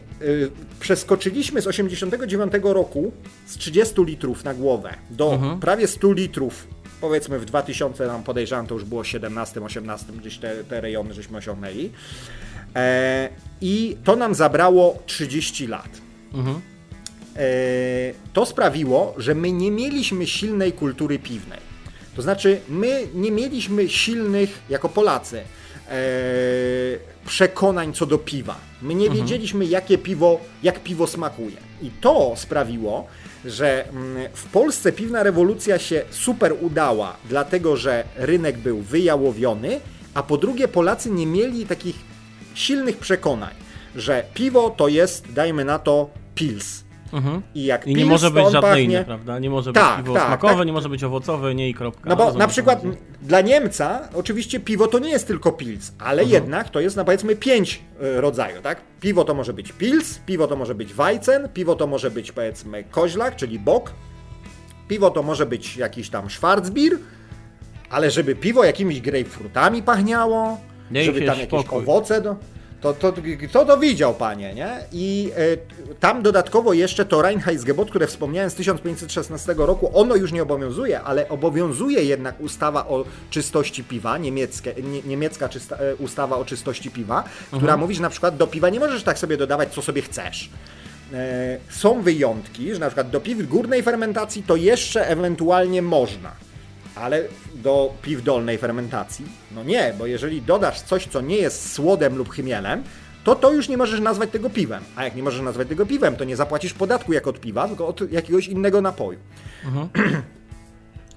przeskoczyliśmy 0.79 1.61
z 1.61 1.67
89 1.67 2.53
roku 2.63 3.11
z 3.45 3.57
30 3.57 3.95
litrów 4.03 4.43
na 4.43 4.53
głowę 4.53 4.93
do 5.09 5.33
mhm. 5.33 5.59
prawie 5.59 5.87
100 5.87 6.13
litrów 6.13 6.67
powiedzmy 7.01 7.39
w 7.39 7.45
2000 7.45 8.07
nam 8.07 8.23
podejrzewam 8.23 8.67
to 8.67 8.73
już 8.73 8.83
było 8.83 9.03
17, 9.03 9.61
18 9.61 10.13
gdzieś 10.13 10.37
te, 10.37 10.63
te 10.63 10.81
rejony 10.81 11.13
żeśmy 11.13 11.37
osiągnęli 11.37 11.91
e, 12.75 13.29
i 13.61 13.97
to 14.03 14.15
nam 14.15 14.35
zabrało 14.35 14.97
30 15.05 15.67
lat. 15.67 15.89
Mhm. 16.33 16.61
E, 17.35 17.41
to 18.33 18.45
sprawiło, 18.45 19.13
że 19.17 19.35
my 19.35 19.51
nie 19.51 19.71
mieliśmy 19.71 20.27
silnej 20.27 20.73
kultury 20.73 21.19
piwnej. 21.19 21.59
To 22.15 22.21
znaczy, 22.21 22.59
my 22.69 23.07
nie 23.13 23.31
mieliśmy 23.31 23.89
silnych, 23.89 24.61
jako 24.69 24.89
Polacy, 24.89 25.39
e, 25.39 25.43
przekonań 27.25 27.93
co 27.93 28.05
do 28.05 28.17
piwa. 28.17 28.55
My 28.81 28.95
nie 28.95 29.05
mhm. 29.05 29.21
wiedzieliśmy, 29.21 29.65
jakie 29.65 29.97
piwo, 29.97 30.39
jak 30.63 30.83
piwo 30.83 31.07
smakuje. 31.07 31.57
I 31.81 31.89
to 32.01 32.33
sprawiło, 32.35 33.07
że 33.45 33.89
mm, 33.89 34.17
w 34.33 34.45
Polsce 34.45 34.91
piwna 34.91 35.23
rewolucja 35.23 35.79
się 35.79 36.01
super 36.09 36.53
udała, 36.61 37.17
dlatego 37.29 37.77
że 37.77 38.03
rynek 38.15 38.57
był 38.57 38.81
wyjałowiony, 38.81 39.79
a 40.13 40.23
po 40.23 40.37
drugie 40.37 40.67
Polacy 40.67 41.11
nie 41.11 41.27
mieli 41.27 41.65
takich 41.65 41.95
silnych 42.53 42.97
przekonań, 42.97 43.53
że 43.95 44.25
piwo 44.33 44.69
to 44.69 44.87
jest, 44.87 45.31
dajmy 45.33 45.65
na 45.65 45.79
to, 45.79 46.09
pils. 46.35 46.84
Mhm. 47.15 47.41
I 47.55 47.65
jak 47.65 47.87
I 47.87 47.95
nie 47.95 48.05
może 48.05 48.31
być 48.31 48.43
żadne 48.43 48.61
pachnie... 48.61 48.83
inne, 48.83 49.05
prawda? 49.05 49.39
Nie 49.39 49.49
może 49.49 49.71
być 49.71 49.81
tak, 49.81 49.97
piwo 49.97 50.13
tak, 50.13 50.27
smakowe, 50.27 50.55
tak. 50.55 50.67
nie 50.67 50.73
może 50.73 50.89
być 50.89 51.03
owocowe, 51.03 51.55
nie 51.55 51.69
i 51.69 51.73
kropka. 51.73 52.09
No 52.09 52.15
bo 52.15 52.33
na 52.33 52.47
przykład 52.47 52.81
dla 53.21 53.41
Niemca 53.41 54.09
oczywiście 54.13 54.59
piwo 54.59 54.87
to 54.87 54.99
nie 54.99 55.09
jest 55.09 55.27
tylko 55.27 55.51
pils, 55.51 55.91
ale 55.99 56.21
mhm. 56.21 56.29
jednak 56.29 56.69
to 56.69 56.79
jest 56.79 56.95
na 56.95 57.03
powiedzmy 57.03 57.35
pięć 57.35 57.81
y, 58.01 58.21
rodzajów, 58.21 58.61
tak? 58.61 58.81
Piwo 59.01 59.23
to 59.23 59.33
może 59.33 59.53
być 59.53 59.71
pils, 59.71 60.19
piwo 60.25 60.47
to 60.47 60.55
może 60.55 60.75
być 60.75 60.93
Weizen, 60.93 61.49
piwo 61.53 61.75
to 61.75 61.87
może 61.87 62.11
być 62.11 62.31
powiedzmy 62.31 62.83
koźlak, 62.83 63.35
czyli 63.35 63.59
bok, 63.59 63.93
piwo 64.87 65.09
to 65.09 65.23
może 65.23 65.45
być 65.45 65.77
jakiś 65.77 66.09
tam 66.09 66.29
Schwarzbier, 66.29 66.97
ale 67.89 68.11
żeby 68.11 68.35
piwo 68.35 68.63
jakimiś 68.63 69.01
grapefruitami 69.01 69.83
pachniało, 69.83 70.57
żeby 70.91 71.21
tam 71.21 71.39
jakieś 71.39 71.61
spokój. 71.61 71.83
owoce 71.83 72.21
do... 72.21 72.35
To, 72.93 73.11
to, 73.11 73.21
kto 73.49 73.65
to 73.65 73.77
widział, 73.77 74.13
panie, 74.13 74.53
nie? 74.53 74.79
I 74.91 75.31
y, 75.91 75.95
tam 75.99 76.23
dodatkowo 76.23 76.73
jeszcze 76.73 77.05
to 77.05 77.21
Reinheitsgebot, 77.21 77.89
które 77.89 78.07
wspomniałem 78.07 78.49
z 78.49 78.55
1516 78.55 79.55
roku, 79.57 79.91
ono 79.93 80.15
już 80.15 80.31
nie 80.31 80.43
obowiązuje, 80.43 81.01
ale 81.01 81.29
obowiązuje 81.29 82.03
jednak 82.03 82.41
ustawa 82.41 82.87
o 82.87 83.05
czystości 83.29 83.83
piwa, 83.83 84.17
niemieckie, 84.17 84.73
nie, 84.83 85.01
niemiecka 85.01 85.49
czysta, 85.49 85.75
e, 85.75 85.95
ustawa 85.95 86.37
o 86.37 86.45
czystości 86.45 86.91
piwa, 86.91 87.17
mhm. 87.17 87.59
która 87.59 87.77
mówi, 87.77 87.95
że 87.95 88.01
na 88.01 88.09
przykład 88.09 88.37
do 88.37 88.47
piwa 88.47 88.69
nie 88.69 88.79
możesz 88.79 89.03
tak 89.03 89.19
sobie 89.19 89.37
dodawać, 89.37 89.73
co 89.73 89.81
sobie 89.81 90.01
chcesz. 90.01 90.49
E, 91.13 91.57
są 91.69 92.01
wyjątki, 92.01 92.73
że 92.73 92.79
na 92.79 92.87
przykład 92.87 93.09
do 93.09 93.21
piw 93.21 93.49
górnej 93.49 93.83
fermentacji 93.83 94.43
to 94.43 94.55
jeszcze 94.55 95.07
ewentualnie 95.07 95.81
można 95.81 96.31
ale 96.95 97.23
do 97.65 97.93
piw 98.01 98.23
dolnej 98.23 98.57
fermentacji? 98.57 99.25
No 99.51 99.63
nie, 99.63 99.93
bo 99.97 100.05
jeżeli 100.05 100.41
dodasz 100.41 100.81
coś, 100.81 101.07
co 101.07 101.21
nie 101.21 101.37
jest 101.37 101.73
słodem 101.73 102.17
lub 102.17 102.29
chmielem, 102.29 102.83
to 103.23 103.35
to 103.35 103.51
już 103.51 103.69
nie 103.69 103.77
możesz 103.77 103.99
nazwać 103.99 104.29
tego 104.29 104.49
piwem. 104.49 104.83
A 104.95 105.03
jak 105.03 105.15
nie 105.15 105.23
możesz 105.23 105.41
nazwać 105.41 105.67
tego 105.67 105.85
piwem, 105.85 106.15
to 106.15 106.23
nie 106.23 106.35
zapłacisz 106.35 106.73
podatku 106.73 107.13
jak 107.13 107.27
od 107.27 107.39
piwa, 107.39 107.67
tylko 107.67 107.87
od 107.87 108.11
jakiegoś 108.11 108.47
innego 108.47 108.81
napoju. 108.81 109.19
Mhm. 109.65 109.89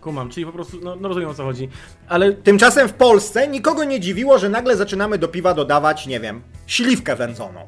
Kumam, 0.01 0.31
czyli 0.31 0.47
po 0.47 0.53
prostu, 0.53 0.81
no, 0.83 0.97
no 0.97 1.09
rozumiem 1.09 1.31
o 1.31 1.35
co 1.35 1.45
chodzi. 1.45 1.69
Ale 2.09 2.33
Tymczasem 2.33 2.89
w 2.89 2.93
Polsce 2.93 3.49
nikogo 3.49 3.85
nie 3.85 4.01
dziwiło, 4.01 4.39
że 4.39 4.49
nagle 4.49 4.77
zaczynamy 4.77 5.19
do 5.19 5.29
piwa 5.29 5.55
dodawać, 5.55 6.07
nie 6.07 6.21
wiem, 6.21 6.43
śliwkę 6.67 7.17
wędzoną. 7.17 7.61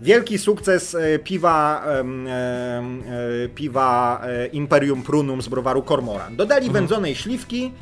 Wielki 0.00 0.38
sukces 0.38 0.94
e, 0.94 1.18
piwa, 1.18 1.84
e, 1.86 3.48
piwa 3.54 4.20
e, 4.22 4.46
Imperium 4.46 5.02
Prunum 5.02 5.42
z 5.42 5.48
browaru 5.48 5.82
Cormoran. 5.82 6.36
Dodali 6.36 6.70
wędzonej 6.70 7.14
śliwki 7.14 7.72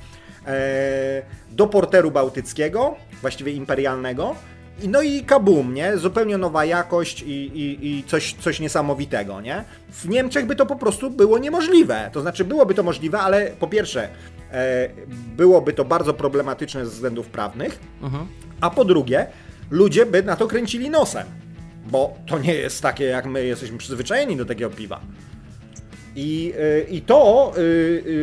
do 1.50 1.66
porteru 1.66 2.10
bałtyckiego, 2.10 2.94
właściwie 3.20 3.52
imperialnego. 3.52 4.34
I 4.82 4.88
no 4.88 5.02
i 5.02 5.24
kabum, 5.24 5.74
nie? 5.74 5.98
Zupełnie 5.98 6.38
nowa 6.38 6.64
jakość 6.64 7.22
i, 7.22 7.30
i, 7.30 7.86
i 7.86 8.04
coś, 8.04 8.34
coś 8.34 8.60
niesamowitego, 8.60 9.40
nie? 9.40 9.64
W 9.90 10.08
Niemczech 10.08 10.46
by 10.46 10.56
to 10.56 10.66
po 10.66 10.76
prostu 10.76 11.10
było 11.10 11.38
niemożliwe. 11.38 12.10
To 12.12 12.20
znaczy 12.20 12.44
byłoby 12.44 12.74
to 12.74 12.82
możliwe, 12.82 13.18
ale 13.18 13.50
po 13.60 13.68
pierwsze 13.68 14.08
e, 14.52 14.88
byłoby 15.36 15.72
to 15.72 15.84
bardzo 15.84 16.14
problematyczne 16.14 16.84
ze 16.84 16.90
względów 16.90 17.26
prawnych, 17.26 17.78
a 18.60 18.70
po 18.70 18.84
drugie 18.84 19.26
ludzie 19.70 20.06
by 20.06 20.22
na 20.22 20.36
to 20.36 20.46
kręcili 20.46 20.90
nosem, 20.90 21.26
bo 21.86 22.14
to 22.26 22.38
nie 22.38 22.54
jest 22.54 22.82
takie 22.82 23.04
jak 23.04 23.26
my 23.26 23.44
jesteśmy 23.44 23.78
przyzwyczajeni 23.78 24.36
do 24.36 24.44
takiego 24.44 24.70
piwa. 24.70 25.00
I, 26.16 26.52
y, 26.56 26.86
I 26.90 27.00
to 27.00 27.52
y, 27.56 27.60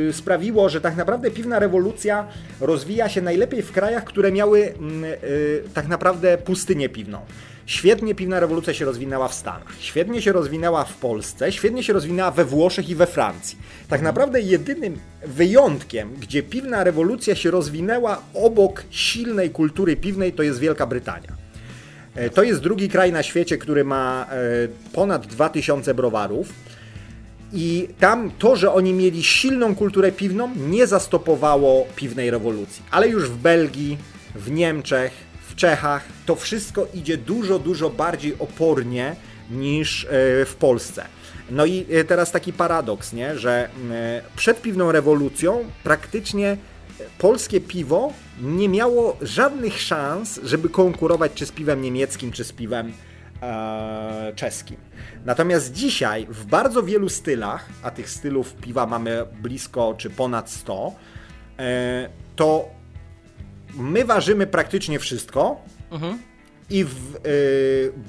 y, 0.10 0.14
sprawiło, 0.14 0.70
że 0.70 0.82
tak 0.82 0.96
naprawdę 0.96 1.32
piwna 1.32 1.60
rewolucja 1.60 2.28
rozwija 2.62 3.10
się 3.10 3.22
najlepiej 3.22 3.62
w 3.62 3.72
krajach, 3.72 4.04
które 4.04 4.32
miały 4.32 4.74
mm, 4.80 5.04
tak 5.74 5.88
naprawdę 5.88 6.38
pustynię 6.38 6.90
piwną. 6.90 7.20
Świetnie 7.66 8.16
piwna 8.16 8.40
rewolucja 8.40 8.74
się 8.74 8.86
rozwinęła 8.86 9.28
w 9.28 9.34
Stanach, 9.34 9.76
świetnie 9.80 10.22
się 10.22 10.32
rozwinęła 10.32 10.84
w 10.84 10.94
Polsce, 10.94 11.52
świetnie 11.52 11.84
się 11.84 11.94
rozwinęła 11.94 12.32
we 12.32 12.46
Włoszech 12.46 12.90
i 12.90 12.96
we 12.96 13.08
Francji. 13.08 13.58
Tak 13.90 14.02
naprawdę 14.02 14.42
jedynym 14.42 15.00
wyjątkiem, 15.26 16.14
gdzie 16.20 16.44
piwna 16.44 16.84
rewolucja 16.84 17.36
się 17.36 17.52
rozwinęła 17.52 18.22
obok 18.34 18.84
silnej 18.90 19.50
kultury 19.50 19.96
piwnej, 19.96 20.34
to 20.34 20.44
jest 20.44 20.60
Wielka 20.60 20.86
Brytania. 20.86 21.30
E, 22.16 22.30
To 22.30 22.44
jest 22.44 22.62
drugi 22.62 22.90
kraj 22.90 23.12
na 23.12 23.24
świecie, 23.24 23.58
który 23.58 23.84
ma 23.84 24.28
e, 24.32 24.36
ponad 24.94 25.28
2000 25.28 25.94
browarów. 25.94 26.54
I 27.54 27.88
tam 28.00 28.32
to, 28.40 28.56
że 28.56 28.74
oni 28.74 28.94
mieli 28.94 29.24
silną 29.24 29.76
kulturę 29.76 30.12
piwną, 30.12 30.50
nie 30.56 30.88
zastopowało 30.88 31.88
piwnej 31.96 32.32
rewolucji. 32.32 32.84
Ale 32.92 33.08
już 33.08 33.30
w 33.30 33.38
Belgii, 33.38 33.98
w 34.36 34.52
Niemczech, 34.52 35.12
w 35.50 35.56
Czechach 35.56 36.06
to 36.26 36.36
wszystko 36.36 36.88
idzie 36.94 37.18
dużo, 37.18 37.60
dużo 37.60 37.90
bardziej 37.90 38.36
opornie 38.40 39.16
niż 39.52 40.06
e, 40.06 40.08
w 40.46 40.56
Polsce. 40.60 41.06
No 41.52 41.66
i 41.66 41.86
e, 41.90 42.04
teraz 42.04 42.32
taki 42.32 42.54
paradoks, 42.54 43.14
nie? 43.14 43.38
że 43.38 43.70
e, 43.92 44.22
przed 44.36 44.62
piwną 44.62 44.92
rewolucją 44.92 45.66
praktycznie 45.84 46.58
polskie 47.18 47.62
piwo 47.62 48.14
nie 48.42 48.70
miało 48.70 49.18
żadnych 49.22 49.82
szans, 49.82 50.40
żeby 50.44 50.70
konkurować 50.70 51.32
czy 51.36 51.46
z 51.46 51.52
piwem 51.52 51.82
niemieckim, 51.82 52.32
czy 52.32 52.44
z 52.44 52.52
piwem 52.52 52.94
czeskim. 54.36 54.78
Natomiast 55.26 55.74
dzisiaj 55.74 56.28
w 56.30 56.46
bardzo 56.46 56.84
wielu 56.84 57.10
stylach, 57.10 57.70
a 57.84 57.92
tych 57.92 58.10
stylów 58.10 58.54
piwa 58.54 58.86
mamy 58.86 59.26
blisko 59.42 59.96
czy 59.98 60.10
ponad 60.10 60.50
100, 60.50 60.94
e, 61.60 62.10
to 62.36 62.70
my 63.74 64.06
ważymy 64.06 64.48
praktycznie 64.48 65.00
wszystko 65.00 65.62
i 66.70 66.84
w 66.84 67.16
e, 67.16 67.20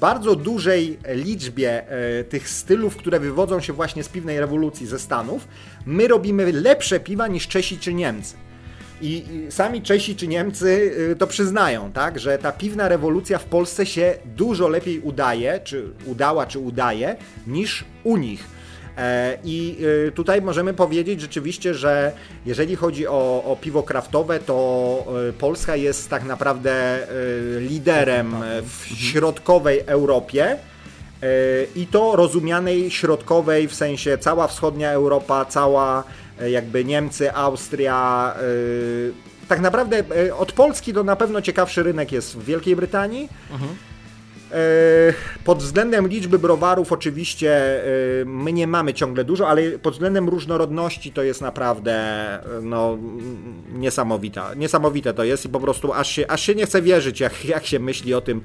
bardzo 0.00 0.36
dużej 0.36 0.98
liczbie 1.08 1.88
e, 1.88 2.24
tych 2.24 2.48
stylów, 2.48 2.96
które 2.96 3.20
wywodzą 3.20 3.60
się 3.60 3.72
właśnie 3.72 4.04
z 4.04 4.08
piwnej 4.08 4.40
rewolucji 4.40 4.86
ze 4.86 4.98
Stanów, 4.98 5.48
my 5.86 6.08
robimy 6.08 6.52
lepsze 6.52 7.00
piwa 7.00 7.28
niż 7.28 7.48
Czesi 7.48 7.78
czy 7.78 7.94
Niemcy. 7.94 8.36
I 9.02 9.24
sami 9.50 9.82
Czesi 9.82 10.16
czy 10.16 10.28
Niemcy 10.28 10.94
y, 11.12 11.16
to 11.16 11.26
przyznają, 11.26 11.92
tak, 11.92 12.18
że 12.18 12.38
ta 12.38 12.52
piwna 12.52 12.88
rewolucja 12.88 13.38
w 13.38 13.44
Polsce 13.44 13.86
się 13.86 14.14
dużo 14.36 14.68
lepiej 14.68 15.00
udaje, 15.00 15.60
czy 15.64 15.84
udała, 16.06 16.46
czy 16.46 16.58
udaje, 16.58 17.16
niż 17.46 17.84
u 18.04 18.16
nich. 18.16 18.60
E, 18.98 19.38
I 19.44 19.76
y, 20.08 20.12
tutaj 20.12 20.42
możemy 20.42 20.74
powiedzieć 20.74 21.20
rzeczywiście, 21.20 21.74
że 21.74 22.12
jeżeli 22.46 22.76
chodzi 22.76 23.06
o, 23.06 23.44
o 23.46 23.56
piwo 23.60 23.82
kraftowe, 23.82 24.40
to 24.40 25.04
y, 25.28 25.32
Polska 25.32 25.76
jest 25.76 26.10
tak 26.10 26.24
naprawdę 26.24 26.98
liderem 27.58 28.34
w 28.62 28.86
środkowej 28.86 29.82
Europie. 29.86 30.56
I 31.76 31.86
to 31.86 32.16
rozumianej 32.16 32.90
środkowej, 32.90 33.68
w 33.68 33.74
sensie 33.74 34.18
cała 34.18 34.46
wschodnia 34.46 34.90
Europa, 34.90 35.44
cała 35.44 36.04
jakby 36.48 36.84
Niemcy, 36.84 37.32
Austria. 37.34 38.34
e, 38.36 38.40
Tak 39.48 39.60
naprawdę 39.60 40.02
e, 40.28 40.34
od 40.34 40.52
Polski 40.52 40.92
to 40.92 41.04
na 41.04 41.16
pewno 41.16 41.42
ciekawszy 41.42 41.82
rynek 41.82 42.12
jest 42.12 42.36
w 42.38 42.44
Wielkiej 42.44 42.76
Brytanii. 42.76 43.28
E, 44.52 44.54
Pod 45.44 45.58
względem 45.58 46.08
liczby 46.08 46.38
browarów 46.38 46.92
oczywiście 46.92 47.50
e, 48.20 48.24
my 48.24 48.52
nie 48.52 48.66
mamy 48.66 48.94
ciągle 48.94 49.24
dużo, 49.24 49.48
ale 49.48 49.62
pod 49.70 49.94
względem 49.94 50.28
różnorodności 50.28 51.12
to 51.12 51.22
jest 51.22 51.40
naprawdę 51.40 51.92
e, 51.92 52.40
no, 52.62 52.98
niesamowita. 53.72 54.54
Niesamowite 54.54 55.14
to 55.14 55.24
jest 55.24 55.44
i 55.44 55.48
po 55.48 55.60
prostu 55.60 55.92
aż 55.92 56.10
się, 56.10 56.26
aż 56.26 56.40
się 56.42 56.54
nie 56.54 56.66
chce 56.66 56.82
wierzyć, 56.82 57.20
jak, 57.20 57.44
jak 57.44 57.66
się 57.66 57.78
myśli 57.78 58.14
o 58.14 58.20
tym 58.20 58.40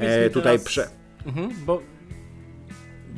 e, 0.00 0.30
tutaj 0.30 0.52
teraz- 0.56 0.64
prze... 0.66 0.88
Mhm, 1.26 1.50
bo, 1.66 1.80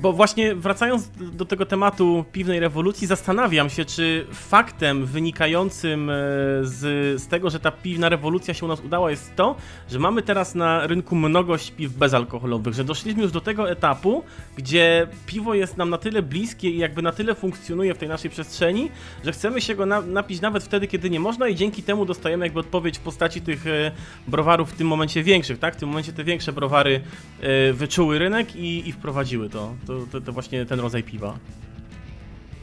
bo 0.03 0.13
właśnie 0.13 0.55
wracając 0.55 1.11
do- 1.33 1.45
tego 1.45 1.67
tematu 1.67 2.25
piwnej 2.33 2.61
rewolucji, 2.61 3.07
zastanawiam 3.07 3.71
się, 3.71 3.85
czy 3.85 4.27
faktem 4.33 5.07
wynikającym 5.07 6.11
e, 6.11 6.15
z, 6.63 6.81
z 7.23 7.27
tego, 7.27 7.51
że 7.51 7.61
ta 7.61 7.71
piwna 7.71 8.09
rewolucja 8.09 8.55
się 8.55 8.67
u 8.67 8.69
nas 8.69 8.81
udała, 8.81 9.11
jest 9.11 9.37
to, 9.37 9.57
że 9.91 9.99
mamy 9.99 10.23
teraz 10.23 10.55
na 10.55 10.87
rynku 10.87 11.17
mnogość 11.17 11.71
piw 11.71 11.93
bezalkoholowych, 11.93 12.75
że 12.75 12.85
doszliśmy 12.85 13.23
już 13.23 13.33
do 13.33 13.41
tego 13.41 13.71
etapu, 13.71 14.23
gdzie 14.57 15.07
piwo 15.27 15.55
jest 15.55 15.77
nam 15.77 15.91
na 15.91 15.99
tyle 15.99 16.23
bliskie 16.23 16.71
i 16.71 16.79
jakby 16.79 17.03
na 17.03 17.13
tyle 17.13 17.35
funkcjonuje 17.35 17.95
w 17.95 17.99
tej 17.99 18.09
naszej 18.09 18.31
przestrzeni, 18.31 18.91
że 19.25 19.33
chcemy 19.33 19.61
się 19.61 19.75
go 19.75 19.87
na, 19.87 20.01
napić 20.01 20.41
nawet 20.41 20.65
wtedy, 20.65 20.87
kiedy 20.87 21.11
nie 21.11 21.21
można 21.21 21.49
i 21.49 21.55
dzięki 21.55 21.83
temu 21.83 22.05
dostajemy 22.07 22.45
jakby 22.47 22.61
odpowiedź 22.61 22.99
w 22.99 23.01
postaci 23.01 23.41
tych 23.41 23.67
e, 23.67 23.91
browarów 24.29 24.71
w 24.73 24.77
tym 24.77 24.87
momencie 24.87 25.23
większych, 25.23 25.59
tak? 25.59 25.77
W 25.77 25.79
tym 25.79 25.89
momencie 25.89 26.13
te 26.13 26.25
większe 26.25 26.53
browary 26.53 27.01
e, 27.41 27.73
wyczuły 27.73 28.19
rynek 28.19 28.57
i, 28.57 28.89
i 28.89 28.93
wprowadziły 28.93 29.49
to. 29.51 29.75
To, 29.87 29.92
to, 30.13 30.21
to 30.21 30.33
właśnie 30.33 30.67
ten 30.67 30.81
rodzaj 30.81 31.03
piwa. 31.03 31.39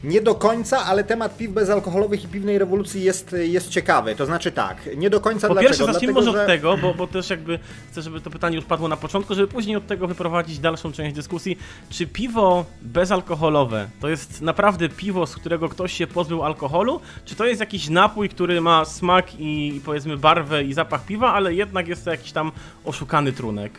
Nie 0.04 0.20
do 0.20 0.34
końca, 0.34 0.78
ale 0.86 1.04
temat 1.04 1.36
piw 1.36 1.52
bezalkoholowych 1.52 2.24
i 2.24 2.28
piwnej 2.28 2.58
rewolucji 2.58 3.02
jest, 3.02 3.36
jest 3.38 3.68
ciekawy. 3.68 4.16
To 4.16 4.26
znaczy 4.26 4.52
tak, 4.52 4.88
nie 4.96 5.10
do 5.10 5.20
końca 5.20 5.48
Po 5.48 5.54
dlaczego? 5.54 5.70
pierwsze, 5.70 5.92
zacznijmy 5.92 6.12
Dlatego, 6.12 6.32
może 6.32 6.38
że... 6.38 6.42
od 6.42 6.60
tego, 6.60 6.76
bo, 6.76 6.94
bo 6.94 7.06
też 7.06 7.30
jakby 7.30 7.58
chcę, 7.90 8.02
żeby 8.02 8.20
to 8.20 8.30
pytanie 8.30 8.56
już 8.56 8.64
padło 8.64 8.88
na 8.88 8.96
początku, 8.96 9.34
żeby 9.34 9.48
później 9.48 9.76
od 9.76 9.86
tego 9.86 10.06
wyprowadzić 10.06 10.58
dalszą 10.58 10.92
część 10.92 11.14
dyskusji. 11.14 11.58
Czy 11.90 12.06
piwo 12.06 12.64
bezalkoholowe 12.82 13.88
to 14.00 14.08
jest 14.08 14.42
naprawdę 14.42 14.88
piwo, 14.88 15.26
z 15.26 15.36
którego 15.36 15.68
ktoś 15.68 15.92
się 15.92 16.06
pozbył 16.06 16.42
alkoholu? 16.42 17.00
Czy 17.24 17.34
to 17.34 17.46
jest 17.46 17.60
jakiś 17.60 17.88
napój, 17.88 18.28
który 18.28 18.60
ma 18.60 18.84
smak 18.84 19.26
i 19.38 19.80
powiedzmy 19.84 20.16
barwę 20.16 20.64
i 20.64 20.72
zapach 20.72 21.06
piwa, 21.06 21.32
ale 21.32 21.54
jednak 21.54 21.88
jest 21.88 22.04
to 22.04 22.10
jakiś 22.10 22.32
tam 22.32 22.52
oszukany 22.84 23.32
trunek? 23.32 23.72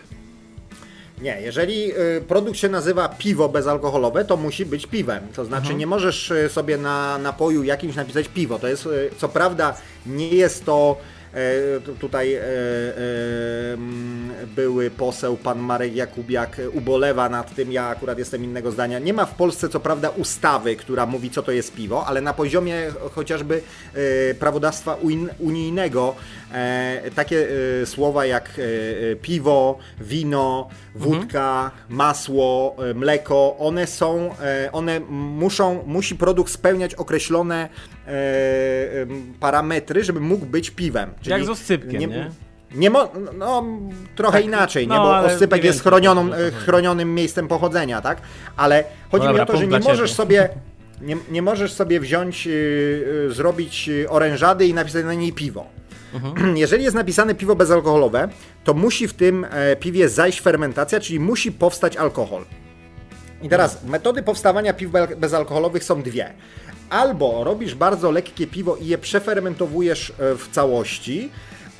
Nie, 1.22 1.42
jeżeli 1.42 1.92
y, 2.00 2.22
produkt 2.28 2.58
się 2.58 2.70
nazywa 2.70 3.10
piwo 3.10 3.50
bezalkoholowe, 3.50 4.26
to 4.26 4.38
musi 4.38 4.66
być 4.66 4.88
piwem. 4.88 5.28
To 5.36 5.46
znaczy 5.46 5.74
nie 5.76 5.88
możesz 5.88 6.32
y, 6.32 6.50
sobie 6.50 6.78
na 6.78 7.18
napoju 7.18 7.64
jakimś 7.64 7.96
napisać 7.96 8.28
piwo. 8.28 8.60
To 8.60 8.68
jest, 8.68 8.86
y, 8.86 9.10
co 9.18 9.30
prawda, 9.30 9.78
nie 10.06 10.28
jest 10.30 10.66
to 10.66 10.98
tu- 11.86 11.96
tutaj 11.96 12.36
mm, 13.74 14.32
były 14.56 14.90
poseł 14.92 15.38
pan 15.38 15.60
Marek 15.60 15.96
Jakubiak 15.96 16.62
ubolewa 16.74 17.30
nad 17.30 17.56
tym, 17.56 17.72
ja 17.72 17.88
akurat 17.88 18.18
jestem 18.20 18.44
innego 18.44 18.72
zdania. 18.72 19.00
Nie 19.00 19.14
ma 19.14 19.26
w 19.26 19.36
Polsce 19.36 19.70
co 19.70 19.80
prawda 19.80 20.10
ustawy, 20.10 20.76
która 20.76 21.06
mówi 21.06 21.30
co 21.30 21.44
to 21.44 21.52
jest 21.52 21.74
piwo, 21.74 22.06
ale 22.06 22.22
na 22.22 22.34
poziomie 22.34 22.76
chociażby 23.16 23.62
prawodawstwa 24.40 24.98
unijnego 25.40 26.16
takie 27.16 27.48
e, 27.82 27.86
słowa 27.86 28.26
jak 28.26 28.50
e, 28.50 28.62
e, 29.12 29.16
piwo, 29.16 29.78
wino, 30.02 30.70
wódka, 30.96 31.72
masło, 31.90 32.76
e, 32.90 32.94
mleko, 32.94 33.56
one 33.60 33.88
są, 33.88 34.30
e, 34.42 34.72
one 34.72 35.00
muszą, 35.10 35.84
musi 35.86 36.16
produkt 36.16 36.52
spełniać 36.52 36.96
określone 36.96 37.70
e, 38.08 38.12
parametry, 39.40 40.04
żeby 40.04 40.20
mógł 40.20 40.46
być 40.46 40.70
piwem. 40.70 41.10
Jak 41.26 41.46
z 41.46 41.50
oscypkiem, 41.50 42.00
nie? 42.00 42.32
Nie 42.76 42.90
mo, 42.90 43.12
no, 43.38 43.66
trochę 44.16 44.38
Tak, 44.38 44.46
inaczej, 44.46 44.88
nie? 44.88 44.96
no, 44.96 45.02
bo 45.04 45.16
ale 45.16 45.34
oscypek 45.34 45.64
jest 45.64 45.82
chronioną, 45.82 46.34
e, 46.34 46.52
chronionym 46.52 47.16
miejscem 47.16 47.48
pochodzenia, 47.48 48.02
tak? 48.02 48.22
Ale 48.58 48.84
chodzi 49.12 49.26
No 49.26 49.32
mi 49.32 49.38
dobra, 49.38 49.44
o 49.44 49.46
to, 49.46 49.58
że 49.58 49.68
nie 49.68 49.80
możesz 49.80 50.14
sobie 50.14 50.50
nie, 51.02 51.18
nie 51.32 51.42
możesz 51.42 51.74
sobie 51.74 52.00
wziąć, 52.00 52.48
y, 52.48 52.50
y, 53.30 53.34
zrobić 53.34 53.90
y, 53.90 54.10
orężady 54.10 54.68
i 54.68 54.74
napisać 54.74 55.06
na 55.06 55.14
niej 55.14 55.34
piwo. 55.34 55.66
Mhm. 56.14 56.58
Jeżeli 56.64 56.84
jest 56.84 56.96
napisane 56.96 57.36
piwo 57.36 57.56
bezalkoholowe, 57.56 58.30
to 58.64 58.74
musi 58.74 59.08
w 59.08 59.14
tym 59.14 59.46
e, 59.50 59.76
piwie 59.76 60.10
zajść 60.10 60.42
fermentacja, 60.42 61.00
czyli 61.00 61.20
musi 61.20 61.52
powstać 61.52 61.98
alkohol. 61.98 62.46
I 63.42 63.50
teraz 63.50 63.84
metody 63.84 64.24
powstawania 64.24 64.74
piw 64.74 64.92
bezalkoholowych 65.18 65.84
są 65.84 66.02
dwie. 66.02 66.34
Albo 66.90 67.44
robisz 67.44 67.76
bardzo 67.76 68.12
lekkie 68.12 68.48
piwo 68.48 68.76
i 68.76 68.88
je 68.88 68.98
przefermentowujesz 68.98 70.10
e, 70.10 70.36
w 70.36 70.50
całości 70.52 71.30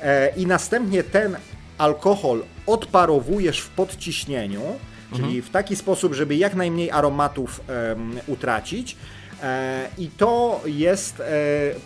e, 0.00 0.32
i 0.36 0.46
następnie 0.46 1.02
ten 1.02 1.36
alkohol 1.78 2.42
odparowujesz 2.66 3.60
w 3.60 3.68
podciśnieniu, 3.68 4.62
czyli 5.10 5.24
mhm. 5.24 5.42
w 5.42 5.50
taki 5.50 5.76
sposób, 5.76 6.14
żeby 6.14 6.36
jak 6.36 6.54
najmniej 6.54 6.90
aromatów 6.90 7.60
um, 7.88 8.18
utracić. 8.26 8.96
E, 9.42 9.88
I 9.98 10.08
to 10.08 10.60
jest 10.64 11.20
e, 11.20 11.24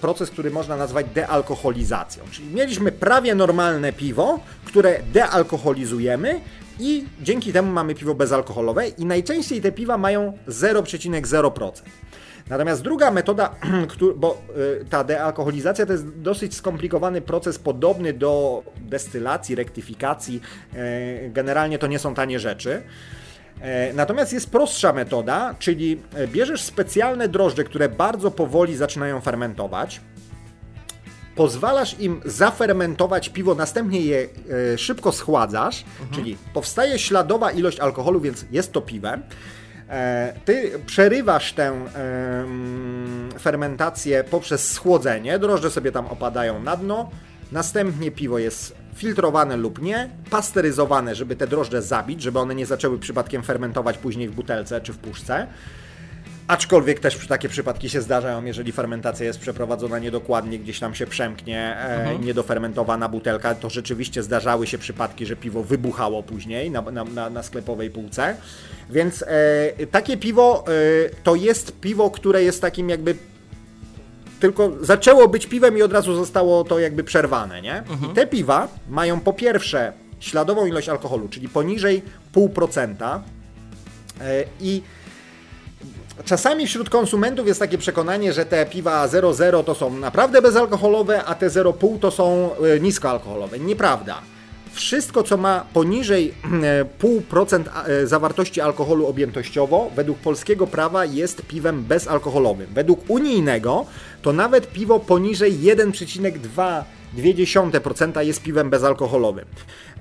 proces, 0.01 0.31
który 0.31 0.51
można 0.51 0.77
nazwać 0.77 1.07
dealkoholizacją. 1.15 2.25
Czyli 2.31 2.49
mieliśmy 2.49 2.93
prawie 2.93 3.35
normalne 3.35 3.93
piwo, 3.93 4.41
które 4.65 5.01
dealkoholizujemy 5.13 6.41
i 6.81 7.05
dzięki 7.23 7.53
temu 7.53 7.73
mamy 7.73 7.95
piwo 7.95 8.15
bezalkoholowe 8.15 8.89
i 8.89 9.05
najczęściej 9.05 9.61
te 9.61 9.73
piwa 9.73 9.99
mają 9.99 10.33
0,0%. 10.49 11.71
Natomiast 12.51 12.83
druga 12.83 13.11
metoda, 13.11 13.55
bo 14.17 14.43
y, 14.83 14.85
ta 14.85 15.05
dealkoholizacja 15.05 15.87
to 15.87 15.93
jest 15.93 16.09
dosyć 16.09 16.55
skomplikowany 16.55 17.21
proces 17.21 17.59
podobny 17.59 18.13
do 18.13 18.63
destylacji, 18.77 19.55
rektyfikacji. 19.55 20.41
E, 20.75 21.31
generalnie 21.31 21.79
to 21.79 21.87
nie 21.87 21.99
są 21.99 22.15
tanie 22.15 22.41
rzeczy. 22.41 22.83
E, 23.61 23.93
natomiast 23.93 24.33
jest 24.33 24.51
prostsza 24.51 24.93
metoda, 24.93 25.55
czyli 25.59 26.01
e, 26.15 26.29
bierzesz 26.29 26.63
specjalne 26.63 27.29
drożdże, 27.29 27.65
które 27.65 27.89
bardzo 27.89 28.31
powoli 28.31 28.77
zaczynają 28.77 29.21
fermentować. 29.21 30.01
Pozwalasz 31.37 32.01
im 32.01 32.21
zafermentować 32.25 33.29
piwo, 33.29 33.55
następnie 33.55 34.01
je 34.01 34.29
szybko 34.77 35.13
schładzasz, 35.13 35.85
mhm. 36.01 36.11
czyli 36.11 36.37
powstaje 36.55 36.99
śladowa 36.99 37.51
ilość 37.51 37.81
alkoholu, 37.81 38.21
więc 38.21 38.45
jest 38.51 38.73
to 38.73 38.81
piwem. 38.81 39.23
E, 39.89 40.33
ty 40.45 40.73
przerywasz 40.87 41.53
tę 41.53 41.85
fermentację 43.39 44.25
poprzez 44.25 44.73
schłodzenie, 44.73 45.39
drożdże 45.39 45.71
sobie 45.71 45.93
tam 45.93 46.07
opadają 46.07 46.63
na 46.63 46.77
dno, 46.77 47.11
następnie 47.53 48.11
piwo 48.11 48.39
jest 48.39 48.86
filtrowane 48.97 49.57
lub 49.57 49.83
nie, 49.83 50.11
pasteryzowane, 50.31 51.15
żeby 51.15 51.37
te 51.37 51.47
drożdże 51.47 51.83
zabić, 51.83 52.23
żeby 52.23 52.39
one 52.39 52.55
nie 52.55 52.67
zaczęły 52.67 52.99
przypadkiem 52.99 53.43
fermentować 53.43 53.99
później 53.99 54.29
w 54.29 54.35
butelce 54.35 54.81
czy 54.81 54.93
w 54.93 54.99
puszce. 54.99 55.47
Aczkolwiek 56.49 57.01
też 57.01 57.27
takie 57.27 57.49
przypadki 57.49 57.89
się 57.89 58.01
zdarzają, 58.01 58.45
jeżeli 58.45 58.73
fermentacja 58.73 59.27
jest 59.27 59.39
przeprowadzona 59.39 59.99
niedokładnie, 59.99 60.59
gdzieś 60.59 60.81
tam 60.81 60.95
się 60.95 61.07
przemknie 61.07 61.77
e, 61.77 62.01
mhm. 62.01 62.25
niedofermentowana 62.25 63.09
butelka, 63.09 63.55
to 63.55 63.71
rzeczywiście 63.71 64.23
zdarzały 64.23 64.67
się 64.67 64.79
przypadki, 64.79 65.27
że 65.27 65.37
piwo 65.37 65.63
wybuchało 65.63 66.23
później 66.23 66.71
na, 66.71 66.83
na, 66.83 67.05
na, 67.05 67.31
na 67.31 67.43
sklepowej 67.43 67.91
półce. 67.91 68.37
Więc 68.91 69.23
e, 69.23 69.87
takie 69.87 70.17
piwo 70.17 70.65
e, 70.69 70.73
to 71.23 71.35
jest 71.35 71.81
piwo, 71.81 72.11
które 72.11 72.43
jest 72.43 72.61
takim 72.61 72.89
jakby 72.89 73.15
tylko 74.41 74.73
zaczęło 74.81 75.29
być 75.29 75.47
piwem 75.47 75.79
i 75.79 75.83
od 75.83 75.93
razu 75.93 76.15
zostało 76.15 76.65
to 76.65 76.79
jakby 76.79 77.05
przerwane, 77.05 77.63
nie? 77.63 77.79
Mhm. 77.79 78.13
I 78.13 78.15
te 78.15 78.27
piwa 78.27 78.69
mają 78.89 79.21
po 79.21 79.33
pierwsze 79.33 79.93
śladową 80.21 80.67
ilość 80.67 80.89
alkoholu, 80.89 81.29
czyli 81.29 81.49
poniżej 81.49 82.03
0,5% 82.35 83.21
e, 84.21 84.45
i 84.61 84.83
Czasami 86.25 86.67
wśród 86.67 86.91
konsumentów 86.91 87.47
jest 87.47 87.61
takie 87.61 87.79
przekonanie, 87.79 88.33
że 88.33 88.47
te 88.47 88.67
piwa 88.67 89.07
0,0 89.07 89.65
to 89.65 89.75
są 89.75 89.91
naprawdę 89.91 90.43
bezalkoholowe, 90.43 91.25
a 91.25 91.35
te 91.35 91.49
0,5 91.49 91.99
to 91.99 92.11
są 92.11 92.51
e, 92.57 92.81
niskoalkoholowe. 92.81 93.59
Nieprawda. 93.59 94.21
Wszystko, 94.77 95.23
co 95.23 95.37
ma 95.37 95.65
poniżej 95.73 96.35
0,5% 97.01 97.65
e, 97.69 97.87
e, 97.87 98.07
zawartości 98.07 98.61
alkoholu 98.61 99.07
objętościowo, 99.07 99.91
według 99.97 100.19
polskiego 100.19 100.67
prawa 100.67 101.05
jest 101.05 101.43
piwem 101.43 101.85
bezalkoholowym. 101.85 102.67
Według 102.75 103.11
unijnego 103.11 103.87
to 104.23 104.33
nawet 104.33 104.73
piwo 104.73 105.01
poniżej 105.01 105.53
1,2 105.53 106.83
0,2% 107.17 108.21
jest 108.21 108.43
piwem 108.43 108.71
bezalkoholowym. 108.71 109.45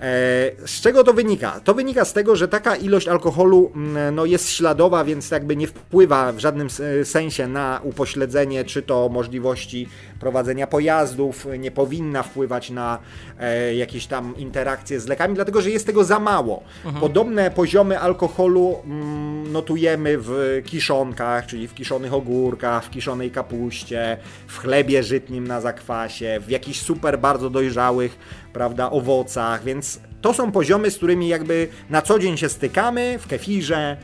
E, 0.01 0.67
z 0.67 0.81
czego 0.81 1.03
to 1.03 1.13
wynika? 1.13 1.59
To 1.63 1.73
wynika 1.73 2.05
z 2.05 2.13
tego, 2.13 2.35
że 2.35 2.47
taka 2.47 2.75
ilość 2.75 3.07
alkoholu 3.07 3.71
mm, 3.75 4.15
no, 4.15 4.25
jest 4.25 4.49
śladowa, 4.49 5.03
więc 5.03 5.31
jakby 5.31 5.55
nie 5.55 5.67
wpływa 5.67 6.31
w 6.31 6.39
żadnym 6.39 6.67
sensie 7.03 7.47
na 7.47 7.79
upośledzenie, 7.83 8.63
czy 8.63 8.81
to 8.81 9.09
możliwości 9.09 9.89
prowadzenia 10.19 10.67
pojazdów, 10.67 11.47
nie 11.59 11.71
powinna 11.71 12.23
wpływać 12.23 12.69
na 12.69 12.99
e, 13.39 13.75
jakieś 13.75 14.07
tam 14.07 14.37
interakcje 14.37 14.99
z 14.99 15.07
lekami, 15.07 15.35
dlatego 15.35 15.61
że 15.61 15.69
jest 15.69 15.85
tego 15.85 16.03
za 16.03 16.19
mało. 16.19 16.63
Mhm. 16.85 17.01
Podobne 17.01 17.51
poziomy 17.51 17.99
alkoholu 17.99 18.75
mm, 18.85 19.51
notujemy 19.51 20.17
w 20.17 20.61
kiszonkach, 20.65 21.45
czyli 21.45 21.67
w 21.67 21.73
kiszonych 21.73 22.13
ogórkach, 22.13 22.85
w 22.85 22.89
kiszonej 22.89 23.31
kapuście, 23.31 24.17
w 24.47 24.57
chlebie 24.57 25.03
żytnim 25.03 25.47
na 25.47 25.61
zakwasie, 25.61 26.39
w 26.47 26.49
jakichś 26.49 26.79
super 26.79 27.19
bardzo 27.19 27.49
dojrzałych 27.49 28.44
prawda, 28.55 28.91
owocach, 28.91 29.63
więc 29.63 29.99
to 30.21 30.33
są 30.33 30.51
poziomy, 30.51 30.91
z 30.91 30.97
którymi 30.97 31.27
jakby 31.27 31.67
na 31.89 32.01
co 32.01 32.19
dzień 32.19 32.37
się 32.37 32.49
stykamy, 32.49 33.19
w 33.19 33.27
kefirze, 33.27 33.97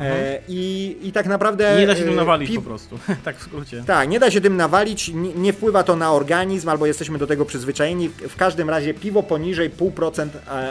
E, 0.00 0.38
i, 0.48 0.96
I 1.02 1.12
tak 1.12 1.26
naprawdę. 1.26 1.76
Nie 1.78 1.86
da 1.86 1.96
się 1.96 2.04
tym 2.04 2.12
e, 2.12 2.16
nawalić 2.16 2.56
po 2.56 2.62
prostu, 2.62 2.98
tak 3.24 3.36
w 3.36 3.42
skrócie. 3.42 3.84
Tak, 3.86 4.08
nie 4.08 4.20
da 4.20 4.30
się 4.30 4.40
tym 4.40 4.56
nawalić, 4.56 5.08
nie, 5.08 5.32
nie, 5.32 5.52
wpływa 5.52 5.82
to 5.82 5.96
na 5.96 6.12
organizm, 6.12 6.68
albo 6.68 6.86
jesteśmy 6.86 7.18
do 7.18 7.26
tego 7.26 7.44
przyzwyczajeni. 7.44 8.08
W 8.08 8.36
każdym 8.36 8.70
razie 8.70 8.94
piwo 8.94 9.22
poniżej 9.22 9.70
0,5% 9.70 10.28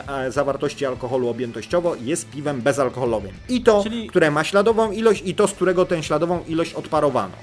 e, 0.08 0.32
zawartości 0.32 0.86
alkoholu 0.86 1.30
objętościowo 1.30 1.96
jest 1.96 2.30
piwem 2.30 2.62
bezalkoholowym. 2.62 3.32
I 3.50 3.62
to, 3.62 3.84
Czyli... 3.84 4.08
które 4.08 4.32
ma 4.32 4.44
śladową 4.44 4.92
ilość, 4.92 5.24
i 5.26 5.36
to, 5.36 5.48
z 5.48 5.52
którego 5.52 5.86
tę 5.86 6.04
śladową 6.04 6.44
ilość 6.48 6.74
odparowano. 6.74 7.36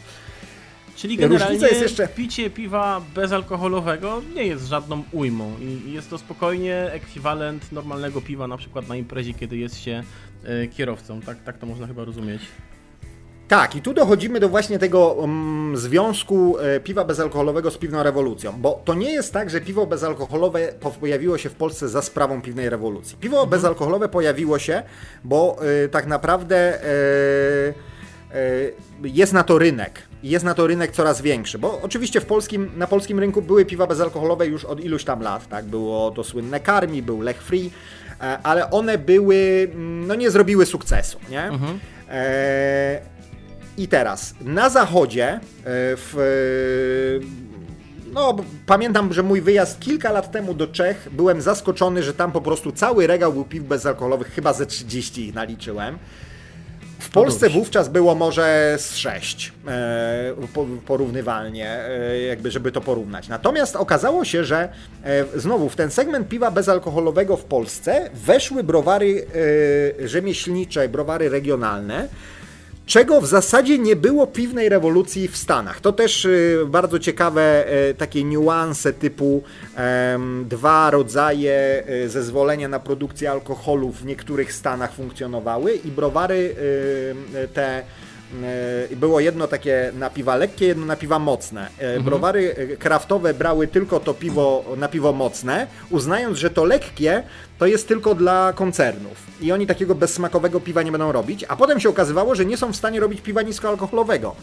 Czyli 1.02 1.16
generalnie 1.16 1.66
jest 1.66 1.82
jeszcze... 1.82 2.08
picie 2.08 2.50
piwa 2.50 3.02
bezalkoholowego 3.14 4.22
nie 4.34 4.46
jest 4.46 4.66
żadną 4.66 5.02
ujmą 5.12 5.56
i 5.60 5.92
jest 5.92 6.10
to 6.10 6.18
spokojnie 6.18 6.90
ekwiwalent 6.92 7.72
normalnego 7.72 8.20
piwa 8.20 8.46
na 8.46 8.56
przykład 8.56 8.88
na 8.88 8.96
imprezie, 8.96 9.34
kiedy 9.34 9.56
jest 9.56 9.78
się 9.78 10.02
e, 10.44 10.66
kierowcą. 10.66 11.20
Tak, 11.20 11.42
tak 11.42 11.58
to 11.58 11.66
można 11.66 11.86
chyba 11.86 12.04
rozumieć. 12.04 12.42
Tak, 13.48 13.76
i 13.76 13.82
tu 13.82 13.94
dochodzimy 13.94 14.40
do 14.40 14.48
właśnie 14.48 14.78
tego 14.78 15.12
um, 15.12 15.72
związku 15.76 16.58
e, 16.58 16.80
piwa 16.80 17.04
bezalkoholowego 17.04 17.70
z 17.70 17.78
piwną 17.78 18.02
rewolucją, 18.02 18.52
bo 18.60 18.82
to 18.84 18.94
nie 18.94 19.12
jest 19.12 19.32
tak, 19.32 19.50
że 19.50 19.60
piwo 19.60 19.86
bezalkoholowe 19.86 20.72
pojawiło 21.00 21.38
się 21.38 21.48
w 21.48 21.54
Polsce 21.54 21.88
za 21.88 22.02
sprawą 22.02 22.42
piwnej 22.42 22.70
rewolucji. 22.70 23.16
Piwo 23.20 23.36
mhm. 23.36 23.50
bezalkoholowe 23.50 24.08
pojawiło 24.08 24.58
się, 24.58 24.82
bo 25.24 25.56
e, 25.84 25.88
tak 25.88 26.06
naprawdę 26.06 26.78
jest 29.02 29.32
na 29.32 29.44
to 29.44 29.58
rynek 29.58 30.11
jest 30.22 30.44
na 30.44 30.54
to 30.54 30.66
rynek 30.66 30.92
coraz 30.92 31.22
większy, 31.22 31.58
bo 31.58 31.80
oczywiście 31.82 32.20
w 32.20 32.26
polskim, 32.26 32.70
na 32.76 32.86
polskim 32.86 33.18
rynku 33.18 33.42
były 33.42 33.64
piwa 33.64 33.86
bezalkoholowe 33.86 34.46
już 34.46 34.64
od 34.64 34.84
iluś 34.84 35.04
tam 35.04 35.20
lat, 35.20 35.48
tak, 35.48 35.64
było 35.64 36.10
to 36.10 36.24
słynne 36.24 36.60
Karmi, 36.60 37.02
był 37.02 37.20
Lech 37.20 37.42
Free, 37.42 37.70
e, 38.20 38.38
ale 38.42 38.70
one 38.70 38.98
były, 38.98 39.68
mm, 39.74 40.06
no 40.06 40.14
nie 40.14 40.30
zrobiły 40.30 40.66
sukcesu, 40.66 41.18
nie? 41.30 41.42
Mhm. 41.42 41.78
E, 42.10 43.00
I 43.78 43.88
teraz, 43.88 44.34
na 44.40 44.68
zachodzie, 44.70 45.28
e, 45.28 45.40
w 45.96 46.16
no, 48.12 48.36
pamiętam, 48.66 49.12
że 49.12 49.22
mój 49.22 49.40
wyjazd 49.40 49.80
kilka 49.80 50.12
lat 50.12 50.32
temu 50.32 50.54
do 50.54 50.66
Czech, 50.66 51.08
byłem 51.12 51.42
zaskoczony, 51.42 52.02
że 52.02 52.14
tam 52.14 52.32
po 52.32 52.40
prostu 52.40 52.72
cały 52.72 53.06
regał 53.06 53.32
był 53.32 53.44
piw 53.44 53.64
bezalkoholowych, 53.64 54.28
chyba 54.28 54.52
ze 54.52 54.66
30 54.66 55.26
ich 55.26 55.34
naliczyłem. 55.34 55.98
W 57.02 57.10
Polsce 57.10 57.50
wówczas 57.50 57.88
było 57.88 58.14
może 58.14 58.76
z 58.78 58.96
6 58.96 59.52
e, 59.68 60.34
porównywalnie, 60.86 61.70
e, 61.70 62.20
jakby 62.20 62.50
żeby 62.50 62.72
to 62.72 62.80
porównać. 62.80 63.28
Natomiast 63.28 63.76
okazało 63.76 64.24
się, 64.24 64.44
że 64.44 64.68
e, 65.04 65.24
znowu 65.40 65.68
w 65.68 65.76
ten 65.76 65.90
segment 65.90 66.28
piwa 66.28 66.50
bezalkoholowego 66.50 67.36
w 67.36 67.44
Polsce 67.44 68.10
weszły 68.14 68.64
browary 68.64 69.26
rzemieślnicze, 70.04 70.88
browary 70.88 71.28
regionalne, 71.28 72.08
czego 72.86 73.20
w 73.20 73.26
zasadzie 73.26 73.78
nie 73.78 73.96
było 73.96 74.26
piwnej 74.26 74.68
rewolucji 74.68 75.28
w 75.28 75.36
Stanach. 75.36 75.80
To 75.80 75.92
też 75.92 76.24
y, 76.24 76.58
bardzo 76.66 76.98
ciekawe 76.98 77.64
y, 77.90 77.94
takie 77.94 78.24
niuanse 78.24 78.92
typu 78.92 79.42
dwa 80.44 80.90
rodzaje 80.90 81.84
y, 82.04 82.08
zezwolenia 82.08 82.68
na 82.68 82.80
produkcję 82.80 83.30
alkoholu 83.30 83.92
w 83.92 84.04
niektórych 84.04 84.52
stanach 84.52 84.92
funkcjonowały 84.92 85.74
i 85.74 85.90
browary 85.90 86.54
te 87.54 87.82
było 88.96 89.20
jedno 89.20 89.48
takie 89.48 89.92
napiwa 89.98 90.36
lekkie, 90.36 90.66
jedno 90.66 90.86
napiwa 90.86 91.18
mocne. 91.18 91.68
Mhm. 91.78 92.02
Browary 92.02 92.76
kraftowe 92.78 93.34
brały 93.34 93.66
tylko 93.66 94.00
to 94.00 94.14
piwo 94.14 94.64
na 94.76 94.88
piwo 94.88 95.12
mocne, 95.12 95.66
uznając, 95.90 96.38
że 96.38 96.50
to 96.50 96.64
lekkie 96.64 97.22
to 97.58 97.66
jest 97.66 97.88
tylko 97.88 98.14
dla 98.14 98.52
koncernów. 98.52 99.26
I 99.40 99.52
oni 99.52 99.66
takiego 99.66 99.94
bezsmakowego 99.94 100.60
piwa 100.60 100.82
nie 100.82 100.92
będą 100.92 101.12
robić, 101.12 101.44
a 101.48 101.56
potem 101.56 101.80
się 101.80 101.88
okazywało, 101.88 102.34
że 102.34 102.44
nie 102.44 102.56
są 102.56 102.72
w 102.72 102.76
stanie 102.76 103.00
robić 103.00 103.20
piwa 103.20 103.42
niskoalkoholowego. 103.42 104.36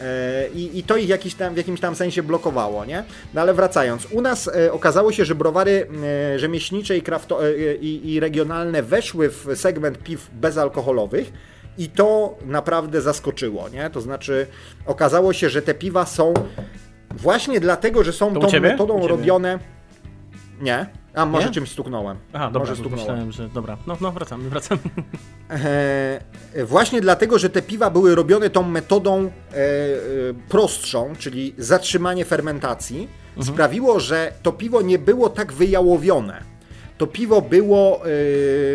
E, 0.00 0.48
I, 0.54 0.78
I, 0.78 0.82
to 0.82 0.96
ich 0.96 1.08
jakiś 1.08 1.34
tam, 1.34 1.54
w 1.54 1.56
jakimś 1.56 1.80
tam 1.80 1.94
sensie 1.94 2.22
blokowało, 2.22 2.84
nie? 2.84 3.04
No 3.34 3.40
ale 3.40 3.54
wracając, 3.54 4.06
u 4.10 4.20
nas 4.20 4.48
e, 4.48 4.72
okazało 4.72 5.12
się, 5.12 5.24
że 5.24 5.34
browary 5.34 5.86
e, 6.34 6.38
rzemieślnicze 6.38 6.96
i, 6.96 7.02
krafto, 7.02 7.40
i, 7.80 8.00
i 8.04 8.20
regionalne 8.20 8.82
weszły 8.82 9.28
w 9.28 9.46
segment 9.54 9.98
piw 9.98 10.30
bezalkoholowych, 10.32 11.32
I 11.78 11.88
to 11.88 12.34
naprawdę 12.46 13.00
zaskoczyło, 13.00 13.68
nie? 13.68 13.90
To 13.90 14.00
znaczy, 14.00 14.46
okazało 14.86 15.32
się, 15.32 15.48
że 15.48 15.62
te 15.62 15.74
piwa 15.74 16.06
są 16.06 16.34
właśnie 17.10 17.60
dlatego, 17.60 18.04
że 18.04 18.12
są 18.12 18.34
To 18.34 18.40
tą 18.40 18.46
ciebie? 18.48 18.68
Metodą 18.68 19.06
robione. 19.08 19.58
Nie? 20.60 20.86
A 21.14 21.26
może 21.26 21.46
Nie? 21.46 21.52
czymś 21.52 21.70
stuknąłem. 21.70 22.16
Aha, 22.32 22.46
dobra, 22.46 22.60
może 22.60 22.74
stuknąłem. 22.76 22.98
myślałem, 22.98 23.32
że... 23.32 23.48
Dobra, 23.48 23.76
no, 23.86 23.96
no 24.00 24.12
wracamy, 24.12 24.48
wracamy. 24.50 24.80
E, 25.50 26.64
właśnie 26.64 27.00
dlatego, 27.00 27.38
że 27.38 27.50
te 27.50 27.62
piwa 27.62 27.90
były 27.90 28.14
robione 28.14 28.50
tą 28.50 28.62
metodą 28.62 29.24
e, 29.24 29.56
e, 29.56 29.60
prostszą, 30.48 31.12
czyli 31.18 31.54
zatrzymanie 31.58 32.24
fermentacji, 32.24 33.08
sprawiło, 33.42 34.00
że 34.00 34.32
to 34.42 34.52
piwo 34.52 34.82
nie 34.82 34.98
było 34.98 35.28
tak 35.28 35.52
wyjałowione. 35.52 36.42
To 36.98 37.06
piwo 37.06 37.42
było 37.42 38.02
e, 38.06 38.08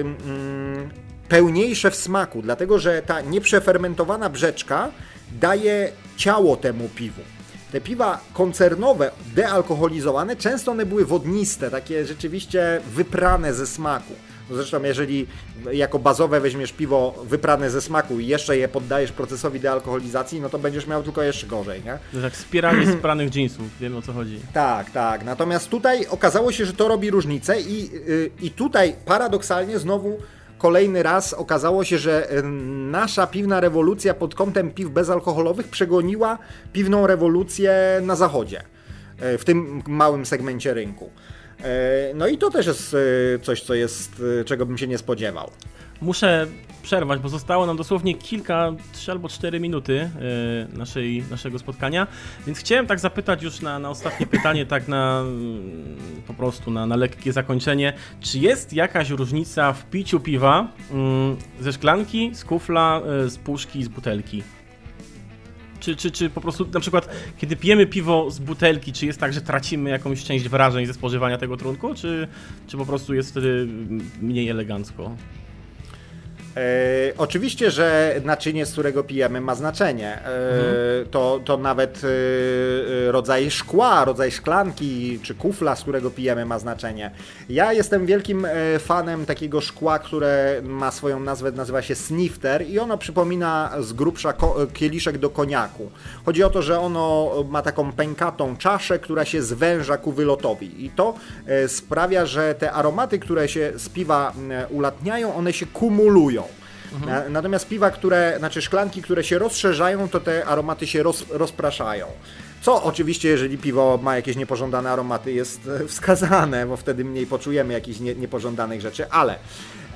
mm, 0.01 0.89
pełniejsze 1.29 1.91
w 1.91 1.95
smaku, 1.95 2.41
dlatego 2.41 2.79
że 2.79 3.01
ta 3.01 3.21
nieprzefermentowana 3.21 4.29
brzeczka 4.29 4.91
daje 5.31 5.91
ciało 6.17 6.57
temu 6.57 6.89
piwu. 6.95 7.21
Te 7.71 7.81
piwa 7.81 8.19
koncernowe, 8.33 9.11
dealkoholizowane, 9.35 10.35
często 10.35 10.71
one 10.71 10.85
były 10.85 11.05
wodniste, 11.05 11.71
takie 11.71 12.05
rzeczywiście 12.05 12.81
wyprane 12.93 13.53
ze 13.53 13.67
smaku. 13.67 14.13
Zresztą 14.51 14.83
jeżeli 14.83 15.27
jako 15.71 15.99
bazowe 15.99 16.39
weźmiesz 16.39 16.73
piwo 16.73 17.23
wyprane 17.25 17.69
ze 17.69 17.81
smaku 17.81 18.19
i 18.19 18.27
jeszcze 18.27 18.57
je 18.57 18.67
poddajesz 18.67 19.11
procesowi 19.11 19.59
dealkoholizacji, 19.59 20.41
no 20.41 20.49
to 20.49 20.59
będziesz 20.59 20.87
miał 20.87 21.03
tylko 21.03 21.23
jeszcze 21.23 21.47
gorzej, 21.47 21.81
nie? 21.85 21.99
To 22.13 22.19
jak 22.19 22.35
spiranie 22.35 22.85
z 22.85 22.95
pranych 22.95 23.35
jeansów, 23.35 23.65
wiem 23.79 23.95
o 23.95 24.01
co 24.01 24.13
chodzi. 24.13 24.39
Tak, 24.53 24.91
tak. 24.91 25.25
Natomiast 25.25 25.69
tutaj 25.69 26.07
okazało 26.07 26.51
się, 26.51 26.65
że 26.65 26.73
to 26.73 26.87
robi 26.87 27.11
różnicę 27.11 27.61
i, 27.61 27.89
y, 28.09 28.31
i 28.41 28.51
tutaj 28.51 28.95
paradoksalnie 29.05 29.79
znowu 29.79 30.19
kolejny 30.59 31.03
raz 31.03 31.33
okazało 31.33 31.83
się, 31.83 31.97
że 31.97 32.27
nasza 32.91 33.27
piwna 33.27 33.59
rewolucja 33.59 34.13
pod 34.13 34.35
kątem 34.35 34.71
piw 34.71 34.89
bezalkoholowych 34.89 35.67
przegoniła 35.67 36.37
piwną 36.73 37.07
rewolucję 37.07 37.73
na 38.01 38.15
zachodzie, 38.15 38.61
y, 39.33 39.37
w 39.37 39.45
tym 39.45 39.83
małym 39.87 40.25
segmencie 40.25 40.73
rynku. 40.73 41.09
Y, 41.59 41.63
No 42.15 42.27
i 42.27 42.37
to 42.37 42.49
też 42.49 42.67
jest 42.67 42.93
y, 42.93 43.39
coś, 43.43 43.61
co 43.61 43.73
jest, 43.73 44.11
czego 44.45 44.65
bym 44.65 44.77
się 44.77 44.87
nie 44.87 44.97
spodziewał. 44.97 45.51
Muszę 46.01 46.47
przerwać, 46.81 47.19
bo 47.19 47.29
zostało 47.29 47.65
nam 47.65 47.77
dosłownie 47.77 48.13
kilka, 48.13 48.71
trzy 48.93 49.11
albo 49.11 49.29
cztery 49.29 49.59
minuty 49.59 49.99
e, 49.99 50.77
naszej, 50.77 51.23
naszego 51.31 51.59
spotkania, 51.59 52.07
więc 52.45 52.59
chciałem 52.59 52.87
tak 52.87 52.99
zapytać 52.99 53.43
już 53.43 53.61
na, 53.61 53.79
na 53.79 53.89
ostatnie 53.89 54.27
pytanie, 54.27 54.65
tak 54.65 54.87
na 54.87 55.19
mm, 55.21 55.95
po 56.27 56.33
prostu 56.33 56.71
na, 56.71 56.85
na 56.85 56.95
lekkie 56.95 57.33
zakończenie. 57.33 57.93
Czy 58.19 58.39
jest 58.39 58.73
jakaś 58.73 59.09
różnica 59.09 59.73
w 59.73 59.85
piciu 59.85 60.19
piwa 60.19 60.67
mm, 60.91 61.37
ze 61.59 61.73
szklanki, 61.73 62.31
z 62.33 62.45
kufla, 62.45 63.01
e, 63.25 63.29
z 63.29 63.37
puszki, 63.37 63.83
z 63.83 63.87
butelki? 63.87 64.43
Czy, 65.79 65.95
czy, 65.95 66.11
czy 66.11 66.29
po 66.29 66.41
prostu 66.41 66.67
na 66.73 66.79
przykład, 66.79 67.09
kiedy 67.37 67.55
pijemy 67.55 67.87
piwo 67.87 68.31
z 68.31 68.39
butelki, 68.39 68.93
czy 68.93 69.05
jest 69.05 69.19
tak, 69.19 69.33
że 69.33 69.41
tracimy 69.41 69.89
jakąś 69.89 70.23
część 70.23 70.49
wrażeń 70.49 70.85
ze 70.85 70.93
spożywania 70.93 71.37
tego 71.37 71.57
trunku, 71.57 71.93
czy, 71.95 72.27
czy 72.67 72.77
po 72.77 72.85
prostu 72.85 73.13
jest 73.13 73.31
wtedy 73.31 73.67
mniej 74.21 74.49
elegancko? 74.49 75.15
E, 76.57 76.61
oczywiście, 77.17 77.71
że 77.71 78.15
naczynie, 78.25 78.65
z 78.65 78.71
którego 78.71 79.03
pijemy, 79.03 79.41
ma 79.41 79.55
znaczenie. 79.55 80.13
E, 80.25 80.29
to, 81.11 81.39
to 81.45 81.57
nawet 81.57 82.01
e, 82.03 82.07
e, 83.07 83.11
rodzaj 83.11 83.51
szkła, 83.51 84.05
rodzaj 84.05 84.31
szklanki 84.31 85.19
czy 85.23 85.35
kufla, 85.35 85.75
z 85.75 85.81
którego 85.81 86.11
pijemy, 86.11 86.45
ma 86.45 86.59
znaczenie. 86.59 87.11
Ja 87.49 87.73
jestem 87.73 88.05
wielkim 88.05 88.45
e, 88.45 88.79
fanem 88.79 89.25
takiego 89.25 89.61
szkła, 89.61 89.99
które 89.99 90.61
ma 90.63 90.91
swoją 90.91 91.19
nazwę, 91.19 91.51
nazywa 91.51 91.81
się 91.81 91.95
snifter 91.95 92.67
i 92.69 92.79
ono 92.79 92.97
przypomina 92.97 93.71
z 93.79 93.93
grubsza 93.93 94.33
ko- 94.33 94.67
kieliszek 94.73 95.17
do 95.17 95.29
koniaku. 95.29 95.89
Chodzi 96.25 96.43
o 96.43 96.49
to, 96.49 96.61
że 96.61 96.79
ono 96.79 97.31
ma 97.49 97.61
taką 97.61 97.91
pękatą 97.91 98.57
czaszę, 98.57 98.99
która 98.99 99.25
się 99.25 99.41
zwęża 99.41 99.97
ku 99.97 100.11
wylotowi 100.11 100.85
i 100.85 100.89
to 100.89 101.13
e, 101.47 101.67
sprawia, 101.67 102.25
że 102.25 102.55
te 102.55 102.71
aromaty, 102.71 103.19
które 103.19 103.47
się 103.47 103.71
z 103.75 103.89
piwa 103.89 104.33
ulatniają, 104.69 105.35
one 105.35 105.53
się 105.53 105.65
kumulują. 105.65 106.48
Na, 107.05 107.29
natomiast 107.29 107.67
piwa, 107.67 107.91
które, 107.91 108.35
znaczy 108.39 108.61
szklanki, 108.61 109.01
które 109.01 109.23
się 109.23 109.39
rozszerzają, 109.39 110.09
to 110.09 110.19
te 110.19 110.45
aromaty 110.45 110.87
się 110.87 111.03
roz, 111.03 111.25
rozpraszają. 111.29 112.07
Co 112.61 112.83
oczywiście, 112.83 113.29
jeżeli 113.29 113.57
piwo 113.57 113.99
ma 114.03 114.15
jakieś 114.15 114.35
niepożądane 114.35 114.91
aromaty, 114.91 115.31
jest 115.33 115.69
e, 115.83 115.87
wskazane, 115.87 116.65
bo 116.65 116.77
wtedy 116.77 117.05
mniej 117.05 117.25
poczujemy 117.25 117.73
jakichś 117.73 117.99
nie, 117.99 118.15
niepożądanych 118.15 118.81
rzeczy, 118.81 119.09
ale 119.11 119.35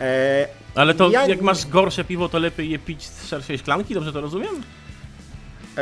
e, 0.01 0.47
Ale 0.75 0.93
to 0.93 1.09
Ja 1.09 1.27
jak 1.27 1.41
masz 1.41 1.65
gorsze 1.67 2.03
piwo, 2.03 2.29
to 2.29 2.39
lepiej 2.39 2.69
je 2.69 2.79
pić 2.79 3.07
z 3.07 3.27
szerszej 3.27 3.57
szklanki, 3.57 3.93
dobrze 3.93 4.13
to 4.13 4.21
rozumiem? 4.21 4.63
e, 5.77 5.81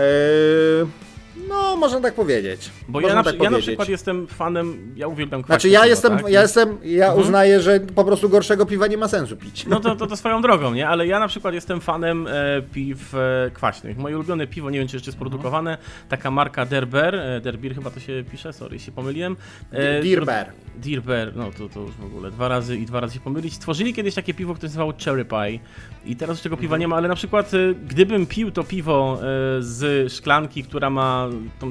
no, 1.52 1.78
można 1.78 2.02
tak 2.02 2.14
powiedzieć. 2.14 2.69
Bo 2.88 2.99
można 2.99 3.10
ja 3.10 3.15
na, 3.15 3.23
tak 3.23 3.34
ja 3.34 3.44
na 3.44 3.49
powiedzieć. 3.49 3.65
przykład 3.65 3.90
jestem 3.90 4.28
fanem, 4.28 4.94
ja 4.95 5.07
uwielbiam 5.07 5.44
kwaśne 5.44 5.56
Znaczy 5.56 5.69
ja 5.69 5.80
piwo, 5.80 5.90
jestem, 5.90 6.18
tak? 6.18 6.30
ja 6.30 6.41
jestem, 6.41 6.78
ja 6.84 7.14
uznaję, 7.14 7.61
że 7.61 7.80
po 7.80 8.03
prostu 8.03 8.30
gorszego 8.30 8.65
piwa 8.65 8.88
nie 8.88 8.98
ma 8.98 9.07
sensu 9.07 9.38
pić. 9.38 9.65
No 9.65 9.80
to, 9.80 9.95
to, 9.95 10.07
to 10.07 10.15
swoją 10.22 10.41
drogą, 10.41 10.73
nie? 10.73 10.88
Ale 10.88 11.07
ja 11.07 11.19
na 11.19 11.28
przykład 11.28 11.53
jestem 11.53 11.82
fanem 11.82 12.28
e, 12.28 12.61
piw 12.73 13.15
e, 13.15 13.52
kwaśnych. 13.53 13.98
Moje 13.98 14.15
ulubione 14.15 14.48
piwo, 14.48 14.69
nie 14.69 14.80
wiem 14.80 14.88
czy 14.88 14.95
jeszcze 14.95 15.10
jest 15.10 15.19
produkowane, 15.19 15.78
taka 16.10 16.32
marka 16.32 16.65
Derber, 16.65 17.15
e, 17.15 17.41
Derbir 17.41 17.76
chyba 17.76 17.91
to 17.91 17.99
się 17.99 18.23
pisze, 18.32 18.53
sorry, 18.53 18.80
się 18.80 18.91
pomyliłem. 18.91 19.36
E, 19.72 20.02
Dirber. 20.02 20.52
Dirber, 20.78 21.36
no 21.36 21.52
to, 21.57 21.69
to 21.69 21.80
już 21.80 21.91
w 21.91 22.06
ogóle 22.06 22.32
dwa 22.32 22.48
razy 22.48 22.78
i 22.78 22.86
dwa 22.86 22.99
razy 22.99 23.14
się 23.14 23.19
pomylić. 23.19 23.53
Stworzyli 23.53 23.94
kiedyś 23.94 24.15
takie 24.15 24.34
piwo, 24.34 24.53
które 24.53 24.68
się 24.68 24.72
nazywało 24.72 24.94
Cherry 25.06 25.26
Pie 25.26 25.60
i 26.06 26.15
teraz 26.15 26.38
już 26.38 26.44
tego 26.44 26.57
piwa 26.57 26.78
nie 26.78 26.88
ma, 26.88 26.95
ale 26.95 27.07
na 27.07 27.15
przykład 27.15 27.53
e, 27.53 27.73
gdybym 27.73 28.26
pił 28.26 28.52
to 28.52 28.64
piwo 28.64 29.19
e, 29.19 29.26
z 29.60 30.11
szklanki, 30.14 30.64
która 30.64 30.90
ma 30.90 31.28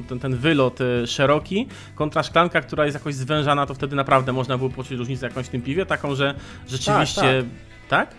ten, 0.09 0.19
ten 0.19 0.37
wylot 0.37 0.81
e, 0.81 1.07
szeroki, 1.07 1.69
kontra 1.95 2.23
szklanka, 2.23 2.61
która 2.61 2.85
jest 2.85 2.95
jakoś 2.95 3.15
zwężana, 3.15 3.67
to 3.67 3.75
wtedy 3.75 3.97
naprawdę 3.97 4.33
można 4.33 4.59
było 4.59 4.71
poczuć 4.71 4.99
różnicę 4.99 5.27
jakąś 5.27 5.47
w 5.47 5.49
tym 5.49 5.63
piwie, 5.63 5.87
taką, 5.87 6.15
że 6.15 6.35
rzeczywiście... 6.69 7.45
tak? 7.89 8.15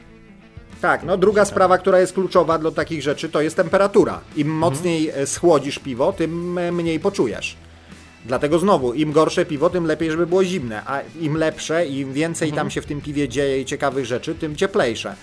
Tak, 0.82 1.04
no 1.04 1.18
druga 1.18 1.46
sprawa, 1.46 1.78
która 1.78 2.00
jest 2.00 2.14
kluczowa 2.14 2.58
dla 2.58 2.72
takich 2.72 3.02
rzeczy, 3.02 3.30
to 3.30 3.42
jest 3.42 3.56
temperatura. 3.56 4.20
Im 4.36 4.50
mocniej 4.50 5.10
e, 5.10 5.28
schłodzisz 5.28 5.80
piwo, 5.80 6.14
tym 6.14 6.58
e, 6.58 6.72
mniej 6.72 7.00
poczujesz. 7.00 7.56
Dlatego 8.26 8.60
znowu, 8.60 8.94
im 8.94 9.12
gorsze 9.12 9.46
piwo, 9.46 9.70
tym 9.70 9.86
lepiej, 9.86 10.12
żeby 10.12 10.28
było 10.28 10.44
zimne, 10.44 10.82
a 10.86 11.02
im 11.22 11.38
lepsze, 11.38 11.88
im 11.88 12.14
więcej 12.14 12.54
tam 12.54 12.72
się 12.72 12.82
w 12.82 12.86
tym 12.86 13.02
piwie 13.02 13.30
dzieje 13.30 13.62
i 13.62 13.66
ciekawych 13.66 14.06
rzeczy, 14.06 14.36
tym 14.36 14.56
cieplejsze. 14.56 15.16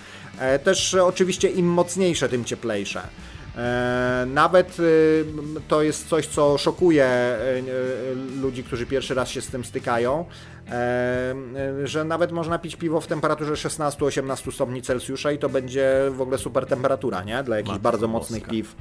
Też 0.64 0.94
oczywiście 0.94 1.48
im 1.48 1.66
mocniejsze, 1.66 2.28
tym 2.28 2.44
cieplejsze. 2.44 3.00
E, 3.58 4.26
nawet 4.26 4.80
y, 4.80 5.24
to 5.68 5.82
jest 5.82 6.08
coś, 6.08 6.26
co 6.26 6.58
szokuje 6.58 7.04
e, 7.04 7.58
e, 7.58 7.62
ludzi, 8.42 8.64
którzy 8.64 8.86
pierwszy 8.86 9.14
raz 9.14 9.28
się 9.28 9.40
z 9.40 9.46
tym 9.46 9.64
stykają, 9.64 10.24
że 11.84 12.04
nawet 12.04 12.32
można 12.32 12.58
pić 12.58 12.76
piwo 12.76 13.00
w 13.00 13.06
temperaturze 13.06 13.54
16-18 13.54 14.52
stopni 14.52 14.82
Celsjusza 14.82 15.32
i 15.32 15.38
to 15.38 15.48
będzie 15.48 16.10
w 16.10 16.20
ogóle 16.20 16.38
super 16.38 16.66
temperatura, 16.66 17.24
nie? 17.24 17.42
Dla 17.42 17.56
jakichś 17.56 17.72
Matko 17.72 17.82
bardzo 17.82 18.08
mocnych 18.08 18.48
piw. 18.48 18.76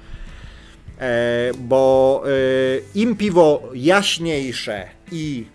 Bo 1.60 2.24
im 2.96 3.16
piwo 3.16 3.64
jaśniejsze 3.74 4.88
i 5.12 5.46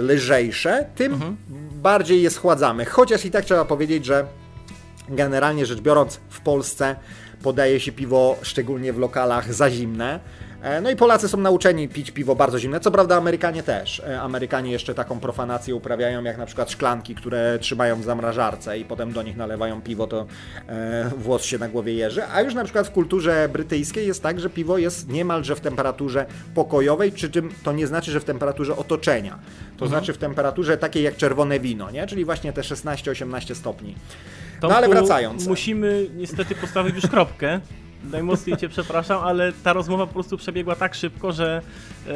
lżejsze, 0.00 0.86
tym 0.94 1.36
bardziej 1.72 2.22
je 2.22 2.30
schładzamy. 2.30 2.84
Chociaż 2.84 3.24
i 3.24 3.30
tak 3.30 3.44
trzeba 3.44 3.64
powiedzieć, 3.64 4.04
że 4.04 4.26
generalnie 5.08 5.66
rzecz 5.66 5.80
biorąc 5.80 6.20
w 6.28 6.40
Polsce 6.40 6.96
podaje 7.42 7.80
się 7.80 7.92
piwo, 7.92 8.36
szczególnie 8.42 8.92
w 8.92 8.98
lokalach, 8.98 9.54
za 9.54 9.70
zimne. 9.70 10.20
E, 10.62 10.80
No 10.80 10.90
i 10.90 10.96
Polacy 10.96 11.28
są 11.28 11.38
nauczeni 11.38 11.88
pić 11.88 12.10
piwo 12.10 12.34
bardzo 12.34 12.58
zimne, 12.58 12.80
co 12.80 12.90
prawda 12.90 13.16
Amerykanie 13.16 13.62
też. 13.62 14.00
E, 14.00 14.20
Amerykanie 14.20 14.72
jeszcze 14.72 14.94
taką 14.94 15.20
profanację 15.20 15.74
uprawiają, 15.74 16.24
jak 16.24 16.38
na 16.38 16.46
przykład 16.46 16.70
szklanki, 16.70 17.14
które 17.14 17.58
trzymają 17.60 18.00
w 18.00 18.04
zamrażarce 18.04 18.78
i 18.78 18.84
potem 18.84 19.12
do 19.12 19.22
nich 19.22 19.36
nalewają 19.36 19.82
piwo, 19.82 20.06
to 20.06 20.26
e, 20.68 21.10
włos 21.16 21.44
się 21.44 21.58
na 21.58 21.68
głowie 21.68 21.94
jeży. 21.94 22.24
A 22.24 22.40
już 22.40 22.54
na 22.54 22.64
przykład 22.64 22.86
w 22.86 22.90
kulturze 22.90 23.48
brytyjskiej 23.52 24.06
jest 24.06 24.22
tak, 24.22 24.40
że 24.40 24.50
piwo 24.50 24.78
jest 24.78 25.08
niemalże 25.08 25.56
w 25.56 25.60
temperaturze 25.60 26.26
pokojowej, 26.54 27.12
przy 27.12 27.30
czym 27.30 27.50
to 27.64 27.72
nie 27.72 27.86
znaczy, 27.86 28.10
że 28.10 28.20
w 28.20 28.24
temperaturze 28.24 28.76
otoczenia. 28.76 29.38
To 29.76 29.86
znaczy 29.88 30.12
w 30.12 30.18
temperaturze 30.18 30.76
takiej 30.76 31.02
jak 31.02 31.16
czerwone 31.16 31.60
wino, 31.60 31.90
nie? 31.90 32.06
czyli 32.06 32.24
właśnie 32.24 32.52
te 32.52 32.60
16-18 32.60 33.54
stopni. 33.54 33.94
No 34.68 34.76
ale 34.76 34.86
Tomku, 34.86 35.00
wracając. 35.00 35.46
Musimy 35.46 36.06
niestety 36.16 36.54
postawić 36.54 36.94
już 36.94 37.06
kropkę. 37.06 37.60
Najmocniej 38.04 38.56
Cię 38.56 38.68
przepraszam, 38.68 39.24
ale 39.24 39.52
ta 39.52 39.72
rozmowa 39.72 40.06
po 40.06 40.12
prostu 40.12 40.36
przebiegła 40.36 40.76
tak 40.76 40.94
szybko, 40.94 41.32
że, 41.32 41.62
e, 42.08 42.10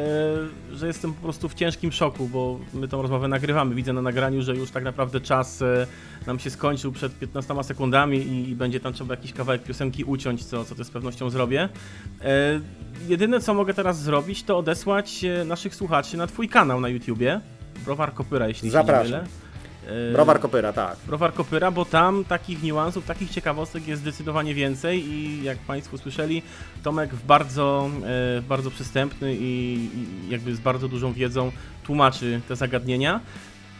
że 0.75 0.87
jestem 0.87 1.13
po 1.13 1.21
prostu 1.21 1.49
w 1.49 1.53
ciężkim 1.53 1.91
szoku, 1.91 2.27
bo 2.27 2.59
my 2.73 2.87
tą 2.87 3.01
rozmowę 3.01 3.27
nagrywamy. 3.27 3.75
Widzę 3.75 3.93
na 3.93 4.01
nagraniu, 4.01 4.41
że 4.41 4.55
już 4.55 4.71
tak 4.71 4.83
naprawdę 4.83 5.21
czas 5.21 5.61
e, 5.61 5.87
nam 6.27 6.39
się 6.39 6.49
skończył 6.49 6.91
przed 6.91 7.19
15 7.19 7.63
sekundami 7.63 8.17
i, 8.17 8.49
i 8.49 8.55
będzie 8.55 8.79
tam 8.79 8.93
trzeba 8.93 9.13
jakiś 9.13 9.33
kawałek 9.33 9.63
piosenki 9.63 10.03
uciąć, 10.03 10.45
co, 10.45 10.65
co 10.65 10.75
też 10.75 10.87
z 10.87 10.91
pewnością 10.91 11.29
zrobię. 11.29 11.69
E, 12.21 12.59
jedyne 13.07 13.39
co 13.39 13.53
mogę 13.53 13.73
teraz 13.73 14.01
zrobić, 14.01 14.43
to 14.43 14.57
odesłać 14.57 15.23
e, 15.23 15.45
naszych 15.45 15.75
słuchaczy 15.75 16.17
na 16.17 16.27
Twój 16.27 16.49
kanał 16.49 16.81
na 16.81 16.89
YouTubie. 16.89 17.41
Browar 17.85 18.13
Kopyra, 18.13 18.47
jeśli 18.47 18.61
się 18.61 18.65
nie 18.67 18.71
Zapraszam. 18.71 19.05
mylę. 19.05 19.25
E, 19.87 20.13
Browar 20.13 20.39
Kopyra, 20.39 20.73
tak. 20.73 20.97
Browar 21.07 21.33
Kopyra, 21.33 21.71
bo 21.71 21.85
tam 21.85 22.25
takich 22.25 22.63
niuansów, 22.63 23.05
takich 23.05 23.29
ciekawostek 23.29 23.87
jest 23.87 24.01
zdecydowanie 24.01 24.53
więcej 24.53 25.05
i 25.07 25.43
jak 25.43 25.57
Państwo 25.57 25.97
słyszeli, 25.97 26.41
Tomek 26.83 27.13
w 27.13 27.25
bardzo, 27.25 27.89
e, 28.37 28.41
bardzo 28.41 28.71
przystępny 28.71 29.35
i, 29.35 29.75
i 29.95 30.29
jakby 30.29 30.55
z 30.55 30.59
bardzo 30.59 30.87
dużą 30.87 31.13
wiedzą 31.13 31.51
tłumaczy 31.83 32.41
te 32.47 32.55
zagadnienia. 32.55 33.19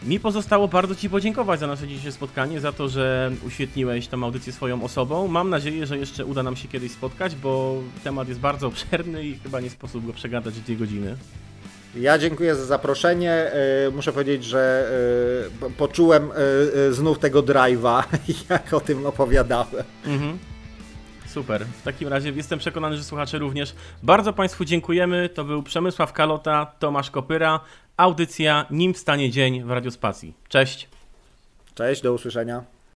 Mi 0.02 0.20
pozostało 0.20 0.68
bardzo 0.68 0.94
Ci 0.94 1.10
podziękować 1.10 1.60
za 1.60 1.66
nasze 1.66 1.88
dzisiejsze 1.88 2.12
spotkanie, 2.12 2.60
za 2.60 2.72
to, 2.72 2.88
że 2.88 3.30
uświetniłeś 3.46 4.06
tę 4.06 4.16
audycję 4.16 4.52
swoją 4.52 4.82
osobą. 4.82 5.28
Mam 5.28 5.50
nadzieję, 5.50 5.86
że 5.86 5.98
jeszcze 5.98 6.24
uda 6.24 6.42
nam 6.42 6.56
się 6.56 6.68
kiedyś 6.68 6.92
spotkać, 6.92 7.36
bo 7.36 7.82
temat 8.04 8.28
jest 8.28 8.40
bardzo 8.40 8.66
obszerny 8.66 9.24
i 9.24 9.38
chyba 9.38 9.60
nie 9.60 9.70
sposób 9.70 10.06
go 10.06 10.12
przegadać 10.12 10.54
w 10.54 10.64
dwie 10.64 10.76
godziny. 10.76 11.16
Ja 12.00 12.18
dziękuję 12.18 12.54
za 12.54 12.64
zaproszenie. 12.64 13.32
E, 13.32 13.90
muszę 13.90 14.12
powiedzieć, 14.12 14.44
że 14.44 14.90
e, 15.62 15.70
poczułem 15.70 16.30
e, 16.32 16.92
znów 16.92 17.18
tego 17.18 17.42
drive'a, 17.42 18.02
jak 18.50 18.74
o 18.74 18.80
tym 18.80 19.06
opowiadałem. 19.06 19.84
Mhm. 20.04 20.38
Super. 21.26 21.66
W 21.80 21.82
takim 21.82 22.08
razie 22.08 22.30
jestem 22.30 22.58
przekonany, 22.58 22.96
że 22.96 23.04
słuchacze 23.04 23.38
również. 23.38 23.74
Bardzo 24.02 24.32
Państwu 24.32 24.64
dziękujemy. 24.64 25.28
To 25.28 25.44
był 25.44 25.62
Przemysław 25.62 26.12
Kalota, 26.12 26.72
Tomasz 26.78 27.10
Kopyra. 27.10 27.60
Audycja 27.96 28.66
Nim 28.70 28.94
wstanie 28.94 29.30
dzień 29.30 29.64
w 29.64 29.70
Radiospacji. 29.70 30.34
Cześć. 30.48 30.88
Cześć, 31.74 32.02
do 32.02 32.12
usłyszenia. 32.12 32.75